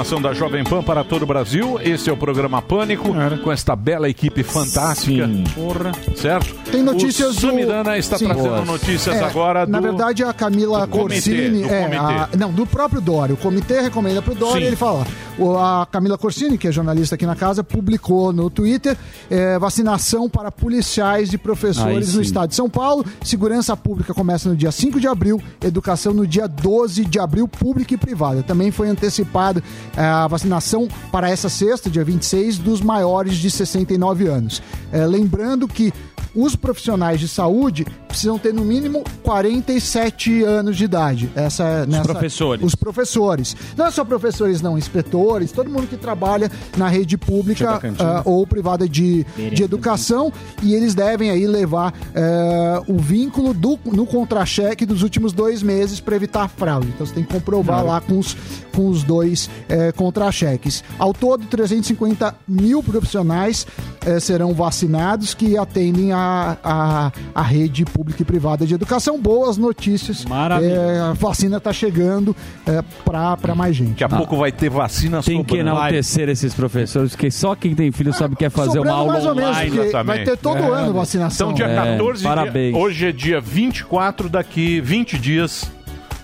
Programação 0.04 0.20
da 0.20 0.32
Jovem 0.34 0.62
Pan 0.62 0.82
para 0.82 1.02
todo 1.02 1.22
o 1.22 1.26
Brasil. 1.26 1.78
Esse 1.82 2.10
é 2.10 2.12
o 2.12 2.16
programa 2.16 2.60
Pânico, 2.60 3.08
com 3.42 3.50
esta 3.50 3.74
bela 3.74 4.08
equipe 4.08 4.42
fantástica. 4.42 5.28
Porra. 5.54 5.92
Certo? 6.14 6.54
Tem 6.70 6.82
notícias 6.82 7.38
o 7.38 7.40
do... 7.40 7.46
Samidana 7.48 7.96
está 7.96 8.18
Sim. 8.18 8.26
trazendo 8.26 8.64
notícias 8.66 9.16
É, 9.16 9.24
agora 9.24 9.64
do... 9.64 9.72
Na 9.72 9.80
verdade, 9.80 10.22
a 10.22 10.32
Camila 10.32 10.86
do 10.86 10.88
comitê, 10.88 11.14
Corsini. 11.30 11.62
do 11.62 11.72
é, 11.74 11.82
comitê. 11.84 11.96
a- 11.96 12.28
não, 12.36 12.52
do 12.52 12.66
próprio 12.66 13.00
Dória. 13.00 13.34
O 13.34 13.38
comitê 13.38 13.80
recomenda 13.80 14.20
pro 14.20 14.34
Dória 14.34 14.58
Sim. 14.58 14.64
e 14.64 14.66
ele 14.66 14.76
fala. 14.76 15.06
O- 15.38 15.56
A 15.56 15.86
Camila 15.90 16.16
Corsini, 16.18 16.56
que 16.58 16.68
é 16.68 16.72
jornalista 16.72 17.14
aqui 17.14 17.24
na 17.26 17.34
casa, 17.36 17.62
publicou 17.64 18.32
no 18.32 18.48
Twitter 18.50 18.96
é, 19.30 19.58
vacinação 19.58 20.28
para 20.28 20.50
policiais 20.52 21.32
e 21.32 21.38
professores 21.38 22.14
no 22.14 22.22
estado 22.22 22.48
de 22.50 22.54
São 22.54 22.68
Paulo. 22.68 23.04
Segurança 23.22 23.76
pública 23.76 24.12
começa 24.14 24.48
no 24.48 24.56
dia 24.56 24.70
5 24.72 25.00
de 25.00 25.06
abril, 25.06 25.40
educação 25.62 26.12
no 26.12 26.26
dia 26.26 26.46
12 26.46 27.04
de 27.04 27.18
abril, 27.18 27.46
pública 27.48 27.94
e 27.94 27.96
privada. 27.96 28.42
Também 28.42 28.70
foi 28.70 28.88
antecipada 28.88 29.62
é, 29.96 30.02
a 30.04 30.26
vacinação 30.26 30.88
para 31.10 31.30
essa 31.30 31.48
sexta, 31.48 31.88
dia 31.90 32.04
26, 32.04 32.58
dos 32.58 32.80
maiores 32.80 33.36
de 33.36 33.50
69 33.50 34.26
anos. 34.26 34.62
É, 34.92 35.04
lembrando 35.06 35.66
que 35.66 35.92
os 36.34 36.56
profissionais 36.56 37.20
de 37.20 37.28
saúde 37.28 37.86
precisam 38.08 38.38
ter 38.38 38.52
no 38.54 38.64
mínimo 38.64 39.02
47 39.22 40.42
anos 40.44 40.76
de 40.76 40.84
idade. 40.84 41.30
Essa 41.34 41.64
é 41.64 41.86
nessa, 41.86 42.04
professores. 42.04 42.64
Os 42.64 42.74
professores. 42.74 43.56
Não 43.76 43.86
é 43.86 43.90
só 43.90 44.04
professores, 44.04 44.60
não, 44.62 44.78
inspetores, 44.78 45.50
todo 45.52 45.68
mundo 45.70 45.86
que 45.86 45.96
trabalha 45.96 46.50
na 46.76 46.88
rede 46.88 47.16
pública 47.16 47.80
ah, 47.98 48.22
ou 48.24 48.46
privada 48.46 48.88
de, 48.88 49.24
de 49.52 49.62
educação 49.62 50.32
e 50.62 50.74
eles 50.74 50.94
devem 50.94 51.30
aí 51.30 51.46
levar 51.46 51.92
eh, 52.14 52.82
o 52.86 52.98
vínculo 52.98 53.52
do, 53.52 53.78
no 53.84 54.06
contra-cheque 54.06 54.86
dos 54.86 55.02
últimos 55.02 55.32
dois 55.32 55.62
meses 55.62 56.00
para 56.00 56.14
evitar 56.16 56.48
fraude. 56.48 56.88
Então 56.88 57.06
você 57.06 57.14
tem 57.14 57.24
que 57.24 57.32
comprovar 57.32 57.64
Claro. 57.82 57.88
lá 57.88 58.00
com 58.00 58.18
os, 58.18 58.36
com 58.74 58.88
os 58.88 59.02
dois 59.02 59.48
eh, 59.68 59.90
contra-cheques. 59.92 60.84
Ao 60.98 61.12
todo, 61.12 61.46
350 61.46 62.34
mil 62.46 62.82
profissionais 62.82 63.66
eh, 64.06 64.20
serão 64.20 64.52
vacinados 64.54 65.34
que 65.34 65.56
atendem 65.56 66.12
a, 66.12 66.56
a, 66.62 67.12
a 67.34 67.42
rede 67.42 67.84
pública 67.84 68.22
e 68.22 68.24
privada 68.24 68.66
de 68.66 68.74
educação. 68.74 69.20
Boas 69.20 69.56
notícias. 69.56 70.24
Maravilha. 70.24 70.72
Eh, 70.72 71.00
a 71.00 71.12
vacina 71.12 71.56
está 71.58 71.72
chegando 71.72 72.34
é, 72.66 72.82
para 73.04 73.54
mais 73.54 73.76
gente. 73.76 73.90
Daqui 73.90 74.04
a 74.04 74.08
pouco 74.08 74.36
vai 74.36 74.52
ter 74.52 74.68
vacina 74.70 75.22
Tem 75.22 75.42
que 75.42 75.56
enaltecer 75.56 76.28
esses 76.28 76.54
professores, 76.54 77.12
porque 77.12 77.30
só 77.30 77.54
quem 77.54 77.74
tem 77.74 77.90
filho 77.92 78.12
sabe 78.12 78.36
que 78.36 78.44
é 78.44 78.50
fazer 78.50 78.78
uma 78.78 78.86
sobrando 78.90 78.98
aula 78.98 79.12
mais 79.12 79.26
ou 79.26 79.34
menos, 79.34 79.56
online. 79.56 80.04
vai 80.04 80.24
ter 80.24 80.36
todo 80.36 80.58
ano 80.72 80.92
vacinação. 80.92 81.52
Então, 81.52 81.66
dia 81.66 81.66
É, 81.74 81.96
14 81.96 82.18
de- 82.22 82.24
parabéns. 82.28 82.76
hoje 82.76 83.06
é 83.08 83.12
dia 83.12 83.40
24, 83.40 84.28
daqui 84.28 84.80
20 84.80 85.18
dias 85.18 85.70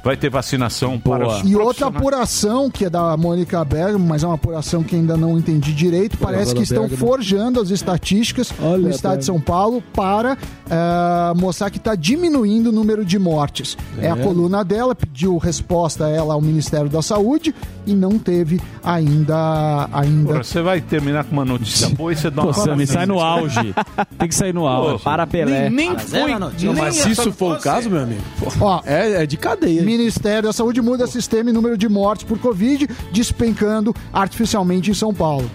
vai 0.03 0.17
ter 0.17 0.31
vacinação 0.31 0.99
para 0.99 1.27
os 1.27 1.43
E 1.49 1.57
outra 1.57 1.87
apuração, 1.87 2.71
que 2.71 2.85
é 2.85 2.91
da 2.91 3.17
Mônica 3.17 3.63
Bergamo, 3.65 4.05
mas 4.07 4.23
é 4.23 4.27
uma 4.27 4.35
apuração 4.35 4.83
que 4.83 4.97
ainda 4.97 5.17
não 5.17 5.39
entendi 5.39 5.73
direito, 5.73 6.17
parece 6.19 6.55
que 6.55 6.63
estão 6.63 6.89
forjando 6.89 7.61
as 7.61 7.71
estatísticas 7.71 8.53
no 8.59 8.67
Olha, 8.67 8.89
estado 8.91 9.19
de. 9.19 9.25
São 9.25 9.41
Paulo 9.41 9.83
para 9.95 10.37
eh, 10.69 11.33
mostrar 11.37 11.71
que 11.71 11.79
está 11.79 11.95
diminuindo 11.95 12.69
o 12.69 12.73
número 12.73 13.05
de 13.05 13.19
mortes. 13.19 13.77
É. 13.99 14.11
a 14.11 14.17
É. 14.17 14.23
coluna 14.23 14.65
dela, 14.65 14.95
pediu 14.95 15.37
resposta 15.39 16.09
ela 16.09 16.35
ao 16.35 16.41
Ministério 16.41 16.89
da 16.89 17.03
Saúde 17.03 17.55
e 17.87 17.93
não 17.93 18.19
teve 18.19 18.61
ainda... 18.83 19.89
ainda... 19.93 20.29
Porra, 20.29 20.45
Você 20.45 20.63
vai 20.63 20.81
terminar 20.81 21.25
com 21.25 21.33
uma 21.33 21.45
notícia 21.45 21.89
boa 21.91 22.13
e 22.13 22.17
você 22.17 22.31
dá 22.31 22.43
uma... 22.43 22.53
Pô, 22.53 22.61
Sammy, 22.61 22.87
sai 22.87 23.07
no 23.07 23.21
auge. 23.21 23.75
Tem 24.19 24.29
que 24.29 24.35
sair 24.35 24.55
no 24.55 24.67
auge. 24.67 25.03
Para 25.03 25.27
Pelé. 25.27 25.69
Nem, 25.71 25.71
nem 25.71 25.93
Mas 25.95 26.11
foi... 26.11 26.39
nem 26.39 26.75
Mas 26.75 26.97
se 26.97 27.11
isso 27.11 27.33
for 27.33 27.57
o 27.57 27.61
caso, 27.61 27.91
meu 27.91 28.03
amigo, 28.03 28.23
Ó, 28.61 28.81
é, 28.85 29.23
é 29.23 29.27
de 29.27 29.37
cadeia. 29.37 29.83
Ministério 29.97 30.43
da 30.45 30.53
Saúde 30.53 30.81
muda 30.81 31.07
sistema 31.07 31.51
e 31.51 31.53
número 31.53 31.77
de 31.77 31.89
mortes 31.89 32.25
por 32.25 32.39
Covid, 32.39 32.87
despencando 33.13 33.95
artificialmente 34.13 34.91
em 34.91 34.95
São 34.95 35.13
Paulo. 35.13 35.51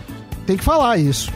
Tem 0.45 0.57
que 0.57 0.63
falar 0.63 0.97
isso. 0.97 1.31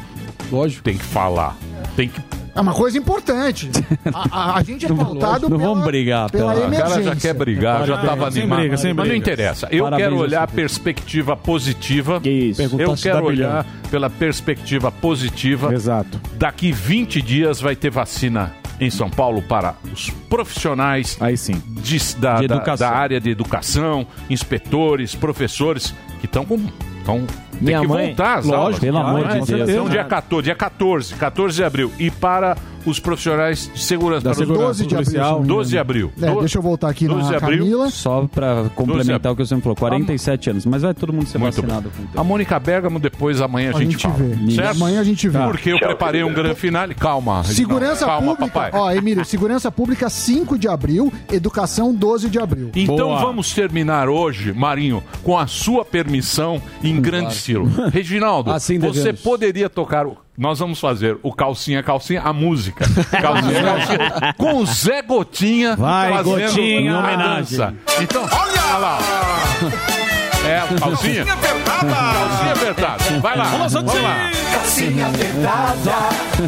Lógico. 0.51 0.83
Tem 0.83 0.97
que 0.97 1.03
falar. 1.03 1.55
Tem 1.95 2.09
que... 2.09 2.21
É 2.55 2.61
uma 2.61 2.73
coisa 2.73 2.97
importante. 2.97 3.69
A, 4.13 4.27
a- 4.55 4.57
a 4.57 4.63
gente 4.63 4.85
é 4.85 4.89
pautado 4.93 5.47
Não 5.49 5.57
pela, 5.57 5.69
vamos 5.69 5.85
brigar 5.85 6.29
pela 6.29 6.53
pela- 6.53 6.67
O 6.67 6.71
cara 6.71 7.01
já 7.03 7.15
quer 7.15 7.33
brigar, 7.33 7.85
já 7.87 7.95
estava 7.95 8.29
Sem 8.31 8.41
animado. 8.41 8.59
briga, 8.59 8.77
sem 8.77 8.93
Mas 8.93 8.97
não 8.97 9.03
briga. 9.03 9.17
interessa. 9.17 9.67
Eu 9.71 9.83
Parabéns 9.85 10.09
quero 10.09 10.19
olhar 10.21 10.43
a 10.43 10.47
perspectiva 10.47 11.37
positiva. 11.37 12.19
Isso. 12.25 12.61
Eu 12.77 12.95
quero 12.97 13.23
olhar 13.25 13.65
pela 13.89 14.09
perspectiva 14.09 14.91
positiva. 14.91 15.73
Exato. 15.73 16.19
Daqui 16.37 16.71
20 16.73 17.21
dias 17.21 17.61
vai 17.61 17.75
ter 17.77 17.91
vacina 17.91 18.53
em 18.79 18.89
São 18.89 19.09
Paulo 19.09 19.41
para 19.41 19.75
os 19.91 20.09
profissionais 20.29 21.17
Aí 21.19 21.35
sim. 21.37 21.61
de- 21.67 21.99
da, 22.17 22.39
De 22.41 22.47
da- 22.47 22.55
educação. 22.55 22.89
da 22.89 22.95
área 22.95 23.19
de 23.19 23.29
educação, 23.29 24.07
inspetores, 24.29 25.15
professores 25.15 25.93
que 26.19 26.25
estão 26.25 26.45
com. 26.45 26.57
Tão, 27.05 27.25
tem 27.59 27.67
Minha 27.67 27.81
que 27.81 27.87
mãe- 27.87 28.05
voltar 28.07 28.37
às 28.39 28.45
Lógico, 28.45 28.63
aulas. 28.63 28.79
pelo 28.79 28.97
amor 28.97 29.27
de 29.27 29.37
Então, 29.39 29.65
Deus. 29.65 29.89
dia 29.91 30.03
14, 30.03 30.43
dia 30.43 30.55
14, 30.55 31.13
14 31.15 31.55
de 31.55 31.63
abril. 31.63 31.91
E 31.99 32.09
para 32.11 32.57
os 32.85 32.97
profissionais 32.97 33.69
de 33.73 33.81
segurança. 33.83 34.21
Da 34.23 34.31
para 34.31 34.41
os 34.41 34.47
segurança 34.47 34.65
12 34.67 34.87
de 34.87 34.95
abril, 34.95 35.05
policial. 35.05 35.41
me 35.41 35.47
12 35.47 35.69
de 35.69 35.77
abril. 35.77 36.11
É, 36.21 36.35
deixa 36.39 36.57
eu 36.57 36.61
voltar 36.61 36.89
aqui 36.89 37.07
12 37.07 37.25
de 37.25 37.31
na 37.31 37.37
abril. 37.37 37.59
Camila. 37.59 37.89
Só 37.89 38.25
pra 38.33 38.65
complementar 38.73 39.31
o 39.33 39.35
que 39.35 39.45
você 39.45 39.53
me 39.53 39.61
falou, 39.61 39.75
47 39.75 40.49
anos. 40.49 40.65
Mas 40.65 40.81
vai 40.83 40.93
todo 40.93 41.11
mundo 41.11 41.27
ser 41.27 41.37
Muito 41.37 41.55
vacinado 41.61 41.89
com 41.89 42.01
o 42.03 42.05
tempo. 42.07 42.19
A 42.19 42.23
Mônica 42.23 42.57
Bergamo, 42.57 42.97
depois 42.97 43.41
amanhã 43.41 43.71
a, 43.73 43.75
A 43.75 43.79
gente, 43.79 43.91
gente 43.91 44.01
fala. 44.03 44.15
vê. 44.15 44.51
Certo? 44.53 44.71
Amanhã 44.77 45.01
a 45.01 45.03
gente 45.03 45.27
vê. 45.27 45.39
Porque 45.39 45.71
eu 45.73 45.77
preparei 45.79 46.23
um 46.23 46.33
grande 46.33 46.55
finale. 46.55 46.95
Calma. 46.95 47.43
Segurança 47.43 48.05
calma, 48.05 48.33
Pública, 48.35 48.59
papai. 48.59 48.71
ó, 48.81 48.91
Emílio, 48.93 49.25
Segurança 49.25 49.69
Pública 49.69 50.09
5 50.09 50.57
de 50.57 50.67
abril, 50.69 51.11
Educação 51.31 51.93
12 51.93 52.29
de 52.29 52.39
abril. 52.39 52.71
Então 52.73 52.95
Boa. 53.09 53.19
vamos 53.19 53.53
terminar 53.53 54.07
hoje, 54.07 54.53
Marinho, 54.53 55.03
com 55.21 55.37
a 55.37 55.47
sua 55.47 55.83
permissão 55.83 56.61
em 56.81 56.99
grande 56.99 57.33
estilo. 57.49 57.69
Reginaldo, 57.89 58.51
Assim 58.51 58.77
você 58.79 58.99
devemos. 58.99 59.21
poderia 59.21 59.69
tocar. 59.69 60.05
o- 60.05 60.17
Nós 60.37 60.59
vamos 60.59 60.79
fazer 60.79 61.17
o 61.23 61.33
calcinha, 61.33 61.81
calcinha, 61.83 62.21
a 62.21 62.31
música. 62.33 62.85
Calcinha, 63.21 63.61
calcinha. 63.63 64.33
Com 64.37 64.57
o 64.57 64.65
Zé 64.65 65.01
Gotinha 65.01 65.75
Vai, 65.75 66.11
fazendo 66.13 66.39
Gotinha, 66.41 66.95
a 66.95 66.99
homenagem. 66.99 67.57
dança. 67.57 67.73
Então, 68.01 68.23
olha 68.23 68.77
lá. 68.77 68.97
É, 70.49 70.61
calcinha? 70.79 71.25
Calcinha 71.25 72.53
apertada. 72.53 73.03
Vai 73.21 73.37
lá. 73.37 73.43
Vamos 73.69 73.93
lá. 74.01 74.31
Calcinha 74.51 75.07
apertada, 75.07 75.91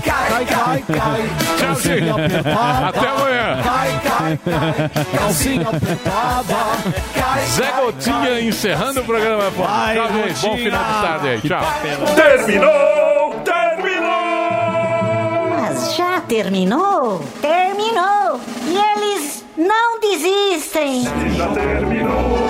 cai, 0.03 0.45
cai, 0.45 0.83
cai. 0.87 1.29
Tchauzinho. 1.57 2.15
Até 2.87 3.07
amanhã. 3.07 3.61
Cai, 3.63 3.99
cai, 4.03 4.39
cai. 4.43 4.89
Calcinha 5.17 5.67
apertada, 5.69 6.55
cai, 7.13 7.45
Zé 7.45 7.71
Gotinha 7.79 8.41
encerrando 8.41 9.01
o 9.01 9.03
programa. 9.03 9.49
Vai, 9.51 9.95
Tchau, 9.95 10.07
gente. 10.13 10.41
Bom 10.41 10.57
final 10.57 10.83
de 10.83 11.01
tarde 11.01 11.27
aí. 11.27 11.41
Tchau. 11.41 11.61
Terminou, 12.15 13.35
terminou. 13.45 14.11
Mas 15.49 15.95
já 15.95 16.21
terminou? 16.21 17.23
Terminou! 17.41 18.39
E 18.65 18.77
eles 18.77 19.45
não 19.57 19.99
desistem! 19.99 21.03
Já 21.35 21.47
terminou, 21.47 22.49